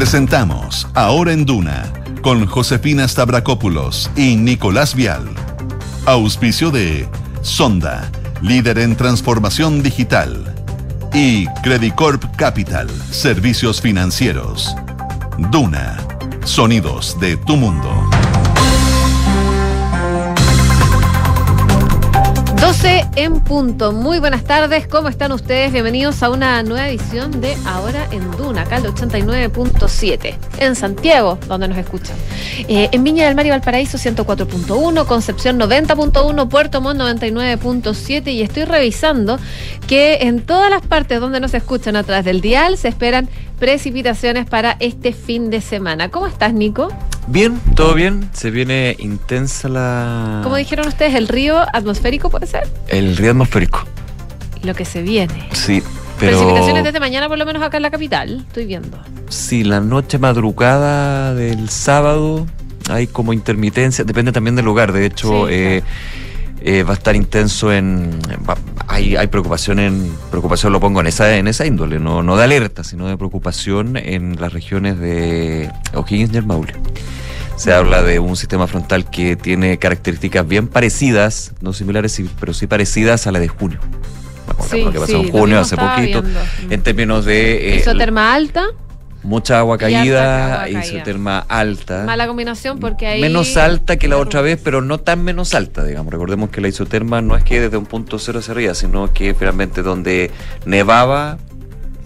Presentamos 0.00 0.88
Ahora 0.94 1.30
en 1.34 1.44
Duna 1.44 1.92
con 2.22 2.46
Josefina 2.46 3.06
Stavrakopoulos 3.06 4.10
y 4.16 4.34
Nicolás 4.34 4.94
Vial. 4.94 5.28
Auspicio 6.06 6.70
de 6.70 7.06
Sonda, 7.42 8.10
líder 8.40 8.78
en 8.78 8.96
transformación 8.96 9.82
digital. 9.82 10.54
Y 11.12 11.46
Credicorp 11.62 12.34
Capital, 12.36 12.88
servicios 13.10 13.82
financieros. 13.82 14.74
Duna, 15.50 15.98
sonidos 16.44 17.20
de 17.20 17.36
tu 17.36 17.58
mundo. 17.58 18.09
12 22.70 23.08
en 23.16 23.40
punto. 23.40 23.90
Muy 23.90 24.20
buenas 24.20 24.44
tardes, 24.44 24.86
¿cómo 24.86 25.08
están 25.08 25.32
ustedes? 25.32 25.72
Bienvenidos 25.72 26.22
a 26.22 26.30
una 26.30 26.62
nueva 26.62 26.88
edición 26.88 27.40
de 27.40 27.56
Ahora 27.66 28.06
en 28.12 28.30
Duna, 28.30 28.62
acá 28.62 28.76
el 28.76 28.84
89.7, 28.84 30.36
en 30.58 30.76
Santiago, 30.76 31.36
donde 31.48 31.66
nos 31.66 31.78
escuchan. 31.78 32.14
Eh, 32.68 32.88
en 32.92 33.04
Viña 33.04 33.26
del 33.26 33.34
Mar 33.34 33.46
y 33.46 33.50
Valparaíso 33.50 33.98
104.1, 33.98 35.06
Concepción 35.06 35.58
90.1, 35.58 36.48
Puerto 36.48 36.80
Montt 36.80 37.00
99.7 37.00 38.32
y 38.32 38.42
estoy 38.42 38.64
revisando 38.64 39.38
que 39.86 40.18
en 40.22 40.40
todas 40.40 40.70
las 40.70 40.82
partes 40.86 41.20
donde 41.20 41.40
nos 41.40 41.54
escuchan 41.54 41.96
a 41.96 42.02
través 42.02 42.24
del 42.24 42.40
dial 42.40 42.76
se 42.76 42.88
esperan 42.88 43.28
precipitaciones 43.58 44.46
para 44.46 44.76
este 44.80 45.12
fin 45.12 45.50
de 45.50 45.60
semana. 45.60 46.08
¿Cómo 46.10 46.26
estás, 46.26 46.52
Nico? 46.52 46.88
Bien, 47.26 47.60
todo 47.76 47.94
bien. 47.94 48.28
Se 48.32 48.50
viene 48.50 48.96
intensa 48.98 49.68
la. 49.68 50.40
Como 50.42 50.56
dijeron 50.56 50.88
ustedes, 50.88 51.14
el 51.14 51.28
río 51.28 51.60
atmosférico 51.72 52.30
puede 52.30 52.46
ser. 52.46 52.66
El 52.88 53.16
río 53.16 53.30
atmosférico. 53.30 53.84
Lo 54.62 54.74
que 54.74 54.84
se 54.84 55.02
viene. 55.02 55.48
Sí, 55.52 55.82
pero. 56.20 56.36
Precipitaciones 56.38 56.84
desde 56.84 57.00
mañana, 57.00 57.28
por 57.28 57.38
lo 57.38 57.46
menos 57.46 57.62
acá 57.62 57.78
en 57.78 57.82
la 57.82 57.90
capital. 57.90 58.44
Estoy 58.46 58.66
viendo. 58.66 58.98
Sí, 59.28 59.64
la 59.64 59.80
noche 59.80 60.18
madrugada 60.18 61.34
del 61.34 61.68
sábado 61.70 62.46
hay 62.88 63.06
como 63.06 63.32
intermitencia. 63.32 64.04
Depende 64.04 64.30
también 64.32 64.54
del 64.56 64.64
lugar. 64.66 64.92
De 64.92 65.06
hecho, 65.06 65.46
Sí, 65.48 65.52
eh, 65.54 65.82
eh, 66.62 66.82
va 66.82 66.90
a 66.92 66.94
estar 66.94 67.16
intenso 67.16 67.72
en. 67.72 68.10
va- 68.48 68.58
hay, 68.86 69.16
hay 69.16 69.26
preocupación 69.28 69.78
en. 69.78 70.12
Preocupación 70.30 70.72
lo 70.72 70.80
pongo 70.80 71.00
en 71.00 71.06
esa, 71.06 71.36
en 71.36 71.48
esa 71.48 71.64
índole, 71.66 71.98
no, 71.98 72.22
no 72.22 72.36
de 72.36 72.44
alerta, 72.44 72.84
sino 72.84 73.06
de 73.08 73.16
preocupación 73.16 73.96
en 73.96 74.40
las 74.40 74.52
regiones 74.52 74.98
de 74.98 75.70
O'Higgins 75.94 76.32
y 76.34 76.36
el 76.36 76.46
Maule. 76.46 76.74
Se 77.56 77.72
habla 77.74 78.02
de 78.02 78.18
un 78.18 78.36
sistema 78.36 78.66
frontal 78.66 79.08
que 79.10 79.36
tiene 79.36 79.78
características 79.78 80.48
bien 80.48 80.66
parecidas, 80.66 81.52
no 81.60 81.74
similares, 81.74 82.20
pero 82.40 82.54
sí 82.54 82.66
parecidas 82.66 83.26
a 83.26 83.32
la 83.32 83.38
de 83.38 83.48
junio. 83.48 83.78
Sí, 84.68 84.82
lo 84.82 84.92
que 84.92 85.00
pasó 85.00 85.12
sí, 85.20 85.26
en 85.26 85.30
junio 85.32 85.60
hace 85.60 85.76
poquito. 85.76 86.22
viendo. 86.22 86.40
En 86.70 86.82
términos 86.82 87.24
de 87.24 87.74
eh, 87.74 87.76
Isoterma 87.76 88.34
alta, 88.34 88.66
mucha 89.22 89.58
agua 89.58 89.76
caída, 89.78 90.68
isoterma 90.68 91.40
alta. 91.48 92.04
mala 92.04 92.26
combinación 92.26 92.78
porque 92.78 93.06
ahí... 93.06 93.20
Menos 93.20 93.56
alta 93.56 93.96
que 93.96 94.08
la 94.08 94.16
otra 94.16 94.40
vez, 94.40 94.58
pero 94.62 94.80
no 94.80 94.98
tan 94.98 95.22
menos 95.22 95.54
alta, 95.54 95.84
digamos. 95.84 96.12
Recordemos 96.12 96.50
que 96.50 96.60
la 96.60 96.68
isoterma 96.68 97.20
no 97.20 97.36
es 97.36 97.44
que 97.44 97.60
desde 97.60 97.76
un 97.76 97.86
punto 97.86 98.18
cero 98.18 98.38
hacia 98.38 98.52
arriba, 98.52 98.74
sino 98.74 99.12
que 99.12 99.34
finalmente 99.34 99.82
donde 99.82 100.30
nevaba, 100.64 101.38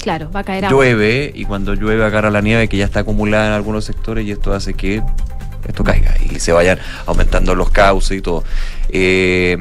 Claro, 0.03 0.31
va 0.31 0.41
a 0.41 0.45
caer 0.45 0.67
agua. 0.67 0.77
llueve, 0.77 1.33
y 1.35 1.47
cuando 1.47 1.73
llueve 1.75 2.05
agarra 2.05 2.31
la 2.31 2.43
nieve 2.43 2.69
que 2.69 2.77
ya 2.77 2.85
está 2.85 3.01
acumulada 3.01 3.47
en 3.47 3.53
algunos 3.55 3.87
sectores 3.87 4.27
y 4.27 4.33
esto 4.33 4.53
hace 4.53 4.75
que 4.75 5.03
esto 5.67 5.83
caiga 5.83 6.15
y 6.31 6.41
se 6.41 6.53
vayan 6.53 6.79
aumentando 7.07 7.55
los 7.55 7.71
cauces 7.71 8.19
y 8.19 8.21
todo. 8.21 8.45
Eh, 8.91 9.57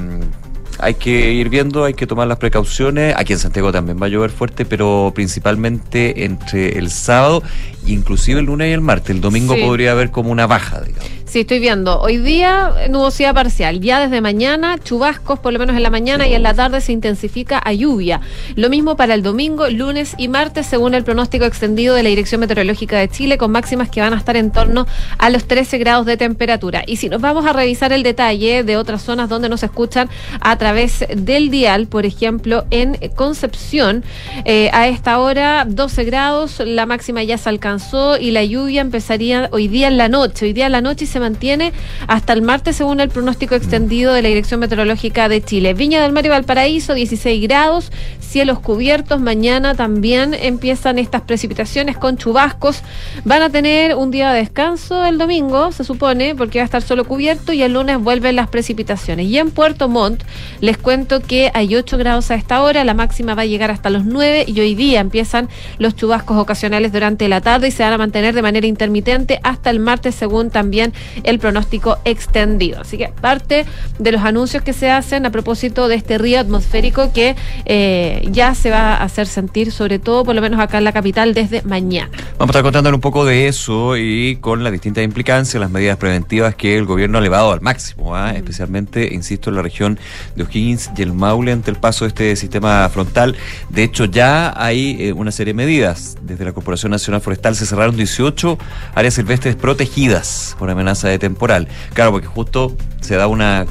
hay 0.79 0.95
que 0.95 1.31
ir 1.33 1.49
viendo, 1.49 1.83
hay 1.85 1.93
que 1.93 2.07
tomar 2.07 2.27
las 2.27 2.37
precauciones. 2.37 3.13
Aquí 3.17 3.33
en 3.33 3.39
Santiago 3.39 3.71
también 3.71 3.97
va 4.01 4.05
a 4.05 4.09
llover 4.09 4.29
fuerte, 4.31 4.65
pero 4.65 5.11
principalmente 5.15 6.25
entre 6.25 6.77
el 6.77 6.89
sábado, 6.89 7.43
inclusive 7.85 8.39
el 8.39 8.45
lunes 8.47 8.69
y 8.69 8.71
el 8.73 8.81
martes. 8.81 9.11
El 9.11 9.21
domingo 9.21 9.55
Sí. 9.55 9.61
podría 9.61 9.91
haber 9.91 10.11
como 10.11 10.31
una 10.31 10.47
baja, 10.47 10.81
digamos. 10.81 11.09
Sí, 11.33 11.39
estoy 11.39 11.57
viendo. 11.57 11.99
Hoy 11.99 12.17
día 12.17 12.71
nubosidad 12.91 13.33
parcial. 13.33 13.81
Ya 13.81 13.99
desde 13.99 14.21
mañana, 14.21 14.77
chubascos, 14.77 15.39
por 15.39 15.51
lo 15.51 15.57
menos 15.57 15.75
en 15.75 15.81
la 15.81 15.89
mañana 15.89 16.27
y 16.27 16.35
en 16.35 16.43
la 16.43 16.53
tarde 16.53 16.79
se 16.79 16.91
intensifica 16.91 17.57
a 17.57 17.73
lluvia. 17.73 18.21
Lo 18.55 18.69
mismo 18.69 18.95
para 18.95 19.15
el 19.15 19.23
domingo, 19.23 19.67
lunes 19.67 20.13
y 20.19 20.27
martes, 20.27 20.67
según 20.67 20.93
el 20.93 21.03
pronóstico 21.03 21.45
extendido 21.45 21.95
de 21.95 22.03
la 22.03 22.09
Dirección 22.09 22.39
Meteorológica 22.39 22.99
de 22.99 23.09
Chile, 23.09 23.39
con 23.39 23.49
máximas 23.49 23.89
que 23.89 23.99
van 23.99 24.13
a 24.13 24.17
estar 24.17 24.37
en 24.37 24.51
torno 24.51 24.85
a 25.17 25.31
los 25.31 25.45
13 25.45 25.79
grados 25.79 26.05
de 26.05 26.17
temperatura. 26.17 26.83
Y 26.85 26.97
si 26.97 27.09
nos 27.09 27.19
vamos 27.19 27.47
a 27.47 27.53
revisar 27.53 27.93
el 27.93 28.03
detalle 28.03 28.63
de 28.63 28.77
otras 28.77 29.01
zonas 29.01 29.27
donde 29.27 29.49
nos 29.49 29.63
escuchan 29.63 30.09
a 30.39 30.55
través 30.59 31.03
del 31.15 31.49
dial, 31.49 31.87
por 31.87 32.05
ejemplo, 32.05 32.65
en 32.69 32.95
Concepción, 33.15 34.03
eh, 34.45 34.69
a 34.71 34.87
esta 34.87 35.17
hora 35.17 35.65
12 35.67 36.03
grados, 36.03 36.61
la 36.63 36.85
máxima 36.85 37.23
ya 37.23 37.39
se 37.39 37.49
alcanzó 37.49 38.19
y 38.19 38.29
la 38.29 38.43
lluvia 38.43 38.81
empezaría 38.81 39.49
hoy 39.51 39.67
día 39.67 39.87
en 39.87 39.97
la 39.97 40.09
noche. 40.09 40.45
Hoy 40.45 40.53
día 40.53 40.67
en 40.67 40.73
la 40.73 40.81
noche 40.81 41.07
se 41.07 41.22
mantiene 41.23 41.71
hasta 42.07 42.33
el 42.33 42.41
martes 42.41 42.75
según 42.75 42.99
el 42.99 43.07
pronóstico 43.07 43.55
extendido 43.55 44.13
de 44.13 44.21
la 44.21 44.27
Dirección 44.27 44.59
Meteorológica 44.59 45.29
de 45.29 45.41
Chile. 45.41 45.73
Viña 45.73 46.01
del 46.01 46.11
Mar 46.11 46.25
y 46.25 46.29
Valparaíso 46.29 46.93
16 46.93 47.41
grados, 47.41 47.91
cielos 48.19 48.59
cubiertos. 48.59 49.21
Mañana 49.21 49.73
también 49.73 50.33
empiezan 50.33 50.99
estas 50.99 51.21
precipitaciones 51.21 51.97
con 51.97 52.17
chubascos. 52.17 52.81
Van 53.23 53.41
a 53.41 53.49
tener 53.49 53.95
un 53.95 54.11
día 54.11 54.33
de 54.33 54.39
descanso 54.39 55.05
el 55.05 55.17
domingo, 55.17 55.71
se 55.71 55.85
supone, 55.85 56.35
porque 56.35 56.59
va 56.59 56.63
a 56.63 56.65
estar 56.65 56.81
solo 56.81 57.05
cubierto 57.05 57.53
y 57.53 57.63
el 57.63 57.73
lunes 57.73 57.99
vuelven 57.99 58.35
las 58.35 58.49
precipitaciones. 58.49 59.27
Y 59.27 59.37
en 59.37 59.51
Puerto 59.51 59.87
Montt 59.87 60.23
les 60.59 60.77
cuento 60.77 61.21
que 61.21 61.51
hay 61.53 61.73
8 61.73 61.97
grados 61.97 62.31
a 62.31 62.35
esta 62.35 62.61
hora, 62.61 62.83
la 62.83 62.93
máxima 62.93 63.33
va 63.33 63.43
a 63.43 63.45
llegar 63.45 63.71
hasta 63.71 63.89
los 63.89 64.03
9 64.03 64.45
y 64.47 64.59
hoy 64.59 64.75
día 64.75 64.99
empiezan 64.99 65.47
los 65.77 65.95
chubascos 65.95 66.37
ocasionales 66.37 66.91
durante 66.91 67.29
la 67.29 67.39
tarde 67.39 67.69
y 67.69 67.71
se 67.71 67.83
van 67.83 67.93
a 67.93 67.97
mantener 67.97 68.35
de 68.35 68.41
manera 68.41 68.67
intermitente 68.67 69.39
hasta 69.43 69.69
el 69.69 69.79
martes 69.79 70.15
según 70.15 70.49
también 70.49 70.93
el 71.23 71.39
pronóstico 71.39 71.97
extendido. 72.05 72.81
Así 72.81 72.97
que 72.97 73.09
parte 73.09 73.65
de 73.99 74.11
los 74.11 74.21
anuncios 74.21 74.63
que 74.63 74.73
se 74.73 74.89
hacen 74.89 75.25
a 75.25 75.31
propósito 75.31 75.87
de 75.87 75.95
este 75.95 76.17
río 76.17 76.39
atmosférico 76.39 77.11
que 77.13 77.35
eh, 77.65 78.27
ya 78.31 78.55
se 78.55 78.69
va 78.69 78.95
a 78.95 79.03
hacer 79.03 79.27
sentir, 79.27 79.71
sobre 79.71 79.99
todo 79.99 80.23
por 80.23 80.35
lo 80.35 80.41
menos 80.41 80.59
acá 80.59 80.77
en 80.77 80.83
la 80.83 80.93
capital, 80.93 81.33
desde 81.33 81.61
mañana. 81.63 82.09
Vamos 82.37 82.55
a 82.55 82.59
estar 82.59 82.63
contándole 82.63 82.95
un 82.95 83.01
poco 83.01 83.25
de 83.25 83.47
eso 83.47 83.97
y 83.97 84.37
con 84.37 84.63
las 84.63 84.71
distintas 84.71 85.03
implicancias, 85.03 85.59
las 85.59 85.71
medidas 85.71 85.97
preventivas 85.97 86.55
que 86.55 86.77
el 86.77 86.85
gobierno 86.85 87.17
ha 87.17 87.21
elevado 87.21 87.51
al 87.51 87.61
máximo, 87.61 88.15
¿ah? 88.15 88.31
especialmente, 88.31 89.13
insisto, 89.13 89.49
en 89.49 89.55
la 89.55 89.61
región 89.61 89.99
de 90.35 90.43
O'Higgins 90.43 90.91
y 90.97 91.01
el 91.01 91.13
Maule 91.13 91.51
ante 91.51 91.71
el 91.71 91.77
paso 91.77 92.05
de 92.05 92.09
este 92.09 92.35
sistema 92.35 92.87
frontal. 92.89 93.35
De 93.69 93.83
hecho, 93.83 94.05
ya 94.05 94.53
hay 94.55 94.97
eh, 94.99 95.13
una 95.13 95.31
serie 95.31 95.53
de 95.53 95.57
medidas. 95.57 96.17
Desde 96.21 96.45
la 96.45 96.53
Corporación 96.53 96.91
Nacional 96.91 97.21
Forestal 97.21 97.55
se 97.55 97.65
cerraron 97.65 97.95
18 97.95 98.57
áreas 98.95 99.13
silvestres 99.13 99.55
protegidas 99.55 100.55
por 100.59 100.69
amenaza 100.69 100.92
de 101.01 101.19
temporal. 101.19 101.67
Claro, 101.93 102.11
porque 102.11 102.27
justo 102.27 102.75
se 103.01 103.15
da 103.15 103.27
una 103.27 103.65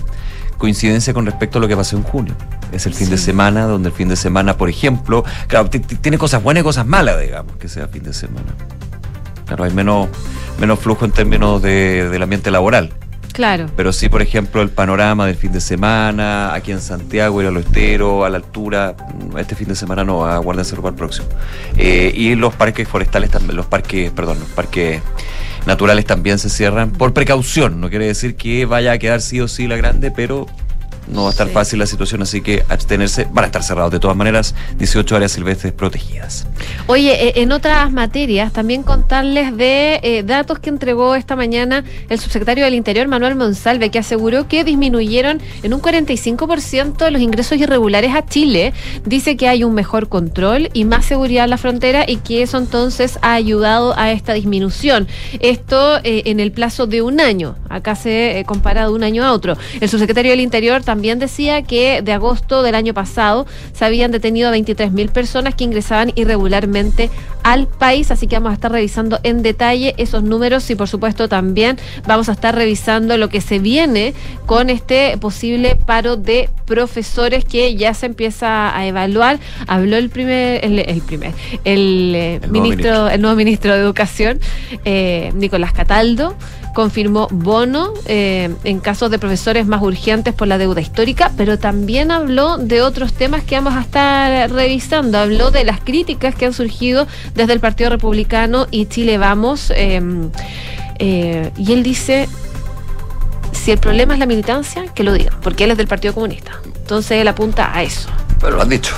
coincidencia 0.59 1.13
con 1.15 1.27
respecto 1.27 1.59
a 1.59 1.61
lo 1.61 1.69
que 1.69 1.77
pasó 1.77 1.97
en 1.97 2.03
junio. 2.03 2.35
Es 2.73 2.87
el 2.87 2.95
fin 2.95 3.11
de 3.11 3.19
semana, 3.19 3.65
donde 3.67 3.89
el 3.91 3.95
fin 3.95 4.09
de 4.09 4.17
semana, 4.17 4.57
por 4.57 4.69
ejemplo, 4.69 5.25
claro, 5.47 5.69
ti- 5.69 5.81
ti- 5.81 5.97
tiene 5.97 6.19
cosas 6.19 6.43
buenas 6.43 6.63
y 6.63 6.65
cosas 6.65 6.87
malas, 6.87 7.21
digamos, 7.21 7.57
que 7.57 7.69
sea 7.69 7.89
fin 7.89 8.03
de 8.03 8.13
semana. 8.15 8.55
Claro, 9.47 9.65
hay 9.65 9.73
menos, 9.73 10.09
menos 10.59 10.79
flujo 10.79 11.05
en 11.05 11.11
términos 11.11 11.61
de- 11.61 12.09
del 12.09 12.23
ambiente 12.23 12.51
laboral. 12.51 12.93
Claro. 13.33 13.67
Pero 13.77 13.93
sí, 13.93 14.09
por 14.09 14.23
ejemplo, 14.23 14.63
el 14.63 14.71
panorama 14.71 15.27
del 15.27 15.37
fin 15.37 15.53
de 15.53 15.61
semana, 15.61 16.53
aquí 16.55 16.71
en 16.71 16.81
Santiago, 16.81 17.41
ir 17.41 17.49
a 17.49 17.51
lo 17.51 17.61
estero, 17.61 18.25
a 18.25 18.31
la 18.31 18.37
altura, 18.37 18.95
mm, 18.95 19.39
este 19.39 19.55
fin 19.55 19.69
de 19.69 19.75
semana 19.75 20.05
no, 20.05 20.25
aguárdense 20.27 20.77
para 20.77 20.89
el 20.91 20.95
próximo. 20.95 21.29
Eh, 21.77 22.13
y 22.15 22.35
los 22.35 22.55
parques 22.55 22.87
forestales 22.87 23.31
también, 23.31 23.57
los 23.57 23.67
parques, 23.67 24.11
perdón, 24.11 24.39
los 24.41 24.49
parques 24.51 25.01
naturales 25.67 26.05
también 26.05 26.39
se 26.39 26.51
cierran 26.51 26.91
por 26.91 27.13
precaución. 27.13 27.81
No 27.81 27.89
quiere 27.89 28.07
decir 28.07 28.37
que 28.37 28.67
vaya 28.67 28.93
a 28.93 28.99
quedar 28.99 29.21
sí 29.21 29.41
o 29.41 29.49
sí 29.49 29.67
la 29.67 29.77
grande, 29.77 30.11
pero 30.11 30.47
no 31.09 31.23
va 31.23 31.29
a 31.29 31.31
estar 31.31 31.47
Sí. 31.49 31.53
fácil 31.53 31.79
la 31.79 31.87
situación, 31.87 32.23
así 32.23 32.41
que 32.41 32.65
abstenerse, 32.69 33.27
van 33.33 33.45
a 33.45 33.47
estar 33.47 33.63
cerrados 33.63 33.91
de 33.93 33.99
todas 34.01 34.17
maneras, 34.17 34.55
18 34.79 35.17
áreas 35.17 35.33
silvestres 35.33 35.73
protegidas. 35.73 36.47
Oye, 36.87 37.29
eh, 37.29 37.33
en 37.43 37.53
otras 37.53 37.91
materias, 37.93 38.53
también 38.53 38.83
contarles 38.83 39.57
de 39.57 40.01
eh, 40.03 40.23
datos 40.23 40.59
que 40.61 40.71
entregó 40.71 41.15
esta 41.15 41.37
mañana 41.37 41.85
el 42.09 42.19
subsecretario 42.19 42.65
del 42.65 42.75
Interior, 42.75 43.09
Manuel 43.09 43.35
Monsalve, 43.35 43.91
que 43.91 43.99
aseguró 43.99 44.47
que 44.49 44.65
disminuyeron 44.65 45.41
en 45.63 45.75
un 45.75 45.81
45% 45.81 47.11
los 47.11 47.21
ingresos 47.21 47.59
irregulares 47.59 48.15
a 48.15 48.25
Chile. 48.25 48.73
Dice 49.05 49.37
que 49.37 49.49
hay 49.49 49.65
un 49.65 49.75
mejor 49.75 50.09
control 50.09 50.71
y 50.73 50.85
más 50.85 51.05
seguridad 51.05 51.45
en 51.45 51.51
la 51.51 51.59
frontera 51.59 52.05
y 52.09 52.17
que 52.17 52.43
eso 52.43 52.59
entonces 52.59 53.19
ha 53.23 53.35
ayudado 53.35 53.99
a 53.99 54.13
esta 54.13 54.33
disminución. 54.35 55.09
Esto 55.41 55.99
eh, 56.05 56.23
en 56.27 56.41
el 56.41 56.53
plazo 56.53 56.87
de 56.87 57.03
un 57.03 57.21
año. 57.21 57.57
Acá 57.69 57.97
se 57.97 58.39
eh, 58.39 58.45
compara 58.45 58.83
de 58.87 58.93
un 58.93 59.03
año 59.03 59.25
a 59.25 59.33
otro. 59.33 59.57
El 59.81 59.89
subsecretario 59.89 60.31
del 60.31 60.41
Interior 60.41 60.83
también 60.83 60.92
decía 61.01 61.63
que 61.63 62.03
de 62.03 62.13
agosto 62.13 62.63
del 62.63 62.75
año 62.75 62.95
pasado 62.95 63.47
se 63.73 63.85
habían 63.85 64.13
detenido 64.13 64.49
a 64.49 64.53
23.000 64.53 65.11
personas 65.11 65.55
que 65.55 65.65
ingresaban 65.65 66.13
irregularmente 66.15 67.11
al 67.43 67.67
país, 67.67 68.11
así 68.11 68.27
que 68.27 68.37
vamos 68.37 68.51
a 68.51 68.55
estar 68.55 68.71
revisando 68.71 69.19
en 69.23 69.43
detalle 69.43 69.95
esos 69.97 70.23
números 70.23 70.69
y 70.71 70.75
por 70.75 70.89
supuesto 70.89 71.29
también 71.29 71.79
vamos 72.07 72.29
a 72.29 72.33
estar 72.33 72.55
revisando 72.55 73.17
lo 73.17 73.29
que 73.29 73.41
se 73.41 73.59
viene 73.59 74.15
con 74.47 74.71
este 74.71 75.17
posible 75.19 75.77
paro 75.77 76.17
de 76.17 76.51
profesores 76.67 77.45
que 77.45 77.75
ya 77.75 77.95
se 77.95 78.07
empieza 78.07 78.77
a 78.77 78.87
evaluar. 78.87 79.41
Habló 79.67 79.97
el 79.97 80.11
primer, 80.11 80.65
el, 80.65 81.03
primer, 81.03 81.33
el, 81.65 82.13
eh, 82.15 82.41
ministro, 82.49 83.09
el 83.09 83.21
nuevo 83.21 83.37
ministro 83.37 83.75
de 83.75 83.81
Educación, 83.81 84.41
eh, 84.85 85.33
Nicolás 85.35 85.73
Cataldo 85.73 86.37
confirmó 86.75 87.29
bono 87.31 87.93
eh, 88.07 88.55
en 88.65 88.81
casos 88.81 89.11
de 89.11 89.19
profesores 89.19 89.67
más 89.67 89.83
urgentes 89.83 90.35
por 90.35 90.49
la 90.49 90.59
deuda 90.59 90.81
histórica, 90.81 91.31
pero 91.37 91.59
también 91.59 92.11
habló 92.11 92.59
de 92.59 92.83
otros 92.83 93.13
temas 93.13 93.43
que 93.45 93.55
vamos 93.55 93.75
a 93.75 93.83
estar 93.83 94.51
revisando. 94.51 95.19
Habló 95.19 95.51
de 95.51 95.65
las 95.65 95.81
críticas 95.81 96.35
que 96.35 96.47
han 96.47 96.53
surgido 96.53 97.07
desde 97.35 97.53
el 97.53 97.61
Partido 97.61 97.91
Republicano 97.91 98.67
y 98.71 98.87
Chile 98.87 99.19
Vamos. 99.19 99.73
Em, 99.75 100.31
eh, 100.99 101.51
y 101.57 101.73
él 101.73 101.83
dice, 101.83 102.29
si 103.53 103.71
el 103.71 103.79
problema 103.79 104.15
es 104.15 104.21
la 104.21 104.27
militancia, 104.27 104.85
que 104.95 105.05
lo 105.05 105.13
diga, 105.13 105.33
porque 105.43 105.65
él 105.65 105.71
es 105.71 105.77
del 105.77 105.89
Partido 105.89 106.15
Comunista. 106.15 106.53
Entonces 106.65 107.13
él 107.13 107.29
apunta 107.29 107.75
a 107.77 107.83
eso. 107.83 108.09
Pero 108.41 108.57
lo 108.57 108.63
han 108.63 108.69
dicho. 108.69 108.95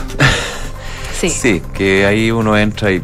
Sí. 1.20 1.30
Sí, 1.30 1.62
que 1.72 2.04
ahí 2.04 2.30
uno 2.30 2.58
entra 2.58 2.90
y 2.92 3.00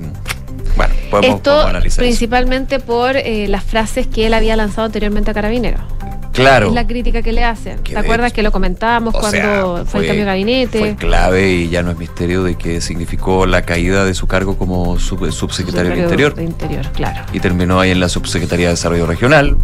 bueno, 1.10 1.38
podemos, 1.42 1.84
Esto 1.84 2.00
principalmente 2.00 2.80
por 2.80 3.16
eh, 3.16 3.46
las 3.48 3.64
frases 3.64 4.06
que 4.06 4.26
él 4.26 4.34
había 4.34 4.56
lanzado 4.56 4.86
anteriormente 4.86 5.30
a 5.30 5.34
Carabineros. 5.34 5.82
Claro. 6.32 6.68
Es 6.68 6.74
la 6.74 6.86
crítica 6.86 7.22
que 7.22 7.32
le 7.32 7.44
hacen. 7.44 7.82
¿Te 7.82 7.98
acuerdas 7.98 8.32
que 8.32 8.42
lo 8.42 8.52
comentábamos 8.52 9.14
cuando 9.14 9.84
fue, 9.84 10.00
el 10.02 10.06
cambio 10.06 10.24
de 10.24 10.30
gabinete? 10.30 10.78
Fue 10.78 10.96
clave 10.96 11.50
y 11.50 11.68
ya 11.68 11.82
no 11.82 11.90
es 11.90 11.98
misterio 11.98 12.44
de 12.44 12.54
que 12.56 12.80
significó 12.80 13.46
la 13.46 13.62
caída 13.62 14.04
de 14.04 14.14
su 14.14 14.26
cargo 14.26 14.56
como 14.56 14.98
subsecretario 14.98 15.90
del 15.90 16.00
Interior. 16.00 16.34
De 16.34 16.44
Interior, 16.44 16.86
claro. 16.92 17.24
Y 17.32 17.40
terminó 17.40 17.80
ahí 17.80 17.90
en 17.90 18.00
la 18.00 18.08
Subsecretaría 18.08 18.66
de 18.66 18.72
Desarrollo 18.72 19.06
Regional. 19.06 19.56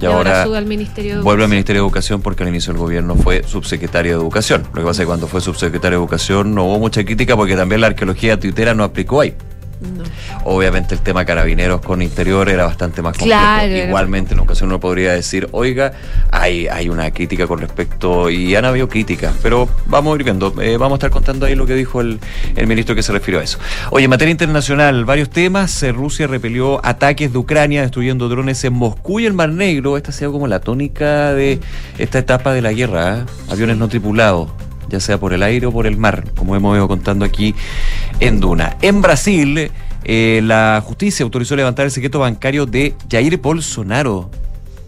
Y, 0.00 0.06
ahora, 0.06 0.44
sube 0.44 0.56
al 0.56 0.64
Ministerio 0.64 1.16
de 1.16 1.22
vuelve 1.22 1.44
al 1.44 1.50
Ministerio 1.50 1.82
de 1.82 1.86
Educación 1.86 2.22
porque 2.22 2.42
al 2.42 2.48
inicio 2.48 2.72
del 2.72 2.80
gobierno 2.80 3.14
fue 3.14 3.42
subsecretario 3.42 4.12
de 4.12 4.22
Educación. 4.22 4.62
Lo 4.72 4.80
que 4.80 4.86
pasa 4.86 4.90
es 4.90 4.98
que 5.00 5.06
cuando 5.06 5.26
fue 5.26 5.40
subsecretario 5.40 5.98
de 5.98 6.02
Educación 6.02 6.54
no 6.54 6.64
hubo 6.64 6.78
mucha 6.78 7.04
crítica 7.04 7.36
porque 7.36 7.56
también 7.56 7.82
la 7.82 7.88
arqueología 7.88 8.40
tuitera 8.40 8.72
no 8.74 8.84
aplicó 8.84 9.20
ahí. 9.20 9.34
Obviamente 10.44 10.94
el 10.94 11.00
tema 11.00 11.24
carabineros 11.24 11.80
con 11.80 12.02
interior 12.02 12.48
era 12.48 12.64
bastante 12.64 13.02
más 13.02 13.16
complejo. 13.16 13.88
Igualmente 13.88 14.34
en 14.34 14.40
ocasión 14.40 14.68
uno 14.68 14.80
podría 14.80 15.12
decir, 15.12 15.48
oiga, 15.52 15.92
hay, 16.30 16.68
hay 16.68 16.88
una 16.88 17.10
crítica 17.10 17.46
con 17.46 17.60
respecto, 17.60 18.30
y 18.30 18.54
han 18.56 18.64
habido 18.64 18.88
críticas, 18.88 19.34
pero 19.42 19.68
vamos 19.86 20.12
a 20.12 20.16
ir 20.16 20.24
viendo, 20.24 20.54
eh, 20.60 20.76
vamos 20.76 20.96
a 20.96 20.96
estar 20.96 21.10
contando 21.10 21.46
ahí 21.46 21.54
lo 21.54 21.66
que 21.66 21.74
dijo 21.74 22.00
el, 22.00 22.18
ministro 22.66 22.94
que 22.94 23.02
se 23.02 23.12
refirió 23.12 23.40
a 23.40 23.44
eso. 23.44 23.58
Oye, 23.90 24.04
en 24.04 24.10
materia 24.10 24.32
internacional, 24.32 25.04
varios 25.04 25.30
temas, 25.30 25.82
eh, 25.82 25.92
Rusia 25.92 26.26
repelió 26.26 26.84
ataques 26.84 27.32
de 27.32 27.38
Ucrania 27.38 27.82
destruyendo 27.82 28.28
drones 28.28 28.62
en 28.64 28.72
Moscú 28.72 29.20
y 29.20 29.26
el 29.26 29.32
Mar 29.32 29.50
Negro, 29.50 29.96
esta 29.96 30.10
ha 30.10 30.12
sido 30.12 30.32
como 30.32 30.46
la 30.46 30.60
tónica 30.60 31.34
de 31.34 31.60
esta 31.98 32.18
etapa 32.18 32.52
de 32.52 32.62
la 32.62 32.72
guerra, 32.72 33.18
¿eh? 33.18 33.24
aviones 33.50 33.76
no 33.76 33.88
tripulados 33.88 34.50
ya 34.92 35.00
sea 35.00 35.18
por 35.18 35.32
el 35.32 35.42
aire 35.42 35.66
o 35.66 35.72
por 35.72 35.86
el 35.86 35.96
mar, 35.96 36.24
como 36.36 36.54
hemos 36.54 36.76
ido 36.76 36.86
contando 36.86 37.24
aquí 37.24 37.54
en 38.20 38.38
Duna. 38.38 38.76
En 38.82 39.00
Brasil, 39.00 39.70
eh, 40.04 40.40
la 40.44 40.82
justicia 40.84 41.24
autorizó 41.24 41.56
levantar 41.56 41.86
el 41.86 41.90
secreto 41.90 42.18
bancario 42.18 42.66
de 42.66 42.94
Jair 43.10 43.38
Bolsonaro, 43.38 44.30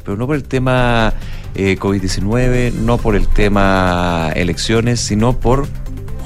pero 0.05 0.17
no 0.19 0.27
por 0.27 0.37
el 0.37 0.45
tema 0.45 1.15
eh, 1.55 1.77
COVID-19, 1.79 2.75
no 2.75 2.99
por 2.99 3.17
el 3.17 3.27
tema 3.29 4.31
elecciones, 4.37 5.01
sino 5.01 5.41
por 5.41 5.67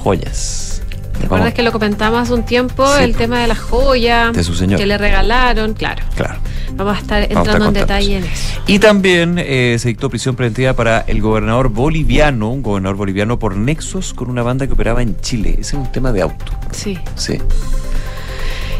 joyas. 0.03 0.78
¿Te 1.19 1.27
acuerdas 1.27 1.55
que 1.55 1.63
lo 1.63 1.73
comentamos 1.73 2.23
hace 2.23 2.35
un 2.35 2.45
tiempo? 2.45 2.87
el 2.97 3.17
tema 3.17 3.41
de 3.41 3.49
las 3.49 3.59
joyas 3.59 4.33
que 4.77 4.87
le 4.87 4.99
regalaron, 4.99 5.75
claro. 5.75 6.03
Claro. 6.15 6.39
Vamos 6.75 6.97
a 6.97 7.01
estar 7.01 7.23
entrando 7.23 7.69
en 7.69 7.75
detalle 7.75 8.19
en 8.19 8.25
eso. 8.25 8.61
Y 8.67 8.79
también 8.79 9.37
eh, 9.39 9.77
se 9.79 9.89
dictó 9.89 10.11
prisión 10.11 10.37
preventiva 10.37 10.75
para 10.75 11.01
el 11.01 11.21
gobernador 11.21 11.71
boliviano, 11.71 12.51
un 12.51 12.63
gobernador 12.63 12.97
boliviano 12.97 13.39
por 13.39 13.57
nexos 13.57 14.15
con 14.15 14.31
una 14.31 14.43
banda 14.43 14.67
que 14.67 14.75
operaba 14.75 15.03
en 15.03 15.21
Chile. 15.21 15.57
Ese 15.59 15.61
es 15.61 15.75
un 15.75 15.91
tema 15.91 16.13
de 16.13 16.23
auto. 16.23 16.53
Sí. 16.71 16.99
Sí. 17.17 17.39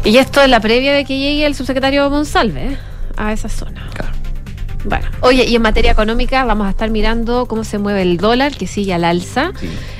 Y 0.05 0.17
esto 0.17 0.41
es 0.41 0.49
la 0.49 0.61
previa 0.61 0.93
de 0.93 1.03
que 1.03 1.17
llegue 1.17 1.45
el 1.45 1.55
subsecretario 1.55 2.09
Monsalve 2.09 2.77
a 3.17 3.33
esa 3.33 3.49
zona. 3.49 3.89
Claro. 3.93 4.18
Bueno, 4.85 5.07
oye, 5.21 5.45
y 5.45 5.55
en 5.55 5.61
materia 5.61 5.91
económica 5.91 6.45
vamos 6.45 6.65
a 6.65 6.69
estar 6.69 6.89
mirando 6.89 7.47
cómo 7.47 7.65
se 7.65 7.77
mueve 7.77 8.01
el 8.01 8.17
dólar, 8.17 8.55
que 8.55 8.65
sigue 8.65 8.93
al 8.93 9.03
alza. 9.03 9.51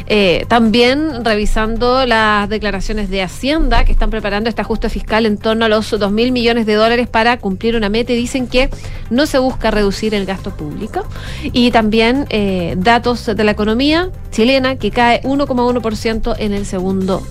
Eh, 0.08 0.46
también 0.48 1.26
revisando 1.26 2.06
las 2.06 2.48
declaraciones 2.48 3.10
de 3.10 3.22
Hacienda, 3.22 3.84
que 3.84 3.92
están 3.92 4.10
preparando 4.10 4.50
este 4.50 4.62
ajuste 4.62 4.90
fiscal 4.90 5.26
en 5.26 5.38
torno 5.38 5.66
a 5.66 5.70
los 5.70 5.90
2 5.90 6.12
mil 6.12 6.32
millones 6.32 6.66
de 6.66 6.76
dólares 6.76 7.08
para 7.08 7.38
cumplir 7.38 7.76
una 7.76 7.90
meta. 7.90 8.14
Y 8.14 8.16
dicen 8.16 8.48
que 8.48 8.70
no 9.10 9.26
se 9.26 9.38
busca 9.38 9.70
reducir 9.70 10.14
el 10.16 10.26
gasto 10.26 10.56
público. 10.56 11.06
Y 11.44 11.72
también 11.72 12.26
eh, 12.30 12.76
datos 12.78 13.26
de 13.26 13.44
la 13.44 13.52
economía 13.52 14.10
chilena, 14.32 14.78
que 14.78 14.92
cae 14.92 15.22
1,1% 15.24 16.36
en 16.40 16.54
el 16.54 16.66
segundo 16.66 17.22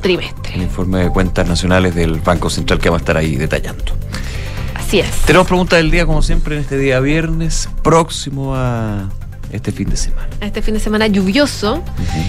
trimestre. 0.00 0.54
El 0.54 0.62
informe 0.62 1.04
de 1.04 1.10
cuentas 1.10 1.46
nacionales 1.46 1.94
del 1.94 2.20
Banco 2.20 2.48
Central 2.48 2.78
que 2.78 2.88
va 2.88 2.96
a 2.96 2.98
estar 2.98 3.16
ahí 3.18 3.36
detallando. 3.36 3.92
Así 4.86 5.00
es. 5.00 5.10
Tenemos 5.24 5.48
pregunta 5.48 5.76
del 5.76 5.90
día, 5.90 6.04
como 6.04 6.20
siempre, 6.20 6.56
en 6.56 6.60
este 6.60 6.76
día 6.76 7.00
viernes, 7.00 7.70
próximo 7.82 8.54
a 8.54 9.08
este 9.50 9.72
fin 9.72 9.88
de 9.88 9.96
semana. 9.96 10.28
Este 10.42 10.60
fin 10.60 10.74
de 10.74 10.80
semana 10.80 11.06
lluvioso, 11.06 11.82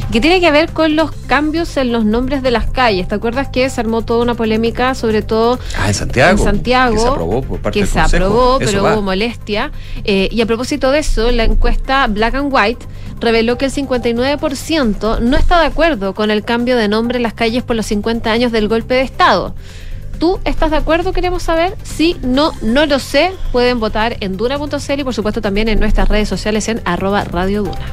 que 0.10 0.22
tiene 0.22 0.40
que 0.40 0.50
ver 0.52 0.72
con 0.72 0.96
los 0.96 1.12
cambios 1.12 1.76
en 1.76 1.92
los 1.92 2.06
nombres 2.06 2.44
de 2.44 2.52
las 2.52 2.68
calles. 2.68 3.10
¿Te 3.10 3.16
acuerdas 3.16 3.50
que 3.50 3.70
se 3.70 3.82
armó 3.82 4.04
toda 4.04 4.24
una 4.24 4.36
polémica, 4.36 4.96
sobre 4.96 5.22
todo 5.22 5.60
ah, 5.78 5.90
en 5.90 5.94
Santiago? 5.94 6.32
En 6.32 6.46
Santiago. 6.46 6.96
Que 6.96 7.02
se 7.02 7.08
aprobó 7.08 7.42
por 7.42 7.60
parte 7.60 7.78
Que 7.78 7.86
se 7.86 8.00
aprobó, 8.00 8.58
pero 8.60 8.84
hubo 8.84 9.02
molestia. 9.02 9.74
Eh, 10.06 10.30
y 10.32 10.40
a 10.40 10.46
propósito 10.46 10.92
de 10.92 11.00
eso, 11.00 11.32
la 11.32 11.44
encuesta 11.44 12.08
Black 12.08 12.36
and 12.36 12.54
White 12.54 12.86
reveló 13.20 13.58
que 13.58 13.66
el 13.66 13.74
59% 13.74 15.20
no 15.20 15.36
está 15.36 15.60
de 15.60 15.66
acuerdo 15.66 16.16
con 16.16 16.32
el 16.32 16.46
cambio 16.46 16.78
de 16.78 16.88
nombre 16.88 17.18
en 17.18 17.24
las 17.24 17.34
calles 17.34 17.64
por 17.64 17.76
los 17.76 17.86
50 17.88 18.32
años 18.32 18.54
del 18.54 18.70
golpe 18.70 18.94
de 18.94 19.02
Estado. 19.02 19.56
¿Tú 20.20 20.40
estás 20.46 20.72
de 20.72 20.78
acuerdo? 20.78 21.14
Queremos 21.14 21.44
saber. 21.44 21.76
Si 21.84 22.18
no, 22.22 22.52
no 22.62 22.86
lo 22.86 23.00
sé. 23.00 23.34
Pueden 23.52 23.80
votar 23.80 24.18
en 24.20 24.38
duna.cl 24.38 25.00
y 25.00 25.04
por 25.04 25.14
supuesto 25.14 25.42
también 25.42 25.68
en 25.68 25.80
nuestras 25.80 26.08
redes 26.08 26.30
sociales 26.30 26.68
en 26.70 26.82
arroba 26.86 27.24
Radio 27.24 27.64
Duna. 27.64 27.92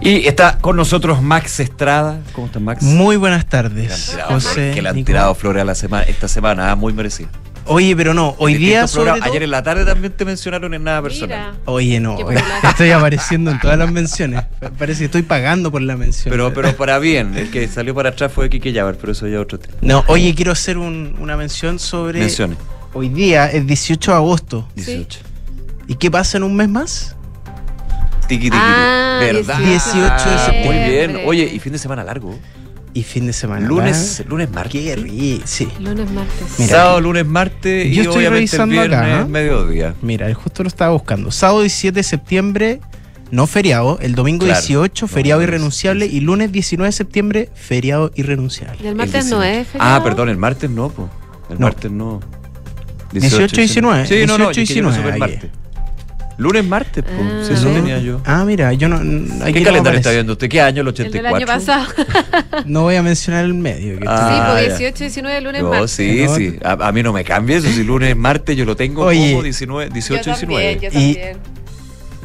Y 0.00 0.26
está 0.28 0.58
con 0.58 0.76
nosotros 0.76 1.22
Max 1.22 1.60
Estrada. 1.60 2.20
¿Cómo 2.32 2.46
estás, 2.46 2.62
Max? 2.62 2.82
Muy 2.82 3.16
buenas 3.16 3.46
tardes. 3.46 4.16
José, 4.28 4.72
que 4.74 4.82
le 4.82 4.88
han 4.88 5.04
tirado 5.04 5.34
flores 5.34 5.62
a 5.62 5.64
la 5.64 5.74
semana, 5.74 6.04
esta 6.04 6.28
semana, 6.28 6.70
ah, 6.70 6.76
muy 6.76 6.92
merecido. 6.92 7.30
Oye, 7.66 7.96
pero 7.96 8.14
no, 8.14 8.34
hoy 8.38 8.54
día 8.54 8.86
Ayer 9.22 9.42
en 9.42 9.50
la 9.50 9.62
tarde 9.62 9.84
también 9.84 10.12
te 10.12 10.24
mencionaron 10.24 10.72
en 10.74 10.84
nada 10.84 11.02
personal. 11.02 11.58
Oye, 11.64 12.00
no, 12.00 12.16
estoy 12.62 12.90
apareciendo 12.90 13.50
en 13.50 13.60
todas 13.60 13.78
las 13.78 13.90
menciones. 13.90 14.44
Parece 14.78 15.00
que 15.00 15.04
estoy 15.06 15.22
pagando 15.22 15.70
por 15.70 15.82
la 15.82 15.96
mención. 15.96 16.30
Pero, 16.30 16.52
pero 16.52 16.76
para 16.76 16.98
bien, 16.98 17.36
el 17.36 17.50
que 17.50 17.66
salió 17.68 17.94
para 17.94 18.10
atrás 18.10 18.32
fue 18.32 18.48
Kike 18.48 18.72
Yavar, 18.72 18.96
pero 18.96 19.12
eso 19.12 19.26
ya 19.26 19.40
otro 19.40 19.58
tema. 19.58 19.74
No, 19.80 20.04
oye, 20.08 20.34
quiero 20.34 20.52
hacer 20.52 20.78
una 20.78 21.36
mención 21.36 21.78
sobre. 21.78 22.20
Menciones. 22.20 22.58
Hoy 22.94 23.08
día 23.08 23.50
es 23.50 23.66
18 23.66 24.10
de 24.10 24.16
agosto. 24.16 24.68
18. 24.76 25.20
¿Y 25.88 25.94
qué 25.96 26.10
pasa 26.10 26.38
en 26.38 26.44
un 26.44 26.56
mes 26.56 26.68
más? 26.68 27.16
Tiki 28.28 28.44
tiki. 28.44 28.56
Ah, 28.58 29.18
¿Verdad? 29.20 29.58
18 29.58 30.30
de 30.30 30.38
septiembre. 30.38 30.64
Muy 30.64 30.90
bien. 30.90 31.20
Oye, 31.26 31.50
y 31.52 31.58
fin 31.58 31.72
de 31.72 31.78
semana 31.78 32.02
largo 32.04 32.36
y 32.96 33.02
fin 33.02 33.26
de 33.26 33.34
semana. 33.34 33.68
Lunes, 33.68 34.24
lunes, 34.26 34.50
martes. 34.50 34.72
Qué 34.72 35.40
sí. 35.44 35.68
Lunes, 35.78 36.10
martes. 36.10 36.66
Sábado, 36.66 37.02
lunes, 37.02 37.26
martes 37.26 37.94
yo 37.94 38.04
estoy 38.04 38.26
revisando 38.26 38.80
acá, 38.80 39.20
¿eh? 39.20 39.24
mediodía. 39.26 39.94
Mira, 40.00 40.32
justo 40.32 40.62
lo 40.62 40.68
estaba 40.68 40.92
buscando. 40.92 41.30
Sábado 41.30 41.60
17 41.60 41.94
de 41.94 42.02
septiembre, 42.02 42.80
no 43.30 43.46
feriado. 43.46 43.98
El 44.00 44.14
domingo 44.14 44.46
18, 44.46 45.08
feriado 45.08 45.42
irrenunciable. 45.42 46.06
Y 46.06 46.20
lunes 46.20 46.52
19 46.52 46.88
de 46.88 46.92
septiembre, 46.92 47.50
feriado 47.54 48.12
irrenunciable. 48.14 48.78
¿Y 48.82 48.86
el 48.86 48.94
martes 48.94 49.26
no 49.26 49.42
es 49.42 49.68
feriado? 49.68 49.94
Ah, 49.94 50.02
perdón, 50.02 50.30
el 50.30 50.38
martes 50.38 50.70
no, 50.70 50.88
po. 50.88 51.10
El 51.50 51.58
martes 51.58 51.90
no. 51.90 52.20
18, 53.12 53.56
19. 53.56 54.06
Sí, 54.06 54.24
no, 54.26 54.38
no, 54.38 54.52
19. 54.52 55.50
Lunes, 56.38 56.64
martes, 56.66 57.02
pues. 57.02 57.48
eso 57.48 57.68
tenía 57.68 57.98
yo. 57.98 58.20
Ah, 58.26 58.44
mira, 58.44 58.72
yo 58.74 58.88
no. 58.88 58.98
¿Qué 59.46 59.62
calendario 59.62 59.98
está 59.98 60.10
viendo 60.10 60.34
usted? 60.34 60.48
¿Qué 60.48 60.60
año? 60.60 60.82
¿El 60.82 60.88
84? 60.88 61.28
El 61.28 61.34
año 61.34 61.46
pasado. 61.46 61.86
no 62.66 62.82
voy 62.82 62.96
a 62.96 63.02
mencionar 63.02 63.46
el 63.46 63.54
medio. 63.54 63.98
Ah, 64.06 64.56
sí, 64.58 64.66
pues 64.66 64.78
18, 64.78 64.98
19, 64.98 65.40
lunes, 65.40 65.62
no, 65.62 65.70
martes. 65.70 65.90
Sí, 65.92 66.26
sí. 66.28 66.58
A, 66.62 66.92
mí 66.92 67.02
no 67.02 67.12
me 67.12 67.24
cambia 67.24 67.56
eso. 67.56 67.68
Si 67.68 67.84
lunes, 67.84 68.14
martes 68.16 68.54
yo 68.56 68.66
lo 68.66 68.76
tengo 68.76 69.04
como 69.04 69.42
19, 69.42 69.90
18, 69.90 70.22
yo 70.22 70.36
también, 70.36 70.78
19. 70.78 70.82
Yo 70.82 70.90
también. 70.90 71.36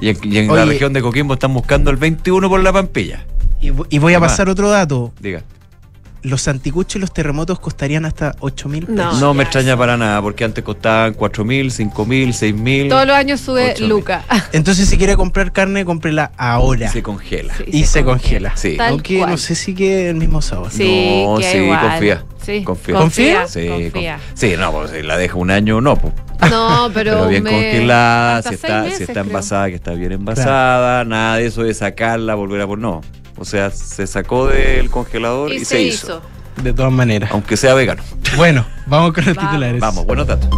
Y, 0.02 0.36
y 0.36 0.38
en, 0.40 0.54
la 0.54 0.66
región 0.66 0.92
de 0.92 1.02
Coquimbo 1.02 1.36
están 1.36 1.54
buscando 1.54 1.90
el 1.90 1.98
21 1.98 2.50
por 2.50 2.62
la 2.62 2.74
Pampilla. 2.74 3.26
Y, 3.62 3.72
y 3.90 4.00
voy 4.00 4.14
a 4.14 4.20
pasar 4.20 4.50
otro 4.50 4.70
dato. 4.70 5.14
Diga 5.20 5.44
los 6.24 6.48
anticuchos 6.48 6.98
y 6.98 7.00
los 7.00 7.14
terremotos 7.14 7.60
costarían 7.60 8.06
hasta 8.06 8.36
8 8.40 8.70
mil 8.70 8.86
pesos. 8.86 9.20
No, 9.20 9.34
me 9.34 9.44
extraña 9.44 9.76
para 9.78 9.98
nada, 9.98 10.22
porque 10.22 10.44
antes 10.44 10.64
costaban 10.64 11.14
4 11.14 11.44
mil, 11.46 11.72
5 11.72 12.06
mil, 12.06 12.34
6 12.34 12.54
mil. 12.56 12.90
Todos 12.90 13.08
los 13.08 13.16
años 13.16 13.40
sube 13.40 13.76
Luca. 13.80 14.24
Entonces, 14.52 14.88
si 14.88 14.98
quiere 14.98 15.16
comprar 15.16 15.52
carne, 15.52 15.84
cómprela 15.86 16.32
ahora. 16.38 16.90
se 16.92 17.02
congela. 17.04 17.54
y 17.68 17.84
se, 17.86 18.04
congela. 18.04 18.56
Sí. 18.56 18.78
Aunque 18.80 19.26
no 19.26 19.38
sé 19.38 19.56
si 19.56 19.74
quede 19.74 20.10
el 20.10 20.16
mismo 20.16 20.42
sabor. 20.42 20.72
Sí, 20.72 21.24
no, 21.26 21.38
sí, 21.42 21.68
confía. 21.68 22.26
Sí. 22.44 22.64
Confía. 22.64 22.96
¿Confía? 22.96 23.48
Sí, 23.48 23.68
Confía. 23.68 24.18
con- 24.18 24.38
sí, 24.38 24.56
no, 24.58 24.72
pues 24.72 24.92
si 24.92 25.02
la 25.04 25.16
deja 25.18 25.36
un 25.36 25.52
año, 25.52 25.80
no, 25.82 25.96
pues. 25.96 26.14
No, 26.50 26.90
pero, 26.94 27.12
Pero, 27.14 27.28
bien 27.28 27.44
me- 27.44 27.52
congelada, 27.52 28.42
si 28.42 28.56
está, 28.56 28.82
meses, 28.82 28.98
si 28.98 29.04
está 29.04 29.14
creo. 29.14 29.26
envasada, 29.26 29.70
que 29.70 29.76
está 29.76 29.92
bien 29.94 30.12
envasada, 30.12 31.04
nada 31.06 31.36
de 31.38 31.46
eso 31.46 31.64
de 31.64 31.74
sacarla, 31.74 32.34
volver 32.36 32.62
a 32.62 32.68
poner. 32.68 32.82
No. 32.82 33.02
O 33.38 33.46
sea, 33.46 33.72
se 33.72 34.06
sacó 34.08 34.48
del 34.48 34.90
congelador 34.90 35.52
y, 35.52 35.58
Y 35.58 35.66
se, 35.66 35.82
hizo. 35.82 36.22
De 36.62 36.74
todas 36.74 36.92
maneras. 36.92 37.32
Aunque 37.32 37.58
sea 37.58 37.74
vegano. 37.74 38.04
Bueno, 38.38 38.66
vamos 38.86 39.14
con 39.14 39.26
los 39.26 39.36
Vamos. 39.36 39.52
titulares. 39.52 39.80
Vamos, 39.82 40.06
buenos 40.06 40.28
datos. 40.28 40.50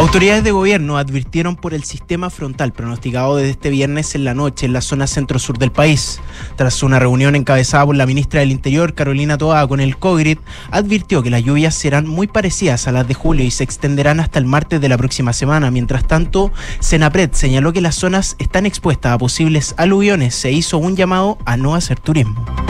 Autoridades 0.00 0.42
de 0.42 0.50
gobierno 0.50 0.96
advirtieron 0.96 1.56
por 1.56 1.74
el 1.74 1.84
sistema 1.84 2.30
frontal 2.30 2.72
pronosticado 2.72 3.36
desde 3.36 3.50
este 3.50 3.68
viernes 3.68 4.14
en 4.14 4.24
la 4.24 4.32
noche 4.32 4.64
en 4.64 4.72
la 4.72 4.80
zona 4.80 5.06
centro-sur 5.06 5.58
del 5.58 5.72
país. 5.72 6.22
Tras 6.56 6.82
una 6.82 6.98
reunión 6.98 7.36
encabezada 7.36 7.84
por 7.84 7.94
la 7.94 8.06
ministra 8.06 8.40
del 8.40 8.50
Interior, 8.50 8.94
Carolina 8.94 9.36
Toa, 9.36 9.68
con 9.68 9.78
el 9.78 9.98
COGRID, 9.98 10.38
advirtió 10.70 11.22
que 11.22 11.28
las 11.28 11.44
lluvias 11.44 11.74
serán 11.74 12.06
muy 12.06 12.28
parecidas 12.28 12.88
a 12.88 12.92
las 12.92 13.06
de 13.08 13.12
julio 13.12 13.44
y 13.44 13.50
se 13.50 13.62
extenderán 13.62 14.20
hasta 14.20 14.38
el 14.38 14.46
martes 14.46 14.80
de 14.80 14.88
la 14.88 14.96
próxima 14.96 15.34
semana. 15.34 15.70
Mientras 15.70 16.06
tanto, 16.06 16.50
Senapred 16.78 17.32
señaló 17.32 17.74
que 17.74 17.82
las 17.82 17.94
zonas 17.94 18.36
están 18.38 18.64
expuestas 18.64 19.12
a 19.12 19.18
posibles 19.18 19.74
aluviones. 19.76 20.34
Se 20.34 20.50
hizo 20.50 20.78
un 20.78 20.96
llamado 20.96 21.36
a 21.44 21.58
no 21.58 21.74
hacer 21.74 22.00
turismo. 22.00 22.69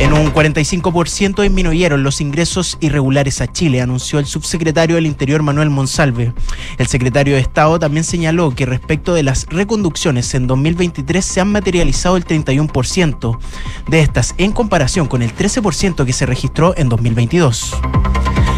En 0.00 0.14
un 0.14 0.32
45% 0.32 1.42
disminuyeron 1.42 2.02
los 2.02 2.22
ingresos 2.22 2.78
irregulares 2.80 3.42
a 3.42 3.52
Chile, 3.52 3.82
anunció 3.82 4.18
el 4.18 4.24
subsecretario 4.24 4.96
del 4.96 5.04
Interior 5.04 5.42
Manuel 5.42 5.68
Monsalve. 5.68 6.32
El 6.78 6.86
secretario 6.86 7.34
de 7.34 7.40
Estado 7.40 7.78
también 7.78 8.02
señaló 8.02 8.54
que 8.54 8.64
respecto 8.64 9.12
de 9.12 9.22
las 9.22 9.46
reconducciones 9.50 10.34
en 10.34 10.46
2023 10.46 11.22
se 11.22 11.42
han 11.42 11.52
materializado 11.52 12.16
el 12.16 12.24
31% 12.24 13.38
de 13.88 14.00
estas 14.00 14.34
en 14.38 14.52
comparación 14.52 15.06
con 15.06 15.20
el 15.20 15.36
13% 15.36 16.06
que 16.06 16.14
se 16.14 16.24
registró 16.24 16.74
en 16.78 16.88
2022. 16.88 17.74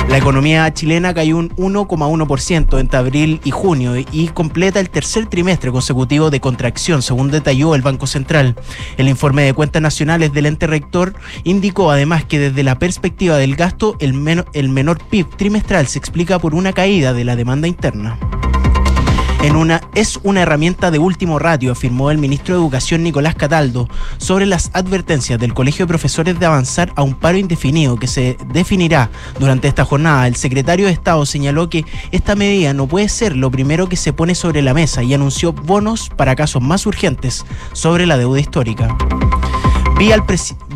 La 0.08 0.18
economía 0.18 0.72
chilena 0.74 1.14
cayó 1.14 1.38
un 1.38 1.50
1,1% 1.56 2.78
entre 2.78 2.98
abril 2.98 3.40
y 3.44 3.50
junio 3.50 3.94
y 3.96 4.28
completa 4.28 4.78
el 4.78 4.90
tercer 4.90 5.26
trimestre 5.26 5.72
consecutivo 5.72 6.30
de 6.30 6.40
contracción, 6.40 7.02
según 7.02 7.30
detalló 7.30 7.74
el 7.74 7.82
Banco 7.82 8.06
Central. 8.06 8.54
El 8.98 9.08
informe 9.08 9.42
de 9.42 9.54
cuentas 9.54 9.80
nacionales 9.80 10.32
del 10.32 10.46
ente 10.46 10.66
rector 10.66 11.14
indicó 11.44 11.90
además 11.90 12.24
que 12.24 12.38
desde 12.38 12.62
la 12.62 12.78
perspectiva 12.78 13.36
del 13.36 13.56
gasto, 13.56 13.96
el, 14.00 14.44
el 14.52 14.68
menor 14.68 14.98
PIB 15.02 15.36
trimestral 15.36 15.86
se 15.86 15.98
explica 15.98 16.38
por 16.38 16.54
una 16.54 16.72
caída 16.72 17.14
de 17.14 17.24
la 17.24 17.36
demanda 17.36 17.68
interna. 17.68 18.18
En 19.42 19.56
una, 19.56 19.80
es 19.96 20.20
una 20.22 20.42
herramienta 20.42 20.92
de 20.92 21.00
último 21.00 21.40
ratio, 21.40 21.72
afirmó 21.72 22.12
el 22.12 22.18
ministro 22.18 22.54
de 22.54 22.60
Educación 22.60 23.02
Nicolás 23.02 23.34
Cataldo, 23.34 23.88
sobre 24.18 24.46
las 24.46 24.70
advertencias 24.72 25.40
del 25.40 25.52
Colegio 25.52 25.84
de 25.84 25.88
Profesores 25.88 26.38
de 26.38 26.46
avanzar 26.46 26.92
a 26.94 27.02
un 27.02 27.14
paro 27.14 27.38
indefinido 27.38 27.96
que 27.96 28.06
se 28.06 28.36
definirá 28.52 29.10
durante 29.40 29.66
esta 29.66 29.84
jornada. 29.84 30.28
El 30.28 30.36
secretario 30.36 30.86
de 30.86 30.92
Estado 30.92 31.26
señaló 31.26 31.68
que 31.68 31.84
esta 32.12 32.36
medida 32.36 32.72
no 32.72 32.86
puede 32.86 33.08
ser 33.08 33.36
lo 33.36 33.50
primero 33.50 33.88
que 33.88 33.96
se 33.96 34.12
pone 34.12 34.36
sobre 34.36 34.62
la 34.62 34.74
mesa 34.74 35.02
y 35.02 35.12
anunció 35.12 35.52
bonos 35.52 36.08
para 36.08 36.36
casos 36.36 36.62
más 36.62 36.86
urgentes 36.86 37.44
sobre 37.72 38.06
la 38.06 38.18
deuda 38.18 38.38
histórica. 38.38 38.96
Vi 39.98 40.12
al, 40.12 40.24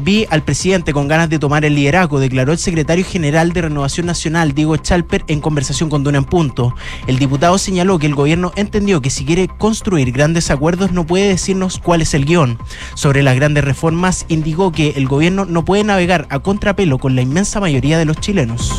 vi 0.06 0.24
al 0.30 0.44
presidente 0.44 0.92
con 0.92 1.08
ganas 1.08 1.28
de 1.28 1.40
tomar 1.40 1.64
el 1.64 1.74
liderazgo, 1.74 2.20
declaró 2.20 2.52
el 2.52 2.58
secretario 2.58 3.04
general 3.04 3.52
de 3.52 3.62
Renovación 3.62 4.06
Nacional, 4.06 4.54
Diego 4.54 4.76
Chalper, 4.76 5.24
en 5.26 5.40
conversación 5.40 5.90
con 5.90 6.04
Duna 6.04 6.18
en 6.18 6.24
Punto. 6.24 6.76
El 7.08 7.18
diputado 7.18 7.58
señaló 7.58 7.98
que 7.98 8.06
el 8.06 8.14
gobierno 8.14 8.52
entendió 8.54 9.02
que 9.02 9.10
si 9.10 9.24
quiere 9.24 9.48
construir 9.48 10.12
grandes 10.12 10.52
acuerdos 10.52 10.92
no 10.92 11.04
puede 11.04 11.26
decirnos 11.26 11.80
cuál 11.80 12.02
es 12.02 12.14
el 12.14 12.24
guion. 12.24 12.56
Sobre 12.94 13.24
las 13.24 13.34
grandes 13.34 13.64
reformas, 13.64 14.26
indicó 14.28 14.70
que 14.70 14.90
el 14.90 15.08
gobierno 15.08 15.44
no 15.44 15.64
puede 15.64 15.82
navegar 15.82 16.28
a 16.30 16.38
contrapelo 16.38 16.98
con 16.98 17.16
la 17.16 17.22
inmensa 17.22 17.58
mayoría 17.58 17.98
de 17.98 18.04
los 18.04 18.20
chilenos. 18.20 18.78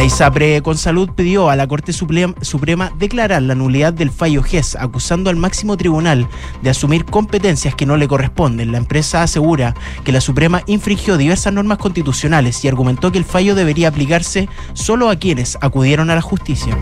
La 0.00 0.06
ISAPRE 0.06 0.62
con 0.62 0.78
salud 0.78 1.10
pidió 1.14 1.50
a 1.50 1.56
la 1.56 1.68
Corte 1.68 1.92
Suprema, 1.92 2.90
declarar 2.98 3.42
la 3.42 3.54
nulidad 3.54 3.92
del 3.92 4.10
fallo 4.10 4.42
GES, 4.42 4.76
acusando 4.76 5.28
al 5.28 5.36
máximo 5.36 5.76
tribunal 5.76 6.26
de 6.62 6.70
asumir 6.70 7.04
competencias 7.04 7.74
que 7.74 7.84
no 7.84 7.98
le 7.98 8.08
corresponden. 8.08 8.72
La 8.72 8.78
empresa 8.78 9.22
asegura 9.22 9.74
que 10.02 10.12
la 10.12 10.22
Suprema 10.22 10.62
infringió 10.64 11.18
diversas 11.18 11.52
normas 11.52 11.76
constitucionales 11.76 12.64
y 12.64 12.68
argumentó 12.68 13.12
que 13.12 13.18
el 13.18 13.26
fallo 13.26 13.54
debería 13.54 13.88
aplicarse 13.88 14.48
solo 14.72 15.10
a 15.10 15.16
quienes 15.16 15.58
acudieron 15.60 16.08
a 16.08 16.14
la 16.14 16.22
justicia. 16.22 16.78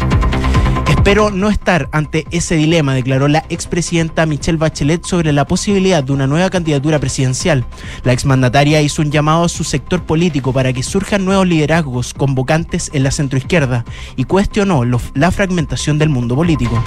Espero 0.99 1.31
no 1.31 1.49
estar 1.49 1.89
ante 1.93 2.27
ese 2.33 2.57
dilema, 2.57 2.93
declaró 2.93 3.29
la 3.29 3.45
expresidenta 3.49 4.27
Michelle 4.27 4.59
Bachelet 4.59 5.07
sobre 5.07 5.33
la 5.33 5.47
posibilidad 5.47 6.03
de 6.03 6.13
una 6.13 6.27
nueva 6.27 6.51
candidatura 6.51 6.99
presidencial. 6.99 7.65
La 8.03 8.13
exmandataria 8.13 8.83
hizo 8.83 9.01
un 9.01 9.13
llamado 9.13 9.45
a 9.45 9.49
su 9.49 9.63
sector 9.63 10.03
político 10.03 10.53
para 10.53 10.73
que 10.73 10.83
surjan 10.83 11.25
nuevos 11.25 11.47
liderazgos 11.47 12.13
convocantes 12.13 12.91
en 12.93 13.05
la 13.05 13.13
centroizquierda 13.13 13.85
y 14.17 14.25
cuestionó 14.25 14.85
la 14.85 15.31
fragmentación 15.31 15.99
del 15.99 16.11
mundo 16.11 16.35
político. 16.35 16.83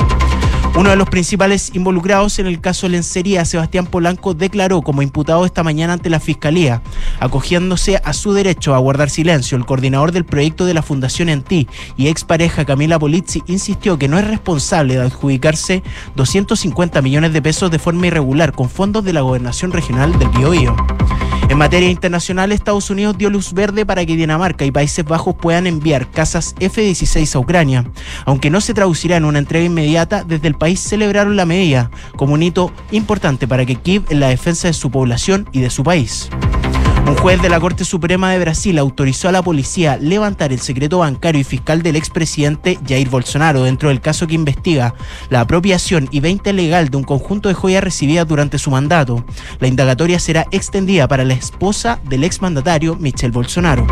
Uno 0.73 0.89
de 0.89 0.95
los 0.95 1.09
principales 1.09 1.71
involucrados 1.73 2.39
en 2.39 2.47
el 2.47 2.61
caso 2.61 2.87
Lencería, 2.87 3.43
Sebastián 3.43 3.85
Polanco, 3.85 4.33
declaró 4.33 4.81
como 4.81 5.01
imputado 5.01 5.45
esta 5.45 5.63
mañana 5.63 5.93
ante 5.93 6.09
la 6.09 6.21
Fiscalía, 6.21 6.81
acogiéndose 7.19 8.01
a 8.03 8.13
su 8.13 8.31
derecho 8.31 8.73
a 8.73 8.77
guardar 8.79 9.09
silencio. 9.09 9.57
El 9.57 9.65
coordinador 9.65 10.13
del 10.13 10.23
proyecto 10.23 10.65
de 10.65 10.73
la 10.73 10.81
Fundación 10.81 11.27
En 11.27 11.41
Ti 11.41 11.67
y 11.97 12.07
expareja 12.07 12.63
Camila 12.63 12.97
Polizzi 12.97 13.43
insistió 13.47 13.99
que 13.99 14.07
no 14.07 14.17
es 14.17 14.25
responsable 14.25 14.95
de 14.95 15.01
adjudicarse 15.01 15.83
250 16.15 17.01
millones 17.01 17.33
de 17.33 17.41
pesos 17.41 17.69
de 17.69 17.77
forma 17.77 18.07
irregular 18.07 18.53
con 18.53 18.69
fondos 18.69 19.03
de 19.03 19.13
la 19.13 19.21
Gobernación 19.21 19.73
Regional 19.73 20.17
del 20.17 20.29
Biobío. 20.29 20.75
En 21.51 21.57
materia 21.57 21.89
internacional, 21.89 22.53
Estados 22.53 22.89
Unidos 22.89 23.17
dio 23.17 23.29
luz 23.29 23.51
verde 23.51 23.85
para 23.85 24.05
que 24.05 24.15
Dinamarca 24.15 24.63
y 24.63 24.71
Países 24.71 25.03
Bajos 25.03 25.35
puedan 25.35 25.67
enviar 25.67 26.09
casas 26.09 26.55
F-16 26.61 27.35
a 27.35 27.39
Ucrania. 27.39 27.91
Aunque 28.25 28.49
no 28.49 28.61
se 28.61 28.73
traducirá 28.73 29.17
en 29.17 29.25
una 29.25 29.39
entrega 29.39 29.65
inmediata, 29.65 30.23
desde 30.23 30.47
el 30.47 30.55
país 30.55 30.79
celebraron 30.79 31.35
la 31.35 31.45
medida 31.45 31.91
como 32.15 32.35
un 32.35 32.43
hito 32.43 32.71
importante 32.91 33.49
para 33.49 33.65
que 33.65 33.75
Kiev 33.75 34.03
en 34.07 34.21
la 34.21 34.29
defensa 34.29 34.69
de 34.69 34.73
su 34.73 34.91
población 34.91 35.45
y 35.51 35.59
de 35.59 35.69
su 35.69 35.83
país. 35.83 36.29
Un 37.07 37.15
juez 37.17 37.41
de 37.41 37.49
la 37.49 37.59
Corte 37.59 37.83
Suprema 37.83 38.31
de 38.31 38.39
Brasil 38.39 38.77
autorizó 38.77 39.27
a 39.27 39.31
la 39.31 39.41
policía 39.41 39.97
levantar 39.97 40.53
el 40.53 40.59
secreto 40.59 40.99
bancario 40.99 41.41
y 41.41 41.43
fiscal 41.43 41.81
del 41.81 41.95
expresidente 41.95 42.79
Jair 42.87 43.09
Bolsonaro 43.09 43.63
dentro 43.63 43.89
del 43.89 44.01
caso 44.01 44.27
que 44.27 44.35
investiga 44.35 44.93
la 45.29 45.41
apropiación 45.41 46.07
y 46.11 46.19
venta 46.19 46.51
ilegal 46.51 46.89
de 46.89 46.97
un 46.97 47.03
conjunto 47.03 47.49
de 47.49 47.55
joyas 47.55 47.83
recibidas 47.83 48.27
durante 48.27 48.57
su 48.57 48.71
mandato. 48.71 49.25
La 49.59 49.67
indagatoria 49.67 50.19
será 50.19 50.45
extendida 50.51 51.07
para 51.07 51.25
la 51.25 51.33
esposa 51.33 51.99
del 52.07 52.23
exmandatario 52.23 52.95
Michel 52.95 53.31
Bolsonaro. 53.31 53.85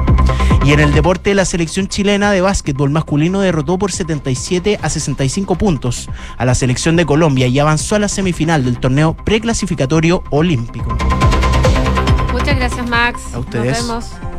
Y 0.65 0.73
en 0.73 0.81
el 0.81 0.93
deporte, 0.93 1.33
la 1.33 1.45
selección 1.45 1.87
chilena 1.87 2.31
de 2.31 2.41
básquetbol 2.41 2.89
masculino 2.89 3.39
derrotó 3.41 3.77
por 3.77 3.91
77 3.91 4.79
a 4.81 4.89
65 4.89 5.55
puntos 5.55 6.09
a 6.37 6.45
la 6.45 6.53
selección 6.53 6.95
de 6.95 7.05
Colombia 7.05 7.47
y 7.47 7.59
avanzó 7.59 7.95
a 7.95 7.99
la 7.99 8.09
semifinal 8.09 8.63
del 8.65 8.79
torneo 8.79 9.15
preclasificatorio 9.15 10.23
olímpico. 10.29 10.95
Muchas 12.49 12.69
gracias, 12.69 12.89
Max. 12.89 13.33
A 13.35 13.39
ustedes. 13.39 13.87
Nos 13.87 14.11
vemos. 14.19 14.38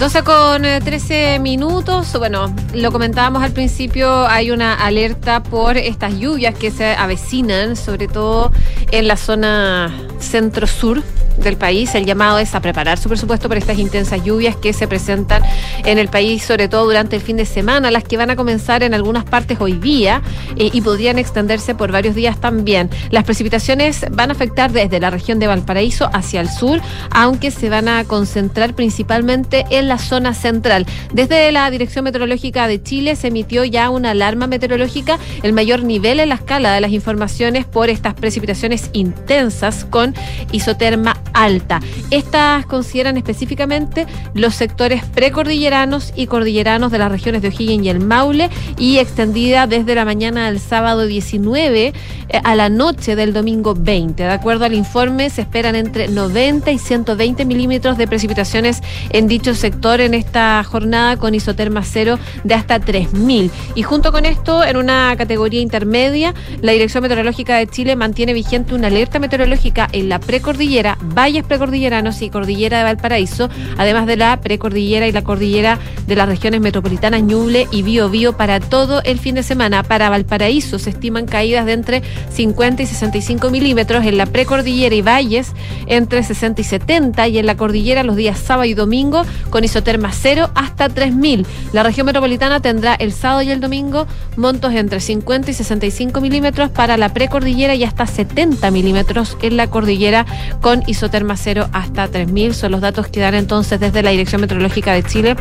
12 0.00 0.22
con 0.22 0.64
eh, 0.64 0.80
13 0.80 1.40
minutos. 1.40 2.16
Bueno, 2.18 2.50
lo 2.72 2.90
comentábamos 2.90 3.42
al 3.42 3.52
principio, 3.52 4.26
hay 4.26 4.50
una 4.50 4.72
alerta 4.72 5.42
por 5.42 5.76
estas 5.76 6.18
lluvias 6.18 6.54
que 6.54 6.70
se 6.70 6.94
avecinan, 6.94 7.76
sobre 7.76 8.08
todo 8.08 8.50
en 8.92 9.06
la 9.06 9.18
zona 9.18 9.92
centro-sur 10.18 11.02
del 11.36 11.56
país. 11.56 11.94
El 11.94 12.06
llamado 12.06 12.38
es 12.38 12.54
a 12.54 12.60
preparar 12.60 12.98
su 12.98 13.08
presupuesto 13.08 13.48
para 13.48 13.58
estas 13.58 13.78
intensas 13.78 14.22
lluvias 14.24 14.56
que 14.56 14.72
se 14.72 14.86
presentan 14.86 15.42
en 15.84 15.98
el 15.98 16.08
país, 16.08 16.42
sobre 16.42 16.68
todo 16.68 16.84
durante 16.84 17.16
el 17.16 17.22
fin 17.22 17.36
de 17.36 17.46
semana, 17.46 17.90
las 17.90 18.04
que 18.04 18.16
van 18.16 18.30
a 18.30 18.36
comenzar 18.36 18.82
en 18.82 18.94
algunas 18.94 19.24
partes 19.24 19.58
hoy 19.60 19.72
día 19.72 20.22
eh, 20.56 20.70
y 20.72 20.80
podrían 20.80 21.18
extenderse 21.18 21.74
por 21.74 21.92
varios 21.92 22.14
días 22.14 22.38
también. 22.40 22.90
Las 23.10 23.24
precipitaciones 23.24 24.04
van 24.10 24.30
a 24.30 24.32
afectar 24.32 24.72
desde 24.72 25.00
la 25.00 25.10
región 25.10 25.38
de 25.38 25.46
Valparaíso 25.46 26.10
hacia 26.12 26.40
el 26.40 26.48
sur, 26.48 26.80
aunque 27.10 27.50
se 27.50 27.68
van 27.70 27.88
a 27.88 28.04
concentrar 28.04 28.74
principalmente 28.74 29.66
en 29.70 29.88
la 29.90 29.98
zona 29.98 30.32
central. 30.34 30.86
Desde 31.12 31.50
la 31.52 31.70
Dirección 31.70 32.04
Meteorológica 32.04 32.68
de 32.68 32.82
Chile 32.82 33.16
se 33.16 33.28
emitió 33.28 33.64
ya 33.64 33.90
una 33.90 34.12
alarma 34.12 34.46
meteorológica, 34.46 35.18
el 35.42 35.52
mayor 35.52 35.82
nivel 35.82 36.20
en 36.20 36.30
la 36.30 36.36
escala 36.36 36.72
de 36.72 36.80
las 36.80 36.92
informaciones 36.92 37.66
por 37.66 37.90
estas 37.90 38.14
precipitaciones 38.14 38.88
intensas 38.92 39.84
con 39.84 40.14
isoterma 40.52 41.20
alta. 41.34 41.80
Estas 42.10 42.66
consideran 42.66 43.16
específicamente 43.16 44.06
los 44.32 44.54
sectores 44.54 45.04
precordilleranos 45.04 46.12
y 46.14 46.26
cordilleranos 46.26 46.92
de 46.92 46.98
las 46.98 47.10
regiones 47.10 47.42
de 47.42 47.48
O'Higgins 47.48 47.84
y 47.84 47.88
el 47.88 47.98
Maule 47.98 48.48
y 48.78 48.98
extendida 48.98 49.66
desde 49.66 49.96
la 49.96 50.04
mañana 50.04 50.46
del 50.46 50.60
sábado 50.60 51.06
19 51.06 51.86
eh, 52.28 52.40
a 52.44 52.54
la 52.54 52.68
noche 52.68 53.16
del 53.16 53.32
domingo 53.32 53.74
20. 53.74 54.22
De 54.22 54.30
acuerdo 54.30 54.66
al 54.66 54.74
informe, 54.74 55.30
se 55.30 55.40
esperan 55.40 55.74
entre 55.74 56.06
90 56.06 56.70
y 56.70 56.78
120 56.78 57.44
milímetros 57.44 57.98
de 57.98 58.06
precipitaciones 58.06 58.82
en 59.10 59.26
dicho 59.26 59.52
sector 59.56 59.79
en 59.80 60.12
esta 60.12 60.62
jornada 60.62 61.16
con 61.16 61.34
isoterma 61.34 61.82
cero 61.82 62.18
de 62.44 62.54
hasta 62.54 62.78
3.000. 62.80 63.50
Y 63.74 63.82
junto 63.82 64.12
con 64.12 64.26
esto, 64.26 64.62
en 64.62 64.76
una 64.76 65.14
categoría 65.16 65.62
intermedia, 65.62 66.34
la 66.60 66.72
Dirección 66.72 67.02
Meteorológica 67.02 67.56
de 67.56 67.66
Chile 67.66 67.96
mantiene 67.96 68.34
vigente 68.34 68.74
una 68.74 68.88
alerta 68.88 69.18
meteorológica 69.18 69.88
en 69.92 70.10
la 70.10 70.20
precordillera, 70.20 70.98
valles 71.02 71.44
precordilleranos 71.44 72.20
y 72.20 72.28
cordillera 72.28 72.78
de 72.78 72.84
Valparaíso, 72.84 73.48
además 73.78 74.06
de 74.06 74.18
la 74.18 74.38
precordillera 74.40 75.08
y 75.08 75.12
la 75.12 75.24
cordillera 75.24 75.78
de 76.06 76.14
las 76.14 76.28
regiones 76.28 76.60
metropolitanas 76.60 77.22
Ñuble 77.22 77.66
y 77.72 77.82
Biobío 77.82 78.36
para 78.36 78.60
todo 78.60 79.02
el 79.04 79.18
fin 79.18 79.36
de 79.36 79.42
semana. 79.42 79.82
Para 79.82 80.10
Valparaíso 80.10 80.78
se 80.78 80.90
estiman 80.90 81.24
caídas 81.24 81.64
de 81.64 81.72
entre 81.72 82.02
50 82.32 82.82
y 82.82 82.86
65 82.86 83.50
milímetros, 83.50 84.04
en 84.04 84.18
la 84.18 84.26
precordillera 84.26 84.94
y 84.94 85.00
valles 85.00 85.52
entre 85.86 86.22
60 86.22 86.60
y 86.60 86.64
70 86.64 87.28
y 87.28 87.38
en 87.38 87.46
la 87.46 87.56
cordillera 87.56 88.02
los 88.02 88.16
días 88.16 88.38
sábado 88.38 88.66
y 88.66 88.74
domingo 88.74 89.24
con 89.48 89.64
isoterma 89.70 90.10
cero 90.12 90.50
hasta 90.54 90.88
3000. 90.88 91.46
La 91.72 91.82
región 91.82 92.06
metropolitana 92.06 92.60
tendrá 92.60 92.94
el 92.94 93.12
sábado 93.12 93.42
y 93.42 93.50
el 93.50 93.60
domingo 93.60 94.06
montos 94.36 94.74
entre 94.74 95.00
50 95.00 95.50
y 95.50 95.54
65 95.54 96.20
milímetros 96.20 96.70
para 96.70 96.96
la 96.96 97.10
precordillera 97.14 97.74
y 97.74 97.84
hasta 97.84 98.06
70 98.06 98.70
milímetros 98.70 99.36
en 99.42 99.56
la 99.56 99.68
cordillera 99.68 100.26
con 100.60 100.82
isoterma 100.86 101.36
cero 101.36 101.68
hasta 101.72 102.08
3000. 102.08 102.54
Son 102.54 102.72
los 102.72 102.80
datos 102.80 103.06
que 103.06 103.20
dan 103.20 103.34
entonces 103.34 103.78
desde 103.78 104.02
la 104.02 104.10
Dirección 104.10 104.40
Meteorológica 104.40 104.92
de 104.92 105.04
Chile 105.04 105.36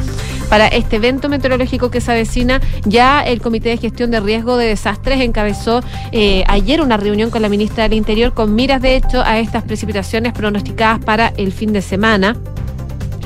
para 0.49 0.67
este 0.67 0.97
evento 0.97 1.27
meteorológico 1.27 1.89
que 1.89 2.01
se 2.01 2.11
avecina. 2.11 2.61
Ya 2.85 3.21
el 3.21 3.41
Comité 3.41 3.69
de 3.69 3.77
Gestión 3.77 4.11
de 4.11 4.19
Riesgo 4.19 4.57
de 4.57 4.67
Desastres 4.67 5.21
encabezó 5.21 5.81
eh, 6.11 6.43
ayer 6.47 6.81
una 6.81 6.97
reunión 6.97 7.31
con 7.31 7.41
la 7.41 7.49
ministra 7.49 7.83
del 7.83 7.93
Interior 7.93 8.33
con 8.33 8.53
miras, 8.53 8.81
de 8.81 8.95
hecho, 8.95 9.21
a 9.21 9.39
estas 9.39 9.63
precipitaciones 9.63 10.33
pronosticadas 10.33 10.99
para 11.03 11.33
el 11.37 11.51
fin 11.51 11.73
de 11.73 11.81
semana. 11.81 12.35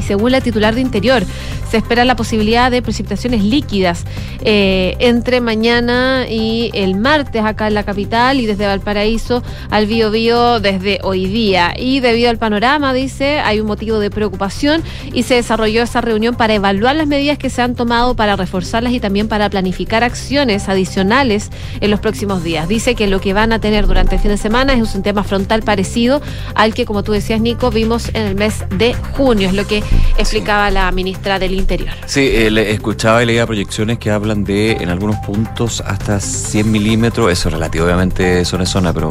Según 0.05 0.31
la 0.31 0.41
titular 0.41 0.75
de 0.75 0.81
Interior, 0.81 1.23
se 1.69 1.77
espera 1.77 2.05
la 2.05 2.15
posibilidad 2.15 2.69
de 2.69 2.81
precipitaciones 2.81 3.43
líquidas 3.43 4.05
eh, 4.43 4.95
entre 4.99 5.41
mañana 5.41 6.25
y 6.29 6.69
el 6.73 6.95
martes 6.95 7.43
acá 7.43 7.67
en 7.67 7.73
la 7.73 7.83
capital 7.83 8.39
y 8.39 8.45
desde 8.45 8.67
Valparaíso 8.67 9.41
al 9.71 9.87
Biobío 9.87 10.59
desde 10.59 10.99
hoy 11.01 11.25
día. 11.25 11.73
Y 11.75 11.99
debido 11.99 12.29
al 12.29 12.37
panorama, 12.37 12.93
dice, 12.93 13.39
hay 13.39 13.59
un 13.59 13.67
motivo 13.67 13.99
de 13.99 14.11
preocupación 14.11 14.83
y 15.13 15.23
se 15.23 15.35
desarrolló 15.35 15.81
esa 15.81 16.01
reunión 16.01 16.35
para 16.35 16.53
evaluar 16.53 16.95
las 16.95 17.07
medidas 17.07 17.37
que 17.37 17.49
se 17.49 17.61
han 17.61 17.75
tomado 17.75 18.15
para 18.15 18.35
reforzarlas 18.35 18.93
y 18.93 18.99
también 18.99 19.27
para 19.27 19.49
planificar 19.49 20.03
acciones 20.03 20.69
adicionales 20.69 21.49
en 21.81 21.89
los 21.89 21.99
próximos 21.99 22.43
días. 22.43 22.67
Dice 22.67 22.95
que 22.95 23.07
lo 23.07 23.19
que 23.19 23.33
van 23.33 23.51
a 23.51 23.59
tener 23.59 23.87
durante 23.87 24.15
el 24.15 24.21
fin 24.21 24.31
de 24.31 24.37
semana 24.37 24.73
es 24.73 24.79
un 24.79 24.85
sistema 24.85 25.23
frontal 25.23 25.63
parecido 25.63 26.21
al 26.55 26.73
que, 26.73 26.85
como 26.85 27.03
tú 27.03 27.13
decías, 27.13 27.41
Nico, 27.41 27.71
vimos 27.71 28.09
en 28.09 28.23
el 28.23 28.35
mes 28.35 28.63
de 28.77 28.93
junio. 29.15 29.49
Es 29.49 29.55
lo 29.55 29.65
que 29.65 29.83
explicaba 30.17 30.69
la 30.71 30.91
ministra 30.91 31.39
del 31.39 31.53
Interior. 31.53 31.93
Sí, 32.05 32.29
eh, 32.31 32.51
le 32.51 32.71
escuchaba 32.71 33.23
y 33.23 33.25
leía 33.25 33.45
proyecciones 33.45 33.97
que 33.99 34.11
hablan 34.11 34.43
de 34.43 34.71
en 34.73 34.89
algunos 34.89 35.17
puntos 35.17 35.81
hasta 35.85 36.19
100 36.19 36.71
milímetros, 36.71 37.31
eso 37.31 37.49
relativamente 37.49 38.45
zona 38.45 38.63
es 38.63 38.69
zona, 38.69 38.93
pero 38.93 39.09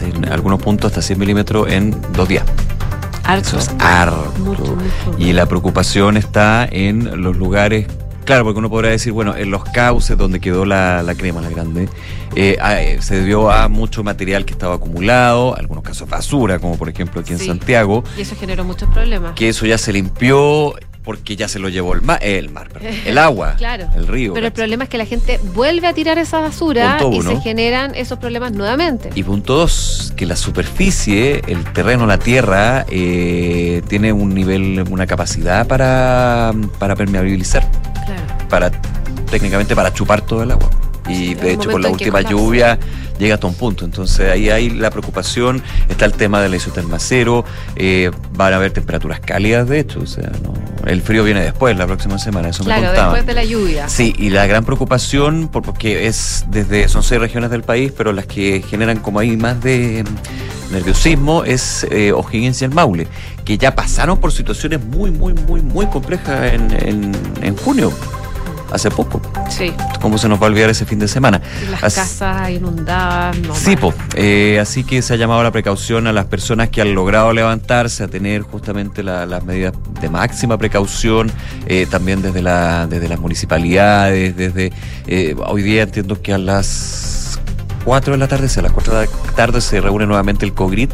en 0.00 0.28
algunos 0.30 0.60
puntos 0.60 0.90
hasta 0.90 1.02
100 1.02 1.18
milímetros 1.18 1.70
en 1.70 1.96
dos 2.12 2.28
días. 2.28 2.44
Eso 3.40 3.58
es 3.58 3.70
harto. 3.78 4.32
Mucho, 4.38 4.62
mucho. 4.62 5.18
Y 5.18 5.32
la 5.32 5.46
preocupación 5.46 6.16
está 6.16 6.68
en 6.70 7.22
los 7.22 7.36
lugares, 7.36 7.86
claro, 8.24 8.44
porque 8.44 8.58
uno 8.58 8.70
podrá 8.70 8.88
decir, 8.90 9.12
bueno, 9.12 9.36
en 9.36 9.50
los 9.50 9.64
cauces 9.64 10.16
donde 10.16 10.40
quedó 10.40 10.64
la, 10.64 11.02
la 11.02 11.14
crema, 11.14 11.40
la 11.40 11.50
grande, 11.50 11.88
eh, 12.36 12.98
se 13.00 13.16
debió 13.16 13.50
a 13.50 13.68
mucho 13.68 14.02
material 14.02 14.44
que 14.44 14.52
estaba 14.52 14.74
acumulado, 14.76 15.56
algunos 15.56 15.84
casos 15.84 16.08
basura, 16.08 16.58
como 16.58 16.76
por 16.76 16.88
ejemplo 16.88 17.20
aquí 17.20 17.32
en 17.32 17.38
Sí. 17.38 17.46
Santiago, 17.46 18.04
Y 18.16 18.22
eso 18.22 18.34
generó 18.38 18.64
muchos 18.64 18.88
problemas. 18.90 19.32
que 19.34 19.48
eso 19.48 19.66
ya 19.66 19.78
se 19.78 19.92
limpió 19.92 20.74
porque 21.02 21.34
ya 21.36 21.48
se 21.48 21.58
lo 21.58 21.68
llevó 21.68 21.94
el 21.94 22.02
mar, 22.02 22.18
el 22.22 22.50
mar, 22.50 22.68
perdón, 22.68 22.92
el 23.04 23.18
agua, 23.18 23.54
Claro. 23.58 23.88
el 23.96 24.06
río. 24.06 24.34
Pero 24.34 24.46
el 24.46 24.52
problema 24.52 24.84
es 24.84 24.90
que 24.90 24.98
la 24.98 25.06
gente 25.06 25.40
vuelve 25.54 25.86
a 25.88 25.92
tirar 25.94 26.18
esa 26.18 26.38
basura 26.40 26.96
Punto 26.98 27.16
y 27.16 27.20
uno. 27.20 27.30
se 27.36 27.40
generan 27.42 27.94
esos 27.94 28.18
problemas 28.18 28.52
nuevamente. 28.52 29.10
Y 29.14 29.22
punto 29.24 29.54
dos, 29.56 30.12
que 30.16 30.26
la 30.26 30.36
superficie, 30.36 31.42
el 31.48 31.64
terreno, 31.72 32.06
la 32.06 32.18
tierra, 32.18 32.86
eh, 32.88 33.82
tiene 33.88 34.12
un 34.12 34.32
nivel, 34.34 34.84
una 34.90 35.06
capacidad 35.06 35.66
para, 35.66 36.52
para 36.78 36.94
permeabilizar, 36.94 37.68
Claro. 38.06 38.48
para 38.48 38.70
técnicamente 39.30 39.74
para 39.74 39.92
chupar 39.92 40.20
todo 40.20 40.42
el 40.42 40.50
agua. 40.52 40.70
Y 41.08 41.34
de 41.34 41.52
hecho 41.54 41.70
con 41.70 41.82
la 41.82 41.88
última 41.90 42.20
lluvia 42.22 42.78
llega 43.18 43.34
hasta 43.34 43.46
un 43.46 43.54
punto. 43.54 43.84
Entonces 43.84 44.30
ahí 44.30 44.50
hay 44.50 44.70
la 44.70 44.90
preocupación, 44.90 45.62
está 45.88 46.04
el 46.04 46.12
tema 46.12 46.40
del 46.40 46.54
isoterma 46.54 46.98
cero, 46.98 47.44
eh, 47.76 48.10
van 48.34 48.52
a 48.52 48.56
haber 48.56 48.72
temperaturas 48.72 49.20
cálidas 49.20 49.68
de 49.68 49.80
hecho, 49.80 50.00
o 50.00 50.06
sea, 50.06 50.30
no, 50.42 50.54
el 50.86 51.02
frío 51.02 51.22
viene 51.24 51.40
después, 51.42 51.76
la 51.76 51.86
próxima 51.86 52.18
semana, 52.18 52.48
eso 52.48 52.62
me 52.64 52.66
Claro, 52.68 52.86
contaban. 52.86 53.14
después 53.14 53.26
de 53.26 53.34
la 53.34 53.44
lluvia. 53.44 53.88
Sí, 53.88 54.14
y 54.18 54.30
la 54.30 54.46
gran 54.46 54.64
preocupación, 54.64 55.48
por- 55.48 55.62
porque 55.62 56.06
es 56.06 56.44
desde, 56.48 56.88
son 56.88 57.02
seis 57.02 57.20
regiones 57.20 57.50
del 57.50 57.62
país, 57.62 57.92
pero 57.96 58.12
las 58.12 58.26
que 58.26 58.62
generan 58.68 58.98
como 58.98 59.18
ahí 59.18 59.36
más 59.36 59.60
de 59.62 60.04
mm, 60.04 60.72
nerviosismo 60.72 61.44
es 61.44 61.86
eh, 61.90 62.12
O'Higgins 62.12 62.62
y 62.62 62.64
el 62.64 62.70
Maule, 62.72 63.06
que 63.44 63.58
ya 63.58 63.74
pasaron 63.74 64.18
por 64.18 64.32
situaciones 64.32 64.82
muy, 64.84 65.10
muy, 65.10 65.34
muy, 65.34 65.60
muy 65.60 65.86
complejas 65.86 66.52
en, 66.54 66.70
en, 66.88 67.12
en 67.42 67.56
junio, 67.56 67.92
hace 68.72 68.90
poco. 68.90 69.20
Sí. 69.50 69.72
¿Cómo 70.00 70.18
se 70.18 70.28
nos 70.28 70.40
va 70.40 70.46
a 70.46 70.50
olvidar 70.50 70.70
ese 70.70 70.84
fin 70.86 70.98
de 70.98 71.08
semana? 71.08 71.40
Las 71.70 71.94
casas 71.94 72.50
inundadas. 72.50 73.36
No 73.38 73.54
Sí, 73.54 73.76
po. 73.76 73.92
Eh, 74.14 74.58
así 74.60 74.82
que 74.84 75.02
se 75.02 75.14
ha 75.14 75.16
llamado 75.16 75.42
la 75.42 75.50
precaución 75.52 76.06
a 76.06 76.12
las 76.12 76.24
personas 76.26 76.68
que 76.70 76.80
han 76.80 76.94
logrado 76.94 77.32
levantarse, 77.32 78.04
a 78.04 78.08
tener 78.08 78.42
justamente 78.42 79.02
la- 79.02 79.26
las 79.26 79.44
medidas 79.44 79.74
de 80.00 80.08
máxima 80.08 80.58
precaución, 80.58 81.30
eh, 81.66 81.86
también 81.90 82.22
desde, 82.22 82.42
la, 82.42 82.86
desde 82.86 83.08
las 83.08 83.20
municipalidades, 83.20 84.36
desde... 84.36 84.72
eh, 85.06 85.34
hoy 85.46 85.62
día 85.62 85.82
entiendo 85.82 86.20
que 86.20 86.32
a 86.32 86.38
las 86.38 87.38
4 87.84 88.12
de 88.12 88.18
la 88.18 88.28
tarde, 88.28 88.48
a 88.56 88.62
las 88.62 88.72
4 88.72 88.94
de 88.98 89.06
la 89.06 89.12
tarde 89.34 89.60
se 89.60 89.80
reúne 89.80 90.06
nuevamente 90.06 90.44
el 90.46 90.52
COGRID 90.54 90.90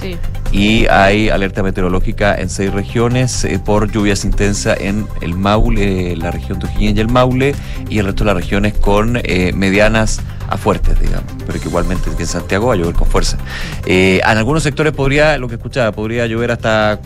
Sí. 0.00 0.16
y 0.52 0.86
hay 0.86 1.28
alerta 1.28 1.62
meteorológica 1.62 2.34
en 2.36 2.48
seis 2.48 2.72
regiones 2.72 3.44
eh, 3.44 3.58
por 3.58 3.90
lluvias 3.90 4.24
intensas 4.24 4.78
en 4.80 5.06
el 5.20 5.34
Maule, 5.34 6.12
eh, 6.12 6.16
la 6.16 6.30
región 6.30 6.58
O'Higgins 6.62 6.96
y 6.96 7.00
el 7.00 7.08
Maule, 7.08 7.54
y 7.88 7.98
el 7.98 8.06
resto 8.06 8.24
de 8.24 8.32
las 8.32 8.36
regiones 8.36 8.74
con 8.74 9.20
eh, 9.24 9.52
medianas 9.54 10.20
a 10.48 10.56
fuertes, 10.56 10.98
digamos, 11.00 11.30
pero 11.46 11.60
que 11.60 11.68
igualmente 11.68 12.10
en 12.16 12.26
Santiago 12.26 12.68
va 12.68 12.74
a 12.74 12.76
llover 12.76 12.94
con 12.94 13.06
fuerza. 13.08 13.36
En 13.84 14.24
algunos 14.24 14.62
sectores 14.62 14.94
podría, 14.94 15.36
lo 15.36 15.48
que 15.48 15.56
escuchaba, 15.56 15.92
podría 15.92 16.26
llover 16.26 16.52
hasta 16.52 17.00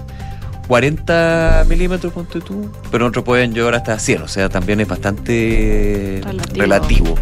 40 0.73 1.67
milímetros, 1.69 2.11
ponte 2.15 2.41
tú, 2.41 2.67
pero 2.91 3.07
otros 3.07 3.27
pueden 3.27 3.53
llover 3.53 3.75
hasta 3.75 3.99
100, 3.99 4.23
o 4.23 4.27
sea, 4.29 4.49
también 4.49 4.81
es 4.81 4.89
bastante 4.89 6.23
Relativo. 6.25 6.57
relativo, 6.63 7.15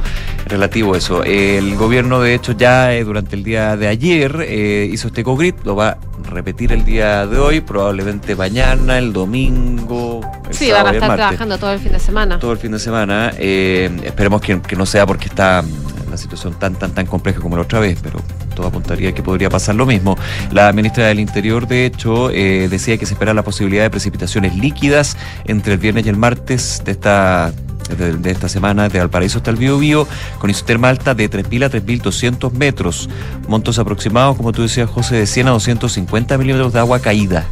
relativo 0.47 0.95
eso. 0.95 1.25
El 1.25 1.75
gobierno, 1.75 2.21
de 2.21 2.35
hecho, 2.35 2.53
ya 2.53 2.95
eh, 2.95 3.03
durante 3.03 3.35
el 3.35 3.43
día 3.43 3.77
de 3.77 3.89
ayer 3.89 4.45
eh, 4.47 4.89
hizo 4.93 5.09
este 5.09 5.25
co-grid, 5.25 5.55
lo 5.65 5.75
va 5.75 5.89
a 5.89 5.99
repetir 6.31 6.71
el 6.71 6.85
día 6.85 7.27
de 7.27 7.41
hoy, 7.41 7.61
probablemente 7.61 8.37
mañana, 8.37 8.99
el 8.99 9.13
domingo, 9.13 10.21
el 10.49 10.55
Sí, 10.55 10.71
van 10.71 10.77
sábado 10.85 10.89
a 10.89 10.93
y 10.93 10.97
el 10.99 11.03
estar 11.03 11.17
trabajando 11.17 11.59
todo 11.59 11.73
el 11.73 11.81
fin 11.81 11.91
de 11.93 11.99
semana. 11.99 12.39
todo 12.39 12.53
el 12.53 12.59
fin 12.59 12.71
de 12.71 12.79
semana. 12.79 13.33
Eh, 13.37 13.91
esperemos 14.05 14.41
que, 14.43 14.61
que 14.63 14.77
no 14.77 14.87
sea 14.87 15.07
porque 15.07 15.27
está 15.27 15.65
la 16.09 16.17
situación 16.17 16.55
tan, 16.57 16.77
tan, 16.77 16.93
tan 16.95 17.07
compleja 17.07 17.41
como 17.41 17.57
la 17.57 17.63
otra 17.63 17.81
vez, 17.81 17.99
pero 18.01 18.21
apuntaría 18.67 19.13
que 19.13 19.23
podría 19.23 19.51
pasar 19.51 19.75
lo 19.75 19.87
mismo. 19.87 20.17
La 20.53 20.73
ministra 20.73 21.07
del 21.07 21.21
Interior, 21.21 21.67
de 21.67 21.87
hecho, 21.87 22.31
eh, 22.31 22.69
decía 22.69 22.99
que 22.99 23.07
se 23.07 23.15
espera 23.15 23.35
la 23.35 23.43
posibilidad 23.43 23.83
de 23.83 23.91
precipitaciones 23.91 24.57
líquidas 24.57 25.17
entre 25.45 25.75
el 25.75 25.79
viernes 25.79 26.07
y 26.07 26.09
el 26.09 26.17
martes 26.17 26.83
de 26.85 26.93
esta 26.93 27.53
de, 27.97 28.31
esta 28.31 28.49
semana 28.49 28.89
de 28.89 28.99
Valparaíso 28.99 29.39
hasta 29.39 29.51
el 29.51 29.57
Biobío, 29.57 30.07
con 30.39 30.51
isoterma 30.51 30.89
alta 30.89 31.15
de 31.15 31.31
3.000 31.31 31.65
a 31.65 31.71
3.200 31.71 32.53
metros, 32.53 33.09
montos 33.49 33.79
aproximados, 33.79 34.37
como 34.37 34.53
tú 34.53 34.63
decías, 34.63 34.89
José, 34.89 35.17
de 35.17 35.27
100 35.27 35.49
a 35.49 35.51
250 35.51 36.39
milímetros 36.39 36.73
de 36.73 36.79
agua 36.79 37.01
caída, 37.01 37.47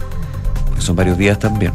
que 0.74 0.80
son 0.80 0.96
varios 0.96 1.18
días 1.18 1.38
también. 1.38 1.72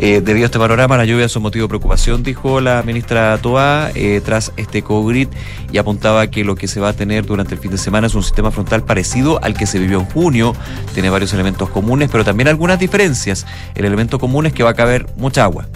Eh, 0.00 0.20
debido 0.24 0.44
a 0.44 0.46
este 0.46 0.58
panorama, 0.58 0.96
las 0.96 1.08
lluvias 1.08 1.32
son 1.32 1.42
motivo 1.42 1.64
de 1.64 1.68
preocupación, 1.68 2.22
dijo 2.22 2.60
la 2.60 2.82
ministra 2.84 3.36
Toa, 3.38 3.90
eh, 3.94 4.20
tras 4.24 4.52
este 4.56 4.82
co-grid, 4.82 5.28
y 5.72 5.78
apuntaba 5.78 6.28
que 6.28 6.44
lo 6.44 6.54
que 6.54 6.68
se 6.68 6.78
va 6.78 6.90
a 6.90 6.92
tener 6.92 7.26
durante 7.26 7.54
el 7.54 7.60
fin 7.60 7.72
de 7.72 7.78
semana 7.78 8.06
es 8.06 8.14
un 8.14 8.22
sistema 8.22 8.52
frontal 8.52 8.84
parecido 8.84 9.42
al 9.42 9.54
que 9.54 9.66
se 9.66 9.78
vivió 9.78 9.98
en 9.98 10.06
junio. 10.06 10.54
Tiene 10.94 11.10
varios 11.10 11.32
elementos 11.34 11.68
comunes, 11.70 12.08
pero 12.12 12.24
también 12.24 12.48
algunas 12.48 12.78
diferencias. 12.78 13.44
El 13.74 13.84
elemento 13.84 14.20
común 14.20 14.46
es 14.46 14.52
que 14.52 14.62
va 14.62 14.70
a 14.70 14.74
caber 14.74 15.06
mucha 15.16 15.42
agua. 15.42 15.66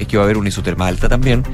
Es 0.00 0.08
que 0.08 0.16
va 0.16 0.24
a 0.24 0.26
haber 0.26 0.38
una 0.38 0.48
isoterma 0.48 0.88
alta 0.88 1.08
también, 1.08 1.44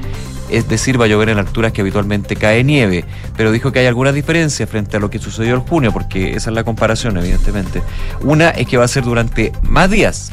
es 0.49 0.67
decir, 0.67 0.99
va 0.99 1.05
a 1.05 1.07
llover 1.07 1.29
en 1.29 1.37
alturas 1.37 1.73
que 1.73 1.81
habitualmente 1.81 2.35
cae 2.35 2.63
nieve, 2.63 3.03
pero 3.35 3.51
dijo 3.51 3.71
que 3.71 3.79
hay 3.79 3.85
algunas 3.85 4.13
diferencias 4.13 4.69
frente 4.69 4.97
a 4.97 4.99
lo 4.99 5.09
que 5.09 5.19
sucedió 5.19 5.55
en 5.55 5.61
junio, 5.61 5.91
porque 5.91 6.31
esa 6.31 6.49
es 6.49 6.55
la 6.55 6.63
comparación, 6.63 7.17
evidentemente. 7.17 7.81
Una 8.21 8.49
es 8.49 8.67
que 8.67 8.77
va 8.77 8.85
a 8.85 8.87
ser 8.87 9.03
durante 9.03 9.51
más 9.61 9.89
días, 9.91 10.31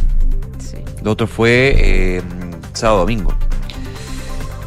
Sí. 0.58 0.76
Lo 1.04 1.10
otro 1.10 1.26
fue 1.26 1.74
eh, 1.76 2.22
sábado 2.72 3.00
domingo. 3.00 3.34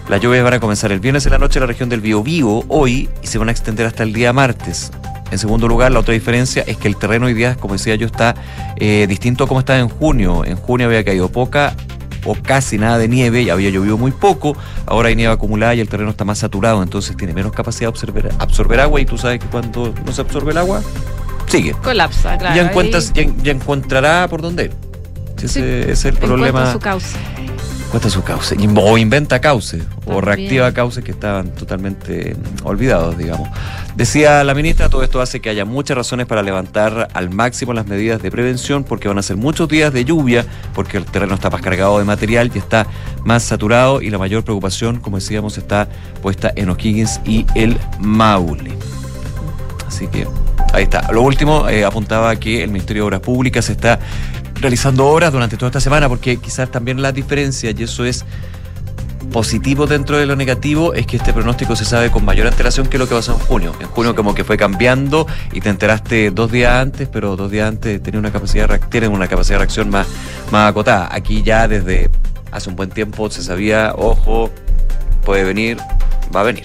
Las 0.07 0.21
lluvias 0.21 0.43
van 0.43 0.53
a 0.53 0.59
comenzar 0.59 0.91
el 0.91 1.01
viernes 1.01 1.25
en 1.25 1.33
la 1.33 1.39
noche 1.39 1.59
en 1.59 1.61
la 1.61 1.67
región 1.67 1.89
del 1.89 1.99
Biobío 1.99 2.63
hoy 2.69 3.09
y 3.21 3.27
se 3.27 3.37
van 3.39 3.49
a 3.49 3.51
extender 3.51 3.85
hasta 3.85 4.03
el 4.03 4.13
día 4.13 4.31
martes. 4.31 4.91
En 5.31 5.39
segundo 5.39 5.67
lugar, 5.67 5.91
la 5.91 5.99
otra 5.99 6.13
diferencia 6.13 6.63
es 6.65 6.77
que 6.77 6.87
el 6.87 6.95
terreno 6.95 7.25
hoy 7.25 7.33
día, 7.33 7.55
como 7.55 7.73
decía 7.73 7.95
yo, 7.95 8.05
está 8.05 8.35
eh, 8.77 9.05
distinto 9.09 9.43
a 9.43 9.47
como 9.47 9.59
estaba 9.59 9.79
en 9.79 9.89
junio. 9.89 10.45
En 10.45 10.55
junio 10.55 10.87
había 10.87 11.03
caído 11.03 11.27
poca 11.29 11.75
o 12.23 12.35
casi 12.35 12.77
nada 12.77 12.97
de 12.99 13.07
nieve 13.07 13.41
y 13.41 13.49
había 13.49 13.71
llovido 13.71 13.97
muy 13.97 14.11
poco. 14.11 14.55
Ahora 14.85 15.09
hay 15.09 15.15
nieve 15.15 15.33
acumulada 15.33 15.75
y 15.75 15.81
el 15.81 15.89
terreno 15.89 16.11
está 16.11 16.23
más 16.23 16.37
saturado, 16.37 16.83
entonces 16.83 17.17
tiene 17.17 17.33
menos 17.33 17.51
capacidad 17.51 17.87
de 17.91 17.97
absorber, 17.97 18.31
absorber 18.39 18.79
agua 18.79 19.01
y 19.01 19.05
tú 19.05 19.17
sabes 19.17 19.39
que 19.39 19.47
cuando 19.47 19.93
no 20.05 20.11
se 20.13 20.21
absorbe 20.21 20.51
el 20.51 20.59
agua, 20.59 20.81
sigue. 21.47 21.73
Colapsa, 21.73 22.37
claro. 22.37 22.55
ya, 22.55 22.69
encuentras, 22.69 23.11
ya, 23.11 23.25
ya 23.41 23.51
encontrará 23.51 24.27
por 24.29 24.41
dónde 24.41 24.65
ir. 24.65 24.86
Sí, 25.37 25.59
ese 25.59 25.91
es 25.91 26.05
el 26.05 26.13
problema. 26.15 26.71
su 26.71 26.79
causa. 26.79 27.17
Encuentra 27.87 28.09
su 28.09 28.21
cauce. 28.21 28.55
Y- 28.59 28.67
O 28.75 28.97
inventa 28.97 29.39
cauce. 29.39 29.81
O 30.05 30.19
reactiva 30.19 30.73
cauces 30.73 31.03
que 31.05 31.11
estaban 31.11 31.51
totalmente 31.55 32.35
mm, 32.35 32.67
olvidados, 32.67 33.17
digamos. 33.17 33.47
Decía 33.95 34.43
la 34.43 34.53
ministra, 34.53 34.89
todo 34.89 35.03
esto 35.03 35.21
hace 35.21 35.39
que 35.39 35.49
haya 35.49 35.63
muchas 35.63 35.95
razones 35.95 36.25
para 36.25 36.43
levantar 36.43 37.07
al 37.13 37.29
máximo 37.29 37.71
las 37.73 37.87
medidas 37.87 38.21
de 38.21 38.29
prevención, 38.29 38.83
porque 38.83 39.07
van 39.07 39.17
a 39.19 39.21
ser 39.21 39.37
muchos 39.37 39.69
días 39.69 39.93
de 39.93 40.03
lluvia, 40.03 40.45
porque 40.75 40.97
el 40.97 41.05
terreno 41.05 41.35
está 41.35 41.49
más 41.49 41.61
cargado 41.61 41.97
de 41.97 42.03
material 42.03 42.51
y 42.53 42.57
está 42.57 42.87
más 43.23 43.43
saturado, 43.43 44.01
y 44.01 44.09
la 44.09 44.17
mayor 44.17 44.43
preocupación, 44.43 44.99
como 44.99 45.17
decíamos, 45.17 45.57
está 45.57 45.87
puesta 46.21 46.51
en 46.57 46.69
O'Higgins 46.69 47.21
y 47.25 47.45
el 47.55 47.77
Maule. 47.99 48.73
Así 49.87 50.07
que 50.07 50.27
ahí 50.73 50.83
está. 50.83 51.09
Lo 51.13 51.21
último, 51.21 51.69
eh, 51.69 51.85
apuntaba 51.85 52.35
que 52.35 52.63
el 52.63 52.69
Ministerio 52.71 53.03
de 53.03 53.07
Obras 53.07 53.21
Públicas 53.21 53.69
está 53.69 53.99
realizando 54.61 55.05
obras 55.07 55.31
durante 55.31 55.57
toda 55.57 55.69
esta 55.69 55.81
semana, 55.81 56.09
porque 56.09 56.37
quizás 56.37 56.69
también 56.71 57.01
la 57.01 57.11
diferencia, 57.11 57.71
y 57.71 57.83
eso 57.83 58.05
es 58.05 58.25
positivo 59.31 59.87
dentro 59.87 60.17
de 60.17 60.25
lo 60.25 60.35
negativo, 60.35 60.93
es 60.93 61.05
que 61.05 61.17
este 61.17 61.33
pronóstico 61.33 61.75
se 61.75 61.85
sabe 61.85 62.09
con 62.09 62.23
mayor 62.25 62.47
antelación 62.47 62.87
que 62.87 62.97
lo 62.97 63.07
que 63.07 63.15
pasó 63.15 63.33
en 63.33 63.39
junio. 63.39 63.73
En 63.79 63.87
junio 63.87 64.15
como 64.15 64.33
que 64.33 64.43
fue 64.43 64.57
cambiando 64.57 65.27
y 65.51 65.61
te 65.61 65.69
enteraste 65.69 66.31
dos 66.31 66.51
días 66.51 66.73
antes, 66.73 67.07
pero 67.11 67.35
dos 67.35 67.51
días 67.51 67.67
antes 67.67 68.01
tenía 68.01 68.19
una 68.19 68.31
capacidad 68.31 68.69
de 68.69 68.79
tienen 68.79 69.11
una 69.11 69.27
capacidad 69.27 69.55
de 69.55 69.59
reacción 69.59 69.89
más, 69.89 70.07
más 70.51 70.69
acotada. 70.69 71.09
Aquí 71.11 71.43
ya 71.43 71.67
desde 71.67 72.09
hace 72.51 72.69
un 72.69 72.75
buen 72.75 72.89
tiempo 72.89 73.29
se 73.29 73.43
sabía, 73.43 73.93
ojo, 73.95 74.49
puede 75.25 75.43
venir, 75.43 75.77
va 76.35 76.41
a 76.41 76.43
venir. 76.43 76.63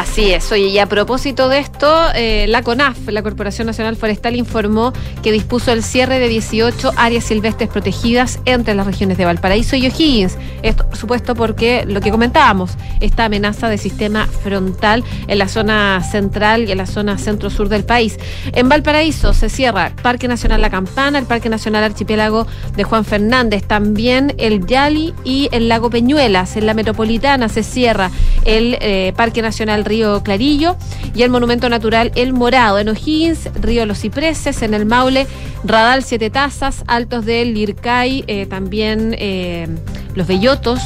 Así 0.00 0.32
es. 0.32 0.50
Oye, 0.50 0.68
y 0.68 0.78
a 0.78 0.86
propósito 0.86 1.50
de 1.50 1.58
esto, 1.58 1.94
eh, 2.14 2.46
la 2.48 2.62
CONAF, 2.62 3.08
la 3.08 3.22
Corporación 3.22 3.66
Nacional 3.66 3.96
Forestal, 3.96 4.34
informó 4.34 4.94
que 5.22 5.30
dispuso 5.30 5.72
el 5.72 5.82
cierre 5.82 6.18
de 6.18 6.26
18 6.30 6.92
áreas 6.96 7.24
silvestres 7.24 7.68
protegidas 7.68 8.38
entre 8.46 8.74
las 8.74 8.86
regiones 8.86 9.18
de 9.18 9.26
Valparaíso 9.26 9.76
y 9.76 9.86
O'Higgins. 9.86 10.38
Esto, 10.62 10.88
por 10.88 10.96
supuesto, 10.96 11.34
porque 11.34 11.84
lo 11.86 12.00
que 12.00 12.10
comentábamos, 12.10 12.78
esta 13.00 13.26
amenaza 13.26 13.68
de 13.68 13.76
sistema 13.76 14.26
frontal 14.26 15.04
en 15.28 15.38
la 15.38 15.48
zona 15.48 16.02
central 16.02 16.66
y 16.66 16.72
en 16.72 16.78
la 16.78 16.86
zona 16.86 17.18
centro-sur 17.18 17.68
del 17.68 17.84
país. 17.84 18.18
En 18.52 18.70
Valparaíso 18.70 19.34
se 19.34 19.50
cierra 19.50 19.92
Parque 20.02 20.28
Nacional 20.28 20.62
La 20.62 20.70
Campana, 20.70 21.18
el 21.18 21.26
Parque 21.26 21.50
Nacional 21.50 21.84
Archipiélago 21.84 22.46
de 22.74 22.84
Juan 22.84 23.04
Fernández, 23.04 23.64
también 23.64 24.34
el 24.38 24.64
Yali 24.64 25.12
y 25.24 25.50
el 25.52 25.68
Lago 25.68 25.90
Peñuelas. 25.90 26.56
En 26.56 26.64
la 26.64 26.72
metropolitana 26.72 27.50
se 27.50 27.62
cierra 27.62 28.10
el 28.46 28.78
eh, 28.80 29.12
Parque 29.14 29.42
Nacional 29.42 29.84
Río 29.90 30.22
Clarillo 30.22 30.76
y 31.16 31.22
el 31.22 31.30
Monumento 31.30 31.68
Natural 31.68 32.12
El 32.14 32.32
Morado. 32.32 32.78
En 32.78 32.88
O'Higgins, 32.88 33.50
Río 33.60 33.84
Los 33.86 33.98
Cipreses, 33.98 34.62
en 34.62 34.72
el 34.72 34.86
Maule, 34.86 35.26
Radal 35.64 36.04
Siete 36.04 36.30
Tazas, 36.30 36.84
Altos 36.86 37.26
del 37.26 37.54
Lircay, 37.54 38.22
eh, 38.28 38.46
también 38.46 39.16
eh, 39.18 39.66
Los 40.14 40.28
Bellotos 40.28 40.80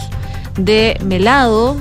de 0.56 0.98
Melado, 1.04 1.76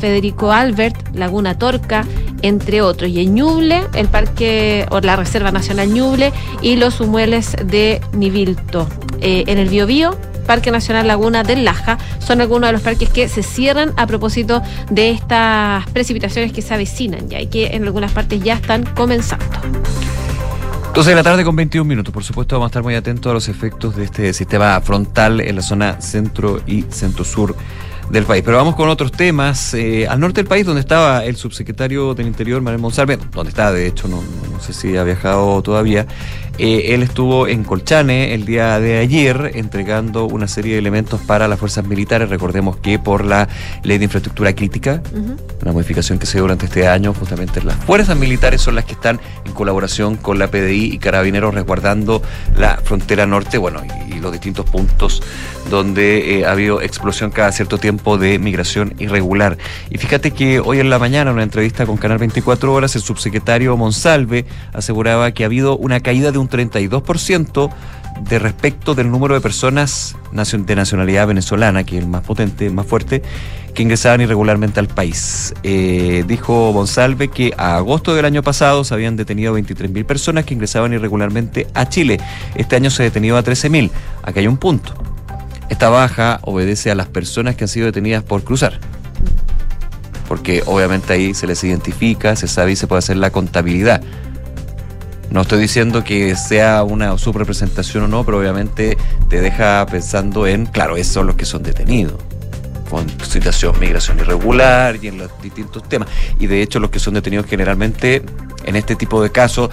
Federico 0.00 0.52
Albert, 0.52 1.14
Laguna 1.14 1.58
Torca, 1.58 2.04
entre 2.42 2.82
otros. 2.82 3.08
Y 3.08 3.20
en 3.20 3.34
Ñuble, 3.34 3.84
el 3.94 4.08
parque 4.08 4.84
o 4.90 5.00
la 5.00 5.16
Reserva 5.16 5.50
Nacional 5.50 5.88
Ñuble 5.88 6.30
y 6.60 6.76
los 6.76 7.00
humueles 7.00 7.56
de 7.64 8.02
Nivilto. 8.12 8.86
Eh, 9.22 9.44
en 9.46 9.56
el 9.56 9.70
Biobío, 9.70 10.14
Parque 10.44 10.70
Nacional 10.70 11.06
Laguna 11.06 11.42
del 11.42 11.64
Laja, 11.64 11.98
son 12.18 12.40
algunos 12.40 12.68
de 12.68 12.72
los 12.72 12.82
parques 12.82 13.08
que 13.08 13.28
se 13.28 13.42
cierran 13.42 13.92
a 13.96 14.06
propósito 14.06 14.62
de 14.90 15.10
estas 15.10 15.88
precipitaciones 15.90 16.52
que 16.52 16.62
se 16.62 16.74
avecinan 16.74 17.28
ya 17.28 17.40
y 17.40 17.46
que 17.46 17.68
en 17.68 17.84
algunas 17.84 18.12
partes 18.12 18.42
ya 18.42 18.54
están 18.54 18.84
comenzando. 18.84 19.44
12 20.94 21.10
de 21.10 21.16
la 21.16 21.24
tarde 21.24 21.44
con 21.44 21.56
21 21.56 21.84
minutos. 21.84 22.14
Por 22.14 22.22
supuesto, 22.22 22.54
vamos 22.54 22.66
a 22.66 22.68
estar 22.68 22.82
muy 22.84 22.94
atentos 22.94 23.28
a 23.28 23.34
los 23.34 23.48
efectos 23.48 23.96
de 23.96 24.04
este 24.04 24.32
sistema 24.32 24.80
frontal 24.80 25.40
en 25.40 25.56
la 25.56 25.62
zona 25.62 26.00
centro 26.00 26.60
y 26.66 26.82
centro-sur 26.82 27.56
del 28.10 28.24
país. 28.24 28.44
Pero 28.44 28.58
vamos 28.58 28.76
con 28.76 28.88
otros 28.88 29.10
temas. 29.10 29.74
Eh, 29.74 30.06
al 30.06 30.20
norte 30.20 30.36
del 30.42 30.46
país, 30.46 30.64
donde 30.64 30.80
estaba 30.80 31.24
el 31.24 31.34
subsecretario 31.34 32.14
del 32.14 32.28
Interior, 32.28 32.62
Manuel 32.62 32.80
Monsalve, 32.80 33.16
donde 33.16 33.50
está, 33.50 33.72
de 33.72 33.88
hecho, 33.88 34.06
no, 34.06 34.22
no 34.52 34.60
sé 34.60 34.72
si 34.72 34.96
ha 34.96 35.02
viajado 35.02 35.60
todavía. 35.62 36.06
Eh, 36.58 36.94
él 36.94 37.02
estuvo 37.02 37.48
en 37.48 37.64
Colchane 37.64 38.32
el 38.32 38.44
día 38.44 38.78
de 38.78 38.98
ayer 38.98 39.50
entregando 39.54 40.26
una 40.26 40.46
serie 40.46 40.74
de 40.74 40.78
elementos 40.78 41.20
para 41.20 41.48
las 41.48 41.58
fuerzas 41.58 41.84
militares. 41.84 42.28
Recordemos 42.28 42.76
que 42.76 42.98
por 43.00 43.24
la 43.24 43.48
ley 43.82 43.98
de 43.98 44.04
infraestructura 44.04 44.54
crítica, 44.54 45.02
Ujú. 45.12 45.36
una 45.62 45.72
modificación 45.72 46.18
que 46.20 46.26
se 46.26 46.34
dio 46.34 46.42
durante 46.42 46.66
este 46.66 46.86
año, 46.86 47.12
justamente 47.12 47.60
las 47.62 47.74
fuerzas 47.76 48.16
militares 48.16 48.60
son 48.60 48.76
las 48.76 48.84
que 48.84 48.92
están 48.92 49.20
en 49.44 49.52
colaboración 49.52 50.16
con 50.16 50.38
la 50.38 50.46
PDI 50.48 50.92
y 50.92 50.98
Carabineros 50.98 51.54
resguardando 51.54 52.22
la 52.56 52.76
frontera 52.84 53.26
norte, 53.26 53.58
bueno, 53.58 53.82
y, 54.08 54.14
y 54.14 54.20
los 54.20 54.30
distintos 54.30 54.64
puntos 54.70 55.22
donde 55.70 56.38
eh, 56.40 56.46
ha 56.46 56.52
habido 56.52 56.82
explosión 56.82 57.30
cada 57.30 57.50
cierto 57.50 57.78
tiempo 57.78 58.16
de 58.18 58.38
migración 58.38 58.94
irregular. 58.98 59.56
Y 59.90 59.98
fíjate 59.98 60.30
que 60.30 60.60
hoy 60.60 60.78
en 60.78 60.90
la 60.90 60.98
mañana, 60.98 61.30
en 61.30 61.34
una 61.34 61.42
entrevista 61.42 61.86
con 61.86 61.96
Canal 61.96 62.18
24 62.18 62.72
Horas, 62.72 62.94
el 62.96 63.02
subsecretario 63.02 63.76
Monsalve 63.76 64.44
aseguraba 64.72 65.32
que 65.32 65.42
ha 65.42 65.46
habido 65.46 65.76
una 65.76 66.00
caída 66.00 66.30
de 66.32 66.38
un 66.38 66.43
32% 66.48 67.70
de 68.28 68.38
respecto 68.38 68.94
del 68.94 69.10
número 69.10 69.34
de 69.34 69.40
personas 69.40 70.16
de 70.32 70.76
nacionalidad 70.76 71.26
venezolana, 71.26 71.84
que 71.84 71.96
es 71.96 72.02
el 72.02 72.08
más 72.08 72.22
potente, 72.22 72.70
más 72.70 72.86
fuerte, 72.86 73.22
que 73.74 73.82
ingresaban 73.82 74.20
irregularmente 74.20 74.80
al 74.80 74.88
país. 74.88 75.52
Eh, 75.62 76.24
dijo 76.26 76.72
Monsalve 76.72 77.28
que 77.28 77.52
a 77.56 77.76
agosto 77.76 78.14
del 78.14 78.24
año 78.24 78.42
pasado 78.42 78.84
se 78.84 78.94
habían 78.94 79.16
detenido 79.16 79.56
23.000 79.58 80.04
personas 80.04 80.44
que 80.44 80.54
ingresaban 80.54 80.92
irregularmente 80.92 81.66
a 81.74 81.88
Chile. 81.88 82.20
Este 82.54 82.76
año 82.76 82.90
se 82.90 83.02
ha 83.02 83.04
detenido 83.04 83.36
a 83.36 83.42
13.000. 83.42 83.90
Aquí 84.22 84.38
hay 84.38 84.46
un 84.46 84.56
punto. 84.56 84.94
Esta 85.68 85.88
baja 85.88 86.38
obedece 86.42 86.90
a 86.90 86.94
las 86.94 87.08
personas 87.08 87.56
que 87.56 87.64
han 87.64 87.68
sido 87.68 87.86
detenidas 87.86 88.22
por 88.22 88.44
cruzar. 88.44 88.78
Porque 90.28 90.62
obviamente 90.66 91.12
ahí 91.12 91.34
se 91.34 91.46
les 91.46 91.62
identifica, 91.64 92.36
se 92.36 92.48
sabe 92.48 92.72
y 92.72 92.76
se 92.76 92.86
puede 92.86 93.00
hacer 93.00 93.16
la 93.16 93.30
contabilidad. 93.30 94.02
No 95.34 95.40
estoy 95.40 95.58
diciendo 95.58 96.04
que 96.04 96.36
sea 96.36 96.84
una 96.84 97.18
subrepresentación 97.18 98.04
o 98.04 98.06
no, 98.06 98.24
pero 98.24 98.38
obviamente 98.38 98.96
te 99.28 99.40
deja 99.40 99.84
pensando 99.84 100.46
en, 100.46 100.64
claro, 100.64 100.96
esos 100.96 101.12
son 101.12 101.26
los 101.26 101.34
que 101.34 101.44
son 101.44 101.64
detenidos 101.64 102.20
con 102.88 103.10
situación 103.20 103.74
migración 103.80 104.20
irregular 104.20 104.96
y 105.02 105.08
en 105.08 105.18
los 105.18 105.30
distintos 105.42 105.88
temas. 105.88 106.08
Y 106.38 106.46
de 106.46 106.62
hecho 106.62 106.78
los 106.78 106.90
que 106.90 107.00
son 107.00 107.14
detenidos 107.14 107.46
generalmente 107.46 108.22
en 108.64 108.76
este 108.76 108.96
tipo 108.96 109.22
de 109.22 109.30
casos, 109.30 109.70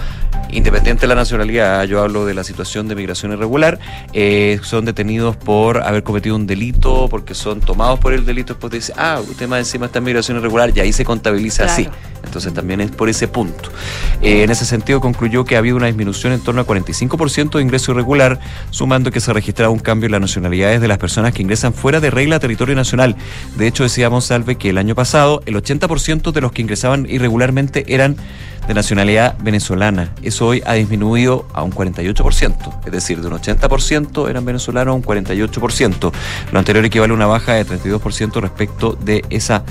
independiente 0.50 1.02
de 1.02 1.06
la 1.08 1.14
nacionalidad, 1.14 1.84
yo 1.84 2.02
hablo 2.02 2.26
de 2.26 2.34
la 2.34 2.44
situación 2.44 2.88
de 2.88 2.94
migración 2.94 3.32
irregular, 3.32 3.78
eh, 4.12 4.60
son 4.62 4.84
detenidos 4.84 5.36
por 5.36 5.82
haber 5.82 6.02
cometido 6.02 6.36
un 6.36 6.46
delito, 6.46 7.08
porque 7.08 7.34
son 7.34 7.60
tomados 7.60 7.98
por 7.98 8.12
el 8.12 8.24
delito, 8.24 8.54
después 8.54 8.72
dice, 8.72 8.92
ah, 8.96 9.20
usted 9.26 9.48
más 9.48 9.60
encima 9.60 9.86
está 9.86 9.98
en 9.98 10.04
migración 10.04 10.36
irregular, 10.38 10.72
y 10.74 10.80
ahí 10.80 10.92
se 10.92 11.04
contabiliza 11.04 11.64
así. 11.64 11.88
Entonces 12.24 12.54
también 12.54 12.80
es 12.80 12.90
por 12.90 13.08
ese 13.08 13.28
punto. 13.28 13.70
Eh, 14.20 14.44
en 14.44 14.50
ese 14.50 14.64
sentido 14.64 15.00
concluyó 15.00 15.44
que 15.44 15.56
ha 15.56 15.58
habido 15.58 15.76
una 15.76 15.86
disminución 15.86 16.32
en 16.32 16.40
torno 16.40 16.60
al 16.60 16.66
45% 16.66 17.58
de 17.58 17.62
ingreso 17.62 17.92
irregular, 17.92 18.38
sumando 18.70 19.10
que 19.10 19.20
se 19.20 19.32
registraba 19.32 19.72
un 19.72 19.80
cambio 19.80 20.06
en 20.06 20.12
las 20.12 20.20
nacionalidades 20.20 20.80
de 20.80 20.88
las 20.88 20.98
personas 20.98 21.34
que 21.34 21.42
ingresan 21.42 21.74
fuera 21.74 22.00
de 22.00 22.10
regla 22.10 22.36
a 22.36 22.40
territorio 22.40 22.74
nacional. 22.74 23.16
De 23.56 23.66
hecho, 23.66 23.82
decía 23.82 24.08
Monsalve 24.08 24.56
que 24.56 24.70
el 24.70 24.78
año 24.78 24.94
pasado 24.94 25.42
el 25.46 25.56
80% 25.56 26.32
de 26.32 26.40
los 26.40 26.52
que 26.52 26.62
ingresaban 26.62 27.06
irregularmente 27.08 27.84
eran 27.88 28.16
de 28.66 28.74
nacionalidad 28.74 29.36
venezolana. 29.42 30.12
Eso 30.22 30.46
hoy 30.46 30.62
ha 30.66 30.74
disminuido 30.74 31.46
a 31.52 31.62
un 31.62 31.72
48%, 31.72 32.80
es 32.84 32.92
decir, 32.92 33.20
de 33.20 33.28
un 33.28 33.34
80% 33.34 34.28
eran 34.28 34.44
venezolanos 34.44 34.92
a 34.92 34.96
un 34.96 35.02
48%. 35.02 36.12
Lo 36.52 36.58
anterior 36.58 36.84
equivale 36.84 37.12
a 37.12 37.16
una 37.16 37.26
baja 37.26 37.54
de 37.54 37.66
32% 37.66 38.40
respecto 38.40 38.92
de 38.92 39.24
esa 39.30 39.64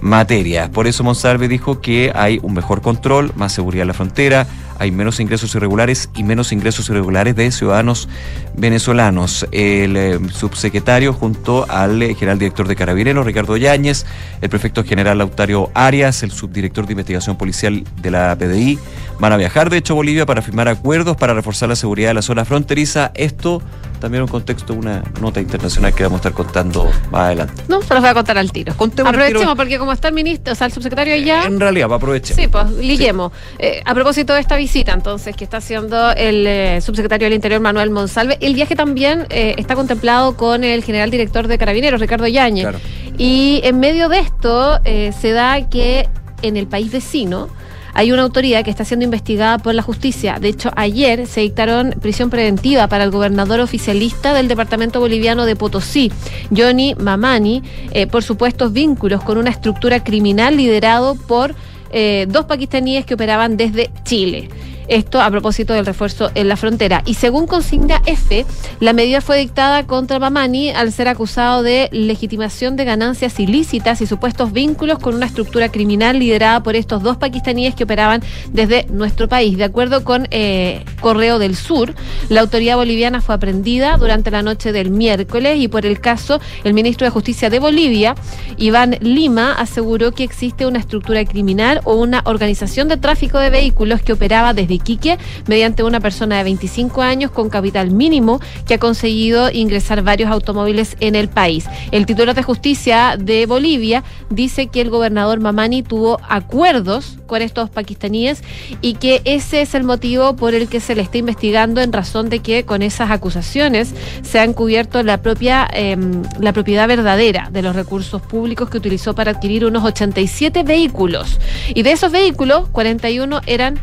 materia. 0.00 0.70
Por 0.70 0.86
eso 0.86 1.04
Monsalve 1.04 1.48
dijo 1.48 1.80
que 1.80 2.12
hay 2.14 2.38
un 2.42 2.54
mejor 2.54 2.82
control, 2.82 3.32
más 3.36 3.52
seguridad 3.52 3.82
en 3.82 3.88
la 3.88 3.94
frontera, 3.94 4.46
hay 4.78 4.90
menos 4.90 5.20
ingresos 5.20 5.54
irregulares 5.54 6.10
y 6.14 6.22
menos 6.22 6.52
ingresos 6.52 6.88
irregulares 6.88 7.36
de 7.36 7.50
ciudadanos 7.50 8.08
venezolanos. 8.56 9.46
El 9.52 9.96
eh, 9.96 10.18
subsecretario 10.32 11.12
junto 11.12 11.66
al 11.68 12.02
eh, 12.02 12.14
general 12.14 12.38
director 12.38 12.68
de 12.68 12.76
Carabineros, 12.76 13.26
Ricardo 13.26 13.56
Yáñez, 13.56 14.06
el 14.40 14.48
prefecto 14.48 14.84
general 14.84 15.18
Lautario 15.18 15.70
Arias, 15.74 16.22
el 16.22 16.30
subdirector 16.30 16.86
de 16.86 16.92
investigación 16.92 17.36
policial 17.36 17.84
de 18.00 18.10
la 18.10 18.36
PDI, 18.36 18.78
van 19.18 19.32
a 19.32 19.36
viajar 19.36 19.70
de 19.70 19.78
hecho 19.78 19.94
a 19.94 19.96
Bolivia 19.96 20.26
para 20.26 20.42
firmar 20.42 20.68
acuerdos 20.68 21.16
para 21.16 21.34
reforzar 21.34 21.68
la 21.68 21.76
seguridad 21.76 22.10
de 22.10 22.14
la 22.14 22.22
zona 22.22 22.44
fronteriza. 22.44 23.12
Esto 23.14 23.62
también 24.00 24.20
en 24.20 24.22
un 24.22 24.28
contexto 24.28 24.72
de 24.72 24.78
una 24.78 25.02
nota 25.20 25.40
internacional 25.40 25.94
que 25.94 26.02
vamos 26.02 26.16
a 26.16 26.28
estar 26.28 26.32
contando 26.32 26.90
más 27.10 27.22
adelante. 27.22 27.62
No, 27.68 27.82
se 27.82 27.94
los 27.94 28.00
voy 28.00 28.10
a 28.10 28.14
contar 28.14 28.38
al 28.38 28.52
tiro. 28.52 28.74
Contemos 28.76 29.10
Aprovechemos 29.10 29.42
tiro. 29.42 29.56
porque 29.56 29.78
como 29.78 29.92
está 29.92 30.08
el 30.08 30.14
ministro, 30.14 30.52
o 30.52 30.56
sea, 30.56 30.66
el 30.66 30.72
subsecretario 30.72 31.14
allá. 31.14 31.44
En 31.44 31.58
realidad, 31.58 31.88
va 31.88 31.94
a 31.94 31.96
aprovechar. 31.96 32.36
Sí, 32.36 32.48
pues 32.48 32.70
liguemos. 32.72 33.32
Eh, 33.58 33.82
a 33.84 33.94
propósito 33.94 34.34
de 34.34 34.40
esta 34.40 34.56
visita, 34.56 34.65
entonces, 34.74 35.36
que 35.36 35.44
está 35.44 35.58
haciendo 35.58 36.10
el 36.12 36.46
eh, 36.46 36.80
subsecretario 36.80 37.26
del 37.26 37.34
Interior, 37.34 37.60
Manuel 37.60 37.90
Monsalve, 37.90 38.36
el 38.40 38.54
viaje 38.54 38.74
también 38.74 39.26
eh, 39.30 39.54
está 39.58 39.74
contemplado 39.74 40.36
con 40.36 40.64
el 40.64 40.82
general 40.82 41.10
director 41.10 41.46
de 41.46 41.58
Carabineros, 41.58 42.00
Ricardo. 42.00 42.26
Claro. 42.26 42.78
Y 43.18 43.60
en 43.62 43.78
medio 43.78 44.08
de 44.08 44.18
esto 44.18 44.80
eh, 44.84 45.12
se 45.18 45.32
da 45.32 45.68
que 45.68 46.08
en 46.42 46.56
el 46.56 46.66
país 46.66 46.90
vecino 46.90 47.48
hay 47.94 48.12
una 48.12 48.22
autoridad 48.22 48.64
que 48.64 48.70
está 48.70 48.84
siendo 48.84 49.04
investigada 49.04 49.58
por 49.58 49.74
la 49.74 49.82
justicia. 49.82 50.38
De 50.40 50.48
hecho, 50.48 50.70
ayer 50.76 51.26
se 51.26 51.40
dictaron 51.40 51.94
prisión 52.00 52.28
preventiva 52.28 52.88
para 52.88 53.04
el 53.04 53.10
gobernador 53.10 53.60
oficialista 53.60 54.34
del 54.34 54.48
departamento 54.48 55.00
boliviano 55.00 55.46
de 55.46 55.56
Potosí, 55.56 56.12
Johnny 56.54 56.94
Mamani, 56.98 57.62
por 58.10 58.22
supuestos 58.22 58.72
vínculos 58.72 59.22
con 59.22 59.38
una 59.38 59.50
estructura 59.50 60.04
criminal 60.04 60.56
liderado 60.56 61.14
por 61.14 61.54
eh, 61.90 62.26
dos 62.28 62.44
pakistaníes 62.44 63.04
que 63.04 63.14
operaban 63.14 63.56
desde 63.56 63.90
Chile. 64.04 64.48
Esto 64.88 65.20
a 65.20 65.30
propósito 65.30 65.72
del 65.72 65.86
refuerzo 65.86 66.30
en 66.34 66.48
la 66.48 66.56
frontera. 66.56 67.02
Y 67.06 67.14
según 67.14 67.46
consigna 67.46 68.02
F, 68.06 68.46
la 68.80 68.92
medida 68.92 69.20
fue 69.20 69.38
dictada 69.38 69.86
contra 69.86 70.18
Mamani 70.18 70.70
al 70.70 70.92
ser 70.92 71.08
acusado 71.08 71.62
de 71.62 71.88
legitimación 71.92 72.76
de 72.76 72.84
ganancias 72.84 73.38
ilícitas 73.40 74.00
y 74.00 74.06
supuestos 74.06 74.52
vínculos 74.52 74.98
con 74.98 75.14
una 75.14 75.26
estructura 75.26 75.70
criminal 75.70 76.18
liderada 76.18 76.62
por 76.62 76.76
estos 76.76 77.02
dos 77.02 77.16
pakistaníes 77.16 77.74
que 77.74 77.84
operaban 77.84 78.22
desde 78.52 78.86
nuestro 78.90 79.28
país. 79.28 79.56
De 79.58 79.64
acuerdo 79.64 80.04
con 80.04 80.28
eh, 80.30 80.84
Correo 81.00 81.38
del 81.38 81.56
Sur, 81.56 81.94
la 82.28 82.40
autoridad 82.40 82.76
boliviana 82.76 83.20
fue 83.20 83.34
aprendida 83.34 83.96
durante 83.96 84.30
la 84.30 84.42
noche 84.42 84.72
del 84.72 84.90
miércoles 84.90 85.58
y 85.58 85.68
por 85.68 85.86
el 85.86 86.00
caso, 86.00 86.40
el 86.64 86.74
ministro 86.74 87.04
de 87.04 87.10
Justicia 87.10 87.50
de 87.50 87.58
Bolivia, 87.58 88.14
Iván 88.56 88.98
Lima, 89.00 89.52
aseguró 89.52 90.12
que 90.12 90.24
existe 90.24 90.66
una 90.66 90.78
estructura 90.78 91.24
criminal 91.24 91.80
o 91.84 91.94
una 91.94 92.22
organización 92.24 92.88
de 92.88 92.96
tráfico 92.96 93.38
de 93.38 93.50
vehículos 93.50 94.02
que 94.02 94.12
operaba 94.12 94.54
desde 94.54 94.75
Iquique 94.76 95.18
mediante 95.46 95.82
una 95.82 96.00
persona 96.00 96.38
de 96.38 96.44
25 96.44 97.02
años 97.02 97.30
con 97.30 97.50
capital 97.50 97.90
mínimo 97.90 98.40
que 98.66 98.74
ha 98.74 98.78
conseguido 98.78 99.50
ingresar 99.50 100.02
varios 100.02 100.30
automóviles 100.30 100.96
en 101.00 101.14
el 101.14 101.28
país. 101.28 101.66
El 101.90 102.06
titular 102.06 102.34
de 102.34 102.42
justicia 102.42 103.16
de 103.18 103.46
Bolivia 103.46 104.04
dice 104.30 104.68
que 104.68 104.80
el 104.80 104.90
gobernador 104.90 105.40
Mamani 105.40 105.82
tuvo 105.82 106.18
acuerdos 106.28 107.18
con 107.26 107.42
estos 107.42 107.70
pakistaníes 107.70 108.42
y 108.80 108.94
que 108.94 109.20
ese 109.24 109.62
es 109.62 109.74
el 109.74 109.84
motivo 109.84 110.36
por 110.36 110.54
el 110.54 110.68
que 110.68 110.80
se 110.80 110.94
le 110.94 111.02
está 111.02 111.18
investigando 111.18 111.80
en 111.80 111.92
razón 111.92 112.28
de 112.28 112.40
que 112.40 112.64
con 112.64 112.82
esas 112.82 113.10
acusaciones 113.10 113.94
se 114.22 114.38
han 114.38 114.52
cubierto 114.52 115.02
la 115.02 115.22
propia 115.22 115.68
eh, 115.72 115.96
la 116.40 116.52
propiedad 116.52 116.88
verdadera 116.88 117.48
de 117.50 117.62
los 117.62 117.74
recursos 117.74 118.22
públicos 118.22 118.70
que 118.70 118.78
utilizó 118.78 119.14
para 119.14 119.32
adquirir 119.32 119.64
unos 119.64 119.84
87 119.84 120.62
vehículos 120.62 121.38
y 121.74 121.82
de 121.82 121.92
esos 121.92 122.12
vehículos 122.12 122.68
41 122.70 123.40
eran 123.46 123.78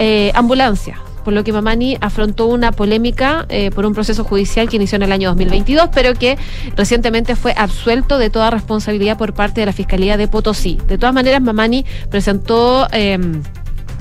eh. 0.00 0.32
Por 1.24 1.34
lo 1.34 1.44
que 1.44 1.52
Mamani 1.52 1.98
afrontó 2.00 2.46
una 2.46 2.72
polémica 2.72 3.44
eh, 3.50 3.70
por 3.70 3.84
un 3.84 3.92
proceso 3.92 4.24
judicial 4.24 4.68
que 4.68 4.76
inició 4.76 4.96
en 4.96 5.02
el 5.02 5.12
año 5.12 5.28
2022, 5.28 5.90
pero 5.94 6.14
que 6.14 6.38
recientemente 6.76 7.36
fue 7.36 7.52
absuelto 7.56 8.18
de 8.18 8.30
toda 8.30 8.50
responsabilidad 8.50 9.18
por 9.18 9.34
parte 9.34 9.60
de 9.60 9.66
la 9.66 9.72
Fiscalía 9.72 10.16
de 10.16 10.28
Potosí. 10.28 10.78
De 10.88 10.96
todas 10.96 11.14
maneras, 11.14 11.42
Mamani 11.42 11.84
presentó. 12.08 12.88
eh, 12.92 13.18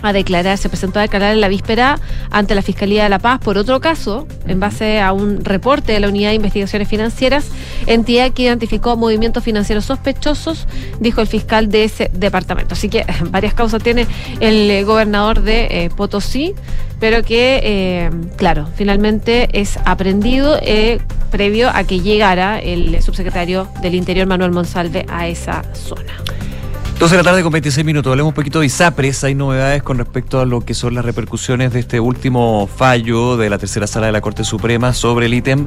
a 0.01 0.13
declarar, 0.13 0.57
se 0.57 0.69
presentó 0.69 0.99
a 0.99 1.03
declarar 1.03 1.33
en 1.33 1.41
la 1.41 1.47
víspera 1.47 1.99
ante 2.31 2.55
la 2.55 2.61
Fiscalía 2.61 3.03
de 3.03 3.09
La 3.09 3.19
Paz 3.19 3.39
por 3.39 3.57
otro 3.57 3.79
caso, 3.79 4.27
en 4.47 4.59
base 4.59 5.01
a 5.01 5.13
un 5.13 5.43
reporte 5.43 5.91
de 5.93 5.99
la 5.99 6.07
Unidad 6.07 6.29
de 6.29 6.35
Investigaciones 6.35 6.87
Financieras, 6.87 7.49
entidad 7.87 8.31
que 8.31 8.43
identificó 8.43 8.95
movimientos 8.97 9.43
financieros 9.43 9.85
sospechosos, 9.85 10.67
dijo 10.99 11.21
el 11.21 11.27
fiscal 11.27 11.69
de 11.69 11.83
ese 11.83 12.11
departamento. 12.13 12.73
Así 12.73 12.89
que 12.89 13.05
varias 13.29 13.53
causas 13.53 13.83
tiene 13.83 14.07
el 14.39 14.69
eh, 14.69 14.83
gobernador 14.83 15.41
de 15.41 15.67
eh, 15.69 15.89
Potosí, 15.95 16.55
pero 16.99 17.23
que, 17.23 17.61
eh, 17.63 18.09
claro, 18.35 18.67
finalmente 18.75 19.49
es 19.53 19.79
aprendido 19.85 20.59
eh, 20.61 20.99
previo 21.31 21.69
a 21.69 21.83
que 21.85 22.01
llegara 22.01 22.59
el 22.59 23.01
subsecretario 23.01 23.69
del 23.81 23.95
Interior, 23.95 24.27
Manuel 24.27 24.51
Monsalve, 24.51 25.05
a 25.09 25.27
esa 25.27 25.63
zona. 25.73 26.13
12 26.99 27.15
de 27.15 27.23
la 27.23 27.29
tarde 27.29 27.43
con 27.43 27.53
26 27.53 27.85
minutos. 27.85 28.11
Hablemos 28.11 28.31
un 28.31 28.35
poquito 28.35 28.59
de 28.59 28.65
ISAPRES. 28.65 29.23
Hay 29.23 29.33
novedades 29.33 29.81
con 29.81 29.97
respecto 29.97 30.41
a 30.41 30.45
lo 30.45 30.59
que 30.59 30.73
son 30.73 30.95
las 30.95 31.05
repercusiones 31.05 31.71
de 31.71 31.79
este 31.79 32.01
último 32.01 32.67
fallo 32.67 33.37
de 33.37 33.49
la 33.49 33.57
tercera 33.57 33.87
sala 33.87 34.07
de 34.07 34.11
la 34.11 34.19
Corte 34.19 34.43
Suprema 34.43 34.91
sobre 34.91 35.27
el 35.27 35.33
ítem 35.33 35.65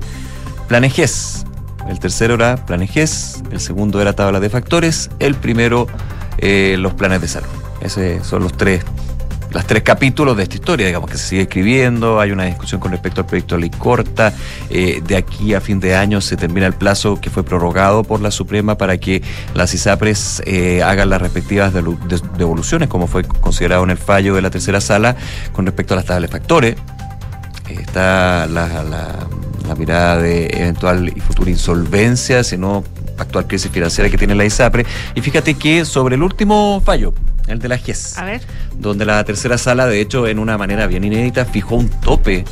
Planejes. 0.69 1.47
El 1.89 1.99
tercero 2.01 2.35
era 2.35 2.67
Planejes, 2.67 3.43
el 3.51 3.61
segundo 3.61 4.03
era 4.03 4.13
tabla 4.13 4.41
de 4.41 4.51
factores, 4.51 5.09
el 5.21 5.35
primero 5.35 5.87
eh, 6.37 6.77
los 6.79 6.93
planes 6.93 7.23
de 7.23 7.29
salud. 7.29 7.49
Esos 7.81 8.27
son 8.27 8.43
los 8.43 8.55
tres 8.55 8.85
las 9.53 9.67
tres 9.67 9.83
capítulos 9.83 10.37
de 10.37 10.45
esta 10.45 10.55
historia, 10.57 10.87
digamos, 10.87 11.11
que 11.11 11.19
se 11.19 11.29
sigue 11.29 11.43
escribiendo, 11.43 12.21
hay 12.21 12.31
una 12.31 12.45
discusión 12.45 12.81
con 12.81 12.91
respecto 12.91 13.21
al 13.21 13.27
proyecto 13.27 13.57
de 13.57 13.63
ley 13.63 13.71
corta, 13.71 14.33
eh, 14.71 15.03
de 15.07 15.17
aquí 15.17 15.55
a 15.55 15.61
fin 15.61 15.81
de 15.81 15.95
año 15.95 16.21
se 16.21 16.37
termina 16.37 16.67
el 16.67 16.73
plazo 16.73 17.21
que 17.21 17.31
fue 17.31 17.43
prorrogado 17.45 18.03
por 18.03 18.21
la 18.21 18.31
Suprema 18.31 18.77
para 18.77 18.99
que 18.99 19.23
las 19.55 19.75
ISAPRES 19.75 20.43
eh, 20.47 20.83
hagan 20.83 21.11
las 21.11 21.21
respectivas 21.21 21.73
devoluciones, 21.73 22.89
como 22.89 23.07
fue 23.07 23.25
considerado 23.25 23.85
en 23.85 23.91
el 23.91 23.99
fallo 23.99 24.35
de 24.35 24.43
la 24.43 24.51
tercera 24.51 24.81
sala, 24.81 25.17
con 25.53 25.67
respecto 25.67 25.95
a 25.95 25.97
las 25.97 26.07
tablas 26.07 26.31
de 26.31 26.39
factores. 26.39 26.77
Eh, 27.69 27.77
está 27.81 28.47
la, 28.47 29.29
mirada 29.77 30.19
de 30.19 30.47
eventual 30.49 31.13
y 31.17 31.21
futura 31.21 31.51
insolvencia, 31.51 32.45
sino 32.45 32.85
actual 33.17 33.47
crisis 33.47 33.71
financiera 33.71 34.11
que 34.11 34.19
tiene 34.19 34.35
la 34.35 34.45
ISAPRE. 34.45 34.85
Y 35.15 35.21
fíjate 35.21 35.55
que 35.55 35.85
sobre 35.85 36.17
el 36.17 36.23
último 36.23 36.83
fallo, 36.85 37.15
el 37.47 37.59
de 37.59 37.69
la 37.69 37.79
GES, 37.79 38.19
A 38.19 38.25
ver. 38.25 38.43
donde 38.77 39.05
la 39.05 39.23
tercera 39.25 39.59
sala, 39.59 39.87
de 39.87 40.01
hecho, 40.01 40.27
en 40.27 40.39
una 40.39 40.59
manera 40.59 40.87
bien 40.87 41.05
inédita, 41.05 41.45
fijó 41.45 41.77
un 41.77 41.89
tope 41.89 42.45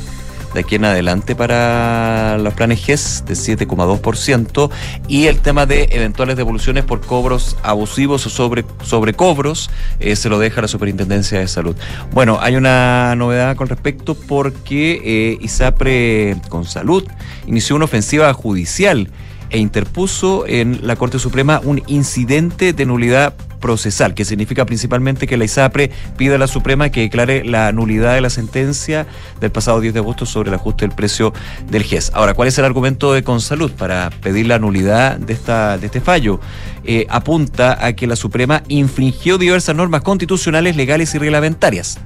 de 0.53 0.59
aquí 0.59 0.75
en 0.75 0.85
adelante 0.85 1.35
para 1.35 2.37
los 2.37 2.53
planes 2.53 2.83
GES 2.83 3.23
de 3.25 3.33
7,2% 3.35 4.69
y 5.07 5.27
el 5.27 5.39
tema 5.39 5.65
de 5.65 5.89
eventuales 5.91 6.35
devoluciones 6.35 6.83
por 6.83 7.01
cobros 7.01 7.57
abusivos 7.63 8.25
o 8.25 8.29
sobre, 8.29 8.65
sobrecobros 8.83 9.69
eh, 9.99 10.15
se 10.15 10.29
lo 10.29 10.39
deja 10.39 10.61
la 10.61 10.67
Superintendencia 10.67 11.39
de 11.39 11.47
Salud. 11.47 11.75
Bueno, 12.11 12.39
hay 12.41 12.55
una 12.55 13.15
novedad 13.15 13.55
con 13.55 13.67
respecto 13.69 14.15
porque 14.15 15.01
eh, 15.03 15.37
ISAPRE 15.41 16.37
con 16.49 16.65
Salud 16.65 17.07
inició 17.47 17.75
una 17.75 17.85
ofensiva 17.85 18.33
judicial 18.33 19.09
e 19.49 19.59
interpuso 19.59 20.45
en 20.47 20.79
la 20.83 20.95
Corte 20.95 21.19
Suprema 21.19 21.61
un 21.63 21.81
incidente 21.87 22.73
de 22.73 22.85
nulidad 22.85 23.33
procesal, 23.61 24.13
que 24.13 24.25
significa 24.25 24.65
principalmente 24.65 25.27
que 25.27 25.37
la 25.37 25.45
ISAPRE 25.45 25.91
pide 26.17 26.35
a 26.35 26.37
la 26.37 26.47
Suprema 26.47 26.89
que 26.89 27.01
declare 27.01 27.45
la 27.45 27.71
nulidad 27.71 28.15
de 28.15 28.21
la 28.21 28.29
sentencia 28.29 29.07
del 29.39 29.51
pasado 29.51 29.79
10 29.79 29.93
de 29.93 29.99
agosto 29.99 30.25
sobre 30.25 30.49
el 30.49 30.55
ajuste 30.55 30.85
del 30.85 30.95
precio 30.95 31.31
del 31.69 31.83
GES. 31.83 32.11
Ahora, 32.13 32.33
¿cuál 32.33 32.49
es 32.49 32.57
el 32.57 32.65
argumento 32.65 33.13
de 33.13 33.23
Consalud 33.23 33.71
para 33.71 34.09
pedir 34.09 34.47
la 34.47 34.59
nulidad 34.59 35.17
de, 35.17 35.33
esta, 35.33 35.77
de 35.77 35.85
este 35.85 36.01
fallo? 36.01 36.41
Eh, 36.83 37.05
apunta 37.09 37.85
a 37.85 37.93
que 37.93 38.07
la 38.07 38.15
Suprema 38.15 38.63
infringió 38.67 39.37
diversas 39.37 39.75
normas 39.75 40.01
constitucionales, 40.01 40.75
legales 40.75 41.13
y 41.15 41.19
reglamentarias 41.19 41.99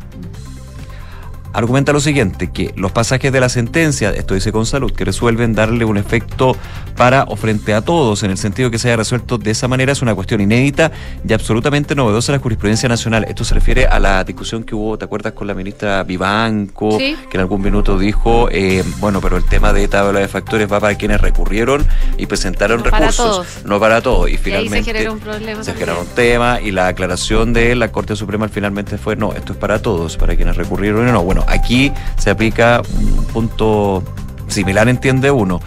argumenta 1.57 1.93
lo 1.93 1.99
siguiente, 1.99 2.51
que 2.51 2.73
los 2.75 2.91
pasajes 2.91 3.31
de 3.31 3.39
la 3.39 3.49
sentencia, 3.49 4.11
esto 4.11 4.33
dice 4.33 4.51
con 4.51 4.65
salud, 4.65 4.91
que 4.91 5.05
resuelven 5.05 5.53
darle 5.53 5.85
un 5.85 5.97
efecto 5.97 6.55
para 6.95 7.23
o 7.23 7.35
frente 7.35 7.73
a 7.73 7.81
todos, 7.81 8.23
en 8.23 8.31
el 8.31 8.37
sentido 8.37 8.71
que 8.71 8.77
se 8.79 8.87
haya 8.89 8.97
resuelto 8.97 9.37
de 9.37 9.51
esa 9.51 9.67
manera, 9.67 9.91
es 9.91 10.01
una 10.01 10.15
cuestión 10.15 10.41
inédita 10.41 10.91
y 11.27 11.33
absolutamente 11.33 11.95
novedosa 11.95 12.31
en 12.31 12.37
la 12.39 12.43
jurisprudencia 12.43 12.89
nacional. 12.89 13.25
Esto 13.27 13.43
se 13.43 13.53
refiere 13.53 13.85
a 13.87 13.99
la 13.99 14.23
discusión 14.23 14.63
que 14.63 14.75
hubo, 14.75 14.97
¿te 14.97 15.05
acuerdas 15.05 15.33
con 15.33 15.47
la 15.47 15.53
ministra 15.53 16.03
Vivanco? 16.03 16.97
Sí. 16.97 17.15
Que 17.29 17.37
en 17.37 17.41
algún 17.41 17.61
minuto 17.61 17.97
dijo, 17.97 18.49
eh, 18.51 18.83
bueno, 18.99 19.21
pero 19.21 19.37
el 19.37 19.45
tema 19.45 19.73
de 19.73 19.87
tabla 19.87 20.19
de 20.19 20.27
factores 20.27 20.71
va 20.71 20.79
para 20.79 20.95
quienes 20.95 21.21
recurrieron 21.21 21.85
y 22.17 22.25
presentaron 22.25 22.77
No 22.77 22.83
para 22.85 22.97
recursos, 23.11 23.25
todos. 23.47 23.65
no 23.65 23.79
para 23.79 24.01
todos. 24.01 24.29
Y 24.29 24.33
Y 24.33 24.35
ahí 24.35 24.41
finalmente 24.43 24.83
se 24.83 24.91
generó 24.93 25.13
un 25.13 25.19
problema. 25.19 25.63
se 25.63 25.73
generó 25.73 26.01
un 26.01 26.07
tema 26.07 26.59
y 26.61 26.71
la 26.71 26.87
aclaración 26.87 27.53
de 27.53 27.75
la 27.75 27.91
Corte 27.91 28.15
Suprema 28.15 28.47
finalmente 28.49 28.97
fue, 28.97 29.15
no, 29.15 29.33
esto 29.33 29.53
es 29.53 29.57
para 29.59 29.81
todos, 29.81 30.17
para 30.17 30.35
quienes 30.35 30.55
recurrieron 30.57 31.07
y 31.07 31.11
no. 31.11 31.23
Bueno, 31.23 31.44
aquí 31.47 31.91
se 32.17 32.29
aplica 32.29 32.81
un 32.97 33.25
punto 33.25 34.03
similar, 34.47 34.87
entiende 34.89 35.31
uno. 35.31 35.61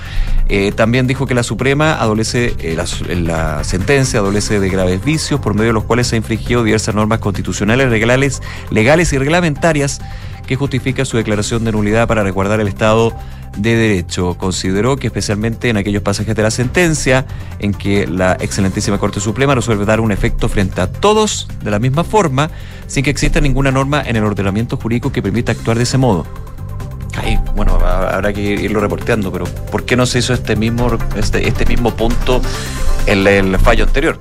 Eh, 0.48 0.72
también 0.72 1.06
dijo 1.06 1.26
que 1.26 1.34
la 1.34 1.42
Suprema 1.42 1.94
adolece, 1.94 2.54
eh, 2.58 2.74
la, 2.74 2.86
la, 3.16 3.64
sentencia 3.64 4.20
adolece 4.20 4.60
de 4.60 4.70
graves 4.70 5.04
vicios 5.04 5.40
por 5.40 5.54
medio 5.54 5.68
de 5.68 5.72
los 5.74 5.84
cuales 5.84 6.06
se 6.06 6.16
ha 6.16 6.18
infringido 6.18 6.64
diversas 6.64 6.94
normas 6.94 7.18
constitucionales, 7.18 7.90
legales, 7.90 8.40
legales 8.70 9.12
y 9.12 9.18
reglamentarias 9.18 10.00
que 10.46 10.56
justifica 10.56 11.04
su 11.04 11.18
declaración 11.18 11.64
de 11.64 11.72
nulidad 11.72 12.08
para 12.08 12.22
resguardar 12.22 12.60
el 12.60 12.68
Estado 12.68 13.12
de 13.56 13.76
Derecho. 13.76 14.34
Consideró 14.34 14.96
que 14.96 15.06
especialmente 15.06 15.68
en 15.68 15.76
aquellos 15.76 16.02
pasajes 16.02 16.34
de 16.34 16.42
la 16.42 16.50
sentencia 16.50 17.26
en 17.58 17.72
que 17.72 18.06
la 18.06 18.34
excelentísima 18.40 18.98
Corte 18.98 19.20
Suprema 19.20 19.54
resuelve 19.54 19.84
dar 19.84 20.00
un 20.00 20.12
efecto 20.12 20.48
frente 20.48 20.80
a 20.80 20.90
todos 20.90 21.48
de 21.62 21.70
la 21.70 21.78
misma 21.78 22.04
forma, 22.04 22.50
sin 22.86 23.04
que 23.04 23.10
exista 23.10 23.40
ninguna 23.40 23.70
norma 23.70 24.02
en 24.04 24.16
el 24.16 24.24
ordenamiento 24.24 24.76
jurídico 24.76 25.12
que 25.12 25.22
permita 25.22 25.52
actuar 25.52 25.76
de 25.76 25.84
ese 25.84 25.98
modo. 25.98 26.26
Ahí, 27.16 27.38
bueno, 27.56 27.74
habrá 27.74 28.32
que 28.32 28.40
irlo 28.40 28.80
reporteando, 28.80 29.32
pero 29.32 29.44
¿por 29.44 29.84
qué 29.84 29.96
no 29.96 30.06
se 30.06 30.20
hizo 30.20 30.32
este 30.32 30.54
mismo, 30.54 30.96
este, 31.16 31.48
este 31.48 31.66
mismo 31.66 31.94
punto 31.96 32.40
en 33.06 33.26
el 33.26 33.58
fallo 33.58 33.84
anterior? 33.84 34.18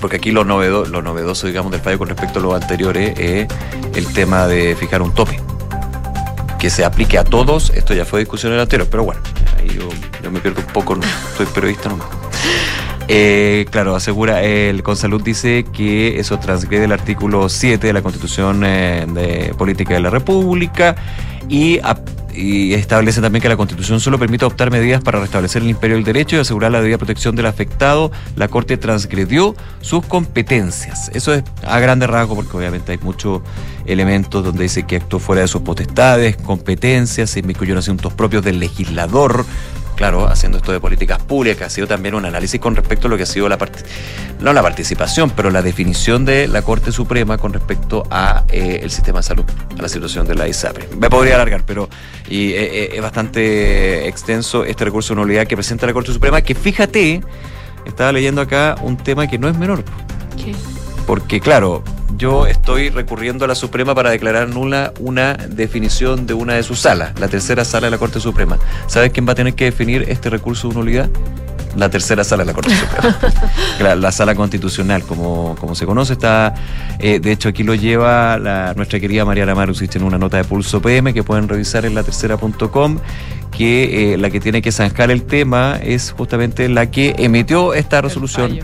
Porque 0.00 0.16
aquí 0.16 0.30
lo, 0.30 0.44
novedo, 0.44 0.86
lo 0.86 1.02
novedoso, 1.02 1.46
digamos, 1.46 1.72
del 1.72 1.80
fallo 1.80 1.98
con 1.98 2.08
respecto 2.08 2.38
a 2.38 2.42
lo 2.42 2.54
anteriores 2.54 3.18
es 3.18 3.48
el 3.94 4.06
tema 4.12 4.46
de 4.46 4.76
fijar 4.76 5.02
un 5.02 5.12
tope 5.12 5.49
que 6.60 6.68
se 6.68 6.84
aplique 6.84 7.18
a 7.18 7.24
todos, 7.24 7.70
esto 7.74 7.94
ya 7.94 8.04
fue 8.04 8.20
discusión 8.20 8.52
en 8.52 8.60
anterior, 8.60 8.86
pero 8.90 9.02
bueno, 9.02 9.22
ahí 9.58 9.68
yo, 9.68 10.30
me 10.30 10.40
pierdo 10.40 10.60
un 10.60 10.72
poco, 10.72 10.94
no, 10.94 11.02
soy 11.36 11.46
periodista 11.46 11.88
nomás. 11.88 12.08
Eh, 13.12 13.66
claro, 13.70 13.96
asegura, 13.96 14.40
el 14.44 14.84
Consalud 14.84 15.20
dice 15.20 15.64
que 15.72 16.20
eso 16.20 16.38
transgrede 16.38 16.84
el 16.84 16.92
artículo 16.92 17.48
7 17.48 17.84
de 17.84 17.92
la 17.92 18.02
Constitución 18.02 18.62
eh, 18.64 19.04
de 19.08 19.52
Política 19.58 19.94
de 19.94 20.00
la 20.00 20.10
República 20.10 20.94
y, 21.48 21.80
y, 22.34 22.74
establece 22.74 23.20
también 23.20 23.42
que 23.42 23.48
la 23.48 23.56
Constitución 23.56 24.00
solo 24.00 24.18
permite 24.18 24.44
adoptar 24.44 24.70
medidas 24.70 25.02
para 25.02 25.20
restablecer 25.20 25.62
el 25.62 25.68
imperio 25.68 25.96
del 25.96 26.04
derecho 26.04 26.36
y 26.36 26.40
asegurar 26.40 26.72
la 26.72 26.80
debida 26.80 26.98
protección 26.98 27.36
del 27.36 27.46
afectado. 27.46 28.10
La 28.36 28.48
Corte 28.48 28.76
transgredió 28.76 29.54
sus 29.80 30.04
competencias. 30.06 31.10
Eso 31.14 31.34
es 31.34 31.44
a 31.64 31.78
grande 31.80 32.06
rasgo 32.06 32.34
porque 32.34 32.56
obviamente 32.56 32.92
hay 32.92 32.98
muchos 32.98 33.42
elementos 33.86 34.44
donde 34.44 34.64
dice 34.64 34.84
que 34.84 34.96
actuó 34.96 35.18
fuera 35.18 35.42
de 35.42 35.48
sus 35.48 35.62
potestades, 35.62 36.36
competencias, 36.36 37.30
se 37.30 37.40
incluyen 37.40 37.76
asuntos 37.76 38.12
propios 38.12 38.44
del 38.44 38.60
legislador 38.60 39.44
claro, 40.00 40.26
haciendo 40.26 40.56
esto 40.56 40.72
de 40.72 40.80
políticas 40.80 41.18
públicas, 41.18 41.66
ha 41.66 41.68
sido 41.68 41.86
también 41.86 42.14
un 42.14 42.24
análisis 42.24 42.58
con 42.58 42.74
respecto 42.74 43.06
a 43.06 43.10
lo 43.10 43.18
que 43.18 43.24
ha 43.24 43.26
sido 43.26 43.50
la 43.50 43.58
no 44.40 44.54
la 44.54 44.62
participación, 44.62 45.28
pero 45.28 45.50
la 45.50 45.60
definición 45.60 46.24
de 46.24 46.48
la 46.48 46.62
Corte 46.62 46.90
Suprema 46.90 47.36
con 47.36 47.52
respecto 47.52 48.04
a 48.10 48.44
eh, 48.48 48.80
el 48.82 48.90
sistema 48.90 49.18
de 49.18 49.24
salud, 49.24 49.44
a 49.78 49.82
la 49.82 49.90
situación 49.90 50.26
de 50.26 50.36
la 50.36 50.48
ISAPRE. 50.48 50.88
Me 50.98 51.10
podría 51.10 51.34
alargar, 51.34 51.64
pero 51.66 51.90
y, 52.30 52.52
eh, 52.52 52.84
eh, 52.84 52.90
es 52.94 53.02
bastante 53.02 54.08
extenso 54.08 54.64
este 54.64 54.86
recurso 54.86 55.12
de 55.12 55.20
nulidad 55.20 55.46
que 55.46 55.54
presenta 55.54 55.86
la 55.86 55.92
Corte 55.92 56.14
Suprema, 56.14 56.40
que 56.40 56.54
fíjate, 56.54 57.20
estaba 57.84 58.10
leyendo 58.10 58.40
acá 58.40 58.76
un 58.80 58.96
tema 58.96 59.26
que 59.26 59.38
no 59.38 59.50
es 59.50 59.58
menor. 59.58 59.84
¿Qué? 60.42 60.54
Porque 61.06 61.40
claro, 61.40 61.82
yo 62.16 62.46
estoy 62.46 62.90
recurriendo 62.90 63.44
a 63.44 63.48
la 63.48 63.54
Suprema 63.54 63.94
para 63.94 64.10
declarar 64.10 64.48
nula 64.48 64.92
una 65.00 65.34
definición 65.34 66.26
de 66.26 66.34
una 66.34 66.54
de 66.54 66.62
sus 66.62 66.80
salas, 66.80 67.18
la 67.18 67.28
tercera 67.28 67.64
sala 67.64 67.86
de 67.86 67.92
la 67.92 67.98
Corte 67.98 68.20
Suprema. 68.20 68.58
¿Sabes 68.86 69.10
quién 69.10 69.26
va 69.26 69.32
a 69.32 69.36
tener 69.36 69.54
que 69.54 69.64
definir 69.64 70.04
este 70.08 70.30
recurso 70.30 70.68
de 70.68 70.74
nulidad? 70.74 71.10
La 71.76 71.88
tercera 71.88 72.24
sala 72.24 72.42
de 72.44 72.48
la 72.48 72.54
Corte 72.54 72.74
Suprema. 72.74 73.94
la, 73.96 74.12
sala 74.12 74.34
constitucional, 74.34 75.02
como, 75.04 75.56
como 75.58 75.74
se 75.74 75.86
conoce, 75.86 76.14
está. 76.14 76.54
Eh, 76.98 77.20
de 77.20 77.32
hecho, 77.32 77.48
aquí 77.48 77.62
lo 77.62 77.74
lleva 77.74 78.38
la, 78.38 78.74
nuestra 78.74 78.98
querida 79.00 79.24
Mariana 79.24 79.54
Marusich 79.54 79.96
en 79.96 80.02
una 80.02 80.18
nota 80.18 80.36
de 80.36 80.44
Pulso 80.44 80.82
PM 80.82 81.14
que 81.14 81.22
pueden 81.22 81.48
revisar 81.48 81.84
en 81.84 81.94
la 81.94 82.02
tercera.com 82.02 82.98
que 83.50 84.14
eh, 84.14 84.16
la 84.16 84.30
que 84.30 84.40
tiene 84.40 84.62
que 84.62 84.72
zanjar 84.72 85.10
el 85.10 85.24
tema 85.24 85.78
es 85.82 86.12
justamente 86.12 86.68
la 86.68 86.90
que 86.90 87.14
emitió 87.18 87.74
esta 87.74 88.00
resolución, 88.00 88.58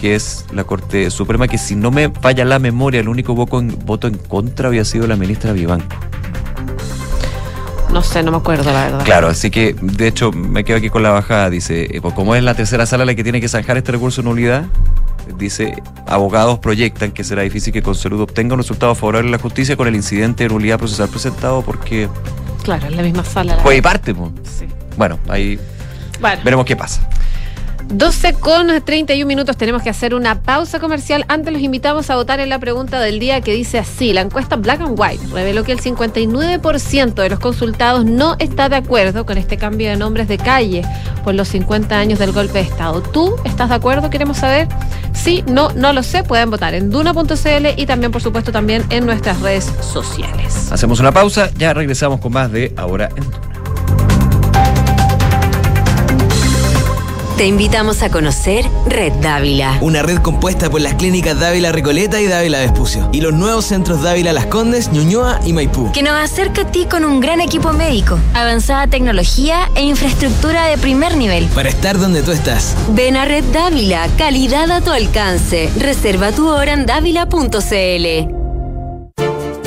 que 0.00 0.14
es 0.14 0.46
la 0.52 0.64
Corte 0.64 1.10
Suprema, 1.10 1.48
que 1.48 1.58
si 1.58 1.74
no 1.74 1.90
me 1.90 2.10
falla 2.10 2.44
la 2.44 2.58
memoria, 2.58 3.00
el 3.00 3.08
único 3.08 3.34
voto 3.34 3.58
en, 3.58 3.76
voto 3.84 4.06
en 4.06 4.14
contra 4.14 4.68
había 4.68 4.84
sido 4.84 5.06
la 5.06 5.16
ministra 5.16 5.52
Vivanco. 5.52 5.96
No 7.92 8.02
sé, 8.02 8.22
no 8.22 8.30
me 8.30 8.36
acuerdo 8.36 8.70
la 8.72 8.84
verdad. 8.84 9.04
Claro, 9.04 9.28
así 9.28 9.50
que 9.50 9.74
de 9.80 10.08
hecho 10.08 10.30
me 10.32 10.64
quedo 10.64 10.76
aquí 10.78 10.90
con 10.90 11.02
la 11.02 11.10
bajada. 11.10 11.50
Dice, 11.50 11.88
eh, 11.90 12.00
pues 12.00 12.14
como 12.14 12.34
es 12.34 12.42
la 12.42 12.54
tercera 12.54 12.86
sala 12.86 13.04
la 13.04 13.14
que 13.14 13.22
tiene 13.22 13.40
que 13.40 13.48
zanjar 13.48 13.76
este 13.76 13.92
recurso 13.92 14.22
de 14.22 14.28
nulidad, 14.28 14.66
dice, 15.38 15.82
abogados 16.06 16.58
proyectan 16.58 17.12
que 17.12 17.24
será 17.24 17.42
difícil 17.42 17.72
que 17.72 17.82
Consalud 17.82 18.20
obtenga 18.20 18.54
un 18.54 18.60
resultado 18.60 18.94
favorable 18.94 19.28
a 19.28 19.32
la 19.32 19.38
justicia 19.38 19.76
con 19.76 19.88
el 19.88 19.94
incidente 19.94 20.44
de 20.44 20.50
nulidad 20.50 20.78
procesal 20.78 21.08
presentado 21.08 21.62
porque 21.62 22.08
Claro, 22.62 22.86
en 22.86 22.96
la 22.96 23.02
misma 23.02 23.24
sala. 23.24 23.56
Pues 23.62 23.80
parte, 23.80 24.14
Sí. 24.42 24.66
Bueno, 24.96 25.18
ahí 25.28 25.58
veremos 26.44 26.66
qué 26.66 26.76
pasa. 26.76 27.08
12 27.90 28.34
con 28.34 28.68
31 28.84 29.26
minutos 29.26 29.56
tenemos 29.56 29.82
que 29.82 29.88
hacer 29.88 30.14
una 30.14 30.42
pausa 30.42 30.78
comercial. 30.78 31.24
Antes 31.28 31.52
los 31.52 31.62
invitamos 31.62 32.10
a 32.10 32.16
votar 32.16 32.38
en 32.38 32.50
la 32.50 32.58
pregunta 32.58 33.00
del 33.00 33.18
día 33.18 33.40
que 33.40 33.52
dice 33.52 33.78
así. 33.78 34.12
La 34.12 34.20
encuesta 34.20 34.56
Black 34.56 34.82
and 34.82 34.98
White 34.98 35.26
reveló 35.32 35.64
que 35.64 35.72
el 35.72 35.80
59% 35.80 37.14
de 37.14 37.30
los 37.30 37.38
consultados 37.38 38.04
no 38.04 38.36
está 38.38 38.68
de 38.68 38.76
acuerdo 38.76 39.24
con 39.24 39.38
este 39.38 39.56
cambio 39.56 39.88
de 39.88 39.96
nombres 39.96 40.28
de 40.28 40.36
calle 40.36 40.82
por 41.24 41.34
los 41.34 41.48
50 41.48 41.98
años 41.98 42.18
del 42.18 42.32
golpe 42.32 42.54
de 42.54 42.64
Estado. 42.64 43.00
¿Tú 43.00 43.36
estás 43.44 43.70
de 43.70 43.76
acuerdo? 43.76 44.10
Queremos 44.10 44.36
saber. 44.36 44.68
Sí, 45.14 45.42
no, 45.48 45.70
no 45.72 45.94
lo 45.94 46.02
sé. 46.02 46.22
Pueden 46.22 46.50
votar 46.50 46.74
en 46.74 46.90
duna.cl 46.90 47.66
y 47.76 47.86
también, 47.86 48.12
por 48.12 48.20
supuesto, 48.20 48.52
también 48.52 48.84
en 48.90 49.06
nuestras 49.06 49.40
redes 49.40 49.72
sociales. 49.80 50.70
Hacemos 50.70 51.00
una 51.00 51.12
pausa. 51.12 51.50
Ya 51.56 51.72
regresamos 51.72 52.20
con 52.20 52.32
más 52.32 52.52
de 52.52 52.74
Ahora 52.76 53.08
en 53.16 53.47
Te 57.38 57.46
invitamos 57.46 58.02
a 58.02 58.10
conocer 58.10 58.68
Red 58.88 59.12
Dávila. 59.22 59.78
Una 59.80 60.02
red 60.02 60.18
compuesta 60.18 60.68
por 60.70 60.80
las 60.80 60.94
clínicas 60.94 61.38
Dávila 61.38 61.70
Recoleta 61.70 62.20
y 62.20 62.26
Dávila 62.26 62.58
Vespucio. 62.58 63.08
Y 63.12 63.20
los 63.20 63.32
nuevos 63.32 63.66
centros 63.66 64.02
Dávila 64.02 64.32
Las 64.32 64.46
Condes, 64.46 64.90
Ñuñoa 64.90 65.38
y 65.46 65.52
Maipú. 65.52 65.92
Que 65.92 66.02
nos 66.02 66.14
acerca 66.14 66.62
a 66.62 66.72
ti 66.72 66.86
con 66.90 67.04
un 67.04 67.20
gran 67.20 67.40
equipo 67.40 67.72
médico, 67.72 68.18
avanzada 68.34 68.88
tecnología 68.88 69.70
e 69.76 69.84
infraestructura 69.84 70.66
de 70.66 70.78
primer 70.78 71.16
nivel. 71.16 71.46
Para 71.54 71.68
estar 71.68 71.96
donde 71.96 72.24
tú 72.24 72.32
estás. 72.32 72.74
Ven 72.88 73.16
a 73.16 73.24
Red 73.24 73.44
Dávila, 73.52 74.08
calidad 74.18 74.68
a 74.72 74.80
tu 74.80 74.90
alcance. 74.90 75.70
Reserva 75.78 76.32
tu 76.32 76.48
hora 76.48 76.72
en 76.72 76.86
dávila.cl. 76.86 78.34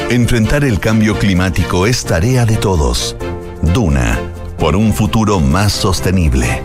Enfrentar 0.10 0.66
el 0.66 0.78
cambio 0.82 1.18
climático 1.18 1.88
es 1.88 2.04
tarea 2.04 2.46
de 2.46 2.58
todos. 2.58 3.16
Duna, 3.62 4.20
por 4.60 4.76
un 4.76 4.94
futuro 4.94 5.40
más 5.40 5.72
sostenible. 5.72 6.62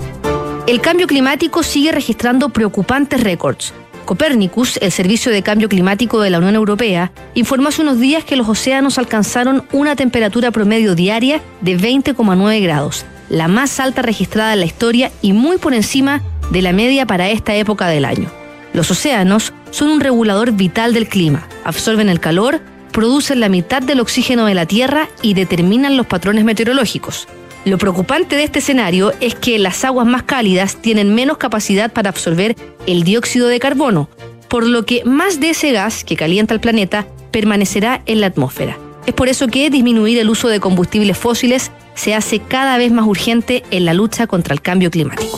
El 0.67 0.81
cambio 0.81 1.07
climático 1.07 1.63
sigue 1.63 1.93
registrando 1.93 2.49
preocupantes 2.49 3.23
récords. 3.23 3.73
Copernicus, 4.05 4.79
el 4.79 4.91
Servicio 4.91 5.31
de 5.31 5.45
Cambio 5.45 5.69
Climático 5.69 6.21
de 6.21 6.31
la 6.31 6.39
Unión 6.39 6.57
Europea, 6.57 7.13
informó 7.35 7.69
hace 7.69 7.83
unos 7.83 8.01
días 8.01 8.25
que 8.25 8.35
los 8.35 8.49
océanos 8.49 8.99
alcanzaron 8.99 9.65
una 9.71 9.95
temperatura 9.95 10.51
promedio 10.51 10.97
diaria 10.97 11.41
de 11.61 11.79
20,9 11.79 12.61
grados, 12.65 13.07
la 13.29 13.47
más 13.47 13.79
alta 13.79 14.03
registrada 14.03 14.55
en 14.55 14.61
la 14.61 14.67
historia 14.67 15.13
y 15.23 15.33
muy 15.35 15.59
por 15.59 15.73
encima 15.73 16.21
de 16.51 16.63
la 16.63 16.73
media 16.73 17.07
para 17.07 17.31
esta 17.31 17.55
época 17.55 17.87
del 17.87 18.05
año. 18.05 18.29
Los 18.73 18.91
océanos 18.91 19.53
son 19.71 19.89
un 19.89 20.01
regulador 20.01 20.51
vital 20.51 20.95
del 20.95 21.09
clima, 21.09 21.47
absorben 21.63 22.09
el 22.09 22.19
calor, 22.19 22.61
producen 22.91 23.39
la 23.39 23.49
mitad 23.49 23.83
del 23.83 24.01
oxígeno 24.01 24.47
de 24.47 24.55
la 24.55 24.67
Tierra 24.67 25.09
y 25.23 25.35
determinan 25.35 25.97
los 25.97 26.07
patrones 26.07 26.45
meteorológicos. 26.45 27.29
Lo 27.67 27.79
preocupante 27.79 28.37
de 28.37 28.45
este 28.45 28.61
escenario 28.61 29.13
es 29.21 29.35
que 29.35 29.59
las 29.59 29.85
aguas 29.85 30.07
más 30.07 30.23
cálidas 30.23 30.77
tienen 30.77 31.13
menos 31.17 31.37
capacidad 31.37 31.93
para 31.93 32.11
absorber 32.11 32.55
el 32.87 33.03
dióxido 33.03 33.49
de 33.49 33.59
carbono, 33.59 34.09
por 34.49 34.65
lo 34.65 34.87
que 34.87 35.05
más 35.05 35.41
de 35.41 35.51
ese 35.51 35.73
gas 35.73 36.05
que 36.05 36.15
calienta 36.15 36.55
el 36.55 36.61
planeta 36.61 37.09
permanecerá 37.33 38.03
en 38.07 38.21
la 38.21 38.29
atmósfera. 38.29 38.79
Es 39.07 39.15
por 39.15 39.29
eso 39.29 39.49
que 39.49 39.69
disminuir 39.69 40.17
el 40.19 40.31
uso 40.31 40.47
de 40.47 40.61
combustibles 40.61 41.19
fósiles 41.19 41.73
se 41.97 42.15
hace 42.15 42.39
cada 42.39 42.79
vez 42.79 42.93
más 42.93 43.05
urgente 43.05 43.65
en 43.73 43.85
la 43.85 43.95
lucha 43.95 44.29
contra 44.29 44.55
el 44.55 44.63
cambio 44.63 44.93
climático. 44.93 45.37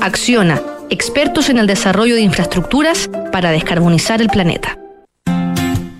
Acciona, 0.00 0.62
expertos 0.88 1.48
en 1.48 1.58
el 1.58 1.66
desarrollo 1.66 2.14
de 2.14 2.20
infraestructuras 2.20 3.10
para 3.32 3.50
descarbonizar 3.50 4.22
el 4.22 4.28
planeta. 4.28 4.78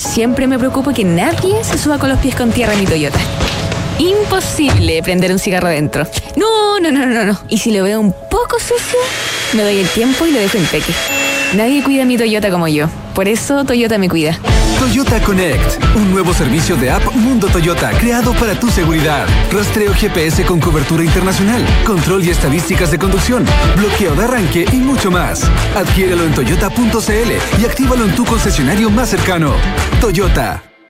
Siempre 0.00 0.46
me 0.46 0.58
preocupa 0.58 0.94
que 0.94 1.04
nadie 1.04 1.62
se 1.62 1.76
suba 1.76 1.98
con 1.98 2.08
los 2.08 2.18
pies 2.20 2.34
con 2.34 2.50
tierra 2.50 2.72
en 2.72 2.80
mi 2.80 2.86
Toyota. 2.86 3.18
Imposible 3.98 5.02
prender 5.02 5.30
un 5.30 5.38
cigarro 5.38 5.68
dentro. 5.68 6.06
No, 6.36 6.80
no, 6.80 6.90
no, 6.90 7.04
no, 7.04 7.24
no. 7.26 7.38
Y 7.50 7.58
si 7.58 7.70
lo 7.70 7.84
veo 7.84 8.00
un 8.00 8.14
poco 8.30 8.58
sucio, 8.58 8.98
me 9.52 9.62
doy 9.62 9.78
el 9.78 9.88
tiempo 9.88 10.24
y 10.24 10.30
lo 10.32 10.40
dejo 10.40 10.56
en 10.56 10.64
peque. 10.64 10.94
Nadie 11.54 11.82
cuida 11.82 12.04
mi 12.04 12.16
Toyota 12.16 12.48
como 12.50 12.68
yo. 12.68 12.86
Por 13.14 13.26
eso 13.26 13.64
Toyota 13.64 13.98
me 13.98 14.08
cuida. 14.08 14.38
Toyota 14.78 15.20
Connect, 15.20 15.84
un 15.96 16.12
nuevo 16.12 16.32
servicio 16.32 16.76
de 16.76 16.90
app 16.90 17.04
Mundo 17.14 17.48
Toyota 17.48 17.90
creado 17.98 18.32
para 18.34 18.58
tu 18.58 18.70
seguridad. 18.70 19.26
Rastreo 19.52 19.92
GPS 19.92 20.44
con 20.44 20.60
cobertura 20.60 21.04
internacional, 21.04 21.62
control 21.84 22.24
y 22.24 22.30
estadísticas 22.30 22.90
de 22.90 22.98
conducción, 22.98 23.44
bloqueo 23.76 24.14
de 24.14 24.24
arranque 24.24 24.64
y 24.72 24.76
mucho 24.76 25.10
más. 25.10 25.42
Adquiérelo 25.74 26.24
en 26.24 26.34
toyota.cl 26.34 27.60
y 27.60 27.64
actívalo 27.64 28.04
en 28.04 28.14
tu 28.14 28.24
concesionario 28.24 28.88
más 28.88 29.10
cercano. 29.10 29.52
Toyota. 30.00 30.69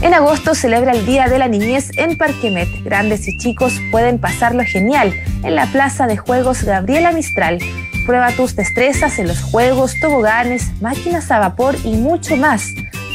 En 0.00 0.14
agosto 0.14 0.54
celebra 0.54 0.92
el 0.92 1.04
Día 1.04 1.26
de 1.26 1.38
la 1.38 1.48
Niñez 1.48 1.90
en 1.96 2.16
Parquemet. 2.16 2.68
Grandes 2.84 3.26
y 3.26 3.36
chicos 3.36 3.74
pueden 3.90 4.18
pasarlo 4.18 4.62
genial 4.64 5.12
en 5.42 5.56
la 5.56 5.66
Plaza 5.66 6.06
de 6.06 6.16
Juegos 6.16 6.62
Gabriela 6.62 7.10
Mistral. 7.10 7.58
Prueba 8.06 8.30
tus 8.30 8.54
destrezas 8.54 9.18
en 9.18 9.26
los 9.26 9.42
juegos, 9.42 9.98
toboganes, 10.00 10.70
máquinas 10.80 11.30
a 11.32 11.40
vapor 11.40 11.74
y 11.82 11.96
mucho 11.96 12.36
más. 12.36 12.68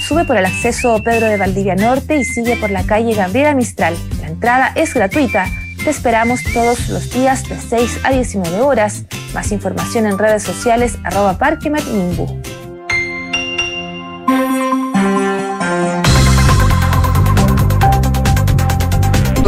Sube 0.06 0.26
por 0.26 0.36
el 0.36 0.46
acceso 0.46 1.02
Pedro 1.04 1.28
de 1.28 1.38
Valdivia 1.38 1.76
Norte 1.76 2.18
y 2.18 2.26
sigue 2.26 2.58
por 2.58 2.70
la 2.70 2.84
calle 2.84 3.16
Gabriela 3.16 3.54
Mistral. 3.54 3.96
La 4.20 4.28
entrada 4.28 4.74
es 4.76 4.94
gratuita. 4.94 5.46
Te 5.82 5.90
esperamos 5.90 6.42
todos 6.54 6.90
los 6.90 7.10
días 7.12 7.48
de 7.48 7.58
6 7.58 8.02
a 8.04 8.12
19 8.12 8.60
horas. 8.60 9.06
Más 9.34 9.54
información 9.54 10.06
en 10.06 10.18
redes 10.18 10.44
sociales 10.44 10.98
arroba. 11.06 11.38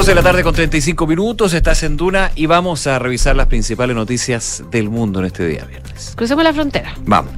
12 0.06 0.12
de 0.12 0.22
la 0.22 0.30
tarde 0.30 0.44
con 0.44 0.54
35 0.54 1.08
minutos, 1.08 1.56
estás 1.56 1.82
en 1.82 1.98
Duna 1.98 2.30
y 2.36 2.46
vamos 2.46 2.86
a 2.86 3.00
revisar 3.00 3.36
las 3.36 3.48
principales 3.48 3.96
noticias 3.96 4.64
del 4.70 4.92
mundo 4.92 5.18
en 5.18 5.26
este 5.26 5.48
día 5.48 5.66
viernes. 5.66 6.14
Crucemos 6.16 6.44
la 6.44 6.54
frontera. 6.54 6.94
Vamos. 7.06 7.34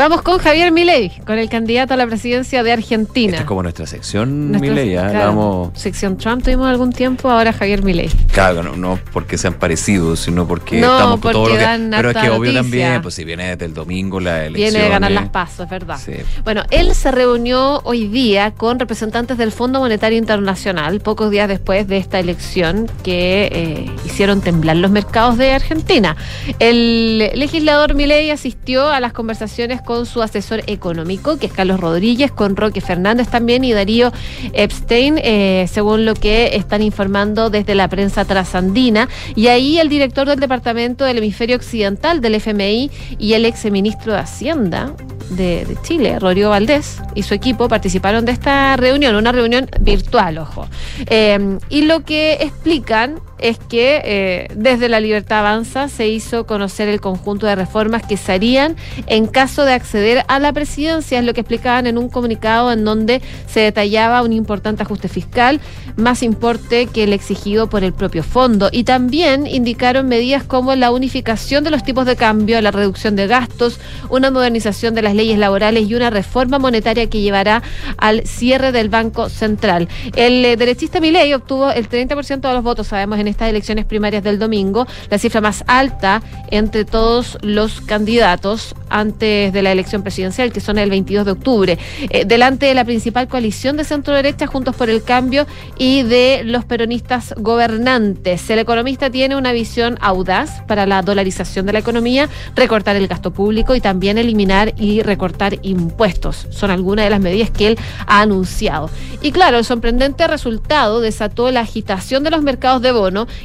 Vamos 0.00 0.22
con 0.22 0.38
Javier 0.38 0.72
Milei, 0.72 1.10
con 1.26 1.38
el 1.38 1.50
candidato 1.50 1.92
a 1.92 1.96
la 1.98 2.06
presidencia 2.06 2.62
de 2.62 2.72
Argentina. 2.72 3.32
Esta 3.32 3.42
es 3.42 3.46
como 3.46 3.62
nuestra 3.62 3.86
sección 3.86 4.50
Nuestra- 4.50 4.70
Milei, 4.70 4.92
claro, 4.94 5.18
Vamos- 5.18 5.70
Sección 5.78 6.16
Trump 6.16 6.42
tuvimos 6.42 6.68
algún 6.68 6.90
tiempo, 6.90 7.28
ahora 7.28 7.52
Javier 7.52 7.82
Milei. 7.82 8.08
Claro, 8.32 8.62
no, 8.62 8.76
no 8.76 8.98
porque 9.12 9.36
sean 9.36 9.52
parecidos, 9.52 10.20
sino 10.20 10.48
porque 10.48 10.80
No, 10.80 10.94
estamos 10.96 11.20
con 11.20 11.32
todo 11.32 11.42
porque 11.42 11.58
lo 11.58 11.68
que. 11.68 11.96
Pero 11.96 12.10
es 12.12 12.16
que 12.16 12.30
obvio 12.30 12.38
noticia. 12.52 12.62
también, 12.62 13.02
pues 13.02 13.14
si 13.14 13.24
viene 13.24 13.48
desde 13.50 13.66
el 13.66 13.74
domingo 13.74 14.20
la 14.20 14.46
elección. 14.46 14.70
Viene 14.72 14.84
de 14.84 14.90
ganar 14.90 15.10
eh, 15.10 15.14
las 15.16 15.28
pasos, 15.28 15.60
es 15.66 15.70
verdad. 15.70 15.98
Sí. 16.02 16.12
Bueno, 16.44 16.62
él 16.70 16.94
se 16.94 17.10
reunió 17.10 17.82
hoy 17.84 18.06
día 18.08 18.52
con 18.52 18.78
representantes 18.78 19.36
del 19.36 19.52
Fondo 19.52 19.80
Monetario 19.80 20.16
Internacional, 20.16 21.00
pocos 21.00 21.30
días 21.30 21.46
después 21.46 21.86
de 21.88 21.98
esta 21.98 22.18
elección 22.18 22.90
que 23.02 23.50
eh, 23.52 23.90
hicieron 24.06 24.40
temblar 24.40 24.76
los 24.76 24.90
mercados 24.90 25.36
de 25.36 25.52
Argentina. 25.52 26.16
El 26.58 27.18
legislador 27.34 27.92
Milei 27.92 28.30
asistió 28.30 28.88
a 28.88 28.98
las 29.00 29.12
conversaciones 29.12 29.82
con 29.82 29.89
su 30.04 30.22
asesor 30.22 30.62
económico, 30.66 31.38
que 31.38 31.46
es 31.46 31.52
Carlos 31.52 31.80
Rodríguez, 31.80 32.30
con 32.30 32.56
Roque 32.56 32.80
Fernández 32.80 33.28
también 33.28 33.64
y 33.64 33.72
Darío 33.72 34.12
Epstein, 34.52 35.18
eh, 35.18 35.66
según 35.70 36.04
lo 36.04 36.14
que 36.14 36.56
están 36.56 36.82
informando 36.82 37.50
desde 37.50 37.74
la 37.74 37.88
prensa 37.88 38.24
trasandina. 38.24 39.08
Y 39.34 39.48
ahí 39.48 39.78
el 39.78 39.88
director 39.88 40.28
del 40.28 40.40
Departamento 40.40 41.04
del 41.04 41.18
Hemisferio 41.18 41.56
Occidental 41.56 42.20
del 42.20 42.36
FMI 42.36 42.90
y 43.18 43.32
el 43.34 43.44
ex 43.44 43.70
ministro 43.70 44.12
de 44.12 44.18
Hacienda 44.18 44.94
de, 45.30 45.64
de 45.64 45.76
Chile, 45.82 46.18
Rodrigo 46.18 46.50
Valdés, 46.50 47.00
y 47.14 47.22
su 47.22 47.34
equipo 47.34 47.68
participaron 47.68 48.24
de 48.24 48.32
esta 48.32 48.76
reunión, 48.76 49.14
una 49.14 49.32
reunión 49.32 49.68
virtual, 49.80 50.38
ojo. 50.38 50.66
Eh, 51.06 51.58
y 51.68 51.82
lo 51.82 52.04
que 52.04 52.38
explican 52.40 53.20
es 53.40 53.58
que 53.58 54.00
eh, 54.04 54.48
desde 54.54 54.88
la 54.88 55.00
Libertad 55.00 55.40
Avanza 55.40 55.88
se 55.88 56.08
hizo 56.08 56.46
conocer 56.46 56.88
el 56.88 57.00
conjunto 57.00 57.46
de 57.46 57.56
reformas 57.56 58.02
que 58.06 58.16
se 58.16 58.32
harían 58.32 58.76
en 59.06 59.26
caso 59.26 59.64
de 59.64 59.72
acceder 59.72 60.24
a 60.28 60.38
la 60.38 60.52
presidencia, 60.52 61.18
es 61.18 61.24
lo 61.24 61.34
que 61.34 61.40
explicaban 61.40 61.86
en 61.86 61.98
un 61.98 62.08
comunicado 62.08 62.72
en 62.72 62.84
donde 62.84 63.22
se 63.46 63.60
detallaba 63.60 64.22
un 64.22 64.32
importante 64.32 64.82
ajuste 64.82 65.08
fiscal, 65.08 65.60
más 65.96 66.22
importe 66.22 66.86
que 66.86 67.04
el 67.04 67.12
exigido 67.12 67.68
por 67.68 67.84
el 67.84 67.92
propio 67.92 68.22
fondo. 68.22 68.68
Y 68.72 68.84
también 68.84 69.46
indicaron 69.46 70.08
medidas 70.08 70.44
como 70.44 70.74
la 70.74 70.90
unificación 70.90 71.64
de 71.64 71.70
los 71.70 71.82
tipos 71.82 72.06
de 72.06 72.16
cambio, 72.16 72.60
la 72.60 72.70
reducción 72.70 73.16
de 73.16 73.26
gastos, 73.26 73.80
una 74.08 74.30
modernización 74.30 74.94
de 74.94 75.02
las 75.02 75.14
leyes 75.14 75.38
laborales 75.38 75.88
y 75.88 75.94
una 75.94 76.10
reforma 76.10 76.58
monetaria 76.58 77.08
que 77.08 77.20
llevará 77.20 77.62
al 77.96 78.26
cierre 78.26 78.72
del 78.72 78.88
Banco 78.88 79.28
Central. 79.28 79.88
El 80.16 80.44
eh, 80.44 80.56
derechista 80.56 81.00
Milei 81.00 81.32
obtuvo 81.34 81.70
el 81.70 81.88
30% 81.88 82.40
de 82.40 82.52
los 82.52 82.62
votos, 82.62 82.88
sabemos, 82.88 83.18
en 83.18 83.28
estas 83.30 83.48
elecciones 83.48 83.84
primarias 83.84 84.22
del 84.22 84.38
domingo, 84.38 84.86
la 85.08 85.18
cifra 85.18 85.40
más 85.40 85.64
alta 85.66 86.22
entre 86.50 86.84
todos 86.84 87.38
los 87.42 87.80
candidatos 87.80 88.74
antes 88.88 89.52
de 89.52 89.62
la 89.62 89.72
elección 89.72 90.02
presidencial, 90.02 90.52
que 90.52 90.60
son 90.60 90.78
el 90.78 90.90
22 90.90 91.24
de 91.24 91.32
octubre, 91.32 91.78
eh, 92.10 92.24
delante 92.24 92.66
de 92.66 92.74
la 92.74 92.84
principal 92.84 93.28
coalición 93.28 93.76
de 93.76 93.84
centro 93.84 94.14
derecha, 94.14 94.46
Juntos 94.46 94.74
por 94.76 94.90
el 94.90 95.02
Cambio, 95.02 95.46
y 95.78 96.02
de 96.02 96.42
los 96.44 96.64
peronistas 96.64 97.34
gobernantes. 97.36 98.48
El 98.50 98.58
economista 98.58 99.10
tiene 99.10 99.36
una 99.36 99.52
visión 99.52 99.96
audaz 100.00 100.62
para 100.66 100.86
la 100.86 101.02
dolarización 101.02 101.66
de 101.66 101.72
la 101.72 101.78
economía, 101.78 102.28
recortar 102.56 102.96
el 102.96 103.06
gasto 103.06 103.30
público 103.30 103.74
y 103.74 103.80
también 103.80 104.18
eliminar 104.18 104.74
y 104.76 105.02
recortar 105.02 105.58
impuestos. 105.62 106.46
Son 106.50 106.70
algunas 106.70 107.04
de 107.04 107.10
las 107.10 107.20
medidas 107.20 107.50
que 107.50 107.68
él 107.68 107.78
ha 108.06 108.20
anunciado. 108.20 108.90
Y 109.22 109.32
claro, 109.32 109.58
el 109.58 109.64
sorprendente 109.64 110.26
resultado 110.26 111.00
desató 111.00 111.50
la 111.50 111.60
agitación 111.60 112.24
de 112.24 112.30
los 112.30 112.42
mercados 112.42 112.82
de 112.82 112.92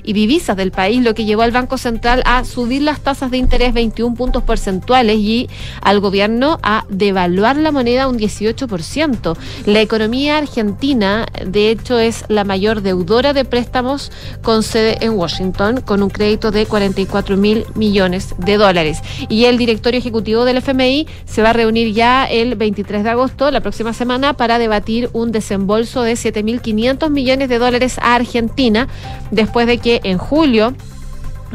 y 0.04 0.14
divisas 0.14 0.58
del 0.58 0.72
país, 0.72 1.04
lo 1.04 1.14
que 1.14 1.26
llevó 1.26 1.42
al 1.42 1.52
Banco 1.52 1.78
Central 1.78 2.22
a 2.26 2.44
subir 2.46 2.82
las 2.82 3.02
tasas 3.02 3.32
de 3.32 3.38
interés 3.38 3.74
21 3.74 4.16
puntos 4.16 4.44
porcentuales 4.44 5.18
y 5.18 5.50
al 5.82 6.00
gobierno 6.00 6.60
a 6.64 6.86
devaluar 6.90 7.58
la 7.58 7.72
moneda 7.72 8.08
un 8.08 8.18
18%. 8.18 9.38
La 9.66 9.82
economía 9.82 10.38
argentina, 10.38 11.26
de 11.46 11.70
hecho, 11.70 12.00
es 12.00 12.26
la 12.28 12.44
mayor 12.44 12.82
deudora 12.82 13.34
de 13.34 13.46
préstamos 13.46 14.12
con 14.42 14.64
sede 14.64 14.98
en 15.02 15.14
Washington, 15.14 15.82
con 15.82 16.04
un 16.04 16.10
crédito 16.10 16.52
de 16.52 16.66
44 16.66 17.38
mil 17.38 17.66
millones 17.76 18.36
de 18.38 18.58
dólares. 18.58 19.00
Y 19.30 19.46
el 19.46 19.58
directorio 19.58 20.00
ejecutivo 20.00 20.46
del 20.46 20.58
FMI 20.58 21.08
se 21.26 21.42
va 21.42 21.52
a 21.52 21.54
reunir 21.54 21.94
ya 21.94 22.26
el 22.26 22.56
23 22.56 23.04
de 23.04 23.10
agosto, 23.10 23.52
la 23.52 23.62
próxima 23.62 23.94
semana, 23.94 24.34
para 24.34 24.60
debatir 24.60 25.10
un 25.14 25.32
desembolso 25.32 26.04
de 26.04 26.14
7.500 26.14 27.10
millones 27.10 27.50
de 27.50 27.60
dólares 27.60 27.98
a 28.00 28.16
Argentina, 28.16 28.88
después 29.32 29.65
de 29.66 29.78
que 29.78 30.02
en 30.04 30.18
julio 30.18 30.74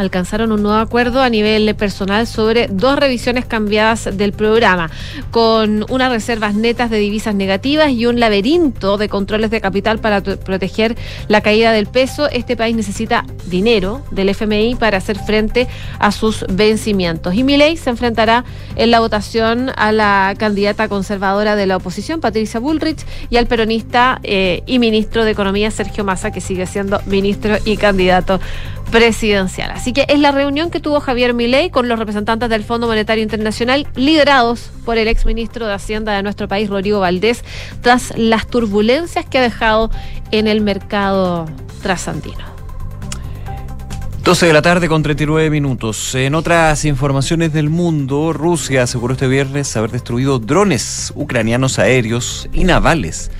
alcanzaron 0.00 0.50
un 0.50 0.62
nuevo 0.62 0.78
acuerdo 0.78 1.20
a 1.20 1.28
nivel 1.28 1.74
personal 1.74 2.26
sobre 2.26 2.68
dos 2.68 2.98
revisiones 2.98 3.44
cambiadas 3.44 4.08
del 4.16 4.32
programa, 4.32 4.90
con 5.30 5.84
unas 5.90 6.10
reservas 6.10 6.54
netas 6.54 6.88
de 6.88 6.96
divisas 6.98 7.34
negativas 7.34 7.90
y 7.90 8.06
un 8.06 8.18
laberinto 8.18 8.96
de 8.96 9.10
controles 9.10 9.50
de 9.50 9.60
capital 9.60 9.98
para 9.98 10.22
proteger 10.22 10.96
la 11.28 11.42
caída 11.42 11.72
del 11.72 11.86
peso. 11.86 12.30
Este 12.30 12.56
país 12.56 12.74
necesita 12.74 13.26
dinero 13.46 14.02
del 14.10 14.30
FMI 14.30 14.76
para 14.76 14.98
hacer 14.98 15.18
frente 15.18 15.68
a 15.98 16.12
sus 16.12 16.46
vencimientos. 16.48 17.34
Y 17.34 17.44
Milei 17.44 17.76
se 17.76 17.90
enfrentará 17.90 18.44
en 18.76 18.90
la 18.90 19.00
votación 19.00 19.70
a 19.76 19.92
la 19.92 20.34
candidata 20.38 20.88
conservadora 20.88 21.56
de 21.56 21.66
la 21.66 21.76
oposición, 21.76 22.20
Patricia 22.20 22.58
Bullrich, 22.58 23.04
y 23.28 23.36
al 23.36 23.46
peronista 23.46 24.18
eh, 24.22 24.62
y 24.66 24.78
ministro 24.78 25.26
de 25.26 25.32
Economía, 25.32 25.70
Sergio 25.70 26.04
Massa, 26.04 26.30
que 26.30 26.40
sigue 26.40 26.66
siendo 26.66 27.00
ministro 27.06 27.56
y 27.66 27.76
candidato 27.76 28.40
presidencial. 28.90 29.70
Así 29.70 29.89
que 29.92 30.06
es 30.08 30.18
la 30.18 30.32
reunión 30.32 30.70
que 30.70 30.80
tuvo 30.80 31.00
Javier 31.00 31.34
Milei 31.34 31.70
con 31.70 31.88
los 31.88 31.98
representantes 31.98 32.48
del 32.48 32.64
Fondo 32.64 32.86
Monetario 32.86 33.22
Internacional, 33.22 33.86
liderados 33.94 34.70
por 34.84 34.98
el 34.98 35.08
exministro 35.08 35.66
de 35.66 35.74
Hacienda 35.74 36.12
de 36.12 36.22
nuestro 36.22 36.48
país, 36.48 36.68
Rodrigo 36.68 37.00
Valdés, 37.00 37.44
tras 37.80 38.16
las 38.16 38.46
turbulencias 38.46 39.24
que 39.26 39.38
ha 39.38 39.42
dejado 39.42 39.90
en 40.30 40.46
el 40.46 40.60
mercado 40.60 41.46
trasandino. 41.82 42.50
12 44.24 44.46
de 44.46 44.52
la 44.52 44.62
tarde 44.62 44.86
con 44.86 45.02
39 45.02 45.48
minutos. 45.50 46.14
En 46.14 46.34
otras 46.34 46.84
informaciones 46.84 47.52
del 47.52 47.70
mundo, 47.70 48.32
Rusia 48.32 48.82
aseguró 48.82 49.14
este 49.14 49.26
viernes 49.26 49.76
haber 49.76 49.90
destruido 49.90 50.38
drones 50.38 51.12
ucranianos 51.16 51.78
aéreos 51.78 52.48
y 52.52 52.64
navales 52.64 53.30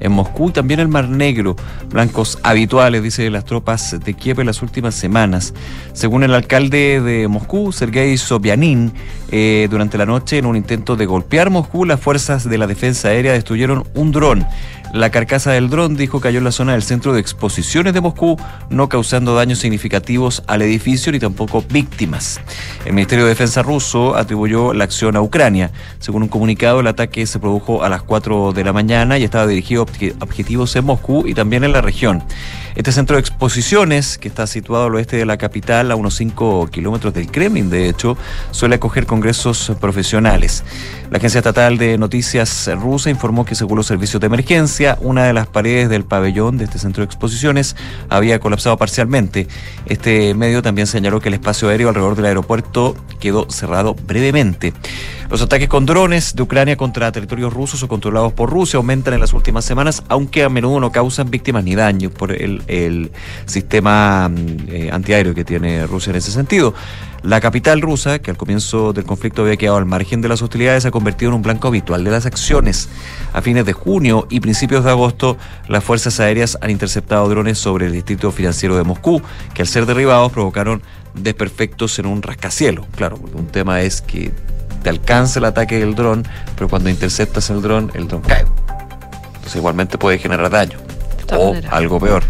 en 0.00 0.12
Moscú 0.12 0.50
y 0.50 0.52
también 0.52 0.80
el 0.80 0.88
Mar 0.88 1.08
Negro, 1.08 1.56
blancos 1.90 2.38
habituales, 2.42 3.02
dice 3.02 3.30
las 3.30 3.44
tropas 3.44 3.96
de 3.98 4.14
Kiev 4.14 4.40
en 4.40 4.46
las 4.46 4.62
últimas 4.62 4.94
semanas. 4.94 5.54
Según 5.92 6.24
el 6.24 6.34
alcalde 6.34 7.00
de 7.00 7.28
Moscú, 7.28 7.72
Sergei 7.72 8.16
Sobyanin, 8.16 8.92
eh, 9.30 9.68
durante 9.70 9.98
la 9.98 10.06
noche, 10.06 10.38
en 10.38 10.46
un 10.46 10.56
intento 10.56 10.96
de 10.96 11.06
golpear 11.06 11.50
Moscú, 11.50 11.84
las 11.84 12.00
fuerzas 12.00 12.48
de 12.48 12.58
la 12.58 12.66
defensa 12.66 13.08
aérea 13.08 13.32
destruyeron 13.32 13.84
un 13.94 14.12
dron. 14.12 14.46
La 14.94 15.10
carcasa 15.10 15.52
del 15.52 15.68
dron, 15.68 15.96
dijo, 15.96 16.18
cayó 16.20 16.38
en 16.38 16.44
la 16.44 16.52
zona 16.52 16.72
del 16.72 16.82
centro 16.82 17.12
de 17.12 17.20
exposiciones 17.20 17.92
de 17.92 18.00
Moscú, 18.00 18.38
no 18.70 18.88
causando 18.88 19.34
daños 19.34 19.58
significativos 19.58 20.42
al 20.46 20.62
edificio 20.62 21.12
ni 21.12 21.18
tampoco 21.18 21.62
víctimas. 21.68 22.40
El 22.86 22.94
Ministerio 22.94 23.24
de 23.24 23.30
Defensa 23.30 23.62
ruso 23.62 24.16
atribuyó 24.16 24.72
la 24.72 24.84
acción 24.84 25.14
a 25.16 25.20
Ucrania. 25.20 25.72
Según 25.98 26.22
un 26.22 26.28
comunicado, 26.28 26.80
el 26.80 26.86
ataque 26.86 27.26
se 27.26 27.38
produjo 27.38 27.84
a 27.84 27.90
las 27.90 28.02
4 28.02 28.52
de 28.52 28.64
la 28.64 28.72
mañana 28.72 29.18
y 29.18 29.24
estaba 29.24 29.46
dirigido 29.46 29.82
a 29.82 29.86
obje- 29.86 30.14
objetivos 30.20 30.74
en 30.74 30.86
Moscú 30.86 31.24
y 31.26 31.34
también 31.34 31.64
en 31.64 31.72
la 31.72 31.82
región. 31.82 32.22
Este 32.78 32.92
centro 32.92 33.16
de 33.16 33.20
exposiciones, 33.20 34.18
que 34.18 34.28
está 34.28 34.46
situado 34.46 34.84
al 34.84 34.94
oeste 34.94 35.16
de 35.16 35.26
la 35.26 35.36
capital, 35.36 35.90
a 35.90 35.96
unos 35.96 36.14
5 36.14 36.68
kilómetros 36.70 37.12
del 37.12 37.28
Kremlin, 37.28 37.70
de 37.70 37.88
hecho, 37.88 38.16
suele 38.52 38.76
acoger 38.76 39.04
congresos 39.04 39.72
profesionales. 39.80 40.62
La 41.10 41.18
agencia 41.18 41.38
estatal 41.38 41.76
de 41.76 41.98
noticias 41.98 42.70
rusa 42.80 43.10
informó 43.10 43.44
que 43.44 43.56
según 43.56 43.78
los 43.78 43.86
servicios 43.88 44.20
de 44.20 44.28
emergencia, 44.28 44.96
una 45.00 45.24
de 45.24 45.32
las 45.32 45.48
paredes 45.48 45.88
del 45.88 46.04
pabellón 46.04 46.56
de 46.56 46.66
este 46.66 46.78
centro 46.78 47.00
de 47.00 47.06
exposiciones 47.06 47.74
había 48.10 48.38
colapsado 48.38 48.76
parcialmente. 48.76 49.48
Este 49.86 50.32
medio 50.34 50.62
también 50.62 50.86
señaló 50.86 51.20
que 51.20 51.30
el 51.30 51.34
espacio 51.34 51.70
aéreo 51.70 51.88
alrededor 51.88 52.14
del 52.14 52.26
aeropuerto 52.26 52.94
quedó 53.18 53.50
cerrado 53.50 53.94
brevemente. 53.94 54.72
Los 55.30 55.42
ataques 55.42 55.68
con 55.68 55.84
drones 55.84 56.34
de 56.34 56.42
Ucrania 56.42 56.76
contra 56.76 57.12
territorios 57.12 57.52
rusos 57.52 57.82
o 57.82 57.88
controlados 57.88 58.32
por 58.32 58.48
Rusia 58.48 58.78
aumentan 58.78 59.12
en 59.12 59.20
las 59.20 59.34
últimas 59.34 59.64
semanas, 59.66 60.02
aunque 60.08 60.42
a 60.42 60.48
menudo 60.48 60.80
no 60.80 60.90
causan 60.90 61.30
víctimas 61.30 61.64
ni 61.64 61.74
daños 61.74 62.12
por 62.12 62.32
el, 62.32 62.62
el 62.68 63.10
sistema 63.46 64.28
mm, 64.28 64.36
eh, 64.68 64.90
antiaéreo 64.92 65.34
que 65.34 65.44
tiene 65.44 65.86
Rusia 65.86 66.10
en 66.10 66.16
ese 66.16 66.30
sentido. 66.30 66.74
La 67.22 67.40
capital 67.40 67.80
rusa, 67.80 68.20
que 68.20 68.30
al 68.30 68.36
comienzo 68.36 68.92
del 68.92 69.04
conflicto 69.04 69.42
había 69.42 69.56
quedado 69.56 69.76
al 69.76 69.86
margen 69.86 70.20
de 70.20 70.28
las 70.28 70.40
hostilidades, 70.40 70.84
se 70.84 70.88
ha 70.88 70.92
convertido 70.92 71.30
en 71.30 71.34
un 71.34 71.42
blanco 71.42 71.66
habitual 71.66 72.04
de 72.04 72.12
las 72.12 72.26
acciones. 72.26 72.88
A 73.32 73.42
fines 73.42 73.66
de 73.66 73.72
junio 73.72 74.28
y 74.30 74.38
principios 74.38 74.84
de 74.84 74.90
agosto, 74.90 75.36
las 75.66 75.82
fuerzas 75.82 76.20
aéreas 76.20 76.56
han 76.60 76.70
interceptado 76.70 77.28
drones 77.28 77.58
sobre 77.58 77.86
el 77.86 77.92
distrito 77.92 78.30
financiero 78.30 78.76
de 78.76 78.84
Moscú, 78.84 79.20
que 79.52 79.62
al 79.62 79.68
ser 79.68 79.84
derribados 79.84 80.30
provocaron 80.30 80.80
desperfectos 81.14 81.98
en 81.98 82.06
un 82.06 82.22
rascacielos. 82.22 82.86
Claro, 82.94 83.18
un 83.34 83.48
tema 83.48 83.80
es 83.80 84.00
que 84.00 84.30
te 84.84 84.90
alcanza 84.90 85.40
el 85.40 85.46
ataque 85.46 85.78
del 85.80 85.96
dron, 85.96 86.24
pero 86.54 86.68
cuando 86.68 86.88
interceptas 86.88 87.50
el 87.50 87.62
dron, 87.62 87.90
el 87.94 88.06
dron 88.06 88.22
cae. 88.22 88.44
Entonces 89.34 89.56
igualmente 89.56 89.98
puede 89.98 90.18
generar 90.18 90.50
daño. 90.50 90.78
O 91.36 91.48
maneras. 91.54 91.72
algo 91.72 91.98
peor. 92.00 92.22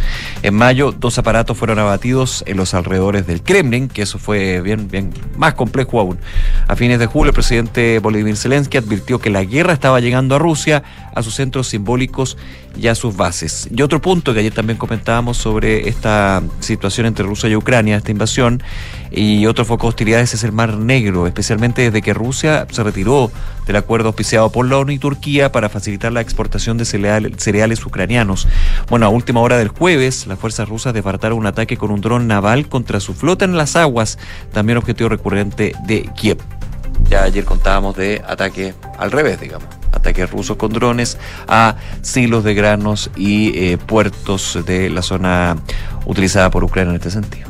En 0.42 0.54
mayo, 0.54 0.92
dos 0.92 1.18
aparatos 1.18 1.56
fueron 1.56 1.78
abatidos 1.78 2.44
en 2.46 2.56
los 2.56 2.74
alrededores 2.74 3.26
del 3.26 3.42
Kremlin, 3.42 3.88
que 3.88 4.02
eso 4.02 4.18
fue 4.18 4.60
bien, 4.60 4.88
bien 4.88 5.12
más 5.36 5.54
complejo 5.54 6.00
aún. 6.00 6.18
A 6.66 6.76
fines 6.76 6.98
de 6.98 7.06
julio, 7.06 7.30
el 7.30 7.34
presidente 7.34 7.98
Volodymyr 7.98 8.36
Zelensky 8.36 8.78
advirtió 8.78 9.18
que 9.18 9.30
la 9.30 9.44
guerra 9.44 9.72
estaba 9.72 10.00
llegando 10.00 10.36
a 10.36 10.38
Rusia, 10.38 10.82
a 11.14 11.22
sus 11.22 11.34
centros 11.34 11.68
simbólicos 11.68 12.36
y 12.76 12.86
a 12.86 12.94
sus 12.94 13.16
bases. 13.16 13.68
Y 13.74 13.82
otro 13.82 14.00
punto 14.00 14.32
que 14.32 14.40
ayer 14.40 14.52
también 14.54 14.78
comentábamos 14.78 15.36
sobre 15.36 15.88
esta 15.88 16.42
situación 16.60 17.06
entre 17.06 17.24
Rusia 17.24 17.48
y 17.48 17.56
Ucrania, 17.56 17.96
esta 17.96 18.12
invasión, 18.12 18.62
y 19.10 19.46
otro 19.46 19.64
foco 19.64 19.86
de 19.86 19.88
hostilidades 19.88 20.34
es 20.34 20.44
el 20.44 20.52
Mar 20.52 20.76
Negro, 20.76 21.26
especialmente 21.26 21.82
desde 21.82 22.02
que 22.02 22.14
Rusia 22.14 22.66
se 22.70 22.82
retiró 22.84 23.32
del 23.66 23.76
acuerdo 23.76 24.08
auspiciado 24.08 24.50
por 24.52 24.66
la 24.68 24.78
ONU 24.78 24.92
y 24.92 24.98
Turquía 24.98 25.50
para 25.50 25.68
facilitar 25.68 26.12
la 26.12 26.20
exportación 26.20 26.78
de 26.78 26.84
cereal- 26.84 27.34
cereales 27.38 27.84
ucranianos. 27.84 28.46
Bueno, 28.90 29.04
a 29.04 29.10
última 29.10 29.40
hora 29.40 29.58
del 29.58 29.68
jueves, 29.68 30.26
las 30.26 30.38
fuerzas 30.38 30.66
rusas 30.66 30.94
desbarataron 30.94 31.38
un 31.38 31.46
ataque 31.46 31.76
con 31.76 31.90
un 31.90 32.00
dron 32.00 32.26
naval 32.26 32.68
contra 32.68 33.00
su 33.00 33.12
flota 33.12 33.44
en 33.44 33.54
las 33.54 33.76
aguas, 33.76 34.18
también 34.50 34.78
objetivo 34.78 35.10
recurrente 35.10 35.74
de 35.84 36.08
Kiev. 36.16 36.38
Ya 37.10 37.24
ayer 37.24 37.44
contábamos 37.44 37.96
de 37.96 38.22
ataque 38.26 38.74
al 38.98 39.12
revés, 39.12 39.40
digamos. 39.40 39.68
Ataques 39.92 40.30
rusos 40.30 40.56
con 40.56 40.72
drones 40.72 41.18
a 41.46 41.76
silos 42.00 42.44
de 42.44 42.54
granos 42.54 43.10
y 43.14 43.58
eh, 43.58 43.78
puertos 43.78 44.58
de 44.64 44.88
la 44.88 45.02
zona 45.02 45.58
utilizada 46.06 46.50
por 46.50 46.64
Ucrania 46.64 46.90
en 46.90 46.96
este 46.96 47.10
sentido. 47.10 47.46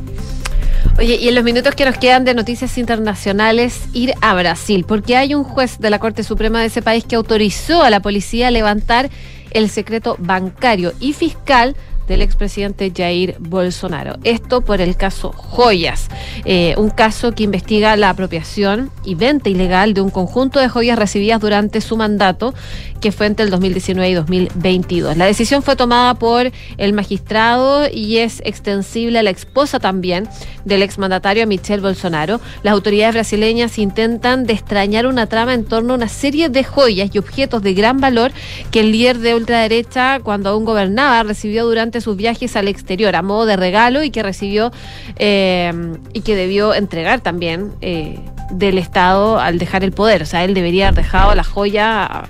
Oye, 0.97 1.15
y 1.15 1.29
en 1.29 1.35
los 1.35 1.45
minutos 1.45 1.73
que 1.75 1.85
nos 1.85 1.97
quedan 1.97 2.25
de 2.25 2.33
noticias 2.33 2.77
internacionales, 2.77 3.83
ir 3.93 4.13
a 4.21 4.33
Brasil, 4.33 4.85
porque 4.85 5.15
hay 5.15 5.33
un 5.33 5.45
juez 5.45 5.79
de 5.79 5.89
la 5.89 5.99
Corte 5.99 6.23
Suprema 6.23 6.59
de 6.59 6.67
ese 6.67 6.81
país 6.81 7.05
que 7.05 7.15
autorizó 7.15 7.83
a 7.83 7.89
la 7.89 8.01
policía 8.01 8.49
a 8.49 8.51
levantar 8.51 9.09
el 9.51 9.69
secreto 9.69 10.15
bancario 10.19 10.93
y 10.99 11.13
fiscal 11.13 11.75
del 12.09 12.21
expresidente 12.21 12.91
Jair 12.95 13.37
Bolsonaro. 13.39 14.17
Esto 14.23 14.61
por 14.61 14.81
el 14.81 14.97
caso 14.97 15.31
Joyas, 15.31 16.09
eh, 16.43 16.73
un 16.77 16.89
caso 16.89 17.31
que 17.33 17.43
investiga 17.43 17.95
la 17.95 18.09
apropiación 18.09 18.91
y 19.05 19.15
venta 19.15 19.49
ilegal 19.49 19.93
de 19.93 20.01
un 20.01 20.09
conjunto 20.09 20.59
de 20.59 20.67
joyas 20.67 20.99
recibidas 20.99 21.39
durante 21.39 21.81
su 21.81 21.95
mandato, 21.95 22.53
que 22.99 23.11
fue 23.11 23.27
entre 23.27 23.45
el 23.45 23.51
2019 23.51 24.09
y 24.09 24.13
2022. 24.13 25.15
La 25.15 25.25
decisión 25.25 25.63
fue 25.63 25.75
tomada 25.75 26.15
por 26.15 26.51
el 26.77 26.93
magistrado 26.93 27.87
y 27.91 28.17
es 28.17 28.41
extensible 28.43 29.19
a 29.19 29.23
la 29.23 29.29
esposa 29.29 29.79
también 29.79 30.27
del 30.65 30.81
exmandatario 30.81 31.47
Michel 31.47 31.79
Bolsonaro. 31.79 32.41
Las 32.63 32.73
autoridades 32.73 33.15
brasileñas 33.15 33.77
intentan 33.77 34.45
destrañar 34.45 35.05
una 35.05 35.27
trama 35.27 35.53
en 35.53 35.63
torno 35.63 35.93
a 35.93 35.97
una 35.97 36.09
serie 36.09 36.49
de 36.49 36.63
joyas 36.63 37.11
y 37.13 37.19
objetos 37.19 37.61
de 37.61 37.73
gran 37.73 37.99
valor 37.99 38.31
que 38.71 38.81
el 38.81 38.91
líder 38.91 39.19
de 39.19 39.35
ultraderecha, 39.35 40.19
cuando 40.21 40.49
aún 40.49 40.65
gobernaba, 40.65 41.23
recibió 41.23 41.65
durante 41.65 41.98
sus 42.01 42.15
viajes 42.17 42.55
al 42.55 42.67
exterior 42.67 43.15
a 43.15 43.21
modo 43.21 43.45
de 43.45 43.55
regalo 43.55 44.03
y 44.03 44.09
que 44.11 44.23
recibió 44.23 44.71
eh, 45.17 45.71
y 46.13 46.21
que 46.21 46.35
debió 46.35 46.73
entregar 46.73 47.21
también 47.21 47.71
eh, 47.81 48.19
del 48.51 48.77
Estado 48.77 49.39
al 49.39 49.57
dejar 49.59 49.83
el 49.83 49.91
poder. 49.91 50.23
O 50.23 50.25
sea, 50.25 50.43
él 50.43 50.53
debería 50.53 50.87
haber 50.89 51.03
dejado 51.03 51.35
la 51.35 51.43
joya 51.43 52.03
a- 52.05 52.27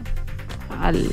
al- 0.81 1.09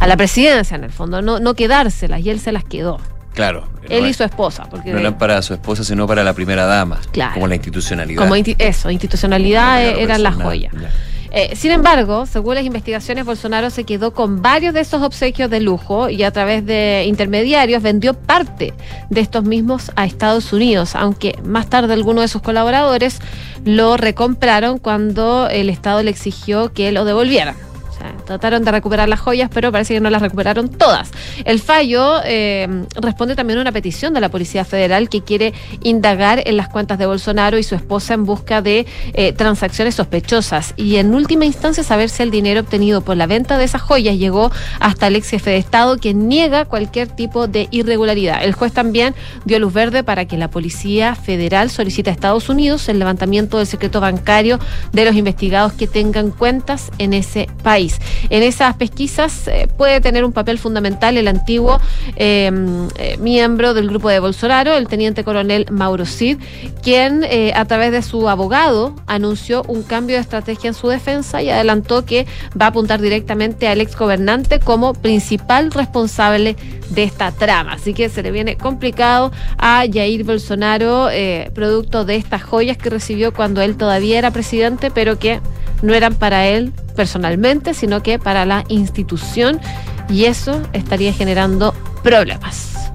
a 0.00 0.06
la 0.06 0.16
presidencia, 0.16 0.74
en 0.76 0.84
el 0.84 0.92
fondo, 0.92 1.22
no, 1.22 1.38
no 1.40 1.54
quedárselas, 1.54 2.20
y 2.20 2.30
él 2.30 2.40
se 2.40 2.52
las 2.52 2.64
quedó. 2.64 2.98
Claro. 3.34 3.68
Él 3.88 4.02
no, 4.02 4.08
y 4.08 4.14
su 4.14 4.24
esposa, 4.24 4.64
porque 4.70 4.90
no 4.92 4.98
eran 4.98 5.16
para 5.18 5.40
su 5.42 5.54
esposa, 5.54 5.84
sino 5.84 6.06
para 6.06 6.24
la 6.24 6.32
primera 6.32 6.64
dama. 6.66 6.98
Claro. 7.12 7.34
Como 7.34 7.46
la 7.46 7.54
institucionalidad. 7.54 8.20
como 8.22 8.34
inti- 8.36 8.56
eso, 8.58 8.90
institucionalidad 8.90 9.82
eran 9.84 10.22
las 10.22 10.34
joyas. 10.34 10.72
ya. 10.72 10.90
Eh, 11.30 11.54
sin 11.56 11.70
embargo, 11.70 12.26
según 12.26 12.54
las 12.54 12.64
investigaciones, 12.64 13.24
Bolsonaro 13.24 13.70
se 13.70 13.84
quedó 13.84 14.12
con 14.12 14.42
varios 14.42 14.74
de 14.74 14.80
esos 14.80 15.02
obsequios 15.02 15.50
de 15.50 15.60
lujo 15.60 16.08
y 16.08 16.22
a 16.22 16.30
través 16.30 16.64
de 16.64 17.04
intermediarios 17.06 17.82
vendió 17.82 18.14
parte 18.14 18.74
de 19.10 19.20
estos 19.20 19.44
mismos 19.44 19.90
a 19.96 20.06
Estados 20.06 20.52
Unidos, 20.52 20.94
aunque 20.94 21.38
más 21.44 21.68
tarde 21.68 21.92
algunos 21.92 22.22
de 22.22 22.28
sus 22.28 22.42
colaboradores 22.42 23.18
lo 23.64 23.96
recompraron 23.96 24.78
cuando 24.78 25.48
el 25.48 25.70
Estado 25.70 26.02
le 26.02 26.10
exigió 26.10 26.72
que 26.72 26.92
lo 26.92 27.04
devolvieran. 27.04 27.56
O 27.88 27.92
sea, 27.92 28.14
trataron 28.26 28.64
de 28.64 28.70
recuperar 28.70 29.08
las 29.08 29.20
joyas, 29.20 29.50
pero 29.52 29.72
parece 29.72 29.94
que 29.94 30.00
no 30.00 30.10
las 30.10 30.20
recuperaron 30.20 30.68
todas. 30.68 31.10
El 31.44 31.60
fallo 31.60 32.20
eh, 32.24 32.84
responde 33.00 33.34
también 33.34 33.58
a 33.58 33.62
una 33.62 33.72
petición 33.72 34.12
de 34.12 34.20
la 34.20 34.28
Policía 34.28 34.64
Federal 34.64 35.08
que 35.08 35.22
quiere 35.22 35.54
indagar 35.82 36.42
en 36.44 36.56
las 36.56 36.68
cuentas 36.68 36.98
de 36.98 37.06
Bolsonaro 37.06 37.58
y 37.58 37.62
su 37.62 37.74
esposa 37.74 38.14
en 38.14 38.24
busca 38.24 38.60
de 38.60 38.86
eh, 39.14 39.32
transacciones 39.32 39.94
sospechosas 39.94 40.74
y 40.76 40.96
en 40.96 41.14
última 41.14 41.44
instancia 41.44 41.82
saber 41.82 42.10
si 42.10 42.22
el 42.22 42.30
dinero 42.30 42.60
obtenido 42.60 43.00
por 43.00 43.16
la 43.16 43.26
venta 43.26 43.56
de 43.58 43.64
esas 43.64 43.80
joyas 43.82 44.16
llegó 44.16 44.50
hasta 44.80 45.06
el 45.06 45.16
ex 45.16 45.30
jefe 45.30 45.50
de 45.50 45.56
Estado 45.56 45.96
que 45.96 46.12
niega 46.12 46.64
cualquier 46.64 47.08
tipo 47.08 47.46
de 47.46 47.68
irregularidad. 47.70 48.44
El 48.44 48.52
juez 48.52 48.72
también 48.72 49.14
dio 49.44 49.58
luz 49.58 49.72
verde 49.72 50.04
para 50.04 50.26
que 50.26 50.36
la 50.36 50.50
Policía 50.50 51.14
Federal 51.14 51.70
solicite 51.70 52.10
a 52.10 52.12
Estados 52.12 52.48
Unidos 52.48 52.88
el 52.88 52.98
levantamiento 52.98 53.58
del 53.58 53.66
secreto 53.66 54.00
bancario 54.00 54.58
de 54.92 55.04
los 55.04 55.14
investigados 55.14 55.72
que 55.72 55.86
tengan 55.86 56.30
cuentas 56.30 56.90
en 56.98 57.12
ese 57.12 57.48
país. 57.62 57.98
En 58.30 58.42
esas 58.42 58.76
pesquisas 58.76 59.48
eh, 59.48 59.68
puede 59.76 60.00
tener 60.00 60.24
un 60.24 60.32
papel 60.32 60.58
fundamental 60.58 61.16
el 61.16 61.28
antiguo 61.28 61.80
eh, 62.16 62.50
eh, 62.98 63.16
miembro 63.18 63.74
del 63.74 63.88
grupo 63.88 64.08
de 64.08 64.20
Bolsonaro, 64.20 64.74
el 64.74 64.88
teniente 64.88 65.24
coronel 65.24 65.66
Mauro 65.70 66.06
Cid, 66.06 66.38
quien 66.82 67.24
a 67.54 67.64
través 67.64 67.92
de 67.92 68.02
su 68.02 68.28
abogado 68.28 68.94
anunció 69.06 69.62
un 69.68 69.82
cambio 69.82 70.16
de 70.16 70.22
estrategia 70.22 70.68
en 70.68 70.74
su 70.74 70.88
defensa 70.88 71.42
y 71.42 71.50
adelantó 71.50 72.04
que 72.04 72.26
va 72.60 72.66
a 72.66 72.68
apuntar 72.68 73.00
directamente 73.00 73.68
al 73.68 73.80
ex 73.80 73.96
gobernante 73.96 74.60
como 74.60 74.94
principal 74.94 75.70
responsable 75.70 76.56
de 76.90 77.02
esta 77.02 77.32
trama. 77.32 77.74
Así 77.74 77.94
que 77.94 78.08
se 78.08 78.22
le 78.22 78.30
viene 78.30 78.56
complicado 78.56 79.32
a 79.58 79.84
Jair 79.92 80.24
Bolsonaro, 80.24 81.08
producto 81.54 82.04
de 82.04 82.16
estas 82.16 82.42
joyas 82.42 82.76
que 82.76 82.90
recibió 82.90 83.32
cuando 83.32 83.62
él 83.62 83.76
todavía 83.76 84.18
era 84.18 84.30
presidente, 84.30 84.90
pero 84.90 85.18
que 85.18 85.40
no 85.82 85.94
eran 85.94 86.14
para 86.14 86.46
él 86.46 86.72
personalmente, 86.94 87.74
sino 87.74 88.02
que 88.02 88.18
para 88.18 88.44
la 88.44 88.64
institución 88.68 89.60
y 90.08 90.24
eso 90.24 90.62
estaría 90.72 91.12
generando 91.12 91.74
problemas. 92.02 92.90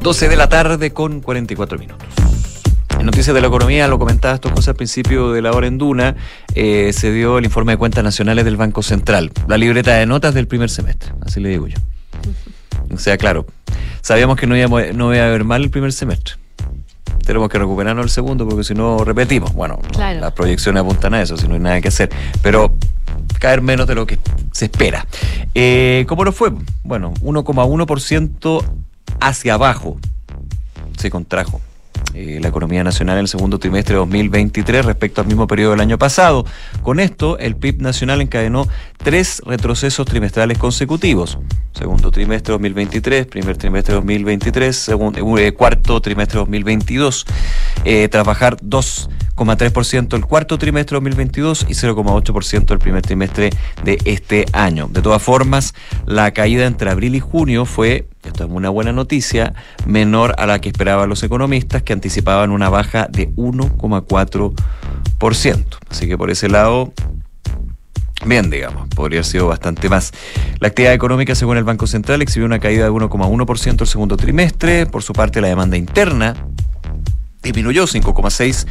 12 0.00 0.28
de 0.28 0.36
la 0.36 0.48
tarde 0.48 0.92
con 0.92 1.20
44 1.20 1.78
minutos. 1.78 2.06
En 2.98 3.06
Noticias 3.06 3.34
de 3.34 3.40
la 3.40 3.46
Economía, 3.46 3.86
lo 3.86 3.98
comentaba 3.98 4.34
estas 4.34 4.52
cosas 4.52 4.68
al 4.68 4.74
principio 4.74 5.30
de 5.30 5.40
la 5.40 5.52
hora 5.52 5.68
en 5.68 5.78
Duna, 5.78 6.16
eh, 6.54 6.92
se 6.92 7.12
dio 7.12 7.38
el 7.38 7.44
informe 7.44 7.72
de 7.72 7.78
cuentas 7.78 8.02
nacionales 8.02 8.44
del 8.44 8.56
Banco 8.56 8.82
Central, 8.82 9.30
la 9.46 9.56
libreta 9.56 9.94
de 9.94 10.06
notas 10.06 10.34
del 10.34 10.48
primer 10.48 10.68
semestre, 10.68 11.12
así 11.24 11.38
le 11.38 11.48
digo 11.50 11.68
yo. 11.68 11.78
O 12.92 12.98
sea, 12.98 13.16
claro, 13.16 13.46
sabíamos 14.00 14.36
que 14.36 14.48
no 14.48 14.56
iba, 14.56 14.92
no 14.92 15.14
iba 15.14 15.24
a 15.24 15.28
haber 15.28 15.44
mal 15.44 15.62
el 15.62 15.70
primer 15.70 15.92
semestre. 15.92 16.34
Tenemos 17.28 17.50
que 17.50 17.58
recuperarnos 17.58 18.04
el 18.06 18.10
segundo 18.10 18.48
porque 18.48 18.64
si 18.64 18.72
no 18.72 19.04
repetimos. 19.04 19.52
Bueno, 19.52 19.78
Claro. 19.92 20.18
las 20.18 20.32
proyecciones 20.32 20.80
apuntan 20.82 21.12
a 21.12 21.20
eso, 21.20 21.36
si 21.36 21.46
no 21.46 21.52
hay 21.52 21.60
nada 21.60 21.78
que 21.82 21.88
hacer. 21.88 22.08
Pero 22.42 22.74
caer 23.38 23.60
menos 23.60 23.86
de 23.86 23.94
lo 23.94 24.06
que 24.06 24.18
se 24.52 24.64
espera. 24.64 25.06
Eh, 25.54 26.06
¿Cómo 26.08 26.24
lo 26.24 26.32
fue? 26.32 26.52
Bueno, 26.84 27.12
1,1% 27.20 28.64
hacia 29.20 29.52
abajo 29.52 29.98
se 30.96 31.10
contrajo 31.10 31.60
eh, 32.14 32.38
la 32.40 32.48
economía 32.48 32.82
nacional 32.82 33.16
en 33.16 33.22
el 33.22 33.28
segundo 33.28 33.58
trimestre 33.58 33.94
de 33.94 33.98
2023 33.98 34.84
respecto 34.84 35.20
al 35.20 35.26
mismo 35.26 35.46
periodo 35.46 35.72
del 35.72 35.80
año 35.80 35.98
pasado. 35.98 36.44
Con 36.82 37.00
esto, 37.00 37.38
el 37.38 37.54
PIB 37.54 37.82
nacional 37.82 38.20
encadenó 38.20 38.66
tres 38.96 39.42
retrocesos 39.44 40.06
trimestrales 40.06 40.58
consecutivos. 40.58 41.38
Segundo 41.74 42.10
trimestre 42.10 42.52
2023, 42.52 43.26
primer 43.26 43.56
trimestre 43.56 43.94
2023, 43.94 44.74
segundo, 44.74 45.38
eh, 45.38 45.52
cuarto 45.52 46.00
trimestre 46.00 46.38
2022. 46.38 47.24
Eh, 47.84 48.08
tras 48.08 48.24
bajar 48.24 48.56
2,3% 48.56 50.16
el 50.16 50.24
cuarto 50.24 50.58
trimestre 50.58 50.96
2022 50.96 51.66
y 51.68 51.74
0,8% 51.74 52.72
el 52.72 52.78
primer 52.80 53.02
trimestre 53.02 53.50
de 53.84 53.98
este 54.04 54.46
año. 54.52 54.88
De 54.90 55.02
todas 55.02 55.22
formas, 55.22 55.74
la 56.04 56.32
caída 56.32 56.66
entre 56.66 56.90
abril 56.90 57.14
y 57.14 57.20
junio 57.20 57.64
fue, 57.64 58.08
esto 58.28 58.44
es 58.44 58.50
una 58.50 58.70
buena 58.70 58.92
noticia, 58.92 59.54
menor 59.86 60.34
a 60.38 60.46
la 60.46 60.60
que 60.60 60.68
esperaban 60.68 61.08
los 61.08 61.22
economistas 61.22 61.82
que 61.82 61.92
anticipaban 61.92 62.50
una 62.50 62.68
baja 62.68 63.08
de 63.10 63.30
1,4%. 63.30 65.64
Así 65.90 66.06
que 66.06 66.16
por 66.16 66.30
ese 66.30 66.48
lado, 66.48 66.92
Bien, 68.26 68.50
digamos, 68.50 68.88
podría 68.88 69.18
haber 69.18 69.26
sido 69.26 69.46
bastante 69.46 69.88
más. 69.88 70.12
La 70.58 70.66
actividad 70.68 70.92
económica, 70.92 71.36
según 71.36 71.56
el 71.56 71.62
Banco 71.62 71.86
Central, 71.86 72.20
exhibió 72.20 72.46
una 72.46 72.58
caída 72.58 72.84
de 72.84 72.90
1,1% 72.90 73.80
el 73.80 73.86
segundo 73.86 74.16
trimestre. 74.16 74.86
Por 74.86 75.04
su 75.04 75.12
parte, 75.12 75.40
la 75.40 75.46
demanda 75.46 75.76
interna 75.76 76.34
disminuyó 77.42 77.84
5,6% 77.84 78.66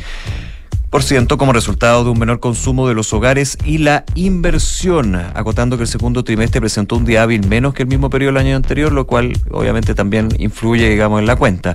como 1.38 1.54
resultado 1.54 2.04
de 2.04 2.10
un 2.10 2.20
menor 2.20 2.40
consumo 2.40 2.88
de 2.88 2.96
los 2.96 3.14
hogares 3.14 3.58
y 3.66 3.78
la 3.78 4.06
inversión, 4.16 5.16
acotando 5.16 5.78
que 5.78 5.84
el 5.84 5.90
segundo 5.90 6.24
trimestre 6.24 6.62
presentó 6.62 6.96
un 6.96 7.06
día 7.06 7.24
hábil 7.24 7.46
menos 7.48 7.74
que 7.74 7.84
el 7.84 7.90
mismo 7.90 8.10
periodo 8.10 8.34
del 8.34 8.46
año 8.46 8.56
anterior, 8.56 8.92
lo 8.92 9.06
cual 9.06 9.34
obviamente 9.52 9.94
también 9.94 10.30
influye, 10.40 10.90
digamos, 10.90 11.20
en 11.20 11.28
la 11.28 11.36
cuenta. 11.36 11.74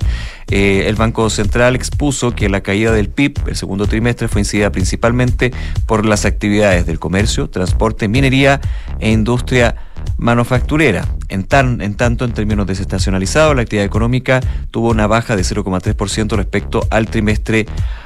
Eh, 0.51 0.85
el 0.87 0.97
Banco 0.97 1.31
Central 1.31 1.77
expuso 1.77 2.35
que 2.35 2.49
la 2.49 2.63
caída 2.63 2.91
del 2.93 3.09
PIB 3.09 3.49
el 3.49 3.57
segundo 3.57 3.87
trimestre 3.87 4.29
fue 4.29 4.41
incidida 4.41 4.73
principalmente 4.73 5.53
por 5.87 6.05
las 6.05 6.25
actividades 6.25 6.87
del 6.87 6.99
comercio, 6.99 7.49
transporte, 7.49 8.09
minería 8.09 8.61
e 8.99 9.13
industria 9.13 9.77
manufacturera. 10.19 11.07
En, 11.29 11.45
tan, 11.45 11.81
en 11.81 11.95
tanto, 11.95 12.25
en 12.25 12.33
términos 12.33 12.67
desestacionalizados, 12.67 13.55
la 13.55 13.63
actividad 13.63 13.87
económica 13.87 14.41
tuvo 14.71 14.91
una 14.91 15.07
baja 15.07 15.37
de 15.37 15.43
0,3% 15.43 16.37
respecto 16.37 16.87
al 16.91 17.07
trimestre 17.07 17.67
anterior. 17.67 18.02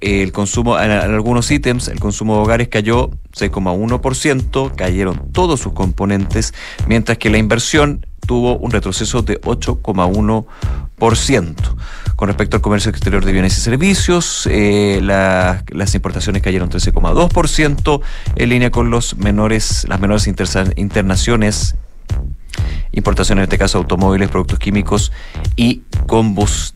El 0.00 0.32
consumo, 0.32 0.78
en, 0.78 0.90
algunos 0.90 1.50
ítems, 1.50 1.88
el 1.88 1.98
consumo 2.00 2.36
de 2.36 2.40
hogares 2.42 2.68
cayó 2.68 3.10
6,1%, 3.36 4.74
cayeron 4.74 5.32
todos 5.32 5.60
sus 5.60 5.72
componentes, 5.72 6.52
mientras 6.86 7.16
que 7.18 7.30
la 7.30 7.38
inversión 7.38 8.06
tuvo 8.26 8.56
un 8.58 8.70
retroceso 8.72 9.22
de 9.22 9.40
8,1%. 9.40 11.54
Con 12.16 12.28
respecto 12.28 12.56
al 12.56 12.62
comercio 12.62 12.90
exterior 12.90 13.24
de 13.24 13.32
bienes 13.32 13.56
y 13.58 13.60
servicios, 13.60 14.48
eh, 14.50 15.00
la- 15.02 15.62
las 15.68 15.94
importaciones 15.94 16.42
cayeron 16.42 16.68
13,2%, 16.68 18.00
en 18.36 18.48
línea 18.48 18.70
con 18.70 18.90
los 18.90 19.16
menores, 19.16 19.86
las 19.88 20.00
menores 20.00 20.26
internaciones, 20.26 21.76
importaciones 22.92 23.42
en 23.42 23.44
este 23.44 23.58
caso 23.58 23.78
automóviles, 23.78 24.28
productos 24.30 24.58
químicos 24.58 25.12
y 25.56 25.82
combustibles. 26.06 26.75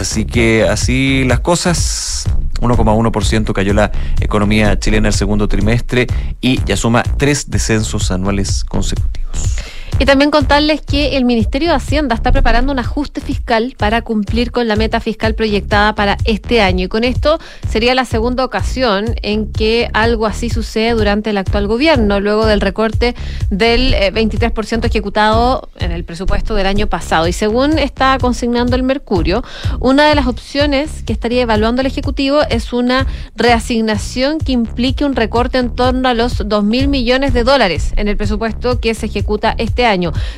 Así 0.00 0.24
que 0.24 0.64
así 0.68 1.24
las 1.24 1.40
cosas, 1.40 2.26
1,1% 2.60 3.52
cayó 3.52 3.74
la 3.74 3.92
economía 4.20 4.78
chilena 4.78 5.08
el 5.08 5.14
segundo 5.14 5.48
trimestre 5.48 6.06
y 6.40 6.60
ya 6.64 6.76
suma 6.76 7.02
tres 7.02 7.50
descensos 7.50 8.10
anuales 8.10 8.64
consecutivos. 8.64 9.56
Y 9.98 10.06
también 10.06 10.30
contarles 10.30 10.80
que 10.82 11.16
el 11.16 11.24
Ministerio 11.24 11.68
de 11.68 11.76
Hacienda 11.76 12.16
está 12.16 12.32
preparando 12.32 12.72
un 12.72 12.80
ajuste 12.80 13.20
fiscal 13.20 13.74
para 13.78 14.02
cumplir 14.02 14.50
con 14.50 14.66
la 14.66 14.74
meta 14.74 14.98
fiscal 14.98 15.34
proyectada 15.34 15.94
para 15.94 16.16
este 16.24 16.60
año. 16.60 16.86
Y 16.86 16.88
con 16.88 17.04
esto 17.04 17.38
sería 17.68 17.94
la 17.94 18.04
segunda 18.04 18.44
ocasión 18.44 19.14
en 19.22 19.52
que 19.52 19.88
algo 19.92 20.26
así 20.26 20.50
sucede 20.50 20.90
durante 20.92 21.30
el 21.30 21.38
actual 21.38 21.68
gobierno, 21.68 22.18
luego 22.18 22.44
del 22.46 22.60
recorte 22.60 23.14
del 23.50 23.94
eh, 23.94 24.12
23% 24.12 24.84
ejecutado 24.84 25.68
en 25.78 25.92
el 25.92 26.04
presupuesto 26.04 26.54
del 26.56 26.66
año 26.66 26.88
pasado. 26.88 27.28
Y 27.28 27.32
según 27.32 27.78
está 27.78 28.18
consignando 28.20 28.74
el 28.74 28.82
Mercurio, 28.82 29.44
una 29.78 30.08
de 30.08 30.14
las 30.16 30.26
opciones 30.26 31.04
que 31.04 31.12
estaría 31.12 31.42
evaluando 31.42 31.80
el 31.80 31.86
Ejecutivo 31.86 32.40
es 32.50 32.72
una 32.72 33.06
reasignación 33.36 34.38
que 34.38 34.52
implique 34.52 35.04
un 35.04 35.14
recorte 35.14 35.58
en 35.58 35.74
torno 35.74 36.08
a 36.08 36.14
los 36.14 36.42
2 36.46 36.64
mil 36.64 36.88
millones 36.88 37.32
de 37.32 37.44
dólares 37.44 37.92
en 37.96 38.08
el 38.08 38.16
presupuesto 38.16 38.80
que 38.80 38.94
se 38.94 39.06
ejecuta 39.06 39.54
este 39.58 39.83
año. 39.83 39.83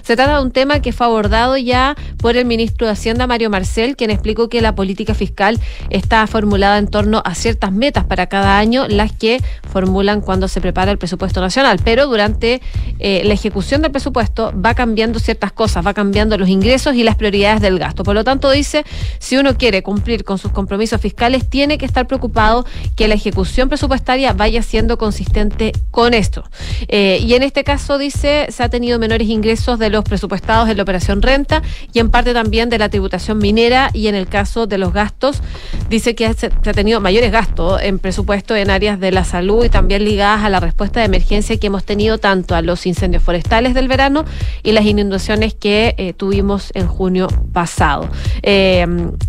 Se 0.03 0.16
trata 0.16 0.38
de 0.38 0.42
un 0.42 0.51
tema 0.51 0.80
que 0.80 0.92
fue 0.92 1.07
abordado 1.07 1.57
ya 1.57 1.94
por 2.18 2.36
el 2.36 2.44
ministro 2.44 2.86
de 2.86 2.92
Hacienda, 2.94 3.26
Mario 3.26 3.49
Marcel, 3.49 3.97
quien 3.97 4.11
explicó 4.11 4.49
que 4.49 4.61
la 4.61 4.74
política 4.74 5.14
fiscal 5.14 5.61
está 5.90 6.26
formulada 6.26 6.78
en 6.78 6.88
torno 6.88 7.22
a 7.24 7.34
ciertas 7.34 7.72
metas 7.72 8.05
para 8.05 8.26
cada 8.26 8.59
año, 8.59 8.86
las 8.88 9.12
que 9.12 9.40
formulan 9.70 10.20
cuando 10.20 10.49
se 10.49 10.61
prepara 10.61 10.90
el 10.90 10.99
presupuesto 10.99 11.40
nacional. 11.40 11.78
Pero 11.84 12.07
durante 12.07 12.61
eh, 12.99 13.22
la 13.24 13.34
ejecución 13.34 13.82
del 13.82 13.92
presupuesto 13.92 14.53
va 14.59 14.74
cambiando 14.74 15.18
ciertas 15.18 15.53
cosas, 15.53 15.86
va 15.86 15.94
cambiando 15.94 16.36
los 16.38 16.49
ingresos 16.49 16.94
y 16.94 17.05
las 17.05 17.14
prioridades 17.14 17.61
del 17.61 17.78
gasto. 17.78 18.03
Por 18.03 18.14
lo 18.14 18.24
tanto, 18.24 18.51
dice, 18.51 18.84
si 19.18 19.36
uno 19.36 19.57
quiere 19.57 19.82
cumplir 19.82 20.24
con 20.24 20.38
sus 20.38 20.51
compromisos 20.51 21.01
fiscales, 21.01 21.49
tiene 21.49 21.78
que 21.78 21.86
estar 21.86 22.07
preocupado 22.07 22.66
que 22.97 23.07
la 23.07 23.14
ejecución 23.14 23.68
presupuestaria 23.68 24.32
vaya 24.32 24.62
siendo 24.62 24.99
consistente 24.99 25.72
con 25.90 26.14
esto. 26.14 26.44
Eh, 26.88 27.20
y 27.22 27.34
en 27.34 27.42
este 27.42 27.64
caso, 27.64 27.99
dice, 27.99 28.47
se 28.51 28.62
ha 28.62 28.68
tenido 28.68 28.99
menores 28.99 29.25
ingresos 29.28 29.78
de 29.78 29.90
los 29.90 30.04
presupuestados 30.04 30.68
en 30.68 30.76
la 30.76 30.82
operación 30.82 31.22
renta 31.22 31.62
y 31.92 31.98
en 31.98 32.10
parte 32.10 32.32
también 32.32 32.68
de 32.68 32.78
la 32.78 32.88
tributación 32.88 33.38
minera 33.38 33.90
y 33.92 34.08
en 34.08 34.14
el 34.14 34.28
caso 34.28 34.66
de 34.66 34.78
los 34.78 34.92
gastos 34.92 35.42
dice 35.88 36.14
que 36.14 36.32
se 36.34 36.46
ha 36.46 36.72
tenido 36.72 37.00
mayores 37.00 37.32
gastos 37.32 37.80
en 37.82 37.98
presupuesto 37.98 38.54
en 38.54 38.70
áreas 38.70 39.00
de 39.00 39.12
la 39.12 39.24
salud 39.24 39.64
y 39.64 39.68
también 39.68 40.04
ligadas 40.04 40.44
a 40.44 40.50
la 40.50 40.60
respuesta 40.60 41.00
de 41.00 41.06
emergencia 41.06 41.58
que 41.58 41.66
hemos 41.66 41.84
tenido 41.84 42.18
tanto 42.18 42.54
a 42.54 42.62
los 42.62 42.86
incendios 42.86 43.22
forestales 43.22 43.74
del 43.74 43.88
verano 43.88 44.24
y 44.62 44.72
las 44.72 44.84
inundaciones 44.84 45.54
que 45.54 45.94
eh, 45.98 46.12
tuvimos 46.12 46.70
en 46.74 46.86
junio 46.86 47.28
pasado. 47.52 48.08
Eh, 48.42 48.86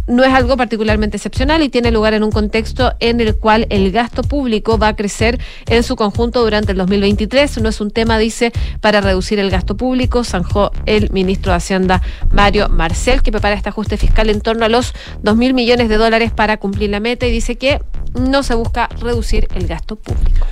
no 0.07 0.23
es 0.23 0.33
algo 0.33 0.57
particularmente 0.57 1.17
excepcional 1.17 1.63
y 1.63 1.69
tiene 1.69 1.91
lugar 1.91 2.13
en 2.13 2.23
un 2.23 2.31
contexto 2.31 2.93
en 2.99 3.19
el 3.21 3.35
cual 3.35 3.67
el 3.69 3.91
gasto 3.91 4.23
público 4.23 4.77
va 4.77 4.89
a 4.89 4.95
crecer 4.95 5.39
en 5.67 5.83
su 5.83 5.95
conjunto 5.95 6.43
durante 6.43 6.71
el 6.71 6.77
2023. 6.77 7.61
No 7.61 7.69
es 7.69 7.81
un 7.81 7.91
tema, 7.91 8.17
dice, 8.17 8.51
para 8.81 9.01
reducir 9.01 9.39
el 9.39 9.49
gasto 9.49 9.75
público, 9.75 9.86
zanjó 10.23 10.71
el 10.85 11.09
ministro 11.11 11.51
de 11.51 11.57
Hacienda 11.57 12.01
Mario 12.31 12.69
Marcel, 12.69 13.21
que 13.21 13.31
prepara 13.31 13.55
este 13.55 13.69
ajuste 13.69 13.97
fiscal 13.97 14.29
en 14.29 14.41
torno 14.41 14.65
a 14.65 14.69
los 14.69 14.93
2 15.21 15.37
mil 15.37 15.53
millones 15.53 15.89
de 15.89 15.97
dólares 15.97 16.31
para 16.31 16.57
cumplir 16.57 16.89
la 16.89 16.99
meta 16.99 17.25
y 17.25 17.31
dice 17.31 17.57
que 17.57 17.81
no 18.19 18.43
se 18.43 18.55
busca 18.55 18.89
reducir 18.99 19.47
el 19.53 19.67
gasto 19.67 19.95
público. 19.95 20.45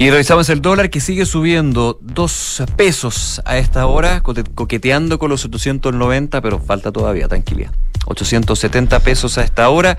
Y 0.00 0.08
revisamos 0.08 0.48
el 0.48 0.62
dólar 0.62 0.88
que 0.88 0.98
sigue 0.98 1.26
subiendo 1.26 1.98
dos 2.00 2.62
pesos 2.74 3.42
a 3.44 3.58
esta 3.58 3.84
hora, 3.84 4.22
coqueteando 4.22 5.18
con 5.18 5.28
los 5.28 5.44
890, 5.44 6.40
pero 6.40 6.58
falta 6.58 6.90
todavía, 6.90 7.28
tranquilidad. 7.28 7.70
870 8.06 9.00
pesos 9.00 9.36
a 9.36 9.42
esta 9.42 9.68
hora. 9.68 9.98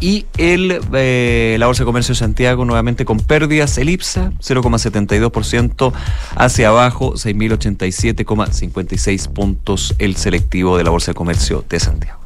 Y 0.00 0.24
el, 0.38 0.80
eh, 0.94 1.56
la 1.58 1.66
Bolsa 1.66 1.82
de 1.82 1.84
Comercio 1.84 2.14
de 2.14 2.20
Santiago 2.20 2.64
nuevamente 2.64 3.04
con 3.04 3.20
pérdidas. 3.20 3.76
El 3.76 3.90
IPSA 3.90 4.32
0,72% 4.40 5.92
hacia 6.34 6.68
abajo, 6.68 7.12
6.087,56 7.12 9.28
puntos 9.34 9.94
el 9.98 10.16
selectivo 10.16 10.78
de 10.78 10.84
la 10.84 10.88
Bolsa 10.88 11.10
de 11.10 11.14
Comercio 11.14 11.62
de 11.68 11.78
Santiago. 11.78 12.20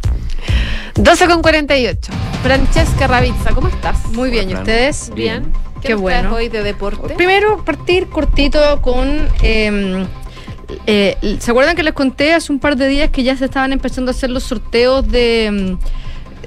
12 0.95 1.27
con 1.27 1.43
48. 1.43 2.12
Francesca 2.45 3.09
Ravizza, 3.09 3.53
¿cómo 3.53 3.66
estás? 3.66 4.07
Muy 4.12 4.31
bien, 4.31 4.49
¿y 4.49 4.55
ustedes? 4.55 5.11
Bien. 5.12 5.66
Qué 5.87 5.95
bueno. 5.95 6.34
hoy 6.34 6.49
de 6.49 6.62
deporte? 6.62 7.14
Primero, 7.14 7.64
partir 7.64 8.09
cortito 8.09 8.80
con. 8.82 9.28
eh, 9.43 10.07
eh, 10.87 11.16
¿Se 11.41 11.51
acuerdan 11.51 11.76
que 11.76 11.82
les 11.82 11.95
conté 11.95 12.32
hace 12.34 12.53
un 12.53 12.59
par 12.59 12.76
de 12.76 12.89
días 12.89 13.11
que 13.11 13.22
ya 13.22 13.37
se 13.37 13.45
estaban 13.45 13.72
empezando 13.72 14.11
a 14.11 14.14
hacer 14.14 14.30
los 14.30 14.43
sorteos 14.43 15.07
de, 15.09 15.76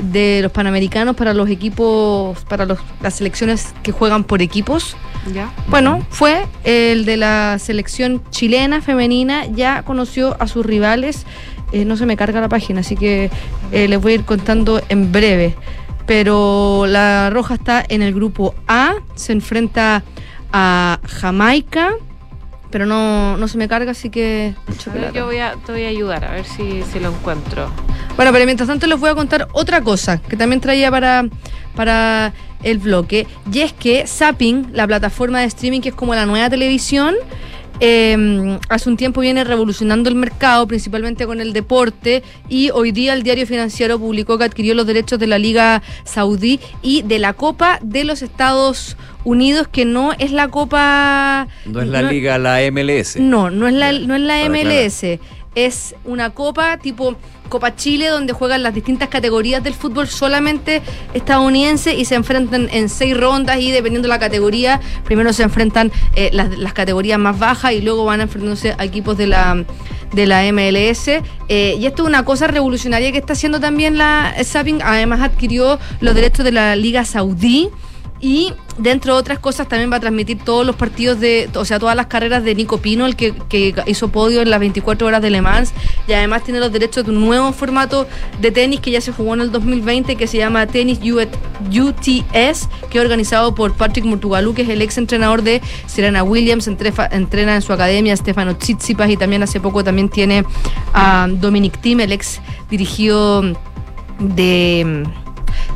mm, 0.02 0.12
de 0.12 0.40
los 0.44 0.52
panamericanos 0.52 1.16
para 1.16 1.34
los 1.34 1.50
equipos, 1.50 2.38
para 2.46 2.66
los- 2.66 2.80
las 3.02 3.16
selecciones 3.16 3.74
que 3.84 3.92
juegan 3.92 4.24
por 4.26 4.42
equipos? 4.42 4.96
Ya. 5.34 5.52
Bueno, 5.68 6.06
fue 6.10 6.46
el 6.64 7.06
de 7.06 7.18
la 7.18 7.58
selección 7.60 8.22
chilena 8.30 8.82
femenina, 8.82 9.46
ya 9.46 9.84
conoció 9.84 10.36
a 10.40 10.48
sus 10.48 10.66
rivales. 10.66 11.26
Eh, 11.72 11.86
no 11.86 11.98
se 11.98 12.06
me 12.06 12.18
carga 12.18 12.42
la 12.42 12.50
página, 12.50 12.80
así 12.82 12.96
que 12.96 13.30
eh, 13.72 13.88
les 13.88 14.02
voy 14.02 14.14
a 14.14 14.16
ir 14.16 14.24
contando 14.26 14.82
en 14.90 15.12
breve. 15.12 15.56
Pero 16.10 16.88
la 16.88 17.30
Roja 17.30 17.54
está 17.54 17.86
en 17.88 18.02
el 18.02 18.16
grupo 18.16 18.56
A, 18.68 18.96
se 19.14 19.32
enfrenta 19.32 20.02
a 20.52 21.00
Jamaica, 21.08 21.92
pero 22.72 22.88
no, 22.88 23.38
no 23.38 23.48
se 23.48 23.60
me 23.60 23.68
carga, 23.68 23.92
así 23.92 24.10
que... 24.10 24.56
A 24.88 24.92
ver, 24.92 25.14
yo 25.14 25.28
voy 25.28 25.38
a, 25.38 25.54
te 25.64 25.72
voy 25.72 25.84
a 25.84 25.90
ayudar 25.90 26.26
a 26.26 26.32
ver 26.32 26.46
si, 26.46 26.82
si 26.92 27.00
lo 27.00 27.10
encuentro. 27.10 27.70
Bueno, 28.16 28.32
pero 28.34 28.44
mientras 28.46 28.68
tanto 28.68 28.88
les 28.88 29.00
voy 29.00 29.12
a 29.12 29.14
contar 29.14 29.50
otra 29.52 29.82
cosa 29.82 30.18
que 30.18 30.36
también 30.36 30.60
traía 30.62 30.90
para, 30.90 31.26
para 31.76 32.34
el 32.64 32.80
bloque. 32.80 33.28
Y 33.54 33.60
es 33.60 33.72
que 33.72 34.08
Zapping, 34.08 34.70
la 34.74 34.88
plataforma 34.88 35.42
de 35.42 35.46
streaming 35.46 35.82
que 35.82 35.90
es 35.90 35.96
como 35.96 36.16
la 36.16 36.26
nueva 36.26 36.50
televisión, 36.50 37.14
eh, 37.80 38.60
hace 38.70 38.90
un 38.90 38.98
tiempo 38.98 39.22
viene 39.22 39.44
revolucionando 39.44 40.10
el 40.10 40.16
mercado, 40.16 40.68
principalmente 40.68 41.26
con 41.26 41.42
el 41.42 41.54
deporte, 41.54 42.24
y 42.48 42.72
hoy 42.72 42.92
día 42.92 43.14
el 43.14 43.24
diario 43.24 43.48
financiero 43.48 44.00
publicó 44.00 44.38
que 44.38 44.44
adquirió 44.44 44.74
los 44.74 44.86
derechos 44.88 45.20
de 45.20 45.28
la 45.28 45.40
Liga 45.40 45.82
Saudí 46.04 46.60
y 46.82 47.02
de 47.04 47.20
la 47.20 47.34
Copa 47.34 47.80
de 47.82 48.04
los 48.04 48.22
Estados 48.22 48.98
Unidos, 49.24 49.68
que 49.68 49.86
no 49.86 50.14
es 50.14 50.32
la 50.32 50.48
Copa... 50.50 51.48
No 51.66 51.82
es 51.82 51.88
la 51.88 52.02
liga, 52.02 52.38
la 52.38 52.60
MLS. 52.72 53.18
No, 53.18 53.50
no 53.50 53.68
es 53.68 53.74
la, 53.74 53.92
no 53.92 54.16
es 54.16 54.22
la 54.22 54.50
MLS. 54.50 55.20
Es 55.56 55.96
una 56.06 56.30
copa 56.30 56.78
tipo 56.78 57.16
Copa 57.50 57.76
Chile 57.76 58.08
donde 58.08 58.34
juegan 58.34 58.64
las 58.64 58.74
distintas 58.74 59.10
categorías 59.10 59.64
del 59.64 59.74
fútbol 59.74 60.08
solamente 60.08 60.82
estadounidense 61.14 61.96
y 61.96 62.06
se 62.06 62.16
enfrentan 62.16 62.70
en 62.72 62.90
seis 62.90 63.18
rondas 63.18 63.60
y 63.60 63.72
dependiendo 63.72 64.08
de 64.08 64.14
la 64.14 64.20
categoría, 64.20 64.80
primero 65.04 65.34
se 65.34 65.44
enfrentan 65.44 65.92
eh, 66.16 66.30
las, 66.32 66.74
categorías 66.74 67.20
más 67.20 67.38
bajas 67.38 67.74
y 67.74 67.82
luego 67.82 68.06
van 68.06 68.22
enfrentándose 68.22 68.76
a 68.78 68.86
equipos 68.86 69.18
de 69.18 69.28
la 69.28 69.66
de 70.14 70.26
la 70.26 70.42
MLS 70.52 71.08
eh, 71.08 71.76
y 71.80 71.86
esto 71.86 72.04
es 72.04 72.08
una 72.08 72.26
cosa 72.26 72.48
revolucionaria 72.48 73.12
que 73.12 73.20
está 73.20 73.34
haciendo 73.34 73.60
también 73.60 73.98
la 73.98 74.34
Zapping 74.44 74.82
además 74.82 75.22
adquirió 75.22 75.80
los 76.00 76.16
derechos 76.16 76.46
de 76.46 76.52
la 76.52 76.76
Liga 76.76 77.06
Saudí 77.06 77.70
y 78.22 78.54
dentro 78.78 79.14
de 79.14 79.20
otras 79.20 79.40
cosas 79.40 79.68
también 79.68 79.92
va 79.92 79.98
a 79.98 80.00
transmitir 80.00 80.40
todos 80.44 80.66
los 80.66 80.76
partidos 80.76 81.20
de, 81.20 81.50
o 81.56 81.66
sea, 81.66 81.80
todas 81.80 81.96
las 81.96 82.08
carreras 82.08 82.44
de 82.44 82.56
Nico 82.56 82.80
Pino, 82.80 83.06
el 83.06 83.16
que, 83.16 83.34
que 83.48 83.74
hizo 83.86 84.10
podio 84.10 84.42
en 84.42 84.50
las 84.50 84.60
24 84.60 85.08
horas 85.08 85.22
de 85.22 85.30
Le 85.30 85.42
Mans, 85.42 85.74
y 86.08 86.14
además 86.14 86.44
tiene 86.44 86.60
los 86.60 86.72
derechos 86.72 87.06
de 87.06 87.12
un 87.12 87.22
nuevo 87.22 87.52
formato 87.54 88.08
de 88.42 88.52
tenis 88.52 88.80
que 88.80 88.92
ya 88.92 89.02
se 89.02 89.12
jugó 89.12 89.34
en 89.36 89.42
el 89.42 89.52
2020, 89.52 90.16
que 90.16 90.28
se 90.28 90.38
llama 90.38 90.68
Tenis 90.68 91.00
UTS, 91.00 92.70
que 92.90 92.98
es 92.98 93.04
organizado 93.04 93.56
por 93.56 93.74
Patrick 93.76 94.06
Murtugalú, 94.06 94.54
que 94.54 94.64
es 94.64 94.70
el 94.70 94.82
ex 94.82 94.98
entrenador 94.98 95.42
de 95.42 95.62
Serena 95.88 96.24
Williams, 96.24 96.68
entrena 96.68 97.56
en 97.56 97.62
su 97.62 97.72
academia 97.74 98.16
Stefano 98.18 98.56
Tsitsipas 98.56 99.10
y 99.10 99.18
también 99.18 99.44
hace 99.44 99.60
poco 99.60 99.84
también 99.84 100.10
tiene 100.10 100.44
a 100.94 101.28
Dominic 101.30 101.80
Thiem, 101.80 102.02
el 102.02 102.12
ex 102.12 102.42
dirigido 102.70 103.44
de 104.20 105.06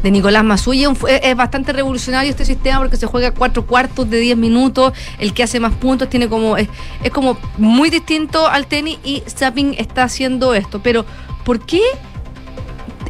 de 0.01 0.11
Nicolás 0.11 0.43
Masulla. 0.43 0.91
Es 1.21 1.35
bastante 1.35 1.73
revolucionario 1.73 2.29
este 2.29 2.45
sistema 2.45 2.79
porque 2.79 2.97
se 2.97 3.05
juega 3.05 3.31
cuatro 3.31 3.65
cuartos 3.65 4.09
de 4.09 4.19
10 4.19 4.37
minutos. 4.37 4.93
El 5.19 5.33
que 5.33 5.43
hace 5.43 5.59
más 5.59 5.73
puntos 5.73 6.09
tiene 6.09 6.29
como. 6.29 6.57
Es, 6.57 6.69
es 7.03 7.11
como 7.11 7.37
muy 7.57 7.89
distinto 7.89 8.47
al 8.47 8.67
tenis 8.67 8.99
y 9.03 9.23
Zapping 9.27 9.75
está 9.77 10.03
haciendo 10.03 10.53
esto. 10.53 10.81
Pero, 10.81 11.05
¿por 11.43 11.65
qué 11.65 11.81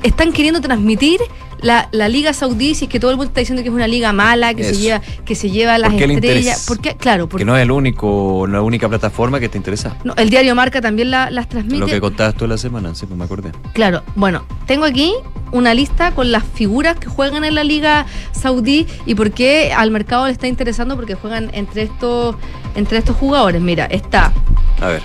están 0.03 0.31
queriendo 0.33 0.61
transmitir? 0.61 1.19
La, 1.63 1.87
la 1.91 2.09
Liga 2.09 2.33
Saudí, 2.33 2.75
si 2.75 2.85
es 2.85 2.91
que 2.91 2.99
todo 2.99 3.09
el 3.11 3.17
mundo 3.17 3.29
está 3.29 3.39
diciendo 3.39 3.63
que 3.63 3.69
es 3.69 3.73
una 3.75 3.87
liga 3.87 4.11
mala, 4.13 4.53
que 4.53 4.63
se 4.63 4.75
lleva, 4.77 5.01
que 5.25 5.33
se 5.33 5.49
lleva 5.49 5.77
las 5.77 5.91
¿Por 5.93 6.01
estrellas. 6.01 6.23
interés? 6.35 6.65
¿Por 6.67 6.79
qué? 6.79 6.95
Claro, 6.95 7.25
Que 7.27 7.31
porque 7.31 7.45
no 7.45 7.55
es 7.55 7.63
el 7.63 7.71
único, 7.71 8.45
la 8.47 8.61
única 8.61 8.87
plataforma 8.89 9.39
que 9.39 9.47
te 9.49 9.57
interesa. 9.57 9.97
no, 10.03 10.13
el 10.15 10.29
diario 10.29 10.53
Marca 10.55 10.81
también 10.81 11.09
la- 11.09 11.31
las 11.31 11.47
transmite. 11.49 11.79
Lo 11.79 11.87
que 11.87 11.99
contabas 12.01 12.35
tú 12.35 12.45
la 12.47 12.57
semana, 12.57 12.93
sí, 12.93 13.05
pues 13.05 13.17
me 13.17 13.23
acordé. 13.23 13.51
Claro, 13.73 14.03
bueno, 14.15 14.45
tengo 14.67 14.85
aquí 14.85 15.13
una 15.53 15.73
lista 15.73 16.11
con 16.11 16.31
las 16.31 16.43
figuras 16.43 16.97
que 16.97 17.07
juegan 17.07 17.43
en 17.45 17.55
la 17.55 17.63
Liga 17.63 18.05
Saudí 18.33 18.85
y 19.05 19.15
por 19.15 19.31
qué 19.31 19.71
al 19.71 19.89
mercado 19.91 20.25
le 20.25 20.31
está 20.33 20.47
interesando 20.47 20.95
porque 20.95 21.15
juegan 21.15 21.49
entre 21.53 21.83
estos 21.83 22.35
entre 22.75 22.97
estos 22.97 23.15
jugadores. 23.15 23.61
Mira, 23.61 23.85
está 23.85 24.33
A 24.81 24.87
ver. 24.87 25.01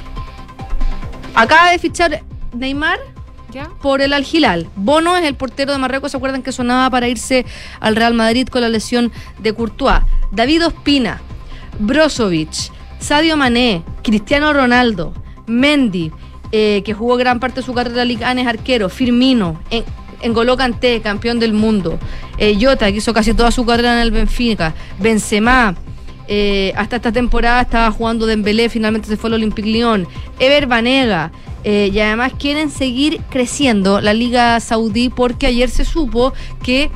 acaba 1.35 1.71
de 1.71 1.79
fichar 1.79 2.23
Neymar 2.53 2.99
por 3.81 4.01
el 4.01 4.13
Al 4.13 4.27
Hilal. 4.31 4.69
Bono 4.77 5.17
es 5.17 5.25
el 5.25 5.35
portero 5.35 5.73
de 5.73 5.79
Marruecos, 5.79 6.11
¿se 6.11 6.17
acuerdan 6.17 6.43
que 6.43 6.53
sonaba 6.53 6.91
para 6.91 7.09
irse 7.09 7.47
al 7.81 7.97
Real 7.97 8.15
Madrid 8.15 8.49
con 8.49 8.61
la 8.61 8.69
lesión 8.69 9.13
de 9.39 9.53
Courtois? 9.53 10.01
David 10.31 10.67
Ospina, 10.67 11.21
Brozovic, 11.79 12.71
Sadio 12.99 13.37
Mané, 13.37 13.83
Cristiano 14.03 14.53
Ronaldo, 14.53 15.15
Mendy, 15.47 16.13
eh, 16.53 16.83
que 16.85 16.95
jugó 16.95 17.17
gran 17.17 17.41
parte 17.41 17.61
de 17.61 17.67
su 17.67 17.75
carrera 17.75 17.95
en 17.95 17.99
la 17.99 18.05
Liga, 18.05 18.33
es 18.33 18.47
arquero, 18.47 18.89
Firmino, 18.89 19.61
en, 19.71 19.85
N'Golo 20.23 20.57
Kanté, 20.57 21.01
campeón 21.01 21.39
del 21.39 21.53
mundo, 21.53 21.99
eh, 22.39 22.59
Jota, 22.61 22.91
que 22.91 22.99
hizo 22.99 23.15
casi 23.15 23.35
toda 23.35 23.51
su 23.51 23.65
carrera 23.65 23.95
en 23.95 24.01
el 24.01 24.11
Benfica, 24.11 24.75
Benzema, 24.99 25.77
eh, 26.31 26.75
hasta 26.77 26.97
esta 26.97 27.11
temporada 27.11 27.63
estaba 27.63 27.91
jugando 27.91 28.27
Dembélé, 28.27 28.69
finalmente 28.69 29.09
se 29.09 29.17
fue 29.17 29.29
al 29.31 29.35
Olympique 29.35 29.69
Lyon. 29.69 30.07
Ever 30.39 30.67
Banega. 30.67 31.33
Eh, 31.71 31.91
y 31.93 32.01
además 32.01 32.33
quieren 32.39 32.71
seguir 32.71 33.21
creciendo 33.29 34.01
la 34.01 34.15
Liga 34.15 34.59
Saudí 34.59 35.11
porque 35.11 35.49
ayer 35.49 35.69
se 35.69 35.85
supo 35.85 36.33
que 36.63 36.91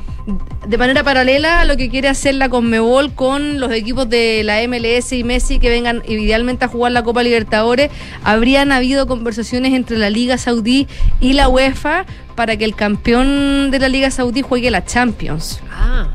de 0.67 0.79
manera 0.79 1.05
paralela 1.05 1.61
a 1.61 1.67
lo 1.67 1.77
que 1.77 1.91
quiere 1.91 2.09
hacer 2.09 2.37
la 2.37 2.49
Conmebol 2.49 3.13
con 3.13 3.61
los 3.61 3.71
equipos 3.71 4.09
de 4.09 4.43
la 4.45 4.67
MLS 4.67 5.13
y 5.13 5.25
Messi 5.25 5.59
que 5.59 5.69
vengan 5.69 6.03
idealmente 6.09 6.65
a 6.65 6.69
jugar 6.69 6.93
la 6.93 7.03
Copa 7.03 7.23
Libertadores, 7.23 7.91
habrían 8.25 8.73
habido 8.73 9.07
conversaciones 9.07 9.75
entre 9.75 9.99
la 9.99 10.09
Liga 10.09 10.39
Saudí 10.39 10.89
y 11.21 11.35
la 11.35 11.51
UEFA 11.51 12.07
para 12.35 12.57
que 12.57 12.65
el 12.65 12.75
campeón 12.75 13.71
de 13.71 13.79
la 13.79 13.91
Liga 13.91 14.11
Saudí 14.11 14.41
juegue 14.41 14.71
la 14.71 14.87
Champions. 14.87 15.61
Ah, 15.71 16.09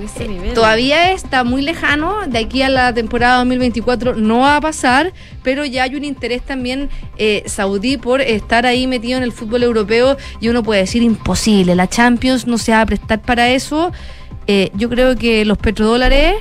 en 0.00 0.06
ese 0.06 0.28
nivel. 0.28 0.54
Todavía 0.54 1.12
está 1.12 1.44
muy 1.44 1.62
lejano, 1.62 2.26
de 2.26 2.38
aquí 2.38 2.62
a 2.62 2.68
la 2.68 2.92
temporada 2.92 3.36
2024 3.38 4.16
no 4.16 4.40
va 4.40 4.56
a 4.56 4.60
pasar, 4.60 5.12
pero 5.42 5.64
ya 5.64 5.84
hay 5.84 5.94
un 5.94 6.04
interés 6.04 6.42
también 6.42 6.88
eh, 7.18 7.42
saudí 7.46 7.96
por 7.96 8.20
estar 8.20 8.66
ahí 8.66 8.86
metido 8.86 9.18
en 9.18 9.24
el 9.24 9.32
fútbol 9.32 9.62
europeo 9.62 10.16
y 10.40 10.48
uno 10.48 10.62
puede 10.62 10.80
decir 10.80 11.02
imposible, 11.02 11.74
la 11.74 11.88
Champions 11.88 12.46
no 12.46 12.58
se 12.58 12.72
va 12.72 12.80
a 12.80 12.86
prestar 12.86 13.20
para 13.22 13.50
eso. 13.50 13.92
Eh, 14.46 14.70
yo 14.74 14.88
creo 14.88 15.16
que 15.16 15.44
los 15.44 15.58
petrodólares 15.58 16.34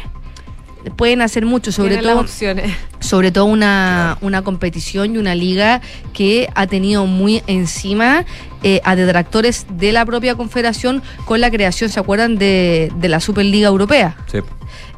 pueden 0.96 1.22
hacer 1.22 1.46
mucho, 1.46 1.72
sobre 1.72 1.90
Tienen 1.90 2.06
las 2.06 2.14
todo 2.14 2.22
opciones. 2.24 2.72
sobre 3.00 3.32
todo 3.32 3.46
una, 3.46 4.18
una 4.22 4.42
competición 4.42 5.16
y 5.16 5.18
una 5.18 5.36
liga 5.36 5.82
que 6.14 6.50
ha 6.56 6.68
tenido 6.68 7.06
muy 7.06 7.44
encima 7.48 8.26
eh, 8.64 8.82
a 8.84 8.96
detractores 8.96 9.66
de 9.70 9.92
la 9.92 10.06
propia 10.06 10.36
confederación 10.36 11.02
con 11.26 11.42
la 11.42 11.50
creación, 11.50 11.90
¿se 11.90 12.00
acuerdan?, 12.00 12.38
de, 12.38 12.92
de 12.96 13.10
la 13.10 13.20
Superliga 13.20 13.68
Europea. 13.68 14.18
Sí. 14.32 14.40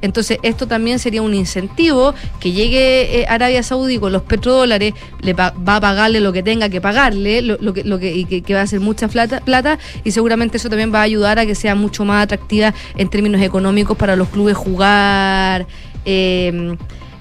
Entonces, 0.02 0.40
esto 0.42 0.68
también 0.68 0.98
sería 0.98 1.22
un 1.22 1.34
incentivo 1.36 2.16
que 2.40 2.52
llegue 2.52 3.22
eh, 3.22 3.26
Arabia 3.30 3.62
Saudí 3.62 4.00
con 4.00 4.12
los 4.12 4.24
petrodólares, 4.24 4.94
le 5.22 5.34
va 5.34 5.54
a 5.66 5.80
pagarle 5.80 6.20
lo 6.20 6.34
que 6.34 6.42
tenga 6.42 6.70
que 6.70 6.82
pagarle, 6.82 7.44
lo, 7.44 7.58
lo 7.62 7.72
que, 7.74 7.84
lo 7.84 8.00
que, 8.00 8.12
y 8.12 8.26
que, 8.26 8.42
que 8.42 8.54
va 8.56 8.62
a 8.62 8.68
ser 8.68 8.80
mucha 8.80 9.08
plata, 9.08 9.42
plata, 9.42 9.78
y 10.04 10.12
seguramente 10.12 10.58
eso 10.58 10.70
también 10.70 10.92
va 10.92 11.00
a 11.00 11.04
ayudar 11.04 11.38
a 11.38 11.46
que 11.46 11.54
sea 11.54 11.76
mucho 11.76 12.04
más 12.04 12.24
atractiva 12.24 12.74
en 12.98 13.10
términos 13.10 13.42
económicos 13.42 13.96
para 13.96 14.16
los 14.16 14.30
clubes 14.30 14.58
jugar 14.58 15.68
eh, 16.06 16.76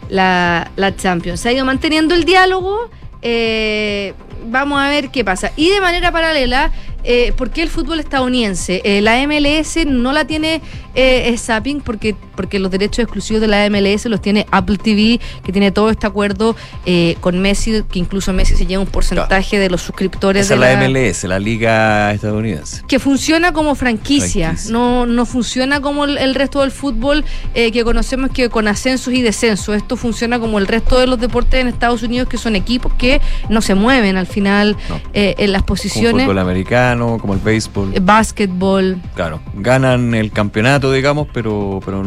la, 0.09 0.71
la 0.77 0.97
Champions. 0.97 1.41
Se 1.41 1.51
ha 1.51 1.53
ido 1.53 1.67
manteniendo 1.67 2.15
el 2.15 2.25
diálogo. 2.25 2.91
Eh, 3.23 4.15
vamos 4.47 4.81
a 4.81 4.89
ver 4.89 5.11
qué 5.11 5.25
pasa. 5.25 5.53
Y 5.57 5.71
de 5.71 5.81
manera 5.81 6.13
paralela, 6.13 6.73
eh, 7.05 7.33
¿por 7.37 7.51
qué 7.51 7.63
el 7.63 7.69
fútbol 7.69 8.01
estadounidense? 8.01 8.81
Eh, 8.85 9.01
la 9.01 9.17
MLS 9.27 9.79
no 9.87 10.13
la 10.13 10.27
tiene 10.27 10.61
eh, 10.95 11.35
Zapping 11.39 11.81
porque, 11.81 12.15
porque 12.37 12.59
los 12.59 12.71
derechos 12.71 13.01
exclusivos 13.01 13.41
de 13.41 13.49
la 13.49 13.69
MLS 13.71 14.07
los 14.07 14.21
tiene 14.21 14.47
Apple 14.51 14.79
TV, 14.79 15.21
que 15.45 15.53
tiene 15.53 15.71
todo 15.71 15.91
este 15.91 16.07
acuerdo 16.07 16.57
eh, 16.87 17.17
con 17.21 17.39
Messi, 17.41 17.83
que 17.91 17.99
incluso 17.99 18.33
Messi 18.33 18.57
se 18.57 18.67
lleva 18.67 18.83
un 18.83 18.89
porcentaje 18.89 19.59
de 19.59 19.71
los 19.71 19.83
suscriptores 19.83 20.47
Esa 20.47 20.57
de 20.57 20.73
es 20.73 20.79
la 20.79 20.89
MLS, 20.89 21.25
la 21.25 21.39
Liga 21.39 22.13
Estadounidense. 22.13 22.83
que 22.89 22.99
funciona 22.99 23.53
como 23.53 23.75
franquicia, 23.75 24.49
Franquicia. 24.49 24.73
No, 24.73 25.07
no 25.07 25.27
funciona 25.27 25.81
como 25.81 26.05
el, 26.05 26.19
el 26.19 26.35
resto 26.35 26.61
del 26.61 26.71
fútbol 26.71 27.25
eh, 27.55 27.71
que 27.73 27.85
conocemos 27.85 28.31
que 28.31 28.49
con 28.49 28.67
ascensos 28.69 29.13
y 29.15 29.23
descensos. 29.23 29.77
Esto 29.77 29.97
funciona 29.97 30.39
como 30.41 30.59
el 30.59 30.67
resto 30.67 30.99
de 30.99 31.07
los 31.07 31.19
deportes 31.21 31.61
en 31.61 31.69
Estados 31.69 32.03
Unidos, 32.03 32.29
que 32.29 32.39
son 32.39 32.57
equipos 32.57 32.93
que 32.95 33.21
no 33.49 33.63
se 33.63 33.75
mueven 33.75 34.17
al 34.17 34.27
final 34.27 34.77
eh, 35.15 35.35
en 35.39 35.53
las 35.53 35.63
Como 35.63 35.67
posiciones. 35.67 36.25
fútbol 36.25 36.39
americano, 36.39 36.90
como 36.99 37.35
el 37.35 37.41
béisbol. 37.41 37.95
eh, 37.95 38.01
Básquetbol, 38.03 39.01
Claro, 39.15 39.41
ganan 39.55 40.15
el 40.15 40.31
campeonato, 40.33 40.93
digamos, 40.93 41.29
pero, 41.33 41.81
pero 41.85 42.03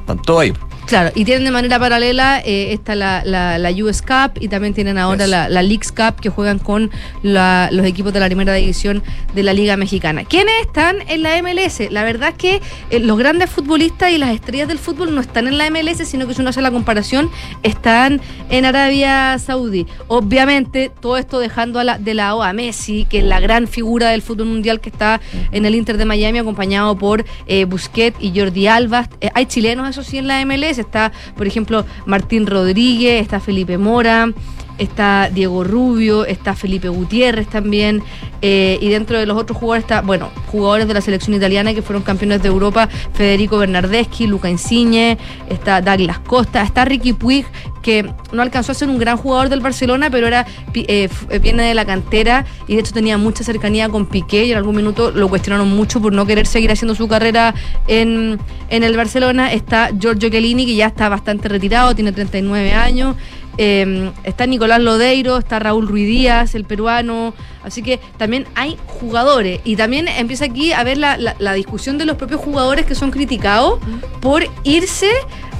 están 0.00 0.22
todos 0.22 0.40
ahí. 0.40 0.52
Claro, 0.88 1.10
y 1.14 1.26
tienen 1.26 1.44
de 1.44 1.50
manera 1.50 1.78
paralela 1.78 2.40
eh, 2.42 2.72
está 2.72 2.94
la, 2.94 3.22
la, 3.22 3.58
la 3.58 3.70
US 3.84 4.00
Cup 4.00 4.40
y 4.40 4.48
también 4.48 4.72
tienen 4.72 4.96
ahora 4.96 5.26
la, 5.26 5.50
la 5.50 5.60
Leagues 5.62 5.92
Cup 5.92 6.18
que 6.18 6.30
juegan 6.30 6.58
con 6.58 6.90
la- 7.22 7.68
los 7.72 7.84
equipos 7.84 8.10
de 8.14 8.20
la 8.20 8.26
primera 8.26 8.54
división 8.54 9.02
de 9.34 9.42
la 9.42 9.52
Liga 9.52 9.76
Mexicana. 9.76 10.24
¿Quiénes 10.24 10.54
están 10.62 10.96
en 11.08 11.22
la 11.22 11.36
MLS? 11.42 11.90
La 11.90 12.04
verdad 12.04 12.30
es 12.30 12.34
que 12.36 12.62
eh, 12.88 13.00
los 13.00 13.18
grandes 13.18 13.50
futbolistas 13.50 14.10
y 14.12 14.16
las 14.16 14.30
estrellas 14.30 14.66
del 14.66 14.78
fútbol 14.78 15.14
no 15.14 15.20
están 15.20 15.46
en 15.46 15.58
la 15.58 15.68
MLS, 15.70 16.08
sino 16.08 16.26
que 16.26 16.32
si 16.32 16.40
uno 16.40 16.48
hace 16.48 16.62
la 16.62 16.70
comparación, 16.70 17.30
están 17.62 18.22
en 18.48 18.64
Arabia 18.64 19.38
Saudí. 19.38 19.86
Obviamente, 20.06 20.90
todo 21.02 21.18
esto 21.18 21.38
dejando 21.38 21.80
a 21.80 21.84
la- 21.84 21.98
de 21.98 22.14
lado 22.14 22.42
a 22.42 22.54
Messi, 22.54 23.04
que 23.10 23.18
es 23.18 23.24
la 23.24 23.40
gran 23.40 23.68
figura 23.68 24.08
del 24.08 24.22
fútbol 24.22 24.46
mundial 24.46 24.80
que 24.80 24.88
está 24.88 25.20
en 25.52 25.66
el 25.66 25.74
Inter 25.74 25.98
de 25.98 26.06
Miami, 26.06 26.38
acompañado 26.38 26.96
por 26.96 27.26
eh, 27.46 27.66
Busquets 27.66 28.16
y 28.20 28.32
Jordi 28.34 28.66
Alba. 28.68 29.06
Eh, 29.20 29.28
hay 29.34 29.44
chilenos, 29.44 29.86
eso 29.86 30.02
sí, 30.02 30.16
en 30.16 30.26
la 30.26 30.40
MLS. 30.46 30.77
Está, 30.80 31.12
por 31.36 31.46
ejemplo, 31.46 31.84
Martín 32.06 32.46
Rodríguez, 32.46 33.22
está 33.22 33.40
Felipe 33.40 33.78
Mora, 33.78 34.32
está 34.78 35.28
Diego 35.32 35.64
Rubio, 35.64 36.24
está 36.24 36.54
Felipe 36.54 36.88
Gutiérrez 36.88 37.48
también. 37.48 38.02
eh, 38.40 38.78
y 38.80 38.88
dentro 38.88 39.18
de 39.18 39.26
los 39.26 39.36
otros 39.36 39.58
jugadores 39.58 39.82
está, 39.82 40.00
bueno, 40.00 40.30
jugadores 40.46 40.86
de 40.86 40.94
la 40.94 41.00
selección 41.00 41.34
italiana 41.34 41.74
que 41.74 41.82
fueron 41.82 42.04
campeones 42.04 42.40
de 42.40 42.48
Europa, 42.48 42.88
Federico 43.12 43.58
Bernardeschi, 43.58 44.28
Luca 44.28 44.48
Insigne, 44.48 45.18
está 45.48 45.80
Douglas 45.80 46.20
Costa, 46.20 46.62
está 46.62 46.84
Ricky 46.84 47.14
Puig, 47.14 47.44
que 47.82 48.12
no 48.32 48.42
alcanzó 48.42 48.72
a 48.72 48.74
ser 48.74 48.88
un 48.88 48.98
gran 48.98 49.16
jugador 49.16 49.48
del 49.48 49.60
Barcelona, 49.60 50.10
pero 50.10 50.26
era 50.26 50.46
eh, 50.74 51.08
eh, 51.30 51.38
viene 51.38 51.62
de 51.62 51.74
la 51.74 51.84
cantera 51.84 52.44
y 52.66 52.74
de 52.74 52.80
hecho 52.80 52.92
tenía 52.92 53.18
mucha 53.18 53.44
cercanía 53.44 53.88
con 53.88 54.06
Piqué 54.06 54.44
y 54.44 54.52
en 54.52 54.58
algún 54.58 54.76
minuto 54.76 55.10
lo 55.10 55.28
cuestionaron 55.28 55.68
mucho 55.74 56.00
por 56.00 56.12
no 56.12 56.26
querer 56.26 56.46
seguir 56.46 56.70
haciendo 56.70 56.94
su 56.94 57.08
carrera 57.08 57.54
en, 57.86 58.38
en 58.70 58.82
el 58.82 58.96
Barcelona. 58.96 59.52
Está 59.52 59.90
Giorgio 59.98 60.28
Chiellini, 60.28 60.66
que 60.66 60.74
ya 60.74 60.86
está 60.86 61.08
bastante 61.08 61.48
retirado, 61.48 61.94
tiene 61.94 62.12
39 62.12 62.72
años. 62.74 63.16
Eh, 63.60 64.12
está 64.22 64.46
Nicolás 64.46 64.80
Lodeiro, 64.80 65.36
está 65.38 65.58
Raúl 65.58 65.88
Ruiz 65.88 66.06
Díaz, 66.06 66.54
el 66.54 66.64
peruano. 66.64 67.34
Así 67.64 67.82
que 67.82 67.98
también 68.16 68.46
hay 68.54 68.76
jugadores. 68.86 69.60
Y 69.64 69.74
también 69.74 70.06
empieza 70.06 70.44
aquí 70.44 70.72
a 70.72 70.84
ver 70.84 70.96
la, 70.98 71.16
la- 71.16 71.34
la 71.40 71.54
discusión 71.54 71.98
de 71.98 72.04
los 72.04 72.16
propios 72.16 72.40
jugadores 72.40 72.86
que 72.86 72.94
son 72.94 73.10
criticados 73.10 73.80
por 74.20 74.44
irse 74.62 75.10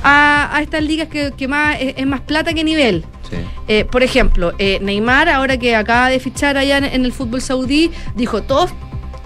a, 0.03 0.57
a 0.57 0.63
estas 0.63 0.83
ligas 0.83 1.09
que, 1.09 1.33
que 1.37 1.49
más 1.49 1.77
es, 1.81 1.95
es 1.97 2.07
más 2.07 2.21
plata 2.21 2.53
que 2.53 2.65
nivel. 2.65 3.05
Eh, 3.67 3.85
por 3.85 4.03
ejemplo, 4.03 4.55
eh, 4.59 4.79
Neymar, 4.81 5.29
ahora 5.29 5.59
que 5.59 5.77
acaba 5.77 6.09
de 6.09 6.19
fichar 6.19 6.57
allá 6.57 6.79
en, 6.79 6.85
en 6.85 7.05
el 7.05 7.13
fútbol 7.13 7.43
saudí, 7.43 7.91
dijo, 8.15 8.43
todos 8.43 8.71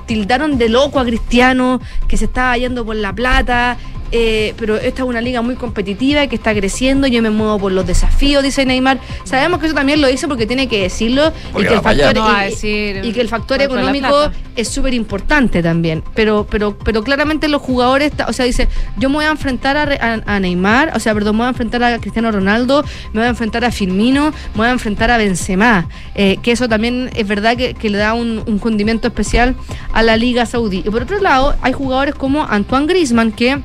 tildaron 0.06 0.58
de 0.58 0.68
loco 0.68 0.98
a 0.98 1.04
Cristiano, 1.04 1.80
que 2.08 2.16
se 2.16 2.24
estaba 2.24 2.56
yendo 2.58 2.84
por 2.84 2.96
la 2.96 3.12
plata, 3.12 3.76
eh, 4.12 4.54
pero 4.58 4.76
esta 4.76 5.02
es 5.02 5.08
una 5.08 5.20
liga 5.20 5.42
muy 5.42 5.54
competitiva 5.56 6.26
que 6.26 6.36
está 6.36 6.54
creciendo, 6.54 7.06
yo 7.06 7.22
me 7.22 7.30
muevo 7.30 7.58
por 7.58 7.72
los 7.72 7.86
desafíos, 7.86 8.42
dice 8.42 8.64
Neymar. 8.66 9.00
Sabemos 9.24 9.58
que 9.58 9.66
eso 9.66 9.74
también 9.74 10.00
lo 10.00 10.06
dice 10.08 10.28
porque 10.28 10.46
tiene 10.46 10.68
que 10.68 10.82
decirlo 10.82 11.32
y 11.58 11.62
que, 11.64 11.74
el 11.74 11.80
factor, 11.80 12.14
No 12.14 12.42
y- 12.42 12.44
decir 12.50 13.00
y 13.04 13.12
que 13.12 13.20
el 13.22 13.28
factor 13.28 13.60
económico 13.62 14.30
es 14.54 14.68
súper 14.68 14.94
importante 14.94 15.62
también. 15.62 16.04
Pero, 16.14 16.46
pero, 16.48 16.76
pero 16.78 17.02
claramente 17.02 17.48
los 17.48 17.62
jugadores, 17.62 18.12
o 18.28 18.32
sea, 18.32 18.44
dice, 18.44 18.68
yo 18.98 19.08
me 19.08 19.16
voy 19.16 19.24
a 19.24 19.30
enfrentar 19.30 19.76
a, 19.76 19.86
Re- 19.86 19.98
a- 20.00 20.22
a 20.26 20.40
Neymar, 20.40 20.92
o 20.94 21.00
sea, 21.00 21.14
perdón, 21.14 21.36
me 21.36 21.40
voy 21.40 21.46
a 21.46 21.50
enfrentar 21.50 21.82
a 21.82 21.98
Cristiano 21.98 22.30
Ronaldo, 22.30 22.84
me 23.12 23.20
voy 23.20 23.26
a 23.26 23.30
enfrentar 23.30 23.64
a 23.64 23.72
Firmino, 23.72 24.30
me 24.52 24.56
voy 24.58 24.66
a 24.66 24.70
enfrentar 24.72 25.10
a 25.10 25.16
Benzema. 25.16 25.88
Eh, 26.14 26.36
que 26.42 26.52
eso 26.52 26.68
también 26.68 27.10
es 27.14 27.26
verdad 27.26 27.56
que, 27.56 27.74
que 27.74 27.88
le 27.88 27.98
da 27.98 28.12
un, 28.14 28.42
un 28.46 28.58
condimento 28.58 29.08
especial 29.08 29.56
a 29.92 30.02
la 30.02 30.16
Liga 30.16 30.44
Saudí. 30.46 30.82
Y 30.84 30.90
por 30.90 31.02
otro 31.02 31.18
lado, 31.20 31.54
hay 31.62 31.72
jugadores 31.72 32.14
como 32.14 32.44
Antoine 32.44 32.86
Griezmann 32.86 33.32
que 33.32 33.60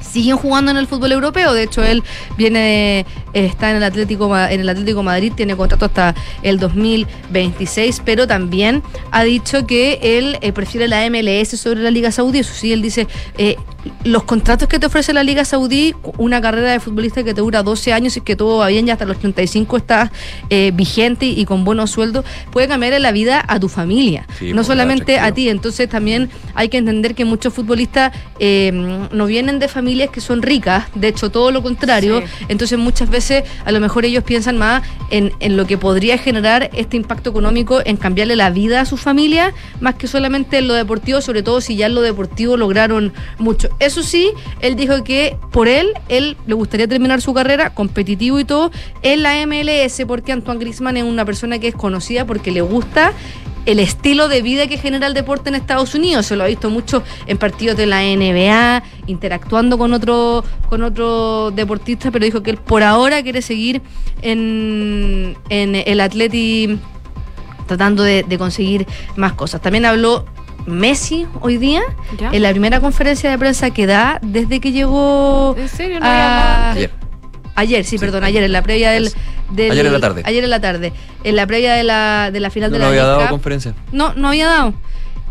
siguen 0.00 0.36
jugando 0.36 0.70
en 0.70 0.76
el 0.76 0.86
fútbol 0.86 1.12
europeo. 1.12 1.52
De 1.52 1.64
hecho, 1.64 1.82
él 1.82 2.02
viene 2.36 3.00
eh, 3.00 3.46
está 3.46 3.70
en 3.70 3.76
el 3.76 3.82
Atlético 3.82 4.36
en 4.36 4.60
el 4.60 4.68
Atlético 4.68 5.02
Madrid, 5.02 5.32
tiene 5.34 5.56
contrato 5.56 5.86
hasta 5.86 6.14
el 6.42 6.58
2026, 6.58 8.02
pero 8.04 8.26
también 8.26 8.82
ha 9.10 9.24
dicho 9.24 9.66
que 9.66 9.98
él 10.02 10.38
eh, 10.40 10.52
prefiere 10.52 10.88
la 10.88 11.08
MLS 11.10 11.58
sobre 11.58 11.80
la 11.80 11.90
Liga 11.90 12.10
Saudí. 12.10 12.40
Eso 12.40 12.54
sí, 12.54 12.72
él 12.72 12.82
dice 12.82 13.06
eh, 13.36 13.56
los 14.04 14.24
contratos 14.24 14.68
que 14.68 14.78
te 14.78 14.86
ofrece 14.86 15.12
la 15.12 15.22
Liga 15.22 15.44
Saudí, 15.44 15.94
una 16.16 16.40
carrera 16.40 16.72
de 16.72 16.80
futbolista 16.80 17.22
que 17.24 17.34
te 17.34 17.40
dura 17.40 17.62
12 17.62 17.92
años 17.92 18.16
y 18.16 18.20
que 18.20 18.36
todo 18.36 18.58
va 18.58 18.68
bien 18.68 18.86
y 18.88 18.90
hasta 18.90 19.04
los 19.04 19.18
35 19.18 19.76
estás 19.76 20.10
eh, 20.50 20.72
vigente 20.74 21.26
y 21.26 21.44
con 21.44 21.64
buenos 21.64 21.90
sueldos, 21.90 22.24
puede 22.50 22.68
cambiarle 22.68 23.00
la 23.00 23.12
vida 23.12 23.44
a 23.46 23.58
tu 23.60 23.68
familia, 23.68 24.26
Sí, 24.38 24.50
no 24.50 24.56
pues, 24.56 24.66
solamente 24.68 25.18
a 25.18 25.32
ti. 25.32 25.48
Entonces 25.48 25.88
también 25.88 26.30
hay 26.54 26.68
que 26.68 26.78
entender 26.78 27.14
que 27.14 27.24
muchos 27.24 27.52
futbolistas 27.52 28.12
eh, 28.38 28.70
no 28.72 29.26
vienen 29.26 29.58
de 29.58 29.68
familias 29.68 30.10
que 30.10 30.20
son 30.20 30.42
ricas, 30.42 30.86
de 30.94 31.08
hecho 31.08 31.30
todo 31.30 31.50
lo 31.50 31.62
contrario. 31.62 32.22
Entonces 32.48 32.78
muchas 32.78 33.10
veces 33.10 33.44
a 33.64 33.72
lo 33.72 33.80
mejor 33.80 34.04
ellos 34.04 34.24
piensan 34.24 34.58
más 34.58 34.82
en, 35.10 35.32
en 35.40 35.56
lo 35.56 35.66
que 35.66 35.78
podría 35.78 36.18
generar 36.18 36.70
este 36.74 36.96
impacto 36.96 37.30
económico 37.30 37.80
en 37.84 37.96
cambiarle 37.96 38.36
la 38.36 38.50
vida 38.50 38.80
a 38.80 38.84
su 38.84 38.96
familia, 38.96 39.52
más 39.80 39.94
que 39.94 40.06
solamente 40.06 40.58
en 40.58 40.68
lo 40.68 40.74
deportivo, 40.74 41.20
sobre 41.20 41.42
todo 41.42 41.60
si 41.60 41.76
ya 41.76 41.86
en 41.86 41.94
lo 41.94 42.02
deportivo 42.02 42.56
lograron 42.56 43.12
mucho. 43.38 43.68
Eso 43.78 44.02
sí, 44.02 44.32
él 44.60 44.74
dijo 44.74 45.04
que 45.04 45.36
por 45.52 45.68
él, 45.68 45.92
él 46.08 46.36
le 46.46 46.54
gustaría 46.54 46.88
terminar 46.88 47.20
su 47.20 47.32
carrera 47.32 47.70
competitivo 47.70 48.40
y 48.40 48.44
todo 48.44 48.72
en 49.02 49.22
la 49.22 49.34
MLS, 49.46 50.02
porque 50.06 50.32
Antoine 50.32 50.60
Griezmann 50.60 50.96
es 50.96 51.04
una 51.04 51.24
persona 51.24 51.58
que 51.58 51.68
es 51.68 51.74
conocida 51.74 52.24
porque 52.24 52.50
le 52.50 52.60
gusta 52.60 53.12
el 53.66 53.80
estilo 53.80 54.28
de 54.28 54.40
vida 54.40 54.66
que 54.66 54.78
genera 54.78 55.06
el 55.06 55.14
deporte 55.14 55.50
en 55.50 55.54
Estados 55.54 55.94
Unidos. 55.94 56.26
Se 56.26 56.36
lo 56.36 56.44
ha 56.44 56.46
visto 56.46 56.70
mucho 56.70 57.02
en 57.26 57.36
partidos 57.36 57.76
de 57.76 57.86
la 57.86 58.00
NBA, 58.00 58.82
interactuando 59.06 59.76
con 59.76 59.92
otro, 59.92 60.42
con 60.70 60.82
otro 60.82 61.50
deportista, 61.50 62.10
pero 62.10 62.24
dijo 62.24 62.42
que 62.42 62.50
él 62.50 62.56
por 62.56 62.82
ahora 62.82 63.22
quiere 63.22 63.42
seguir 63.42 63.82
en, 64.22 65.36
en 65.50 65.74
el 65.74 66.00
Atleti 66.00 66.78
tratando 67.66 68.02
de, 68.02 68.22
de 68.22 68.38
conseguir 68.38 68.86
más 69.16 69.34
cosas. 69.34 69.60
También 69.60 69.84
habló 69.84 70.24
Messi 70.68 71.26
hoy 71.40 71.56
día 71.56 71.82
¿Ya? 72.18 72.30
en 72.32 72.42
la 72.42 72.50
primera 72.50 72.80
conferencia 72.80 73.30
de 73.30 73.38
prensa 73.38 73.70
que 73.70 73.86
da 73.86 74.18
desde 74.22 74.60
que 74.60 74.72
llegó 74.72 75.54
¿En 75.58 75.68
serio? 75.68 76.00
No 76.00 76.06
a- 76.06 76.70
había. 76.70 76.70
Ayer. 76.72 76.90
Ayer, 77.54 77.84
sí, 77.84 77.98
perdón, 77.98 78.22
ayer 78.22 78.42
en 78.44 78.52
la 78.52 78.62
previa 78.62 78.90
del, 78.92 79.10
del- 79.50 79.72
Ayer 79.72 79.86
en 79.86 79.92
la 79.92 80.00
tarde. 80.00 80.22
Ayer 80.24 80.44
en 80.44 80.50
la 80.50 80.60
tarde. 80.60 80.92
En 81.24 81.34
la 81.34 81.44
previa 81.46 81.74
de 81.74 81.82
la, 81.82 82.30
de 82.30 82.38
la 82.38 82.50
final 82.50 82.70
No, 82.70 82.74
de 82.76 82.78
no 82.78 82.84
la 82.84 82.88
había 82.90 83.00
League 83.02 83.08
dado 83.16 83.20
Cup. 83.22 83.30
conferencia. 83.30 83.74
No, 83.90 84.14
no 84.14 84.28
había 84.28 84.46
dado. 84.46 84.74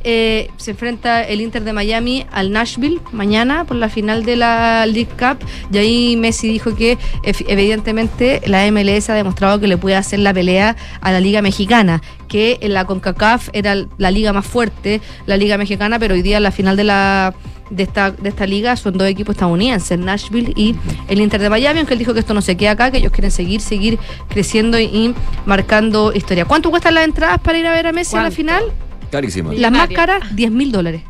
Eh, 0.10 0.50
se 0.56 0.72
enfrenta 0.72 1.22
el 1.22 1.42
Inter 1.42 1.66
de 1.66 1.74
Miami 1.74 2.26
al 2.32 2.50
Nashville 2.54 3.02
mañana 3.12 3.66
por 3.66 3.76
la 3.76 3.90
final 3.90 4.24
de 4.24 4.38
la 4.38 4.86
League 4.86 5.10
Cup. 5.20 5.46
Y 5.70 5.78
ahí 5.78 6.16
Messi 6.16 6.48
dijo 6.48 6.74
que 6.76 6.98
evidentemente 7.24 8.40
la 8.46 8.72
MLS 8.72 9.10
ha 9.10 9.16
demostrado 9.16 9.60
que 9.60 9.68
le 9.68 9.76
puede 9.76 9.98
hacer 9.98 10.20
la 10.20 10.34
pelea 10.34 10.78
a 11.02 11.12
la 11.12 11.20
Liga 11.20 11.42
Mexicana, 11.42 12.02
que 12.30 12.58
en 12.62 12.74
la 12.74 12.86
CONCACAF 12.86 13.50
era 13.52 13.76
la 13.98 14.10
liga 14.10 14.32
más 14.32 14.46
fuerte, 14.48 15.02
la 15.26 15.36
Liga 15.36 15.58
Mexicana, 15.58 16.00
pero 16.00 16.14
hoy 16.14 16.22
día 16.22 16.38
en 16.38 16.44
la 16.44 16.52
final 16.52 16.78
de 16.78 16.86
la 16.86 17.36
de 17.70 17.84
esta, 17.84 18.12
de 18.12 18.30
esta 18.30 18.48
liga 18.48 18.78
son 18.78 18.98
dos 18.98 19.10
equipos 19.10 19.36
estadounidenses, 19.36 20.00
Nashville 20.00 20.54
y 20.56 20.74
el 21.10 21.20
Inter 21.20 21.42
de 21.42 21.50
Miami, 21.50 21.80
aunque 21.80 21.96
él 21.96 22.00
dijo 22.00 22.14
que 22.14 22.22
esto 22.22 22.34
no 22.34 22.42
se 22.42 22.56
queda 22.56 22.72
acá, 22.72 22.92
que 22.92 23.00
ellos 23.00 23.12
quieren 23.12 23.32
seguir, 23.32 23.60
seguir 23.60 24.00
creciendo 24.30 24.80
y, 24.80 24.84
y 24.86 25.16
marcando 25.46 26.14
historia. 26.14 26.46
¿Cuánto 26.46 26.70
cuestan 26.70 26.94
las 26.94 27.04
entradas 27.04 27.42
para 27.42 27.58
ir 27.58 27.68
a 27.68 27.74
ver 27.74 27.88
a 27.88 27.92
Messi 27.92 28.16
a 28.16 28.20
la 28.20 28.30
¿Cuánto? 28.30 28.36
final? 28.38 28.87
Carísimo. 29.12 29.52
Las 29.54 29.72
más 29.72 29.88
caras, 29.90 30.36
10 30.36 30.52
mil 30.52 30.72
dólares. 30.72 31.02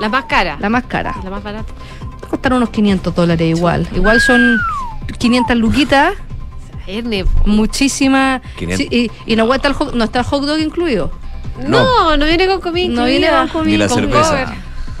La 0.00 0.08
más 0.08 0.24
cara. 0.24 0.56
La 0.60 0.68
más 0.68 0.84
cara. 0.84 1.14
La 1.22 1.30
más 1.30 1.42
barata. 1.42 1.72
Costaron 2.28 2.58
unos 2.58 2.70
500 2.70 3.14
dólares 3.14 3.48
igual. 3.56 3.86
Igual 3.94 4.20
son 4.20 4.58
500 5.18 5.56
luquitas, 5.56 6.14
muchísimas. 7.46 8.40
500. 8.56 8.86
Sí, 8.90 9.10
y, 9.26 9.32
y 9.32 9.36
no, 9.36 9.46
cuesta 9.46 9.68
el 9.68 9.74
hot- 9.74 9.92
no 9.94 10.04
está 10.04 10.20
el 10.20 10.24
hot 10.24 10.44
dog 10.44 10.58
incluido. 10.58 11.12
No, 11.68 12.16
no 12.16 12.24
viene 12.24 12.46
con 12.46 12.60
comida. 12.60 12.92
No 12.94 13.04
viene 13.04 13.28
con 13.28 13.48
comida. 13.48 13.70
Ni 13.70 13.76
la 13.76 13.88
con 13.88 13.98
cerveza. 13.98 14.28
cover. 14.44 14.48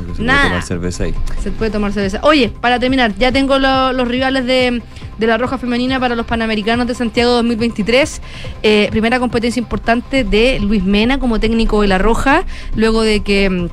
Porque 0.02 0.16
se 0.18 0.22
Nada. 0.22 0.40
puede 0.40 0.50
tomar 0.50 0.62
cerveza 0.64 1.04
ahí. 1.04 1.14
Se 1.42 1.50
puede 1.50 1.70
tomar 1.70 1.92
cerveza. 1.92 2.20
Oye, 2.22 2.50
para 2.60 2.78
terminar, 2.78 3.14
ya 3.16 3.32
tengo 3.32 3.58
lo- 3.58 3.92
los 3.92 4.08
rivales 4.08 4.44
de, 4.46 4.82
de 5.18 5.26
la 5.26 5.38
Roja 5.38 5.58
Femenina 5.58 5.98
para 6.00 6.14
los 6.16 6.26
Panamericanos 6.26 6.86
de 6.86 6.94
Santiago 6.94 7.32
2023. 7.32 8.20
Eh, 8.62 8.88
primera 8.90 9.18
competencia 9.20 9.60
importante 9.60 10.24
de 10.24 10.58
Luis 10.60 10.84
Mena 10.84 11.18
como 11.18 11.40
técnico 11.40 11.80
de 11.82 11.88
la 11.88 11.98
Roja, 11.98 12.44
luego 12.76 13.02
de 13.02 13.20
que 13.20 13.48
mm, 13.50 13.68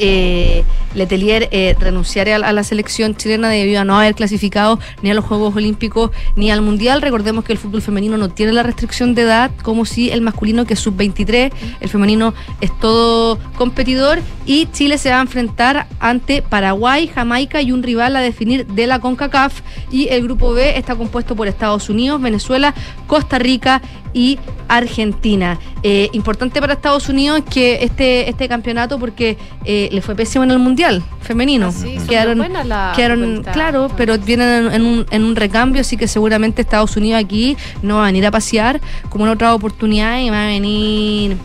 eh, 0.00 0.64
Letelier 0.94 1.48
eh, 1.52 1.76
renunciara 1.78 2.34
a, 2.34 2.48
a 2.48 2.52
la 2.52 2.64
selección 2.64 3.14
chilena 3.14 3.48
debido 3.48 3.80
a 3.80 3.84
no 3.84 3.96
haber 3.96 4.14
clasificado 4.14 4.80
ni 5.02 5.10
a 5.10 5.14
los 5.14 5.24
Juegos 5.24 5.54
Olímpicos 5.54 6.10
ni 6.34 6.50
al 6.50 6.62
Mundial. 6.62 7.02
Recordemos 7.02 7.44
que 7.44 7.52
el 7.52 7.58
fútbol 7.58 7.82
femenino 7.82 8.16
no 8.16 8.28
tiene 8.28 8.52
la 8.52 8.62
restricción 8.62 9.14
de 9.14 9.22
edad 9.22 9.50
como 9.62 9.84
si 9.84 10.10
el 10.10 10.20
masculino 10.20 10.64
que 10.64 10.74
es 10.74 10.80
sub-23, 10.80 11.52
el 11.80 11.88
femenino 11.88 12.34
es 12.60 12.76
todo 12.80 13.38
competidor 13.56 14.18
y 14.46 14.66
Chile 14.72 14.98
se 14.98 15.10
va 15.10 15.18
a 15.18 15.20
enfrentar 15.20 15.86
ante 16.00 16.42
Paraguay, 16.42 17.06
Jamaica 17.06 17.62
y 17.62 17.72
un 17.72 17.82
rival 17.82 18.16
a 18.16 18.20
definir 18.20 18.66
de 18.66 18.86
la 18.86 18.98
CONCACAF 18.98 19.60
y 19.90 20.08
el 20.08 20.22
grupo 20.22 20.52
B 20.52 20.76
está 20.76 20.96
compuesto 20.96 21.36
por 21.36 21.46
Estados 21.46 21.88
Unidos, 21.88 22.20
Venezuela, 22.20 22.74
Costa 23.06 23.38
Rica 23.38 23.82
y 24.12 24.38
Argentina. 24.68 25.58
Eh, 25.82 26.08
importante 26.12 26.60
para 26.60 26.74
Estados 26.74 27.08
Unidos 27.08 27.42
que 27.48 27.82
este, 27.82 28.28
este 28.28 28.48
campeonato 28.48 28.98
porque 28.98 29.36
eh, 29.64 29.88
le 29.92 30.02
fue 30.02 30.14
pésimo 30.14 30.44
en 30.44 30.50
el 30.50 30.58
Mundial 30.58 31.02
femenino. 31.20 31.68
Ah, 31.68 31.72
sí, 31.72 31.98
quedaron, 32.08 32.44
quedaron 32.94 33.44
claro, 33.52 33.90
pero 33.96 34.18
vienen 34.18 34.66
en, 34.66 34.72
en 34.74 34.82
un, 34.82 35.06
en 35.10 35.24
un 35.24 35.36
recambio, 35.36 35.80
así 35.80 35.96
que 35.96 36.08
seguramente 36.08 36.62
Estados 36.62 36.96
Unidos 36.96 37.22
aquí 37.22 37.56
no 37.82 37.96
va 37.96 38.04
a 38.04 38.06
venir 38.06 38.26
a 38.26 38.30
pasear 38.30 38.80
como 39.08 39.26
en 39.26 39.32
otra 39.32 39.54
oportunidad 39.54 40.18
y 40.20 40.30
va 40.30 40.44
a 40.44 40.46
venir 40.46 41.36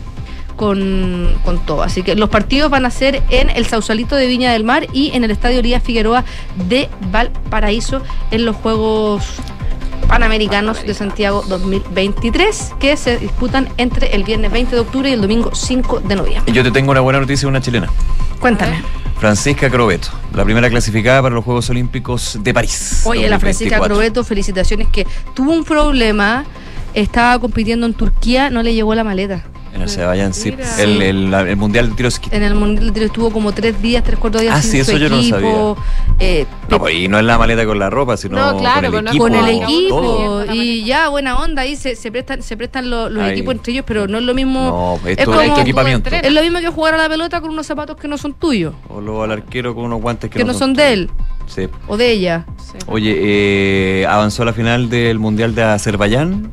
con, 0.56 1.34
con 1.44 1.64
todo. 1.64 1.82
Así 1.82 2.02
que 2.02 2.14
los 2.14 2.28
partidos 2.28 2.70
van 2.70 2.84
a 2.84 2.90
ser 2.90 3.22
en 3.30 3.50
el 3.50 3.66
Sausalito 3.66 4.16
de 4.16 4.26
Viña 4.26 4.52
del 4.52 4.64
Mar 4.64 4.86
y 4.92 5.10
en 5.14 5.22
el 5.22 5.30
Estadio 5.30 5.60
Elías 5.60 5.82
Figueroa 5.82 6.24
de 6.68 6.88
Valparaíso 7.12 8.02
en 8.30 8.44
los 8.44 8.56
Juegos 8.56 9.24
Panamericanos 10.08 10.84
de 10.84 10.94
Santiago 10.94 11.42
2023 11.48 12.74
que 12.78 12.96
se 12.96 13.18
disputan 13.18 13.68
entre 13.76 14.14
el 14.14 14.24
viernes 14.24 14.52
20 14.52 14.74
de 14.74 14.80
octubre 14.80 15.10
y 15.10 15.12
el 15.12 15.20
domingo 15.20 15.54
5 15.54 16.00
de 16.00 16.16
noviembre. 16.16 16.52
Y 16.52 16.54
yo 16.54 16.62
te 16.62 16.70
tengo 16.70 16.92
una 16.92 17.00
buena 17.00 17.20
noticia 17.20 17.46
de 17.46 17.50
una 17.50 17.60
chilena. 17.60 17.88
Cuéntame. 18.40 18.82
Francisca 19.18 19.70
Crobeto, 19.70 20.08
la 20.34 20.44
primera 20.44 20.68
clasificada 20.68 21.22
para 21.22 21.34
los 21.34 21.44
Juegos 21.44 21.68
Olímpicos 21.70 22.38
de 22.42 22.52
París. 22.52 23.02
Oye, 23.04 23.28
la 23.28 23.38
Francisca 23.40 23.78
2024. 23.78 23.94
Crobeto, 23.94 24.24
felicitaciones 24.24 24.88
que 24.88 25.06
tuvo 25.34 25.52
un 25.52 25.64
problema, 25.64 26.44
estaba 26.92 27.38
compitiendo 27.38 27.86
en 27.86 27.94
Turquía, 27.94 28.50
no 28.50 28.62
le 28.62 28.74
llegó 28.74 28.94
la 28.94 29.04
maleta. 29.04 29.44
En 29.76 29.82
el 29.82 29.88
Azerbaiyán, 29.88 30.32
sí. 30.34 30.54
El, 30.78 31.02
el- 31.02 31.56
Mundial 31.56 31.90
de 31.90 31.96
Tiro 31.96 32.08
Esquí. 32.08 32.30
En 32.32 32.42
el 32.42 32.54
Mundial 32.54 32.86
de 32.86 32.92
Tiro 32.92 33.06
estuvo 33.06 33.30
como 33.30 33.52
tres 33.52 33.80
días, 33.82 34.02
tres, 34.02 34.18
cuatro 34.18 34.40
días 34.40 34.54
Ah, 34.56 34.62
sin 34.62 34.70
sí, 34.72 34.84
su 34.84 34.90
eso 34.92 34.98
yo 34.98 35.08
no 35.10 35.18
equipo. 35.18 35.76
eh, 36.18 36.46
No, 36.70 36.78
pues, 36.78 36.94
y 36.94 37.08
no 37.08 37.18
es 37.18 37.24
la 37.24 37.36
maleta 37.36 37.66
con 37.66 37.78
la 37.78 37.90
ropa, 37.90 38.16
sino 38.16 38.36
No, 38.36 38.58
claro, 38.58 38.90
con 38.90 38.98
el 38.98 39.04
no 39.04 39.10
equipo. 39.10 39.26
es 39.28 39.32
con 39.34 39.48
el 39.48 39.58
Todo. 39.60 39.68
equipo 39.68 39.96
Todo. 40.46 40.54
y 40.54 40.84
ya 40.84 41.08
buena 41.10 41.38
onda 41.38 41.62
ahí 41.62 41.76
se, 41.76 41.94
se 41.94 42.10
prestan 42.10 42.42
se 42.42 42.56
prestan 42.56 42.88
lo- 42.88 43.10
los 43.10 43.22
Ahí. 43.22 43.32
equipos 43.32 43.54
entre 43.54 43.72
ellos 43.74 43.84
pero 43.86 44.08
no 44.08 44.16
es 44.18 44.24
lo 44.24 44.32
mismo 44.34 44.98
No, 45.02 45.08
es 45.10 45.18
esto 45.18 45.30
como- 45.30 45.40
es 45.42 45.54
tu 45.54 45.60
equipamiento. 45.60 46.10
es 46.10 46.32
lo 46.32 46.40
mismo 46.40 46.58
que 46.60 46.68
jugar 46.68 46.94
a 46.94 46.96
la 46.96 47.08
pelota 47.08 47.40
con 47.42 47.50
unos 47.50 47.66
zapatos 47.66 47.96
que 47.96 48.08
no 48.08 48.16
son 48.16 48.32
tuyos 48.34 48.74
O 48.88 49.00
luego 49.00 49.22
al 49.24 49.32
arquero 49.32 49.74
con 49.74 49.84
unos 49.84 50.00
guantes 50.00 50.30
que, 50.30 50.38
que 50.38 50.44
no 50.44 50.54
son 50.54 50.72
de 50.74 50.92
él 50.94 51.10
Sí. 51.46 51.68
o 51.86 51.96
de 51.98 52.10
ella 52.12 52.46
Oye, 52.88 53.14
eh, 53.20 54.06
avanzó 54.08 54.42
a 54.42 54.46
la 54.46 54.52
final 54.52 54.88
del 54.88 55.18
Mundial 55.18 55.54
de 55.54 55.62
Azerbaiyán 55.64 56.50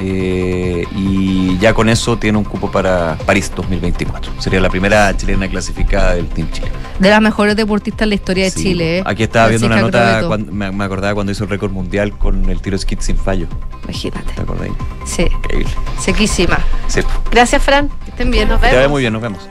eh, 0.00 0.84
y 0.96 1.56
ya 1.58 1.72
con 1.74 1.88
eso 1.88 2.16
tiene 2.18 2.38
un 2.38 2.44
cupo 2.44 2.70
para 2.70 3.16
París 3.26 3.50
2024. 3.54 4.32
Sería 4.40 4.60
la 4.60 4.68
primera 4.68 5.16
chilena 5.16 5.48
clasificada 5.48 6.14
del 6.14 6.26
Team 6.28 6.50
Chile. 6.50 6.68
de 6.98 7.10
las 7.10 7.20
mejores 7.20 7.56
deportistas 7.56 8.02
en 8.02 8.08
la 8.10 8.14
historia 8.14 8.44
de 8.44 8.50
Sí, 8.50 8.62
Chile 8.62 8.98
¿eh? 8.98 9.02
Aquí 9.06 9.22
estaba 9.24 9.48
viendo 9.48 9.66
una 9.66 9.80
nota, 9.80 10.22
cuando- 10.26 10.52
me, 10.52 10.70
me 10.70 10.84
acordaba 10.84 11.14
cuando 11.14 11.32
hizo 11.32 11.44
el 11.44 11.50
récord 11.50 11.70
mundial 11.72 12.16
con 12.16 12.48
el 12.48 12.60
tiro 12.60 12.78
skit 12.78 13.00
sin 13.00 13.16
fallo. 13.16 13.46
imagínate 13.84 14.32
¿Te 14.34 14.42
acordás? 14.42 14.68
sí 15.04 15.22
Increíble. 15.30 15.70
sequísima 16.00 16.58
Sí. 16.88 17.00
Gracias, 17.30 17.62
Fran. 17.62 17.88
que 18.04 18.10
estén 18.10 18.30
bien 18.30 18.48
Nos 18.48 18.60
Que 18.60 18.68
te 18.68 18.76
vemos. 18.76 18.90
muy 18.90 19.00
bien, 19.02 19.12
nos 19.12 19.22
vemos. 19.22 19.48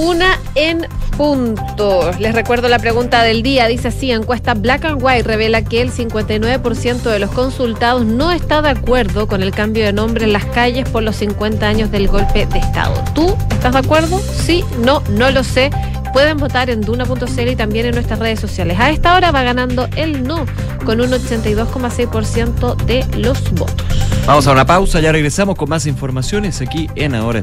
Una 0.00 0.38
en 0.54 0.86
punto. 1.18 2.10
Les 2.18 2.34
recuerdo 2.34 2.70
la 2.70 2.78
pregunta 2.78 3.22
del 3.22 3.42
día. 3.42 3.66
Dice 3.66 3.88
así, 3.88 4.10
encuesta 4.10 4.54
Black 4.54 4.86
and 4.86 5.02
White 5.02 5.24
revela 5.24 5.62
que 5.62 5.82
el 5.82 5.92
59% 5.92 7.02
de 7.02 7.18
los 7.18 7.30
consultados 7.32 8.06
no 8.06 8.32
está 8.32 8.62
de 8.62 8.70
acuerdo 8.70 9.28
con 9.28 9.42
el 9.42 9.50
cambio 9.50 9.84
de 9.84 9.92
nombre 9.92 10.24
en 10.24 10.32
las 10.32 10.46
calles 10.46 10.88
por 10.88 11.02
los 11.02 11.16
50 11.16 11.68
años 11.68 11.90
del 11.90 12.08
golpe 12.08 12.46
de 12.46 12.58
Estado. 12.60 12.94
¿Tú 13.14 13.36
estás 13.50 13.74
de 13.74 13.78
acuerdo? 13.80 14.18
Sí, 14.20 14.64
no, 14.82 15.02
no 15.10 15.30
lo 15.30 15.44
sé. 15.44 15.68
Pueden 16.14 16.38
votar 16.38 16.70
en 16.70 16.80
duna.cl 16.80 17.48
y 17.48 17.56
también 17.56 17.84
en 17.84 17.92
nuestras 17.94 18.20
redes 18.20 18.40
sociales. 18.40 18.80
A 18.80 18.88
esta 18.88 19.14
hora 19.14 19.32
va 19.32 19.42
ganando 19.42 19.86
el 19.96 20.22
no 20.22 20.46
con 20.86 21.02
un 21.02 21.10
82,6% 21.10 22.74
de 22.86 23.04
los 23.18 23.50
votos. 23.52 23.86
Vamos 24.26 24.46
a 24.46 24.52
una 24.52 24.64
pausa, 24.64 24.98
ya 25.00 25.12
regresamos 25.12 25.56
con 25.56 25.68
más 25.68 25.84
informaciones 25.84 26.62
aquí 26.62 26.88
en 26.94 27.14
Ahora 27.14 27.42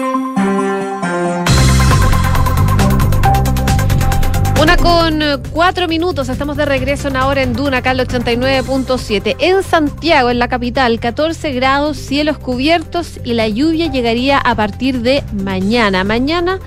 Cuatro 5.39 5.87
minutos, 5.87 6.29
estamos 6.29 6.57
de 6.57 6.65
regreso 6.65 7.07
en 7.07 7.15
ahora 7.15 7.43
en 7.43 7.53
Duna, 7.53 7.77
acá 7.77 7.91
al 7.91 7.99
89.7. 7.99 9.35
En 9.39 9.63
Santiago, 9.63 10.29
en 10.29 10.39
la 10.39 10.47
capital, 10.47 10.99
14 10.99 11.51
grados, 11.53 11.97
cielos 11.97 12.37
cubiertos 12.37 13.19
y 13.23 13.33
la 13.33 13.47
lluvia 13.47 13.87
llegaría 13.87 14.37
a 14.37 14.55
partir 14.55 15.01
de 15.01 15.23
mañana. 15.31 16.03
Mañana, 16.03 16.59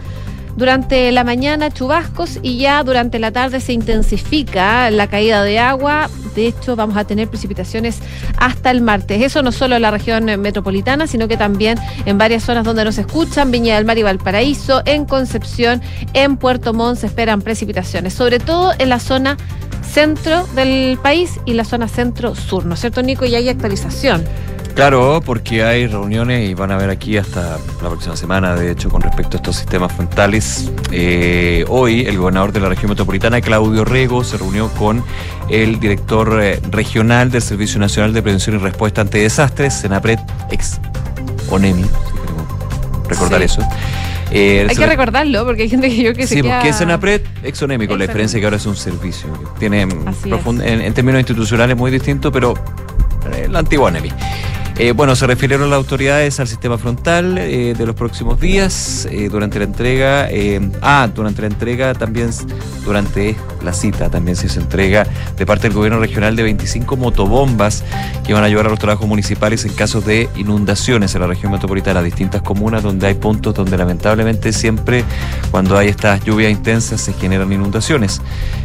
durante 0.56 1.10
la 1.12 1.24
mañana, 1.24 1.70
chubascos 1.70 2.38
y 2.42 2.58
ya 2.58 2.82
durante 2.82 3.18
la 3.18 3.32
tarde 3.32 3.60
se 3.60 3.72
intensifica 3.72 4.90
la 4.90 5.06
caída 5.08 5.42
de 5.42 5.58
agua. 5.58 6.08
De 6.34 6.46
hecho, 6.46 6.76
vamos 6.76 6.96
a 6.96 7.04
tener 7.04 7.28
precipitaciones 7.28 7.98
hasta 8.36 8.70
el 8.70 8.80
martes. 8.80 9.22
Eso 9.22 9.42
no 9.42 9.52
solo 9.52 9.76
en 9.76 9.82
la 9.82 9.90
región 9.90 10.24
metropolitana, 10.40 11.06
sino 11.06 11.28
que 11.28 11.36
también 11.36 11.78
en 12.06 12.18
varias 12.18 12.42
zonas 12.44 12.64
donde 12.64 12.84
nos 12.84 12.98
escuchan, 12.98 13.50
Viña 13.50 13.76
del 13.76 13.84
Mar 13.84 13.98
y 13.98 14.02
Valparaíso, 14.02 14.82
en 14.84 15.04
Concepción, 15.04 15.80
en 16.12 16.36
Puerto 16.36 16.72
Montt 16.72 17.00
se 17.00 17.06
esperan 17.06 17.40
precipitaciones, 17.40 18.14
sobre 18.14 18.38
todo 18.38 18.72
en 18.78 18.88
la 18.88 18.98
zona 18.98 19.36
centro 19.84 20.46
del 20.54 20.98
país 21.02 21.38
y 21.44 21.54
la 21.54 21.64
zona 21.64 21.88
centro-sur, 21.88 22.66
¿no 22.66 22.74
es 22.74 22.80
cierto, 22.80 23.02
Nico? 23.02 23.24
Y 23.24 23.34
hay 23.34 23.48
actualización. 23.48 24.24
Claro, 24.74 25.22
porque 25.24 25.62
hay 25.62 25.86
reuniones 25.86 26.50
y 26.50 26.54
van 26.54 26.72
a 26.72 26.76
ver 26.76 26.90
aquí 26.90 27.16
hasta 27.16 27.58
la 27.80 27.88
próxima 27.88 28.16
semana, 28.16 28.56
de 28.56 28.72
hecho, 28.72 28.90
con 28.90 29.00
respecto 29.02 29.36
a 29.36 29.38
estos 29.38 29.54
sistemas 29.54 29.92
frontales. 29.92 30.68
Eh, 30.90 31.64
hoy 31.68 32.00
el 32.06 32.18
gobernador 32.18 32.52
de 32.52 32.58
la 32.58 32.68
región 32.70 32.88
metropolitana, 32.90 33.40
Claudio 33.40 33.84
Rego, 33.84 34.24
se 34.24 34.36
reunió 34.36 34.68
con 34.70 35.04
el 35.48 35.78
director 35.78 36.40
eh, 36.42 36.60
regional 36.72 37.30
del 37.30 37.42
Servicio 37.42 37.78
Nacional 37.78 38.12
de 38.12 38.20
Prevención 38.22 38.56
y 38.56 38.58
Respuesta 38.58 39.00
ante 39.02 39.18
Desastres, 39.18 39.74
Senapred, 39.74 40.18
ex 40.50 40.80
ONEMI, 41.50 41.82
si 41.84 41.88
queremos 42.20 43.08
recordar 43.08 43.38
Sí. 43.40 43.44
eso. 43.44 43.62
Eh, 44.32 44.66
Hay 44.68 44.74
que 44.74 44.86
recordarlo 44.86 45.44
porque 45.44 45.62
hay 45.62 45.68
gente 45.68 45.88
que 45.88 46.02
yo 46.02 46.12
que 46.14 46.26
se 46.26 46.34
Sí, 46.36 46.42
porque 46.42 46.70
es 46.70 46.76
Senapred 46.76 47.20
exonémico, 47.44 47.96
la 47.96 48.06
diferencia 48.08 48.40
que 48.40 48.46
ahora 48.46 48.56
es 48.56 48.66
un 48.66 48.74
servicio. 48.74 49.28
Tiene 49.60 49.86
profund- 49.86 50.64
en, 50.66 50.80
en 50.80 50.92
términos 50.94 51.20
institucionales 51.20 51.76
muy 51.76 51.92
distinto, 51.92 52.32
pero 52.32 52.54
la 53.48 53.60
antigua 53.60 53.92
NEMI. 53.92 54.10
Eh, 54.76 54.90
bueno, 54.90 55.14
se 55.14 55.26
refirieron 55.28 55.70
las 55.70 55.76
autoridades 55.76 56.40
al 56.40 56.48
sistema 56.48 56.78
frontal 56.78 57.38
eh, 57.38 57.74
de 57.78 57.86
los 57.86 57.94
próximos 57.94 58.40
días 58.40 59.06
eh, 59.08 59.28
durante 59.28 59.58
la 59.60 59.66
entrega. 59.66 60.28
ah, 60.82 61.08
durante 61.14 61.42
la 61.42 61.48
entrega 61.48 61.94
también, 61.94 62.30
durante 62.84 63.36
la 63.64 63.72
cita 63.72 64.10
también 64.10 64.36
se 64.36 64.46
entrega 64.58 65.06
de 65.36 65.46
parte 65.46 65.68
del 65.68 65.76
gobierno 65.76 65.98
regional 65.98 66.36
de 66.36 66.42
25 66.42 66.96
motobombas 66.96 67.82
que 68.26 68.32
van 68.32 68.42
a 68.42 68.46
ayudar 68.46 68.66
a 68.66 68.70
los 68.70 68.78
trabajos 68.78 69.08
municipales 69.08 69.64
en 69.64 69.72
casos 69.72 70.04
de 70.04 70.28
inundaciones 70.36 71.14
en 71.14 71.20
la 71.22 71.26
región 71.26 71.52
metropolitana, 71.52 72.02
distintas 72.02 72.42
comunas 72.42 72.82
donde 72.82 73.06
hay 73.06 73.14
puntos 73.14 73.54
donde 73.54 73.76
lamentablemente 73.76 74.52
siempre 74.52 75.04
cuando 75.50 75.76
hay 75.76 75.88
estas 75.88 76.22
lluvias 76.24 76.52
intensas 76.52 77.00
se 77.00 77.12
generan 77.14 77.52
inundaciones. 77.52 78.20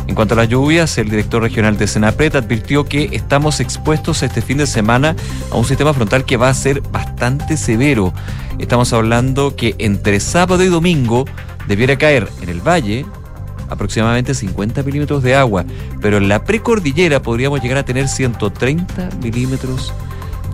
En 0.07 0.15
cuanto 0.15 0.33
a 0.33 0.37
las 0.37 0.49
lluvias, 0.49 0.97
el 0.97 1.09
director 1.09 1.41
regional 1.41 1.77
de 1.77 1.87
Senapret 1.87 2.35
advirtió 2.35 2.85
que 2.85 3.09
estamos 3.11 3.59
expuestos 3.59 4.23
este 4.23 4.41
fin 4.41 4.57
de 4.57 4.67
semana 4.67 5.15
a 5.51 5.55
un 5.55 5.65
sistema 5.65 5.93
frontal 5.93 6.25
que 6.25 6.37
va 6.37 6.49
a 6.49 6.53
ser 6.53 6.81
bastante 6.81 7.57
severo. 7.57 8.13
Estamos 8.57 8.91
hablando 8.93 9.55
que 9.55 9.75
entre 9.77 10.19
sábado 10.19 10.63
y 10.63 10.67
domingo 10.67 11.25
debiera 11.67 11.97
caer 11.97 12.27
en 12.41 12.49
el 12.49 12.61
valle 12.61 13.05
aproximadamente 13.69 14.33
50 14.33 14.83
milímetros 14.83 15.23
de 15.23 15.35
agua, 15.35 15.65
pero 16.01 16.17
en 16.17 16.27
la 16.27 16.43
precordillera 16.43 17.21
podríamos 17.21 17.61
llegar 17.61 17.77
a 17.77 17.85
tener 17.85 18.07
130 18.07 19.09
milímetros 19.21 19.93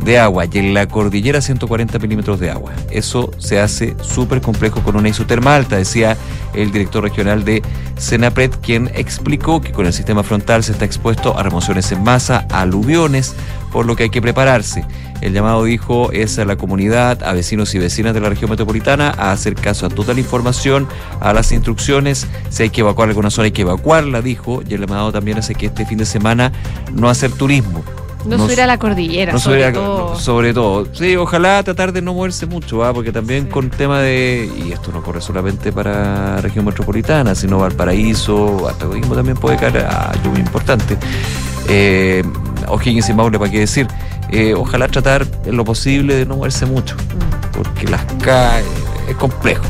de 0.04 0.20
agua 0.20 0.46
y 0.46 0.58
en 0.58 0.74
la 0.74 0.88
cordillera 0.88 1.42
140 1.42 2.00
milímetros 2.00 2.40
de 2.40 2.52
agua. 2.52 2.74
Eso 2.92 3.32
se 3.38 3.60
hace 3.60 3.96
súper 4.02 4.42
complejo 4.42 4.82
con 4.82 4.96
una 4.96 5.10
isoterma 5.10 5.56
alta, 5.56 5.78
decía 5.78 6.18
el 6.54 6.72
director 6.72 7.04
regional 7.04 7.44
de 7.46 7.62
Senapred, 7.98 8.52
quien 8.62 8.92
explicó 8.94 9.62
que 9.62 9.72
con 9.72 9.86
el 9.86 9.94
sistema 9.94 10.24
frontal 10.24 10.64
se 10.64 10.74
está 10.74 10.86
expuesto 10.86 11.38
a 11.38 11.44
remociones 11.44 11.92
en 11.92 12.04
masa, 12.04 12.46
aluviones, 12.52 13.36
por 13.72 13.86
lo 13.86 13.96
que 13.96 14.04
hay 14.04 14.10
que 14.10 14.22
prepararse. 14.22 14.86
El 15.22 15.34
llamado 15.34 15.64
dijo 15.64 16.12
es 16.12 16.38
a 16.40 16.46
la 16.46 16.56
comunidad, 16.56 17.24
a 17.24 17.34
vecinos 17.34 17.74
y 17.74 17.80
vecinas 17.80 18.14
de 18.14 18.20
la 18.20 18.30
región 18.30 18.50
metropolitana, 18.50 19.14
a 19.18 19.32
hacer 19.32 19.56
caso 19.56 19.86
a 19.86 19.90
toda 19.90 20.14
la 20.14 20.20
información, 20.20 20.88
a 21.20 21.34
las 21.34 21.52
instrucciones. 21.52 22.28
Si 22.50 22.64
hay 22.64 22.70
que 22.70 22.82
evacuar 22.82 23.10
alguna 23.10 23.30
zona, 23.30 23.46
hay 23.46 23.52
que 23.52 23.64
evacuarla, 23.64 24.22
dijo. 24.22 24.62
Y 24.68 24.74
el 24.74 24.82
llamado 24.82 25.12
también 25.12 25.38
hace 25.38 25.56
que 25.56 25.68
este 25.68 25.86
fin 25.86 25.98
de 25.98 26.06
semana 26.06 26.52
no 26.94 27.10
hacer 27.10 27.32
turismo. 27.32 27.84
No, 28.26 28.40
subir 28.40 28.60
a 28.62 28.66
la 28.66 28.80
cordillera, 28.80 29.34
No 29.34 29.40
sobre 29.40 29.62
sobre, 29.62 29.74
todo. 29.74 30.20
sobre 30.20 30.54
todo. 30.54 30.88
Sí, 30.94 31.16
ojalá 31.16 31.62
tratar 31.64 31.94
de 31.94 32.02
no 32.02 32.14
moverse 32.14 32.48
mucho, 32.48 32.84
¿ah? 32.84 32.92
porque 32.94 33.12
también 33.12 33.46
con 33.46 33.70
tema 33.70 34.00
de. 34.00 34.50
Y 34.66 34.72
esto 34.72 34.92
no 34.92 35.04
corre 35.04 35.22
solamente 35.22 35.72
para 35.72 36.42
región 36.42 36.66
metropolitana, 36.66 37.36
sino 37.36 37.60
Valparaíso, 37.60 38.68
hasta 38.68 38.86
Coquimbo 38.86 39.16
también 39.16 39.38
puede 39.38 39.58
caer 39.58 39.78
a 39.78 40.12
lluvia 40.24 40.40
importante. 40.40 40.98
Eh, 41.70 42.24
O'Higgins 42.68 43.10
y 43.10 43.14
Maule, 43.14 43.38
¿para 43.38 43.52
qué 43.52 43.60
decir? 43.60 43.88
Eh, 44.32 44.54
ojalá 44.56 44.88
tratar 44.88 45.26
en 45.46 45.56
lo 45.56 45.64
posible 45.64 46.16
de 46.16 46.26
no 46.26 46.38
moverse 46.38 46.66
mucho, 46.66 46.96
porque 47.54 47.88
las 47.88 48.04
ca 48.22 48.60
es 48.60 49.16
complejo. 49.18 49.64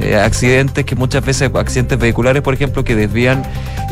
Eh, 0.00 0.16
accidentes 0.16 0.84
que 0.84 0.94
muchas 0.94 1.24
veces, 1.24 1.50
accidentes 1.54 1.98
vehiculares, 1.98 2.42
por 2.42 2.54
ejemplo, 2.54 2.84
que 2.84 2.94
desvían, 2.94 3.42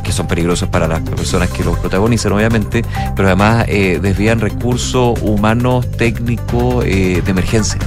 que 0.02 0.12
son 0.12 0.26
peligrosos 0.26 0.68
para 0.68 0.86
las 0.86 1.00
personas 1.00 1.48
que 1.50 1.64
los 1.64 1.78
protagonizan, 1.78 2.32
obviamente, 2.32 2.82
pero 3.16 3.28
además 3.28 3.64
eh, 3.68 3.98
desvían 4.02 4.40
recursos 4.40 5.18
humanos, 5.22 5.90
técnicos, 5.92 6.84
de 6.84 7.22
emergencia. 7.26 7.80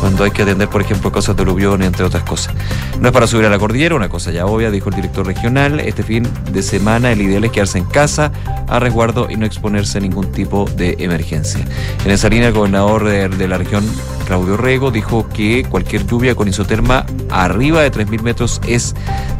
Cuando 0.00 0.24
hay 0.24 0.30
que 0.30 0.42
atender, 0.42 0.68
por 0.68 0.80
ejemplo, 0.80 1.12
cosas 1.12 1.36
de 1.36 1.42
aluvión, 1.42 1.82
entre 1.82 2.04
otras 2.04 2.22
cosas. 2.24 2.54
No 3.00 3.08
es 3.08 3.12
para 3.12 3.26
subir 3.26 3.46
a 3.46 3.50
la 3.50 3.58
cordillera, 3.58 3.94
una 3.94 4.08
cosa 4.08 4.30
ya 4.30 4.46
obvia, 4.46 4.70
dijo 4.70 4.88
el 4.88 4.96
director 4.96 5.26
regional. 5.26 5.80
Este 5.80 6.02
fin 6.02 6.26
de 6.52 6.62
semana 6.62 7.12
el 7.12 7.20
ideal 7.20 7.44
es 7.44 7.50
quedarse 7.52 7.78
en 7.78 7.84
casa 7.84 8.32
a 8.66 8.78
resguardo 8.78 9.28
y 9.30 9.36
no 9.36 9.46
exponerse 9.46 9.98
a 9.98 10.00
ningún 10.00 10.32
tipo 10.32 10.64
de 10.76 10.96
emergencia. 10.98 11.64
En 12.04 12.10
esa 12.10 12.28
línea, 12.28 12.48
el 12.48 12.54
gobernador 12.54 13.04
de, 13.04 13.28
de 13.28 13.48
la 13.48 13.58
región, 13.58 13.84
Claudio 14.26 14.56
Rego, 14.56 14.90
dijo 14.90 15.28
que 15.28 15.64
cualquier 15.68 16.06
lluvia 16.06 16.34
con 16.34 16.48
isoterma 16.48 17.04
arriba 17.30 17.82
de 17.82 17.92
3.000 17.92 18.22
metros 18.22 18.60
es 18.66 18.94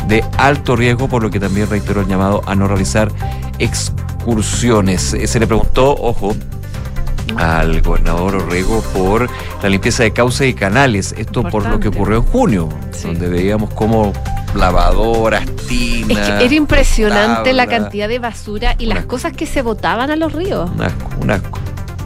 de 0.08 0.24
alto 0.36 0.76
riesgo, 0.76 1.08
por 1.08 1.22
lo 1.22 1.30
que 1.30 1.40
también 1.40 1.70
reiteró 1.70 2.02
el 2.02 2.06
llamado 2.08 2.42
a 2.46 2.54
no 2.54 2.68
realizar 2.68 3.10
excursiones. 3.58 5.14
Eh, 5.14 5.26
Se 5.26 5.40
le 5.40 5.46
preguntó, 5.46 5.94
ojo, 5.94 6.34
al 7.36 7.80
gobernador 7.82 8.36
Orrego 8.36 8.82
por 8.94 9.28
la 9.62 9.68
limpieza 9.68 10.02
de 10.02 10.12
cauces 10.12 10.48
y 10.48 10.54
canales. 10.54 11.14
Esto 11.16 11.42
por 11.42 11.66
lo 11.66 11.80
que 11.80 11.88
ocurrió 11.88 12.18
en 12.18 12.22
junio, 12.24 12.68
donde 13.02 13.28
veíamos 13.28 13.72
como 13.74 14.12
lavadoras, 14.54 15.44
tinas. 15.68 16.18
Es 16.18 16.38
que 16.38 16.44
era 16.44 16.54
impresionante 16.54 17.52
la 17.52 17.66
cantidad 17.66 18.08
de 18.08 18.18
basura 18.18 18.74
y 18.78 18.86
las 18.86 19.04
cosas 19.06 19.32
que 19.32 19.46
se 19.46 19.62
botaban 19.62 20.10
a 20.10 20.16
los 20.16 20.32
ríos. 20.32 20.70
Un 20.70 20.82
asco, 20.82 21.10
un 21.20 21.30
asco. 21.30 21.58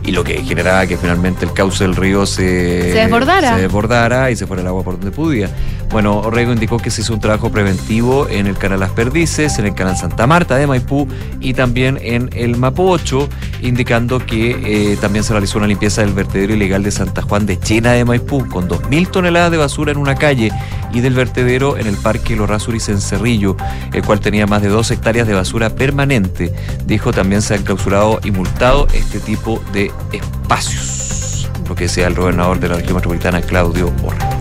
Y 0.04 0.12
lo 0.12 0.22
que 0.22 0.42
generaba 0.42 0.86
que 0.86 0.98
finalmente 0.98 1.46
el 1.46 1.52
cauce 1.54 1.84
del 1.84 1.96
río 1.96 2.26
se, 2.26 2.92
Se 2.92 2.98
desbordara. 2.98 3.54
se 3.56 3.62
desbordara 3.62 4.30
y 4.30 4.36
se 4.36 4.46
fuera 4.46 4.60
el 4.60 4.68
agua 4.68 4.82
por 4.82 4.94
donde 5.00 5.10
podía. 5.10 5.48
Bueno, 5.90 6.18
Orrego 6.18 6.52
indicó 6.52 6.78
que 6.78 6.90
se 6.90 7.00
hizo 7.02 7.14
un 7.14 7.20
trabajo 7.20 7.50
preventivo 7.50 8.28
en 8.28 8.46
el 8.46 8.58
canal 8.58 8.80
Las 8.80 8.90
Perdices, 8.90 9.58
en 9.58 9.66
el 9.66 9.74
canal 9.74 9.96
Santa 9.96 10.26
Marta 10.26 10.56
de 10.56 10.66
Maipú 10.66 11.06
y 11.40 11.54
también 11.54 11.98
en 12.02 12.30
el 12.34 12.56
Mapocho, 12.56 13.28
indicando 13.62 14.18
que 14.18 14.92
eh, 14.92 14.96
también 15.00 15.24
se 15.24 15.32
realizó 15.32 15.58
una 15.58 15.68
limpieza 15.68 16.02
del 16.02 16.12
vertedero 16.12 16.52
ilegal 16.52 16.82
de 16.82 16.90
Santa 16.90 17.22
Juan 17.22 17.46
de 17.46 17.58
Chena 17.58 17.92
de 17.92 18.04
Maipú, 18.04 18.46
con 18.48 18.68
2.000 18.68 19.10
toneladas 19.10 19.52
de 19.52 19.56
basura 19.56 19.92
en 19.92 19.98
una 19.98 20.16
calle 20.16 20.50
y 20.94 21.00
del 21.00 21.14
vertedero 21.14 21.76
en 21.76 21.86
el 21.86 21.96
Parque 21.96 22.36
Los 22.36 22.48
Rasuris 22.48 22.88
en 22.88 23.00
Cerrillo, 23.00 23.56
el 23.92 24.02
cual 24.02 24.20
tenía 24.20 24.46
más 24.46 24.62
de 24.62 24.68
dos 24.68 24.90
hectáreas 24.90 25.26
de 25.26 25.34
basura 25.34 25.70
permanente. 25.70 26.54
Dijo 26.86 27.12
también 27.12 27.42
se 27.42 27.54
han 27.54 27.64
clausurado 27.64 28.20
y 28.24 28.30
multado 28.30 28.86
este 28.94 29.20
tipo 29.20 29.62
de 29.72 29.90
espacios. 30.12 31.50
Lo 31.68 31.74
que 31.74 31.84
decía 31.84 32.06
el 32.06 32.14
gobernador 32.14 32.60
de 32.60 32.68
la 32.68 32.76
región 32.76 32.94
metropolitana, 32.94 33.42
Claudio 33.42 33.90
Borra. 33.90 34.33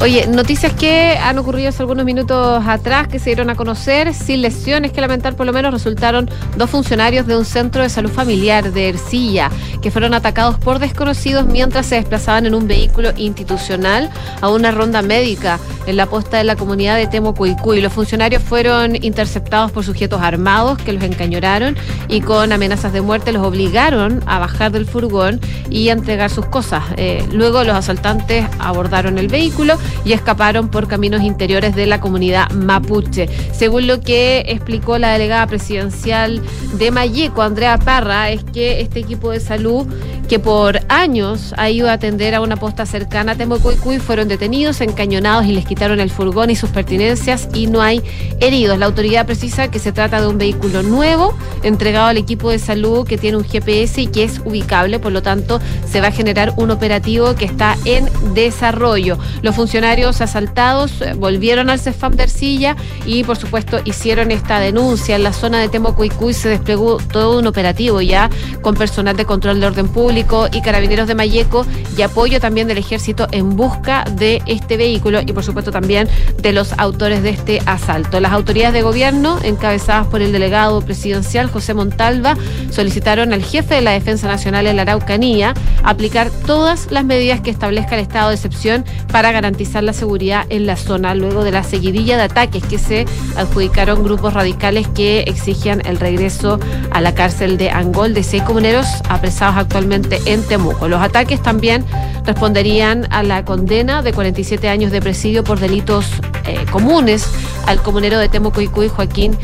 Oye, 0.00 0.28
noticias 0.28 0.72
que 0.74 1.18
han 1.20 1.38
ocurrido 1.38 1.70
hace 1.70 1.82
algunos 1.82 2.04
minutos 2.04 2.64
atrás 2.64 3.08
que 3.08 3.18
se 3.18 3.30
dieron 3.30 3.50
a 3.50 3.56
conocer, 3.56 4.14
sin 4.14 4.42
lesiones 4.42 4.92
que 4.92 5.00
lamentar, 5.00 5.34
por 5.34 5.44
lo 5.44 5.52
menos 5.52 5.72
resultaron 5.72 6.30
dos 6.56 6.70
funcionarios 6.70 7.26
de 7.26 7.36
un 7.36 7.44
centro 7.44 7.82
de 7.82 7.88
salud 7.88 8.08
familiar 8.08 8.72
de 8.72 8.90
Ercilla, 8.90 9.50
que 9.82 9.90
fueron 9.90 10.14
atacados 10.14 10.56
por 10.56 10.78
desconocidos 10.78 11.46
mientras 11.46 11.86
se 11.86 11.96
desplazaban 11.96 12.46
en 12.46 12.54
un 12.54 12.68
vehículo 12.68 13.10
institucional 13.16 14.08
a 14.40 14.48
una 14.50 14.70
ronda 14.70 15.02
médica 15.02 15.58
en 15.88 15.96
la 15.96 16.06
posta 16.06 16.36
de 16.36 16.44
la 16.44 16.54
comunidad 16.54 16.96
de 16.96 17.08
Temocuicuy. 17.08 17.80
Los 17.80 17.92
funcionarios 17.92 18.42
fueron 18.42 18.94
interceptados 19.02 19.72
por 19.72 19.84
sujetos 19.84 20.22
armados 20.22 20.78
que 20.78 20.92
los 20.92 21.02
encañoraron 21.02 21.76
y 22.06 22.20
con 22.20 22.52
amenazas 22.52 22.92
de 22.92 23.00
muerte 23.00 23.32
los 23.32 23.44
obligaron 23.44 24.22
a 24.26 24.38
bajar 24.38 24.70
del 24.70 24.86
furgón 24.86 25.40
y 25.70 25.88
a 25.88 25.92
entregar 25.92 26.30
sus 26.30 26.46
cosas. 26.46 26.84
Eh, 26.96 27.26
luego 27.32 27.64
los 27.64 27.74
asaltantes 27.74 28.46
abordaron 28.60 29.18
el 29.18 29.26
vehículo 29.26 29.76
y 30.04 30.12
escaparon 30.12 30.68
por 30.68 30.88
caminos 30.88 31.22
interiores 31.22 31.74
de 31.74 31.86
la 31.86 32.00
comunidad 32.00 32.50
mapuche. 32.50 33.28
Según 33.52 33.86
lo 33.86 34.00
que 34.00 34.44
explicó 34.48 34.98
la 34.98 35.12
delegada 35.12 35.46
presidencial 35.46 36.42
de 36.74 36.90
Mayeco, 36.90 37.42
Andrea 37.42 37.78
Parra, 37.78 38.30
es 38.30 38.44
que 38.44 38.80
este 38.80 39.00
equipo 39.00 39.30
de 39.30 39.40
salud 39.40 39.86
que 40.28 40.38
por 40.38 40.80
años 40.88 41.54
ha 41.56 41.70
ido 41.70 41.88
a 41.88 41.94
atender 41.94 42.34
a 42.34 42.42
una 42.42 42.56
posta 42.56 42.84
cercana 42.84 43.32
a 43.32 43.34
Temocuicuy 43.34 43.98
fueron 43.98 44.28
detenidos, 44.28 44.82
encañonados 44.82 45.46
y 45.46 45.52
les 45.52 45.64
quitaron 45.64 46.00
el 46.00 46.10
furgón 46.10 46.50
y 46.50 46.56
sus 46.56 46.68
pertenencias 46.70 47.48
y 47.54 47.66
no 47.66 47.80
hay 47.80 48.02
heridos. 48.40 48.78
La 48.78 48.86
autoridad 48.86 49.24
precisa 49.24 49.68
que 49.68 49.78
se 49.78 49.90
trata 49.90 50.20
de 50.20 50.26
un 50.26 50.36
vehículo 50.36 50.82
nuevo 50.82 51.34
entregado 51.62 52.08
al 52.08 52.18
equipo 52.18 52.50
de 52.50 52.58
salud 52.58 53.06
que 53.06 53.16
tiene 53.16 53.38
un 53.38 53.44
GPS 53.44 54.02
y 54.02 54.06
que 54.08 54.24
es 54.24 54.40
ubicable, 54.44 54.98
por 54.98 55.12
lo 55.12 55.22
tanto 55.22 55.60
se 55.90 56.00
va 56.00 56.08
a 56.08 56.12
generar 56.12 56.52
un 56.56 56.70
operativo 56.70 57.34
que 57.34 57.46
está 57.46 57.76
en 57.86 58.06
desarrollo. 58.34 59.18
Los 59.40 59.54
asaltados 59.84 61.00
eh, 61.02 61.14
volvieron 61.14 61.70
al 61.70 61.78
CEFAM 61.78 62.16
de 62.16 62.24
Ercilla 62.24 62.76
y 63.06 63.22
por 63.24 63.36
supuesto 63.36 63.78
hicieron 63.84 64.30
esta 64.30 64.58
denuncia. 64.58 65.16
En 65.16 65.22
la 65.22 65.32
zona 65.32 65.60
de 65.60 65.68
Temocuicuy 65.68 66.34
se 66.34 66.48
desplegó 66.48 66.96
todo 66.96 67.38
un 67.38 67.46
operativo 67.46 68.00
ya 68.00 68.28
con 68.60 68.74
personal 68.74 69.16
de 69.16 69.24
control 69.24 69.60
de 69.60 69.66
orden 69.66 69.88
público 69.88 70.48
y 70.52 70.62
carabineros 70.62 71.06
de 71.06 71.14
Mayeco 71.14 71.64
y 71.96 72.02
apoyo 72.02 72.40
también 72.40 72.66
del 72.66 72.78
ejército 72.78 73.28
en 73.30 73.56
busca 73.56 74.04
de 74.04 74.42
este 74.46 74.76
vehículo 74.76 75.20
y 75.20 75.32
por 75.32 75.44
supuesto 75.44 75.70
también 75.70 76.08
de 76.40 76.52
los 76.52 76.72
autores 76.78 77.22
de 77.22 77.30
este 77.30 77.60
asalto. 77.66 78.20
Las 78.20 78.32
autoridades 78.32 78.74
de 78.74 78.82
gobierno, 78.82 79.38
encabezadas 79.42 80.06
por 80.08 80.22
el 80.22 80.32
delegado 80.32 80.80
presidencial 80.80 81.50
José 81.50 81.74
Montalva, 81.74 82.36
solicitaron 82.70 83.32
al 83.32 83.44
jefe 83.44 83.76
de 83.76 83.82
la 83.82 83.92
Defensa 83.92 84.26
Nacional 84.26 84.66
en 84.66 84.76
la 84.76 84.82
Araucanía 84.82 85.54
aplicar 85.84 86.30
todas 86.46 86.90
las 86.90 87.04
medidas 87.04 87.40
que 87.40 87.50
establezca 87.50 87.94
el 87.94 88.02
estado 88.02 88.30
de 88.30 88.34
excepción 88.34 88.84
para 89.12 89.30
garantizar 89.32 89.67
la 89.74 89.92
seguridad 89.92 90.46
en 90.48 90.66
la 90.66 90.76
zona 90.76 91.14
luego 91.14 91.44
de 91.44 91.52
la 91.52 91.62
seguidilla 91.62 92.16
de 92.16 92.22
ataques 92.22 92.64
que 92.64 92.78
se 92.78 93.04
adjudicaron 93.36 94.02
grupos 94.02 94.32
radicales 94.32 94.88
que 94.88 95.20
exigían 95.20 95.82
el 95.86 96.00
regreso 96.00 96.58
a 96.90 97.00
la 97.00 97.14
cárcel 97.14 97.58
de 97.58 97.70
Angol 97.70 98.14
de 98.14 98.22
seis 98.22 98.42
comuneros 98.42 98.86
apresados 99.08 99.56
actualmente 99.56 100.20
en 100.26 100.42
Temuco. 100.42 100.88
Los 100.88 101.00
ataques 101.00 101.42
también 101.42 101.84
responderían 102.24 103.06
a 103.10 103.22
la 103.22 103.44
condena 103.44 104.02
de 104.02 104.12
47 104.12 104.68
años 104.68 104.90
de 104.90 105.00
presidio 105.00 105.44
por 105.44 105.60
delitos 105.60 106.06
eh, 106.46 106.64
comunes 106.70 107.26
al 107.66 107.82
comunero 107.82 108.18
de 108.18 108.28
Temuco 108.28 108.60
y 108.60 108.68
Cuy, 108.68 108.88
Joaquín 108.88 109.36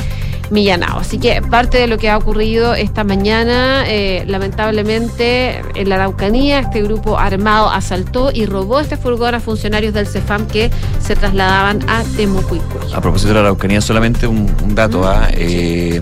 Millanao. 0.50 0.98
Así 0.98 1.18
que 1.18 1.40
parte 1.42 1.78
de 1.78 1.86
lo 1.86 1.98
que 1.98 2.10
ha 2.10 2.16
ocurrido 2.16 2.74
esta 2.74 3.04
mañana, 3.04 3.84
eh, 3.86 4.24
lamentablemente 4.26 5.62
en 5.74 5.88
la 5.88 5.96
Araucanía, 5.96 6.60
este 6.60 6.82
grupo 6.82 7.18
armado 7.18 7.70
asaltó 7.70 8.30
y 8.32 8.46
robó 8.46 8.80
este 8.80 8.96
furgón 8.96 9.34
a 9.34 9.40
funcionarios 9.40 9.94
del 9.94 10.06
CEFAM 10.06 10.46
que 10.46 10.70
se 11.00 11.16
trasladaban 11.16 11.80
a 11.88 12.02
Temuco 12.16 12.56
y 12.56 12.58
Cuy. 12.58 12.92
A 12.94 13.00
propósito 13.00 13.28
de 13.28 13.34
la 13.34 13.40
Araucanía, 13.40 13.80
solamente 13.80 14.26
un, 14.26 14.54
un 14.62 14.74
dato. 14.74 15.06
¿ah? 15.06 15.28
Eh, 15.30 16.00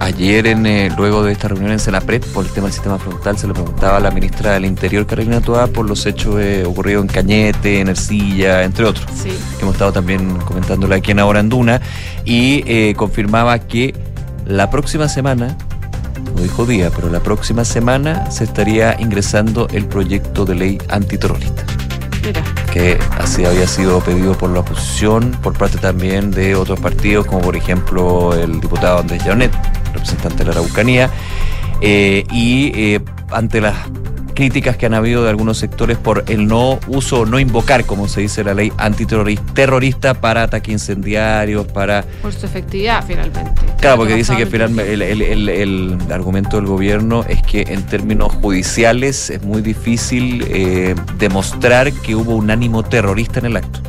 ayer, 0.00 0.46
en, 0.46 0.66
eh, 0.66 0.90
luego 0.96 1.22
de 1.22 1.32
esta 1.32 1.48
reunión 1.48 1.72
en 1.72 1.78
Senapred, 1.78 2.22
por 2.32 2.44
el 2.44 2.50
tema 2.50 2.66
del 2.66 2.74
sistema 2.74 2.98
frontal, 2.98 3.38
se 3.38 3.46
le 3.46 3.54
preguntaba 3.54 3.96
a 3.98 4.00
la 4.00 4.10
ministra 4.10 4.52
del 4.52 4.64
Interior, 4.64 5.06
Carolina 5.06 5.40
Toa, 5.40 5.66
por 5.68 5.86
los 5.86 6.06
hechos 6.06 6.36
eh, 6.38 6.64
ocurridos 6.66 7.02
en 7.02 7.08
Cañete, 7.08 7.80
en 7.80 7.88
Ercilla, 7.88 8.64
entre 8.64 8.84
otros. 8.84 9.06
Sí. 9.14 9.30
Que 9.56 9.62
hemos 9.62 9.74
estado 9.74 9.92
también 9.92 10.36
comentándole 10.38 10.96
aquí 10.96 11.12
en 11.12 11.18
Ahora 11.18 11.40
en 11.40 11.48
Duna. 11.48 11.80
Y 12.24 12.64
eh, 12.66 12.94
confirmaba 12.96 13.58
que 13.58 13.94
la 14.46 14.70
próxima 14.70 15.08
semana, 15.08 15.56
no 16.34 16.42
dijo 16.42 16.66
día, 16.66 16.90
pero 16.94 17.10
la 17.10 17.20
próxima 17.20 17.64
semana 17.64 18.30
se 18.30 18.44
estaría 18.44 18.96
ingresando 19.00 19.68
el 19.72 19.86
proyecto 19.86 20.44
de 20.44 20.54
ley 20.54 20.78
antiterrorista 20.88 21.64
Mira. 22.22 22.42
que 22.72 22.98
así 23.18 23.44
había 23.44 23.66
sido 23.66 24.00
pedido 24.00 24.36
por 24.36 24.50
la 24.50 24.60
oposición, 24.60 25.32
por 25.42 25.54
parte 25.54 25.78
también 25.78 26.30
de 26.30 26.54
otros 26.54 26.78
partidos, 26.78 27.26
como 27.26 27.40
por 27.40 27.56
ejemplo 27.56 28.34
el 28.34 28.60
diputado 28.60 28.98
Andrés 28.98 29.24
Llanet, 29.24 29.52
representante 29.96 30.38
de 30.38 30.44
la 30.46 30.50
Araucanía, 30.52 31.10
eh, 31.80 32.24
y 32.32 32.72
eh, 32.74 33.00
ante 33.30 33.60
las 33.60 33.74
críticas 34.34 34.76
que 34.76 34.84
han 34.84 34.92
habido 34.92 35.24
de 35.24 35.30
algunos 35.30 35.56
sectores 35.56 35.96
por 35.96 36.24
el 36.28 36.46
no 36.46 36.78
uso, 36.88 37.24
no 37.24 37.38
invocar, 37.38 37.86
como 37.86 38.06
se 38.06 38.20
dice 38.20 38.44
la 38.44 38.52
ley 38.52 38.70
antiterrorista 38.76 39.54
terrorista 39.54 40.12
para 40.12 40.42
ataques 40.42 40.72
incendiarios, 40.72 41.66
para 41.66 42.04
Por 42.20 42.34
su 42.34 42.44
efectividad, 42.44 43.02
finalmente. 43.06 43.50
Claro, 43.80 43.96
porque 43.96 44.14
dice 44.14 44.36
que 44.36 44.44
finalmente 44.44 44.92
el, 44.92 45.00
el- 45.00 45.22
el- 45.22 45.48
el 45.48 45.98
argumento 46.12 46.56
del 46.58 46.66
gobierno 46.66 47.24
es 47.26 47.40
que 47.42 47.62
en 47.68 47.84
términos 47.86 48.30
judiciales 48.34 49.30
es 49.30 49.42
muy 49.42 49.62
difícil 49.62 50.44
eh, 50.48 50.94
demostrar 51.18 51.90
que 51.92 52.14
hubo 52.14 52.36
un 52.36 52.50
ánimo 52.50 52.82
terrorista 52.82 53.38
en 53.40 53.46
el 53.46 53.56
acto. 53.56 53.80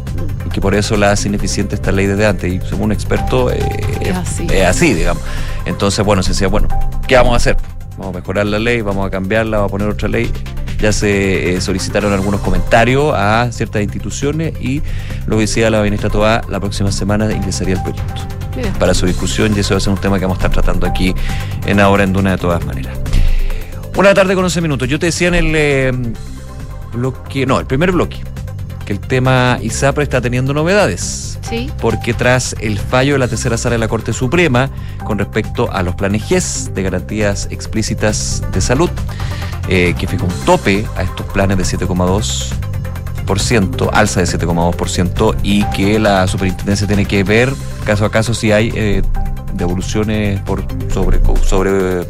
Y 0.45 0.49
que 0.49 0.61
por 0.61 0.75
eso 0.75 0.95
la 0.95 1.11
hace 1.11 1.27
ineficiente 1.27 1.75
esta 1.75 1.91
ley 1.91 2.05
desde 2.05 2.25
antes. 2.25 2.53
Y 2.53 2.61
según 2.61 2.83
un 2.85 2.91
experto, 2.93 3.51
eh, 3.51 3.59
Es 3.99 4.15
así. 4.15 4.47
es 4.49 4.65
así, 4.65 4.93
digamos. 4.93 5.21
Entonces, 5.67 6.03
bueno, 6.05 6.23
se 6.23 6.29
decía, 6.29 6.47
bueno, 6.47 6.67
¿qué 7.07 7.15
vamos 7.15 7.33
a 7.33 7.37
hacer? 7.37 7.57
Vamos 7.97 8.15
a 8.15 8.19
mejorar 8.19 8.45
la 8.45 8.59
ley, 8.59 8.81
vamos 8.81 9.05
a 9.05 9.09
cambiarla, 9.09 9.57
vamos 9.57 9.69
a 9.69 9.71
poner 9.71 9.89
otra 9.89 10.07
ley. 10.07 10.31
Ya 10.79 10.91
se 10.91 11.55
eh, 11.55 11.61
solicitaron 11.61 12.13
algunos 12.13 12.41
comentarios 12.41 13.13
a 13.15 13.49
ciertas 13.51 13.81
instituciones 13.81 14.53
y 14.61 14.83
lo 15.25 15.37
que 15.37 15.41
decía 15.41 15.69
la 15.69 15.81
ministra 15.81 16.09
Toá, 16.09 16.41
la 16.49 16.59
próxima 16.59 16.91
semana 16.91 17.31
ingresaría 17.31 17.75
el 17.75 17.81
proyecto 17.81 18.21
para 18.79 18.93
su 18.93 19.05
discusión 19.05 19.53
y 19.55 19.59
eso 19.59 19.73
va 19.73 19.77
a 19.77 19.81
ser 19.81 19.93
un 19.93 19.99
tema 19.99 20.17
que 20.19 20.25
vamos 20.25 20.37
a 20.37 20.41
estar 20.41 20.51
tratando 20.51 20.87
aquí 20.87 21.13
en 21.65 21.79
Ahora 21.79 22.03
en 22.03 22.13
Duna 22.13 22.31
de 22.31 22.37
todas 22.37 22.63
maneras. 22.65 22.97
Una 23.95 24.13
tarde 24.13 24.35
con 24.35 24.43
11 24.43 24.61
minutos. 24.61 24.87
Yo 24.87 24.99
te 24.99 25.07
decía 25.07 25.27
en 25.27 25.35
el 25.35 25.55
eh, 25.55 25.91
bloque, 26.93 27.45
no, 27.45 27.59
el 27.59 27.65
primer 27.65 27.91
bloque, 27.91 28.17
que 28.87 28.93
el 28.93 28.99
tema 29.01 29.59
ISAPRE 29.61 30.03
está 30.03 30.21
teniendo 30.21 30.53
novedades. 30.53 31.37
Sí. 31.41 31.69
Porque 31.81 32.13
tras 32.13 32.55
el 32.61 32.79
fallo 32.79 33.13
de 33.13 33.19
la 33.19 33.27
tercera 33.27 33.57
sala 33.57 33.73
de 33.73 33.79
la 33.79 33.89
Corte 33.89 34.13
Suprema 34.13 34.69
con 35.03 35.19
respecto 35.19 35.69
a 35.71 35.83
los 35.83 35.93
planes 35.95 36.23
GES 36.23 36.71
de 36.73 36.83
garantías 36.83 37.49
explícitas 37.51 38.41
de 38.53 38.61
salud, 38.61 38.89
eh, 39.67 39.93
que 39.99 40.07
fijó 40.07 40.25
un 40.25 40.45
tope 40.45 40.85
a 40.95 41.03
estos 41.03 41.25
planes 41.27 41.57
de 41.57 41.63
7,2 41.65 42.53
7,2%, 43.27 43.89
alza 43.91 44.21
de 44.21 44.25
7,2%, 44.25 45.35
y 45.43 45.65
que 45.65 45.99
la 45.99 46.25
superintendencia 46.27 46.87
tiene 46.87 47.05
que 47.05 47.23
ver 47.25 47.51
caso 47.85 48.05
a 48.05 48.11
caso 48.11 48.33
si 48.33 48.53
hay 48.53 48.71
eh, 48.73 49.01
devoluciones 49.53 50.39
por 50.41 50.63
sobre, 50.93 51.19
sobre, 51.43 52.05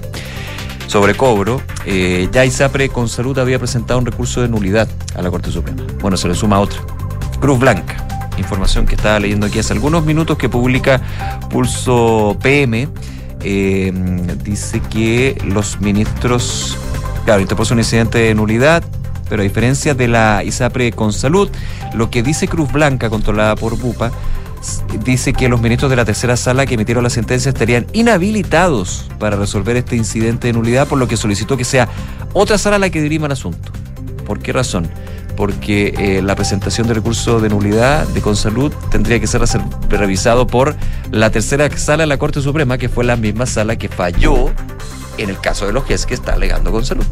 sobre 0.88 1.16
cobro. 1.16 1.62
Eh, 1.86 2.28
ya 2.32 2.46
ISAPRE 2.46 2.90
con 2.90 3.08
salud 3.08 3.38
había 3.38 3.60
presentado 3.60 4.00
un 4.00 4.06
recurso 4.06 4.42
de 4.42 4.48
nulidad 4.48 4.88
a 5.16 5.22
la 5.22 5.30
Corte 5.30 5.52
Suprema. 5.52 5.84
Bueno, 6.02 6.18
se 6.18 6.28
le 6.28 6.36
suma 6.36 6.60
otra. 6.60 6.80
Cruz 7.40 7.60
Blanca. 7.60 8.06
Información 8.38 8.86
que 8.86 8.96
estaba 8.96 9.20
leyendo 9.20 9.48
aquí 9.48 9.60
hace 9.60 9.74
algunos 9.74 10.06
minutos 10.06 10.38
que 10.38 10.50
publica 10.50 11.02
Pulso 11.50 12.38
PM. 12.42 12.88
eh, 13.42 13.94
dice 14.44 14.80
que 14.90 15.40
los 15.46 15.80
ministros, 15.80 16.78
claro, 17.26 17.42
interpuso 17.42 17.74
un 17.74 17.80
incidente 17.80 18.18
de 18.18 18.34
nulidad, 18.34 18.84
pero 19.30 19.42
a 19.42 19.44
diferencia 19.44 19.94
de 19.94 20.08
la 20.08 20.44
ISAPRE 20.44 20.92
con 20.92 21.14
salud, 21.14 21.50
lo 21.94 22.10
que 22.10 22.24
dice 22.24 22.48
Cruz 22.48 22.72
Blanca, 22.72 23.10
controlada 23.10 23.56
por 23.56 23.78
Bupa, 23.78 24.12
dice 25.04 25.34
que 25.34 25.50
los 25.50 25.62
ministros 25.62 25.90
de 25.90 25.96
la 25.96 26.06
tercera 26.06 26.38
sala 26.38 26.66
que 26.66 26.76
emitieron 26.76 27.04
la 27.04 27.10
sentencia 27.10 27.50
estarían 27.50 27.86
inhabilitados 27.94 29.10
para 29.20 29.36
resolver 29.36 29.78
este 29.78 29.96
incidente 29.96 30.48
de 30.48 30.54
nulidad, 30.54 30.88
por 30.88 30.98
lo 30.98 31.08
que 31.08 31.18
solicitó 31.18 31.58
que 31.58 31.66
sea 31.66 31.88
otra 32.34 32.58
sala 32.58 32.80
la 32.80 32.90
que 32.90 33.02
dirima 33.02 33.28
el 33.28 33.34
asunto. 33.34 33.72
¿Por 34.26 34.40
qué 34.40 34.52
razón? 34.54 34.90
Porque 35.36 35.94
eh, 35.98 36.22
la 36.22 36.36
presentación 36.36 36.88
de 36.88 36.96
recurso 36.96 37.40
de 37.40 37.50
nulidad 37.50 38.08
de 38.08 38.22
Consalud 38.22 38.74
tendría 38.90 39.20
que 39.20 39.28
ser 39.28 39.42
revisado 39.90 40.48
por 40.48 40.76
la 41.12 41.30
tercera 41.30 41.70
sala 41.78 42.04
de 42.04 42.08
la 42.08 42.18
Corte 42.18 42.42
Suprema, 42.42 42.78
que 42.78 42.90
fue 42.90 43.06
la 43.06 43.16
misma 43.16 43.46
sala 43.46 43.76
que 43.76 43.88
falló 43.88 44.52
en 45.18 45.30
el 45.30 45.40
caso 45.40 45.66
de 45.66 45.74
los 45.74 45.86
GES 45.86 46.06
que 46.06 46.14
está 46.14 46.34
alegando 46.34 46.72
Consalud. 46.72 47.06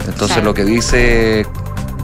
Entonces 0.00 0.36
Claro. 0.36 0.44
lo 0.44 0.54
que 0.54 0.64
dice 0.64 1.46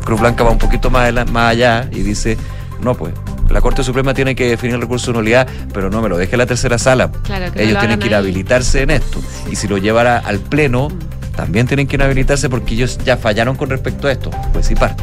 Cruz 0.04 0.20
Blanca 0.20 0.44
va 0.44 0.50
un 0.50 0.58
poquito 0.58 0.90
más 0.90 1.12
allá 1.34 1.88
y 1.90 2.02
dice, 2.02 2.36
no 2.80 2.94
pues, 2.94 3.14
la 3.50 3.60
Corte 3.60 3.82
Suprema 3.84 4.14
tiene 4.14 4.34
que 4.34 4.48
definir 4.48 4.74
el 4.76 4.80
recurso 4.82 5.12
de 5.12 5.18
nulidad, 5.18 5.46
pero 5.72 5.90
no 5.90 6.00
me 6.02 6.08
lo 6.08 6.16
deje 6.16 6.36
la 6.36 6.46
tercera 6.46 6.78
sala. 6.78 7.10
Claro, 7.22 7.52
que 7.52 7.58
no 7.58 7.62
Ellos 7.62 7.74
lo 7.74 7.80
tienen 7.80 7.98
que 7.98 8.04
ahí. 8.06 8.10
inhabilitarse 8.10 8.82
en 8.82 8.90
esto. 8.90 9.20
Y 9.50 9.56
si 9.56 9.68
lo 9.68 9.78
llevara 9.78 10.18
al 10.18 10.38
Pleno, 10.40 10.88
también 11.36 11.66
tienen 11.66 11.86
que 11.86 11.96
inhabilitarse 11.96 12.48
porque 12.48 12.74
ellos 12.74 12.98
ya 13.04 13.16
fallaron 13.16 13.56
con 13.56 13.70
respecto 13.70 14.08
a 14.08 14.12
esto. 14.12 14.30
Pues 14.52 14.66
sí 14.66 14.74
parte. 14.74 15.02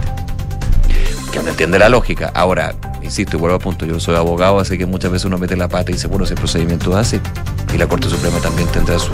Que 1.31 1.39
uno 1.39 1.49
entiende 1.49 1.79
la 1.79 1.87
lógica. 1.87 2.31
Ahora, 2.33 2.73
insisto 3.01 3.37
y 3.37 3.39
vuelvo 3.39 3.55
a 3.55 3.59
punto, 3.59 3.85
yo 3.85 3.99
soy 4.01 4.15
abogado, 4.15 4.59
así 4.59 4.77
que 4.77 4.85
muchas 4.85 5.11
veces 5.11 5.25
uno 5.25 5.37
mete 5.37 5.55
la 5.55 5.69
pata 5.69 5.91
y 5.91 5.93
dice, 5.93 6.07
bueno, 6.07 6.25
si 6.25 6.33
el 6.33 6.39
procedimiento 6.39 6.91
es 6.91 6.97
así. 6.97 7.19
Y 7.73 7.77
la 7.77 7.87
Corte 7.87 8.09
Suprema 8.09 8.39
también 8.39 8.67
tendrá 8.69 8.99
su- 8.99 9.11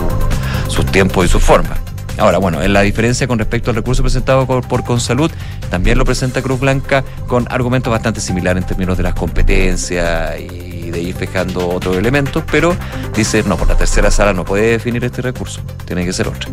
sus 0.67 0.85
tiempos 0.87 1.25
y 1.25 1.29
sus 1.29 1.43
formas. 1.43 1.77
Ahora, 2.17 2.37
bueno, 2.39 2.61
en 2.63 2.73
la 2.73 2.81
diferencia 2.81 3.27
con 3.27 3.37
respecto 3.37 3.69
al 3.69 3.75
recurso 3.75 4.01
presentado 4.01 4.45
por, 4.47 4.67
por 4.67 4.83
Consalud, 4.83 5.31
también 5.69 5.97
lo 5.97 6.05
presenta 6.05 6.41
Cruz 6.41 6.59
Blanca 6.59 7.03
con 7.27 7.45
argumentos 7.51 7.91
bastante 7.91 8.21
similares 8.21 8.63
en 8.63 8.67
términos 8.67 8.97
de 8.97 9.03
las 9.03 9.13
competencias 9.13 10.39
y 10.39 10.89
de 10.89 11.01
ir 11.01 11.15
fijando 11.15 11.69
otros 11.69 11.95
elementos, 11.97 12.43
pero 12.49 12.75
dice, 13.15 13.43
no, 13.43 13.55
por 13.57 13.67
la 13.67 13.75
tercera 13.75 14.09
sala 14.09 14.33
no 14.33 14.45
puede 14.45 14.71
definir 14.71 15.03
este 15.03 15.21
recurso, 15.21 15.61
tiene 15.85 16.05
que 16.05 16.13
ser 16.13 16.27
otra. 16.27 16.49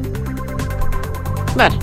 Bueno, 1.55 1.79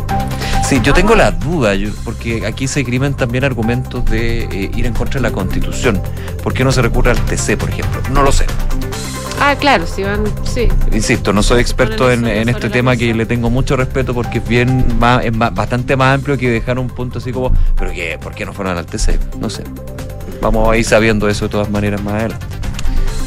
Sí, 0.68 0.80
yo 0.82 0.94
tengo 0.94 1.16
la 1.16 1.32
duda, 1.32 1.76
yo- 1.76 1.90
porque 2.06 2.46
aquí 2.48 2.66
se 2.66 2.80
escriben 2.80 3.14
también 3.14 3.44
argumentos 3.44 4.06
de 4.06 4.44
eh, 4.46 4.72
ir 4.74 4.86
en 4.86 4.94
contra 4.94 5.16
de 5.20 5.24
la 5.28 5.32
Constitución. 5.34 6.02
¿Por 6.42 6.54
qué 6.54 6.64
no 6.64 6.72
se 6.72 6.82
recurre 6.82 7.12
al 7.12 7.18
TC, 7.26 7.58
por 7.58 7.70
ejemplo? 7.70 8.00
No 8.14 8.22
lo 8.24 8.32
sé. 8.32 8.46
Ah, 9.42 9.56
claro, 9.60 9.86
si 9.88 10.04
van, 10.04 10.24
sí. 10.44 10.68
Insisto, 10.92 11.34
no 11.34 11.44
soy 11.44 11.62
experto 11.62 12.12
en, 12.12 12.26
este 12.48 12.70
tema 12.70 12.96
que 12.96 13.14
le 13.14 13.26
tengo 13.26 13.50
mucho 13.50 13.76
respeto 13.76 14.14
porque 14.14 14.38
es 14.38 14.48
bien 14.48 14.86
más, 15.00 15.26
es 15.26 15.34
más- 15.36 15.54
bastante 15.54 15.96
más 15.96 16.16
amplio 16.16 16.38
que 16.38 16.50
dejar 16.50 16.80
un 16.80 16.88
punto 16.88 17.20
así 17.20 17.32
como, 17.32 17.52
pero 17.78 17.92
qué, 17.92 18.18
¿por 18.22 18.34
qué 18.34 18.46
no 18.46 18.54
fueron 18.54 18.78
al 18.78 18.86
TC? 18.86 19.20
No 19.40 19.50
sé. 19.50 19.64
Vamos 20.42 20.70
a 20.72 20.78
ir 20.78 20.86
sabiendo 20.86 21.28
eso 21.28 21.46
de 21.46 21.50
todas 21.50 21.70
maneras 21.70 22.02
más 22.02 22.14
adelante. 22.16 22.46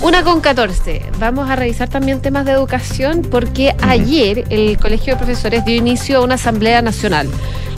Una 0.01 0.23
con 0.23 0.41
14. 0.41 1.03
Vamos 1.19 1.49
a 1.49 1.57
revisar 1.57 1.89
también 1.89 2.21
temas 2.21 2.45
de 2.45 2.53
educación 2.53 3.23
porque 3.23 3.75
ayer 3.81 4.45
el 4.51 4.77
Colegio 4.77 5.15
de 5.15 5.17
Profesores 5.19 5.65
dio 5.65 5.77
inicio 5.77 6.19
a 6.19 6.21
una 6.21 6.35
Asamblea 6.35 6.83
Nacional, 6.83 7.29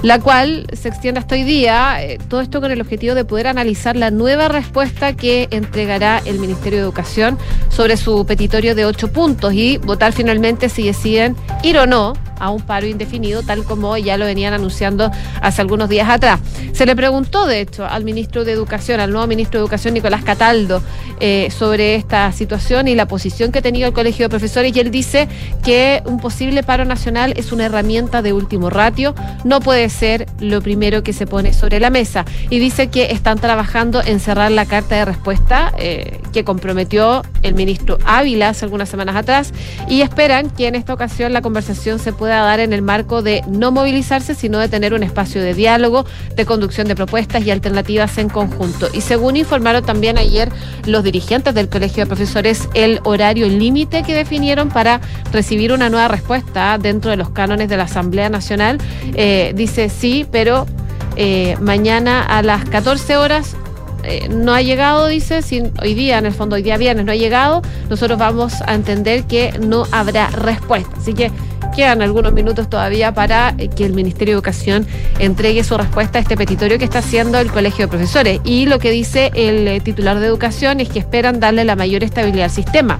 la 0.06 0.20
cual 0.20 0.68
se 0.72 0.86
extiende 0.86 1.18
hasta 1.18 1.34
hoy 1.34 1.42
día, 1.42 2.00
eh, 2.00 2.18
todo 2.28 2.40
esto 2.40 2.60
con 2.60 2.70
el 2.70 2.80
objetivo 2.80 3.16
de 3.16 3.24
poder 3.24 3.48
analizar 3.48 3.96
la 3.96 4.12
nueva 4.12 4.46
respuesta 4.46 5.14
que 5.14 5.48
entregará 5.50 6.22
el 6.24 6.38
Ministerio 6.38 6.78
de 6.78 6.84
Educación 6.84 7.36
sobre 7.70 7.96
su 7.96 8.24
petitorio 8.24 8.76
de 8.76 8.84
ocho 8.84 9.10
puntos 9.10 9.52
y 9.52 9.78
votar 9.78 10.12
finalmente 10.12 10.68
si 10.68 10.86
deciden 10.86 11.34
ir 11.64 11.76
o 11.78 11.86
no 11.88 12.12
a 12.38 12.50
un 12.50 12.60
paro 12.60 12.86
indefinido, 12.86 13.42
tal 13.42 13.64
como 13.64 13.96
ya 13.96 14.16
lo 14.16 14.24
venían 14.24 14.52
anunciando 14.52 15.10
hace 15.40 15.62
algunos 15.62 15.88
días 15.88 16.08
atrás. 16.08 16.40
Se 16.72 16.86
le 16.86 16.94
preguntó, 16.96 17.46
de 17.46 17.60
hecho, 17.60 17.86
al 17.86 18.04
ministro 18.04 18.44
de 18.44 18.52
Educación, 18.52 19.00
al 19.00 19.10
nuevo 19.10 19.26
ministro 19.26 19.58
de 19.58 19.64
Educación, 19.64 19.94
Nicolás 19.94 20.24
Cataldo, 20.24 20.82
eh, 21.20 21.48
sobre 21.50 21.94
esta 21.94 22.30
situación 22.32 22.88
y 22.88 22.94
la 22.94 23.06
posición 23.06 23.52
que 23.52 23.62
tenía 23.62 23.86
el 23.86 23.92
Colegio 23.92 24.26
de 24.26 24.28
Profesores, 24.28 24.76
y 24.76 24.80
él 24.80 24.90
dice 24.90 25.28
que 25.64 26.02
un 26.04 26.20
posible 26.20 26.62
paro 26.62 26.84
nacional 26.84 27.34
es 27.36 27.52
una 27.52 27.66
herramienta 27.66 28.22
de 28.22 28.32
último 28.32 28.70
ratio, 28.70 29.14
no 29.44 29.60
puede 29.60 29.88
ser 29.88 30.26
lo 30.40 30.60
primero 30.60 31.02
que 31.02 31.12
se 31.12 31.26
pone 31.26 31.52
sobre 31.52 31.80
la 31.80 31.90
mesa. 31.90 32.24
Y 32.50 32.58
dice 32.58 32.88
que 32.88 33.12
están 33.12 33.38
trabajando 33.38 34.02
en 34.02 34.20
cerrar 34.20 34.50
la 34.50 34.66
carta 34.66 34.96
de 34.96 35.04
respuesta 35.04 35.72
eh, 35.78 36.20
que 36.32 36.44
comprometió 36.44 37.22
el 37.42 37.54
ministro 37.54 37.98
Ávila 38.04 38.50
hace 38.50 38.64
algunas 38.64 38.88
semanas 38.88 39.16
atrás 39.16 39.52
y 39.88 40.02
esperan 40.02 40.50
que 40.50 40.66
en 40.66 40.74
esta 40.74 40.92
ocasión 40.92 41.32
la 41.32 41.42
conversación 41.42 41.98
se 41.98 42.12
pueda 42.12 42.25
dar 42.34 42.60
en 42.60 42.72
el 42.72 42.82
marco 42.82 43.22
de 43.22 43.42
no 43.48 43.70
movilizarse, 43.70 44.34
sino 44.34 44.58
de 44.58 44.68
tener 44.68 44.94
un 44.94 45.02
espacio 45.02 45.42
de 45.42 45.54
diálogo, 45.54 46.04
de 46.34 46.44
conducción 46.44 46.88
de 46.88 46.94
propuestas 46.94 47.44
y 47.44 47.50
alternativas 47.50 48.18
en 48.18 48.28
conjunto. 48.28 48.88
Y 48.92 49.00
según 49.00 49.36
informaron 49.36 49.84
también 49.84 50.18
ayer 50.18 50.50
los 50.86 51.04
dirigentes 51.04 51.54
del 51.54 51.68
Colegio 51.68 52.04
de 52.04 52.06
Profesores, 52.06 52.68
el 52.74 53.00
horario 53.04 53.48
límite 53.48 54.02
que 54.02 54.14
definieron 54.14 54.68
para 54.68 55.00
recibir 55.32 55.72
una 55.72 55.88
nueva 55.88 56.08
respuesta 56.08 56.78
dentro 56.78 57.10
de 57.10 57.16
los 57.16 57.30
cánones 57.30 57.68
de 57.68 57.76
la 57.76 57.84
Asamblea 57.84 58.28
Nacional, 58.28 58.78
eh, 59.14 59.52
dice 59.54 59.88
sí, 59.88 60.26
pero 60.30 60.66
eh, 61.16 61.56
mañana 61.60 62.22
a 62.22 62.42
las 62.42 62.64
14 62.66 63.16
horas 63.16 63.56
eh, 64.06 64.28
no 64.28 64.54
ha 64.54 64.62
llegado, 64.62 65.08
dice, 65.08 65.42
si 65.42 65.62
hoy 65.82 65.94
día, 65.94 66.18
en 66.18 66.26
el 66.26 66.32
fondo, 66.32 66.56
hoy 66.56 66.62
día 66.62 66.76
viernes 66.76 67.04
no 67.04 67.12
ha 67.12 67.16
llegado, 67.16 67.62
nosotros 67.90 68.18
vamos 68.18 68.54
a 68.64 68.74
entender 68.74 69.24
que 69.24 69.58
no 69.58 69.84
habrá 69.90 70.28
respuesta. 70.28 70.90
Así 70.96 71.12
que 71.12 71.32
quedan 71.74 72.02
algunos 72.02 72.32
minutos 72.32 72.68
todavía 72.68 73.12
para 73.14 73.54
eh, 73.58 73.68
que 73.68 73.84
el 73.84 73.92
Ministerio 73.92 74.34
de 74.34 74.38
Educación 74.38 74.86
entregue 75.18 75.64
su 75.64 75.76
respuesta 75.76 76.18
a 76.18 76.22
este 76.22 76.36
petitorio 76.36 76.78
que 76.78 76.84
está 76.84 76.98
haciendo 77.00 77.38
el 77.38 77.50
Colegio 77.50 77.86
de 77.86 77.88
Profesores. 77.88 78.40
Y 78.44 78.66
lo 78.66 78.78
que 78.78 78.90
dice 78.90 79.30
el 79.34 79.66
eh, 79.68 79.80
titular 79.80 80.18
de 80.20 80.26
Educación 80.26 80.80
es 80.80 80.88
que 80.88 80.98
esperan 80.98 81.40
darle 81.40 81.64
la 81.64 81.76
mayor 81.76 82.04
estabilidad 82.04 82.44
al 82.44 82.50
sistema 82.50 82.98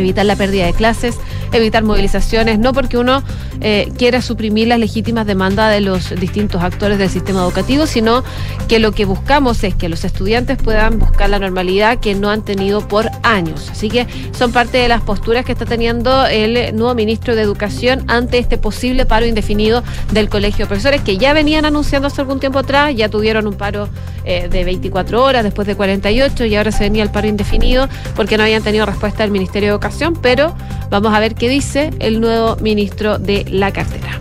evitar 0.00 0.26
la 0.26 0.36
pérdida 0.36 0.66
de 0.66 0.72
clases, 0.72 1.16
evitar 1.52 1.82
movilizaciones, 1.84 2.58
no 2.58 2.72
porque 2.72 2.98
uno 2.98 3.22
eh, 3.60 3.92
quiera 3.96 4.22
suprimir 4.22 4.68
las 4.68 4.78
legítimas 4.78 5.26
demandas 5.26 5.72
de 5.72 5.80
los 5.80 6.18
distintos 6.18 6.62
actores 6.62 6.98
del 6.98 7.10
sistema 7.10 7.40
educativo, 7.40 7.86
sino 7.86 8.24
que 8.68 8.78
lo 8.78 8.92
que 8.92 9.04
buscamos 9.04 9.62
es 9.64 9.74
que 9.74 9.88
los 9.88 10.04
estudiantes 10.04 10.58
puedan 10.58 10.98
buscar 10.98 11.30
la 11.30 11.38
normalidad 11.38 11.98
que 11.98 12.14
no 12.14 12.30
han 12.30 12.42
tenido 12.42 12.86
por 12.86 13.10
años. 13.22 13.68
Así 13.70 13.88
que 13.88 14.06
son 14.32 14.52
parte 14.52 14.78
de 14.78 14.88
las 14.88 15.02
posturas 15.02 15.44
que 15.44 15.52
está 15.52 15.64
teniendo 15.64 16.26
el 16.26 16.74
nuevo 16.76 16.94
ministro 16.94 17.34
de 17.34 17.42
Educación 17.42 18.04
ante 18.08 18.38
este 18.38 18.58
posible 18.58 19.06
paro 19.06 19.26
indefinido 19.26 19.82
del 20.12 20.28
Colegio 20.28 20.64
de 20.64 20.68
Profesores, 20.68 21.00
que 21.02 21.16
ya 21.16 21.32
venían 21.32 21.64
anunciando 21.64 22.08
hace 22.08 22.20
algún 22.20 22.40
tiempo 22.40 22.58
atrás, 22.58 22.94
ya 22.94 23.08
tuvieron 23.08 23.46
un 23.46 23.54
paro 23.54 23.88
eh, 24.24 24.48
de 24.48 24.64
24 24.64 25.22
horas, 25.22 25.44
después 25.44 25.66
de 25.68 25.76
48, 25.76 26.44
y 26.46 26.56
ahora 26.56 26.72
se 26.72 26.84
venía 26.84 27.02
el 27.02 27.10
paro 27.10 27.28
indefinido 27.28 27.88
porque 28.16 28.36
no 28.36 28.42
habían 28.42 28.62
tenido 28.62 28.84
respuesta 28.84 29.22
del 29.22 29.30
Ministerio 29.30 29.68
de 29.68 29.72
Educación, 29.74 30.18
pero 30.20 30.54
vamos 30.90 31.14
a 31.14 31.20
ver 31.20 31.34
qué 31.38 31.48
dice 31.48 31.90
el 31.98 32.20
nuevo 32.20 32.56
ministro 32.56 33.18
de 33.18 33.44
la 33.48 33.72
cartera. 33.72 34.20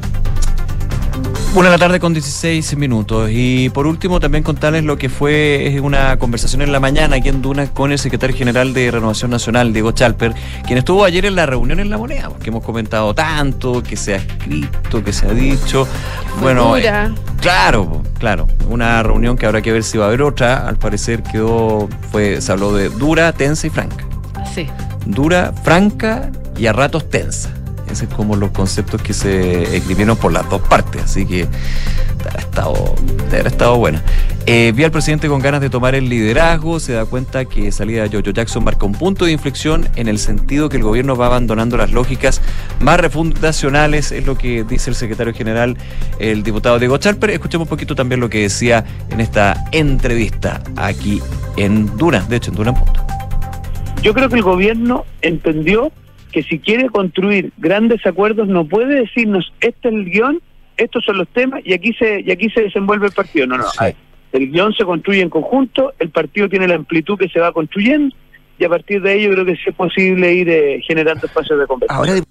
Una 1.56 1.70
de 1.70 1.78
la 1.78 1.80
tarde 1.80 2.02
con 2.02 2.12
16 2.12 2.76
minutos. 2.76 3.30
Y 3.32 3.70
por 3.70 3.88
último, 3.88 4.20
también 4.20 4.44
contarles 4.44 4.84
lo 4.84 4.98
que 4.98 5.08
fue 5.08 5.80
una 5.82 6.18
conversación 6.18 6.62
en 6.62 6.74
la 6.74 6.82
mañana 6.82 7.16
aquí 7.16 7.30
en 7.30 7.42
Duna 7.42 7.68
con 7.68 7.94
el 7.94 8.00
secretario 8.00 8.36
general 8.36 8.74
de 8.74 8.92
Renovación 8.92 9.32
Nacional, 9.32 9.72
Diego 9.72 9.94
Chalper, 9.94 10.34
quien 10.66 10.78
estuvo 10.80 11.06
ayer 11.06 11.26
en 11.26 11.36
la 11.36 11.46
reunión 11.46 11.80
en 11.80 11.90
La 11.90 11.98
Moneda, 11.98 12.28
porque 12.28 12.50
hemos 12.50 12.62
comentado 12.62 13.14
tanto, 13.14 13.82
que 13.82 13.96
se 13.96 14.16
ha 14.16 14.18
escrito, 14.18 15.02
que 15.02 15.14
se 15.14 15.28
ha 15.28 15.32
dicho. 15.32 15.88
Bueno, 16.42 16.76
dura. 16.76 17.06
eh, 17.06 17.14
claro, 17.40 18.04
claro. 18.20 18.48
Una 18.68 19.02
reunión 19.02 19.38
que 19.38 19.46
habrá 19.46 19.62
que 19.62 19.72
ver 19.72 19.84
si 19.86 19.98
va 19.98 20.06
a 20.06 20.08
haber 20.10 20.24
otra. 20.24 20.68
Al 20.68 20.76
parecer 20.76 21.24
quedó, 21.24 21.88
fue, 22.12 22.42
se 22.42 22.52
habló 22.52 22.74
de 22.74 22.90
dura, 22.90 23.32
tensa 23.32 23.66
y 23.66 23.70
franca. 23.70 24.04
Sí. 24.54 24.68
Dura, 25.06 25.54
franca 25.64 26.30
y 26.58 26.68
a 26.68 26.74
ratos 26.74 27.10
tensa. 27.10 27.54
Esos 27.86 28.10
son 28.10 28.18
como 28.18 28.36
los 28.36 28.52
conceptos 28.52 29.02
que 29.02 29.14
se 29.14 29.78
escribieron 29.78 30.18
por 30.18 30.34
las 30.34 30.50
dos 30.50 30.62
partes, 30.62 31.04
así 31.04 31.26
que 31.26 31.48
habrá 32.26 32.40
estado, 32.40 32.96
habrá 33.28 33.48
estado 33.48 33.78
buena. 33.78 34.02
Eh, 34.48 34.74
vi 34.76 34.84
al 34.84 34.92
presidente 34.92 35.28
con 35.28 35.40
ganas 35.40 35.62
de 35.62 35.70
tomar 35.70 35.96
el 35.96 36.10
liderazgo, 36.10 36.80
se 36.80 36.94
da 36.94 37.06
cuenta 37.06 37.46
que 37.46 37.72
salida 37.72 38.04
de 38.04 38.10
Jojo 38.10 38.32
Jackson 38.32 38.64
marca 38.64 38.86
un 38.86 38.94
punto 38.94 39.26
de 39.26 39.32
inflexión 39.32 39.88
en 39.96 40.08
el 40.08 40.18
sentido 40.18 40.68
que 40.68 40.78
el 40.78 40.84
gobierno 40.84 41.16
va 41.16 41.28
abandonando 41.28 41.78
las 41.78 41.92
lógicas 41.92 42.42
más 42.80 43.00
refundacionales, 43.00 44.12
es 44.12 44.26
lo 44.26 44.38
que 44.38 44.64
dice 44.64 44.90
el 44.90 44.96
secretario 44.96 45.34
general, 45.34 45.78
el 46.20 46.44
diputado 46.44 46.80
Diego 46.80 46.98
Charper. 46.98 47.30
Escuchemos 47.32 47.66
un 47.66 47.70
poquito 47.70 47.96
también 47.96 48.20
lo 48.20 48.30
que 48.30 48.42
decía 48.42 48.84
en 49.10 49.22
esta 49.22 49.66
entrevista 49.72 50.62
aquí 50.76 51.22
en 51.56 51.96
Duna, 51.98 52.22
de 52.22 52.36
hecho 52.38 52.52
en 52.52 52.58
Duna 52.58 52.70
en 52.72 52.76
punto. 52.78 53.06
Yo 54.02 54.14
creo 54.14 54.30
que 54.30 54.36
el 54.36 54.44
gobierno 54.44 55.06
entendió 55.22 55.92
que 56.36 56.44
si 56.44 56.60
quiere 56.60 56.90
construir 56.90 57.54
grandes 57.56 58.06
acuerdos 58.06 58.50
no 58.50 58.66
puede 58.68 59.00
decirnos 59.00 59.54
este 59.62 59.88
es 59.88 59.94
el 59.94 60.04
guion, 60.04 60.42
estos 60.76 61.06
son 61.06 61.20
los 61.20 61.30
temas 61.30 61.62
y 61.64 61.72
aquí 61.72 61.94
se 61.94 62.20
y 62.20 62.30
aquí 62.30 62.50
se 62.50 62.64
desenvuelve 62.64 63.08
el 63.08 63.14
partido. 63.14 63.48
No, 63.48 63.58
no. 63.58 63.64
El 64.34 64.52
guion 64.52 64.74
se 64.74 64.84
construye 64.84 65.22
en 65.22 65.30
conjunto, 65.30 65.94
el 65.98 66.10
partido 66.10 66.50
tiene 66.50 66.68
la 66.68 66.76
amplitud 66.76 67.18
que 67.18 67.30
se 67.30 67.40
va 67.40 67.54
construyendo 67.54 68.14
y 68.60 68.66
a 68.66 68.70
partir 68.70 69.02
de 69.02 69.14
ello 69.14 69.32
creo 69.32 69.46
que 69.46 69.56
sí 69.56 69.62
es 69.68 69.76
posible 69.76 70.34
ir 70.34 70.50
eh, 70.50 70.82
generando 70.86 71.26
espacios 71.26 71.58
de 71.58 71.68
conversación. 71.68 72.26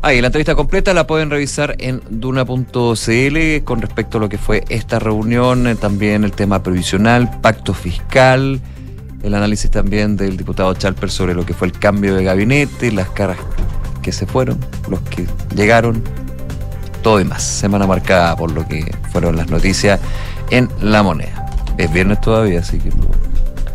Ahí, 0.00 0.20
la 0.20 0.28
entrevista 0.28 0.54
completa 0.54 0.94
la 0.94 1.08
pueden 1.08 1.30
revisar 1.30 1.74
en 1.80 2.00
duna.cl 2.10 3.64
con 3.64 3.80
respecto 3.80 4.18
a 4.18 4.20
lo 4.20 4.28
que 4.28 4.38
fue 4.38 4.62
esta 4.68 5.00
reunión, 5.00 5.66
eh, 5.66 5.74
también 5.74 6.22
el 6.22 6.30
tema 6.30 6.62
previsional, 6.62 7.40
pacto 7.40 7.74
fiscal, 7.74 8.60
el 9.22 9.34
análisis 9.34 9.70
también 9.70 10.16
del 10.16 10.36
diputado 10.36 10.74
Chalper 10.74 11.10
sobre 11.10 11.34
lo 11.34 11.44
que 11.46 11.54
fue 11.54 11.68
el 11.68 11.72
cambio 11.78 12.14
de 12.14 12.24
gabinete, 12.24 12.90
las 12.92 13.08
caras 13.10 13.38
que 14.02 14.12
se 14.12 14.26
fueron, 14.26 14.58
los 14.88 15.00
que 15.00 15.26
llegaron, 15.54 16.02
todo 17.02 17.20
y 17.20 17.24
más. 17.24 17.42
Semana 17.42 17.86
marcada 17.86 18.36
por 18.36 18.50
lo 18.50 18.66
que 18.66 18.84
fueron 19.12 19.36
las 19.36 19.48
noticias 19.48 20.00
en 20.50 20.68
La 20.80 21.02
Moneda. 21.02 21.46
Es 21.78 21.92
viernes 21.92 22.20
todavía, 22.20 22.60
así 22.60 22.78
que... 22.78 22.90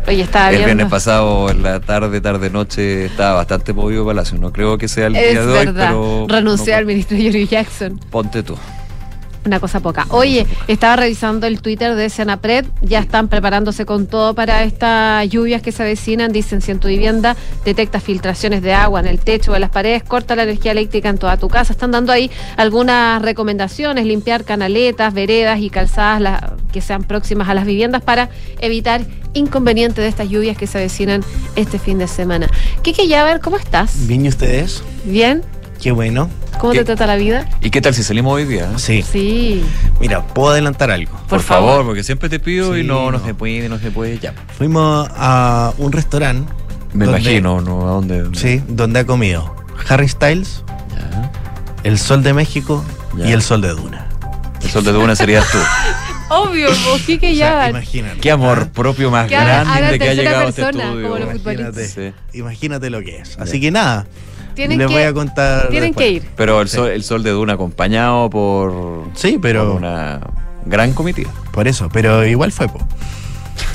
Oye, 0.06 0.22
estaba 0.22 0.50
el 0.50 0.64
viernes 0.64 0.88
pasado, 0.88 1.50
en 1.50 1.62
la 1.62 1.80
tarde, 1.80 2.20
tarde, 2.22 2.48
noche, 2.48 3.04
estaba 3.04 3.34
bastante 3.34 3.74
movido 3.74 4.06
Palacio. 4.06 4.38
No 4.38 4.52
creo 4.52 4.78
que 4.78 4.88
sea 4.88 5.08
el 5.08 5.16
Es 5.16 5.32
día 5.32 5.42
de 5.44 5.52
hoy, 5.52 5.66
verdad. 5.66 5.88
pero 5.88 6.26
Renuncié 6.28 6.74
al 6.74 6.86
ministro 6.86 7.16
Yuri 7.18 7.46
Jackson. 7.46 7.98
ponte 8.10 8.42
tú. 8.42 8.56
Una 9.48 9.60
cosa 9.60 9.80
poca. 9.80 10.06
Oye, 10.10 10.46
estaba 10.66 10.96
revisando 10.96 11.46
el 11.46 11.62
Twitter 11.62 11.94
de 11.94 12.10
Senapred. 12.10 12.66
Ya 12.82 12.98
están 12.98 13.28
preparándose 13.28 13.86
con 13.86 14.06
todo 14.06 14.34
para 14.34 14.62
estas 14.62 15.26
lluvias 15.30 15.62
que 15.62 15.72
se 15.72 15.82
avecinan. 15.82 16.32
Dicen, 16.32 16.60
si 16.60 16.70
en 16.70 16.80
tu 16.80 16.88
vivienda 16.88 17.34
detectas 17.64 18.02
filtraciones 18.02 18.60
de 18.60 18.74
agua 18.74 19.00
en 19.00 19.06
el 19.06 19.18
techo 19.20 19.52
o 19.52 19.54
en 19.54 19.62
las 19.62 19.70
paredes, 19.70 20.02
corta 20.02 20.36
la 20.36 20.42
energía 20.42 20.72
eléctrica 20.72 21.08
en 21.08 21.16
toda 21.16 21.38
tu 21.38 21.48
casa. 21.48 21.72
Están 21.72 21.92
dando 21.92 22.12
ahí 22.12 22.30
algunas 22.58 23.22
recomendaciones, 23.22 24.04
limpiar 24.04 24.44
canaletas, 24.44 25.14
veredas 25.14 25.60
y 25.60 25.70
calzadas 25.70 26.20
la- 26.20 26.52
que 26.70 26.82
sean 26.82 27.04
próximas 27.04 27.48
a 27.48 27.54
las 27.54 27.64
viviendas 27.64 28.02
para 28.02 28.28
evitar 28.60 29.00
inconvenientes 29.32 30.02
de 30.04 30.08
estas 30.08 30.28
lluvias 30.28 30.58
que 30.58 30.66
se 30.66 30.76
avecinan 30.76 31.24
este 31.56 31.78
fin 31.78 31.96
de 31.96 32.06
semana. 32.06 32.50
Kike 32.82 33.08
Yaver, 33.08 33.40
¿cómo 33.40 33.56
estás? 33.56 34.06
Bien, 34.06 34.26
¿y 34.26 34.28
ustedes? 34.28 34.82
¿Bien? 35.04 35.42
Qué 35.80 35.90
bueno. 35.90 36.28
¿Cómo 36.58 36.72
¿Qué? 36.72 36.80
te 36.80 36.84
trata 36.86 37.06
la 37.06 37.16
vida? 37.16 37.46
¿Y 37.60 37.70
qué 37.70 37.80
tal 37.80 37.94
si 37.94 38.02
salimos 38.02 38.34
hoy 38.34 38.44
día? 38.44 38.76
Sí. 38.78 39.02
Sí. 39.02 39.64
Mira, 40.00 40.26
puedo 40.26 40.50
adelantar 40.50 40.90
algo. 40.90 41.12
Por, 41.28 41.40
favor, 41.40 41.84
porque 41.84 42.02
siempre 42.02 42.28
te 42.28 42.40
pido 42.40 42.76
y 42.76 42.82
Sí, 42.82 42.86
no, 42.86 43.10
no, 43.10 43.18
no. 43.18 43.24
se 43.24 43.34
puede, 43.34 43.68
no 43.68 43.78
se 43.78 43.90
puede, 43.90 44.18
ya. 44.18 44.34
Fuimos 44.56 45.08
a 45.16 45.72
un 45.78 45.92
restaurante. 45.92 46.52
Me 46.92 47.04
donde- 47.04 47.20
imagino, 47.20 47.60
¿no? 47.60 47.86
¿A 47.86 47.90
dónde? 47.92 48.24
Sí, 48.38 48.62
donde 48.66 49.00
ha 49.00 49.06
comido 49.06 49.54
Harry 49.88 50.08
Styles, 50.08 50.64
El 51.84 51.98
Sol 51.98 52.22
de 52.22 52.32
México 52.34 52.84
Ya. 53.16 53.28
y 53.28 53.32
El 53.32 53.42
Sol 53.42 53.60
de 53.60 53.68
Duna. 53.68 54.08
El 54.62 54.70
sol 54.70 54.84
de 54.84 54.92
Duna 54.92 55.14
serías 55.14 55.48
tú. 55.52 55.58
Obvio, 56.30 56.68
vos, 56.68 57.00
Kike 57.06 57.34
Yaver. 57.36 57.70
Imagínate. 57.70 58.20
Qué 58.20 58.30
amor 58.30 58.68
propio 58.70 59.10
más 59.10 59.28
Que 59.28 59.34
grande 59.36 59.70
que 59.80 59.84
ha 59.86 59.88
tercera 59.98 60.14
llegado 60.14 60.46
a 60.46 60.48
este 60.48 60.62
persona, 60.62 60.84
estudio. 60.84 61.08
como 61.08 61.18
los 61.18 61.88
Sí. 61.88 62.12
imagínate 62.34 62.90
lo 62.90 63.00
que 63.00 63.18
es. 63.18 63.38
Así 63.38 63.60
que 63.60 63.70
nada, 63.70 64.06
Tienen 64.58 64.78
les 64.78 64.86
que- 64.88 64.92
voy 64.94 65.02
a 65.04 65.12
contar. 65.14 65.68
Tienen 65.68 65.90
después. 65.90 66.06
que 66.06 66.12
ir. 66.12 66.22
Pero 66.36 66.60
el 66.60 66.68
sol, 66.68 66.90
el 66.90 67.02
sol 67.04 67.22
de 67.22 67.30
Duna 67.30 67.52
acompañado 67.54 68.28
por, 68.28 69.04
Sí, 69.14 69.38
pero 69.40 69.66
por 69.68 69.76
una 69.76 70.20
gran 70.66 70.92
comitiva. 70.92 71.30
por 71.52 71.68
eso, 71.68 71.88
pero 71.92 72.26
igual 72.26 72.52
fue. 72.52 72.68
po. 72.68 72.78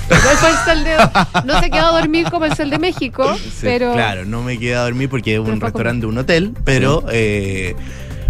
Igual 0.07 0.35
fue 0.38 0.49
el 0.49 0.55
sol 0.65 0.84
de. 0.84 0.97
No 1.45 1.60
se 1.61 1.69
quedó 1.69 1.85
a 1.88 1.99
dormir 2.01 2.30
como 2.30 2.45
el 2.45 2.55
sol 2.55 2.69
de 2.69 2.80
México, 2.80 3.35
pero. 3.61 3.93
Claro, 3.93 4.26
no 4.26 4.41
me 4.43 4.60
quedé 4.60 4.76
a 4.76 4.84
dormir 4.84 5.10
porque 5.10 5.35
es 5.35 5.39
un 5.39 5.60
restaurante 5.61 6.01
de 6.01 6.07
un 6.07 6.18
hotel, 6.18 6.53
pero 6.65 7.03
eh, 7.11 7.76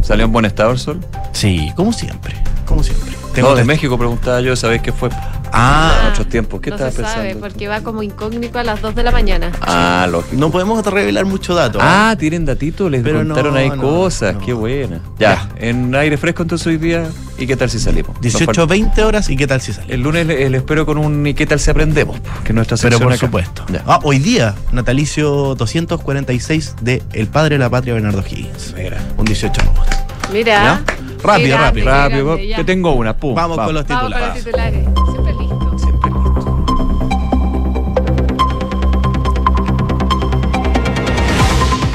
¿Salió 0.01 0.25
en 0.25 0.31
buen 0.31 0.45
estado 0.45 0.71
el 0.71 0.80
sol? 0.80 0.99
sí, 1.31 1.71
como 1.75 1.91
siempre, 1.93 2.35
como 2.65 2.84
siempre. 2.84 3.11
Tengo 3.34 3.49
No, 3.49 3.55
de 3.55 3.64
México 3.64 3.97
preguntaba 3.97 4.41
yo, 4.41 4.55
¿sabés 4.55 4.81
qué 4.81 4.91
fue? 4.91 5.10
Ah, 5.55 5.99
En 6.05 6.11
otros 6.11 6.27
tiempos, 6.30 6.61
¿qué 6.61 6.69
no 6.72 6.76
estabas 6.77 6.95
se 6.95 7.03
sabe, 7.03 7.35
porque 7.35 7.68
va 7.68 7.81
como 7.81 8.01
incógnito 8.01 8.57
a 8.57 8.64
las 8.64 8.81
2 8.81 8.95
de 8.95 9.03
la 9.03 9.11
mañana. 9.11 9.51
Ah, 9.61 10.07
lógico. 10.10 10.35
no 10.38 10.49
podemos 10.51 10.84
revelar 10.85 11.26
mucho 11.26 11.53
dato. 11.53 11.77
¿eh? 11.77 11.81
Ah, 11.84 12.15
tienen 12.18 12.43
datitos, 12.45 12.89
les 12.89 13.03
Pero 13.03 13.19
contaron 13.19 13.53
no, 13.53 13.60
ahí 13.60 13.69
no, 13.69 13.77
cosas, 13.77 14.34
no. 14.35 14.41
qué 14.41 14.53
buena. 14.53 14.99
Ya, 15.19 15.49
en 15.57 15.93
aire 15.95 16.18
fresco 16.18 16.41
entonces 16.41 16.65
hoy 16.68 16.77
día, 16.77 17.05
¿y 17.38 17.45
qué 17.45 17.55
tal 17.55 17.69
si 17.69 17.77
salimos? 17.80 18.14
Nos 18.15 18.22
18, 18.22 18.45
falta- 18.45 18.65
20 18.65 19.03
horas 19.03 19.30
y 19.30 19.35
qué 19.35 19.45
tal 19.45 19.61
si 19.61 19.73
sale. 19.73 19.93
El 19.93 20.01
lunes 20.01 20.26
le, 20.26 20.49
le 20.49 20.57
espero 20.57 20.85
con 20.88 20.97
un 20.97 21.26
¿y 21.27 21.34
qué 21.35 21.45
tal 21.45 21.60
si 21.60 21.69
aprendemos? 21.69 22.19
Que 22.43 22.49
es 22.49 22.55
nuestra 22.55 22.77
Pero 22.77 22.97
sección 22.97 23.01
por 23.03 23.14
acá. 23.14 23.19
supuesto. 23.19 23.65
Ya. 23.72 23.84
Ah, 23.85 23.99
hoy 24.03 24.18
día, 24.19 24.55
natalicio 24.72 25.53
246 25.55 26.76
de 26.81 27.03
El 27.14 27.27
Padre 27.27 27.55
de 27.55 27.60
la 27.60 27.69
Patria, 27.69 27.93
Bernardo 27.93 28.23
Higgins. 28.27 28.73
Mira. 28.76 28.97
Un 29.18 29.26
18 29.26 29.61
de 29.61 29.68
agosto. 29.69 29.95
Mira. 30.31 30.53
¿Ya? 30.53 30.84
Rápido, 31.24 31.58
rápido. 31.58 31.86
Rápido, 31.86 32.38
te 32.38 32.64
tengo 32.64 32.91
una, 32.91 33.16
pum. 33.16 33.34
Vamos, 33.34 33.58
con 33.58 33.74
los 33.74 33.88
Vamos 33.88 34.04
titulares. 34.04 34.44
con 34.44 34.52
los 34.52 34.74
titulares. 34.78 35.52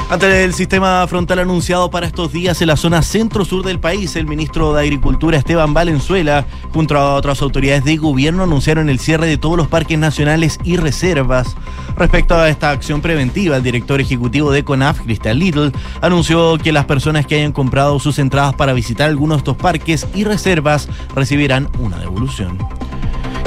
Ante 0.09 0.43
el 0.43 0.55
sistema 0.55 1.05
frontal 1.07 1.37
anunciado 1.37 1.91
para 1.91 2.07
estos 2.07 2.33
días 2.33 2.59
en 2.63 2.67
la 2.69 2.77
zona 2.77 3.03
centro-sur 3.03 3.63
del 3.63 3.79
país, 3.79 4.15
el 4.15 4.25
ministro 4.25 4.73
de 4.73 4.81
Agricultura 4.81 5.37
Esteban 5.37 5.75
Valenzuela, 5.75 6.47
junto 6.73 6.97
a 6.97 7.13
otras 7.13 7.43
autoridades 7.43 7.83
de 7.83 7.97
gobierno, 7.97 8.41
anunciaron 8.41 8.89
el 8.89 8.97
cierre 8.97 9.27
de 9.27 9.37
todos 9.37 9.55
los 9.55 9.67
parques 9.67 9.99
nacionales 9.99 10.57
y 10.63 10.77
reservas. 10.77 11.55
Respecto 11.95 12.33
a 12.33 12.49
esta 12.49 12.71
acción 12.71 13.01
preventiva, 13.01 13.57
el 13.57 13.63
director 13.63 14.01
ejecutivo 14.01 14.51
de 14.51 14.63
CONAF, 14.63 15.01
Cristian 15.01 15.37
Little, 15.37 15.71
anunció 16.01 16.57
que 16.57 16.71
las 16.71 16.85
personas 16.85 17.27
que 17.27 17.35
hayan 17.35 17.51
comprado 17.51 17.99
sus 17.99 18.17
entradas 18.17 18.55
para 18.55 18.73
visitar 18.73 19.09
algunos 19.09 19.37
de 19.37 19.41
estos 19.41 19.57
parques 19.57 20.07
y 20.15 20.23
reservas 20.23 20.89
recibirán 21.13 21.69
una 21.77 21.99
devolución 21.99 22.57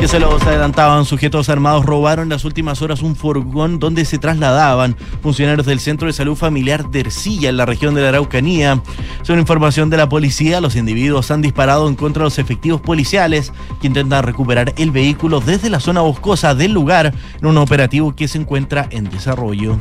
que 0.02 0.08
se 0.08 0.18
los 0.18 0.42
adelantaban. 0.42 1.04
Sujetos 1.04 1.48
armados 1.48 1.86
robaron 1.86 2.24
en 2.24 2.30
las 2.30 2.44
últimas 2.44 2.82
horas 2.82 3.02
un 3.02 3.14
furgón 3.14 3.78
donde 3.78 4.04
se 4.04 4.18
trasladaban 4.18 4.96
funcionarios 5.22 5.64
del 5.64 5.78
Centro 5.78 6.08
de 6.08 6.12
Salud 6.12 6.34
Familiar 6.34 6.90
de 6.90 7.06
en 7.42 7.56
la 7.56 7.66
región 7.66 7.94
de 7.94 8.02
la 8.02 8.08
Araucanía. 8.08 8.82
Según 9.22 9.38
información 9.38 9.90
de 9.90 9.98
la 9.98 10.08
policía, 10.08 10.60
los 10.60 10.74
individuos 10.74 11.30
han 11.30 11.40
disparado 11.40 11.86
en 11.86 11.94
contra 11.94 12.22
de 12.22 12.24
los 12.24 12.40
efectivos 12.40 12.80
policiales 12.80 13.52
que 13.80 13.86
intentan 13.86 14.24
recuperar 14.24 14.74
el 14.76 14.90
vehículo 14.90 15.38
desde 15.38 15.70
la 15.70 15.78
zona 15.78 16.00
boscosa 16.00 16.56
del 16.56 16.72
lugar 16.72 17.14
en 17.40 17.46
un 17.46 17.58
operativo 17.58 18.16
que 18.16 18.26
se 18.26 18.38
encuentra 18.38 18.88
en 18.90 19.08
desarrollo. 19.08 19.78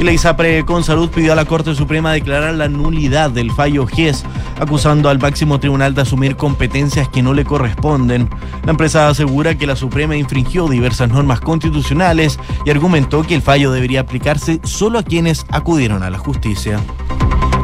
Y 0.00 0.04
la 0.04 0.12
ISAPRE 0.12 0.64
con 0.64 0.84
salud 0.84 1.10
pidió 1.10 1.32
a 1.32 1.36
la 1.36 1.46
Corte 1.46 1.74
Suprema 1.74 2.12
declarar 2.12 2.54
la 2.54 2.68
nulidad 2.68 3.30
del 3.30 3.50
fallo 3.50 3.86
GES, 3.86 4.24
acusando 4.60 5.08
al 5.08 5.18
máximo 5.18 5.58
tribunal 5.58 5.94
de 5.94 6.02
asumir 6.02 6.36
competencias 6.36 7.08
que 7.08 7.22
no 7.22 7.34
le 7.34 7.44
corresponden. 7.44 8.28
La 8.64 8.70
empresa 8.70 9.08
asegura 9.08 9.56
que 9.56 9.66
la 9.66 9.74
Suprema 9.74 10.16
infringió 10.16 10.68
diversas 10.68 11.08
normas 11.08 11.40
constitucionales 11.40 12.38
y 12.64 12.70
argumentó 12.70 13.22
que 13.22 13.34
el 13.34 13.42
fallo 13.42 13.72
debería 13.72 14.00
aplicarse 14.00 14.60
solo 14.62 14.98
a 14.98 15.02
quienes 15.02 15.46
acudieron 15.50 16.02
a 16.02 16.10
la 16.10 16.18
justicia. 16.18 16.78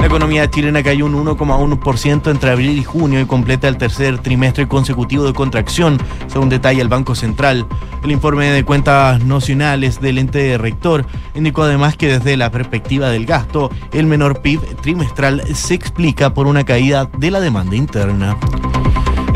La 0.06 0.10
economía 0.10 0.48
chilena 0.48 0.84
cayó 0.84 1.04
un 1.04 1.14
1,1% 1.26 2.30
entre 2.30 2.50
abril 2.50 2.78
y 2.78 2.84
junio 2.84 3.20
y 3.20 3.26
completa 3.26 3.66
el 3.66 3.76
tercer 3.76 4.18
trimestre 4.18 4.68
consecutivo 4.68 5.24
de 5.24 5.32
contracción, 5.32 5.98
según 6.28 6.48
detalla 6.48 6.80
el 6.80 6.88
Banco 6.88 7.16
Central. 7.16 7.66
El 8.04 8.12
informe 8.12 8.52
de 8.52 8.64
cuentas 8.64 9.24
nacionales 9.24 10.00
del 10.00 10.18
ente 10.18 10.58
rector 10.58 11.04
indicó 11.34 11.64
además 11.64 11.96
que 11.96 12.06
desde 12.06 12.36
la 12.36 12.52
perspectiva 12.52 13.08
del 13.08 13.26
gasto, 13.26 13.68
el 13.92 14.06
menor 14.06 14.42
PIB 14.42 14.76
trimestral 14.80 15.42
se 15.56 15.74
explica 15.74 16.32
por 16.32 16.46
una 16.46 16.62
caída 16.62 17.10
de 17.18 17.32
la 17.32 17.40
demanda 17.40 17.74
interna. 17.74 18.36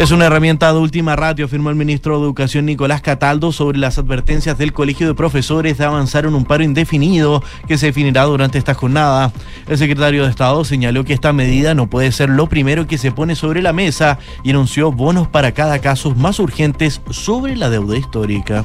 Es 0.01 0.13
una 0.13 0.25
herramienta 0.25 0.73
de 0.73 0.79
última 0.79 1.15
ratio, 1.15 1.45
afirmó 1.45 1.69
el 1.69 1.77
ministro 1.77 2.17
de 2.17 2.25
Educación 2.25 2.65
Nicolás 2.65 3.03
Cataldo 3.03 3.53
sobre 3.53 3.77
las 3.77 3.99
advertencias 3.99 4.57
del 4.57 4.73
Colegio 4.73 5.07
de 5.07 5.13
Profesores 5.13 5.77
de 5.77 5.85
avanzar 5.85 6.25
en 6.25 6.35
un 6.35 6.47
paro 6.47 6.65
indefinido 6.65 7.43
que 7.69 7.77
se 7.77 7.85
definirá 7.85 8.25
durante 8.25 8.57
esta 8.57 8.73
jornada. 8.73 9.31
El 9.69 9.77
secretario 9.77 10.25
de 10.25 10.31
Estado 10.31 10.65
señaló 10.65 11.05
que 11.05 11.13
esta 11.13 11.35
medida 11.35 11.75
no 11.75 11.91
puede 11.91 12.13
ser 12.13 12.31
lo 12.31 12.47
primero 12.47 12.87
que 12.87 12.97
se 12.97 13.13
pone 13.13 13.35
sobre 13.37 13.61
la 13.61 13.75
mesa 13.75 14.19
y 14.43 14.53
anunció 14.53 14.91
bonos 14.91 15.29
para 15.29 15.53
cada 15.53 15.81
caso 15.81 16.15
más 16.15 16.39
urgentes 16.39 17.03
sobre 17.11 17.55
la 17.55 17.69
deuda 17.69 17.99
histórica. 17.99 18.65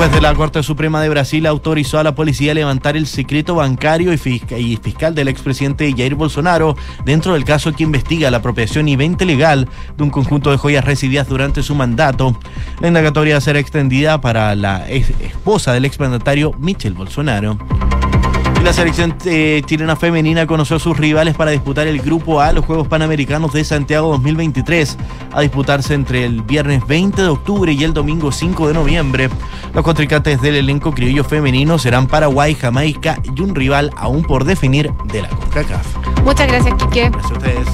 Juez 0.00 0.12
de 0.12 0.22
la 0.22 0.34
Corte 0.34 0.62
Suprema 0.62 1.02
de 1.02 1.10
Brasil 1.10 1.44
autorizó 1.44 1.98
a 1.98 2.02
la 2.02 2.14
policía 2.14 2.52
a 2.52 2.54
levantar 2.54 2.96
el 2.96 3.06
secreto 3.06 3.56
bancario 3.56 4.14
y, 4.14 4.16
fisca- 4.16 4.56
y 4.56 4.78
fiscal 4.78 5.14
del 5.14 5.28
expresidente 5.28 5.92
Jair 5.94 6.14
Bolsonaro 6.14 6.74
dentro 7.04 7.34
del 7.34 7.44
caso 7.44 7.74
que 7.74 7.82
investiga 7.82 8.30
la 8.30 8.38
apropiación 8.38 8.88
y 8.88 8.96
venta 8.96 9.24
ilegal 9.24 9.68
de 9.98 10.02
un 10.02 10.08
conjunto 10.08 10.50
de 10.52 10.56
joyas 10.56 10.86
recibidas 10.86 11.28
durante 11.28 11.62
su 11.62 11.74
mandato. 11.74 12.34
La 12.80 12.88
indagatoria 12.88 13.42
será 13.42 13.58
extendida 13.58 14.22
para 14.22 14.54
la 14.54 14.88
esposa 14.88 15.74
del 15.74 15.84
exmandatario 15.84 16.54
Michel 16.58 16.94
Bolsonaro. 16.94 17.58
La 18.62 18.74
selección 18.74 19.16
eh, 19.24 19.62
chilena 19.64 19.96
femenina 19.96 20.46
conoció 20.46 20.76
a 20.76 20.78
sus 20.78 20.96
rivales 20.96 21.34
para 21.34 21.50
disputar 21.50 21.86
el 21.86 22.00
Grupo 22.00 22.40
A, 22.40 22.52
los 22.52 22.64
Juegos 22.64 22.86
Panamericanos 22.88 23.52
de 23.52 23.64
Santiago 23.64 24.10
2023, 24.10 24.98
a 25.32 25.40
disputarse 25.40 25.94
entre 25.94 26.24
el 26.24 26.42
viernes 26.42 26.86
20 26.86 27.22
de 27.22 27.28
octubre 27.28 27.72
y 27.72 27.82
el 27.82 27.94
domingo 27.94 28.30
5 28.30 28.68
de 28.68 28.74
noviembre. 28.74 29.30
Los 29.74 29.82
contrincantes 29.82 30.40
del 30.42 30.56
elenco 30.56 30.92
criollo 30.92 31.24
femenino 31.24 31.78
serán 31.78 32.06
Paraguay, 32.06 32.54
Jamaica 32.54 33.18
y 33.34 33.40
un 33.40 33.54
rival 33.54 33.90
aún 33.96 34.22
por 34.22 34.44
definir 34.44 34.92
de 35.06 35.22
la 35.22 35.28
CONCACAF. 35.28 35.86
Muchas 36.22 36.46
gracias, 36.46 36.74
Quique. 36.74 37.08
Gracias 37.08 37.32
a 37.32 37.34
ustedes. 37.34 37.68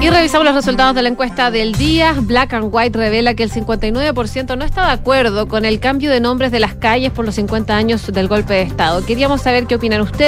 Y 0.00 0.10
revisamos 0.10 0.44
los 0.44 0.54
resultados 0.54 0.94
de 0.94 1.02
la 1.02 1.08
encuesta 1.08 1.50
del 1.50 1.72
día. 1.72 2.14
Black 2.16 2.52
and 2.52 2.68
White 2.70 2.96
revela 2.96 3.34
que 3.34 3.42
el 3.42 3.50
59% 3.50 4.56
no 4.56 4.64
está 4.64 4.86
de 4.86 4.92
acuerdo 4.92 5.48
con 5.48 5.64
el 5.64 5.80
cambio 5.80 6.12
de 6.12 6.20
nombres 6.20 6.52
de 6.52 6.60
las 6.60 6.74
calles 6.74 7.10
por 7.10 7.24
los 7.24 7.34
50 7.34 7.76
años 7.76 8.06
del 8.12 8.28
golpe 8.28 8.54
de 8.54 8.62
Estado. 8.62 9.04
Queríamos 9.04 9.42
saber 9.42 9.66
qué 9.66 9.74
opinan 9.74 10.00
ustedes. 10.02 10.27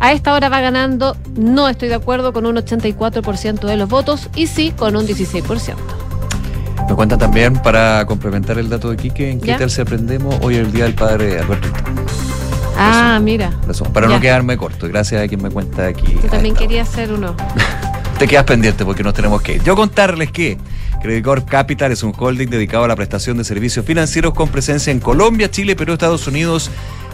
A 0.00 0.12
esta 0.12 0.34
hora 0.34 0.48
va 0.48 0.60
ganando 0.60 1.16
no 1.36 1.68
estoy 1.68 1.88
de 1.88 1.94
acuerdo 1.94 2.32
con 2.32 2.44
un 2.46 2.56
84% 2.56 3.60
de 3.66 3.76
los 3.76 3.88
votos 3.88 4.28
y 4.34 4.46
sí 4.46 4.72
con 4.76 4.96
un 4.96 5.06
16%. 5.06 5.74
Me 6.88 6.94
cuentan 6.94 7.18
también, 7.18 7.54
para 7.54 8.04
complementar 8.06 8.58
el 8.58 8.68
dato 8.68 8.90
de 8.90 8.96
Quique, 8.96 9.30
en 9.30 9.40
qué 9.40 9.54
tal 9.54 9.70
se 9.70 9.82
aprendemos 9.82 10.34
hoy 10.42 10.56
el 10.56 10.72
día 10.72 10.84
del 10.84 10.94
padre 10.94 11.38
Alberto. 11.38 11.68
Ah, 12.76 13.20
mira. 13.22 13.52
Eso, 13.68 13.84
para 13.84 14.08
Ya. 14.08 14.14
no 14.14 14.20
quedarme 14.20 14.56
corto, 14.56 14.88
gracias 14.88 15.22
a 15.22 15.28
quien 15.28 15.42
me 15.42 15.50
cuenta 15.50 15.86
aquí. 15.86 16.14
Tú 16.20 16.28
también 16.28 16.54
querías 16.54 16.88
ser 16.88 17.12
uno. 17.12 17.36
Te 18.18 18.26
quedas 18.26 18.44
pendiente 18.44 18.84
porque 18.84 19.02
nos 19.02 19.14
tenemos 19.14 19.40
que 19.40 19.54
ir. 19.56 19.62
Yo 19.62 19.74
contarles 19.76 20.30
que 20.30 20.58
Credit 21.00 21.24
Corp 21.24 21.48
Capital 21.48 21.92
es 21.92 22.02
un 22.02 22.12
holding 22.16 22.48
dedicado 22.48 22.84
a 22.84 22.88
la 22.88 22.96
prestación 22.96 23.38
de 23.38 23.44
servicios 23.44 23.86
financieros 23.86 24.34
con 24.34 24.48
presencia 24.48 24.90
en 24.90 25.00
Colombia, 25.00 25.50
Chile, 25.50 25.74
Perú, 25.76 25.94
Estados 25.94 26.26
Unidos 26.26 26.70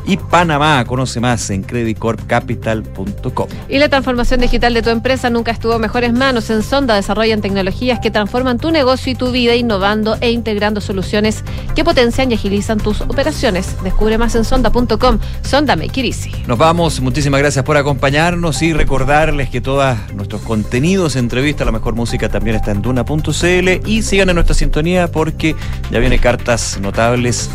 y 0.06 0.16
Panamá. 0.16 0.84
Conoce 0.84 1.20
más 1.20 1.50
en 1.50 1.62
creditcorpcapital.com. 1.62 3.48
Y 3.68 3.78
la 3.78 3.88
transformación 3.88 4.40
digital 4.40 4.74
de 4.74 4.82
tu 4.82 4.90
empresa 4.90 5.30
nunca 5.30 5.50
estuvo 5.50 5.74
en 5.74 5.80
mejores 5.80 6.12
manos. 6.12 6.48
En 6.50 6.62
Sonda 6.62 6.94
desarrollan 6.94 7.40
tecnologías 7.40 8.00
que 8.00 8.10
transforman 8.10 8.58
tu 8.58 8.70
negocio 8.70 9.12
y 9.12 9.14
tu 9.14 9.30
vida, 9.30 9.54
innovando 9.54 10.16
e 10.20 10.30
integrando 10.30 10.80
soluciones 10.80 11.42
que 11.74 11.84
potencian 11.84 12.30
y 12.30 12.34
agilizan 12.34 12.78
tus 12.78 13.00
operaciones. 13.00 13.76
Descubre 13.82 14.18
más 14.18 14.34
en 14.34 14.44
sonda.com. 14.44 15.18
Sonda 15.42 15.76
Make 15.76 16.00
It 16.00 16.06
Easy. 16.06 16.32
Nos 16.46 16.58
vamos, 16.58 17.00
muchísimas 17.00 17.40
gracias 17.40 17.64
por 17.64 17.76
acompañarnos 17.76 18.62
y 18.62 18.72
recordarles 18.72 19.50
que 19.50 19.60
todos 19.60 19.96
nuestros 20.14 20.42
contenidos, 20.42 21.16
entrevistas, 21.16 21.66
la 21.66 21.72
mejor 21.72 21.94
música 21.94 22.28
también 22.28 22.56
está 22.56 22.70
en 22.70 22.82
duna.cl 22.82 23.86
y 23.86 24.02
sigan 24.02 24.28
en 24.28 24.34
nuestra 24.34 24.54
sintonía 24.54 25.08
porque 25.08 25.54
ya 25.90 25.98
viene 25.98 26.18
cartas 26.18 26.78
notables 26.80 27.50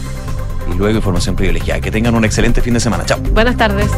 y 0.71 0.77
luego 0.77 0.95
información 0.95 1.35
privilegiada. 1.35 1.81
Que 1.81 1.91
tengan 1.91 2.15
un 2.15 2.25
excelente 2.25 2.61
fin 2.61 2.73
de 2.73 2.79
semana. 2.79 3.05
Chao. 3.05 3.19
Buenas 3.33 3.57
tardes. 3.57 3.89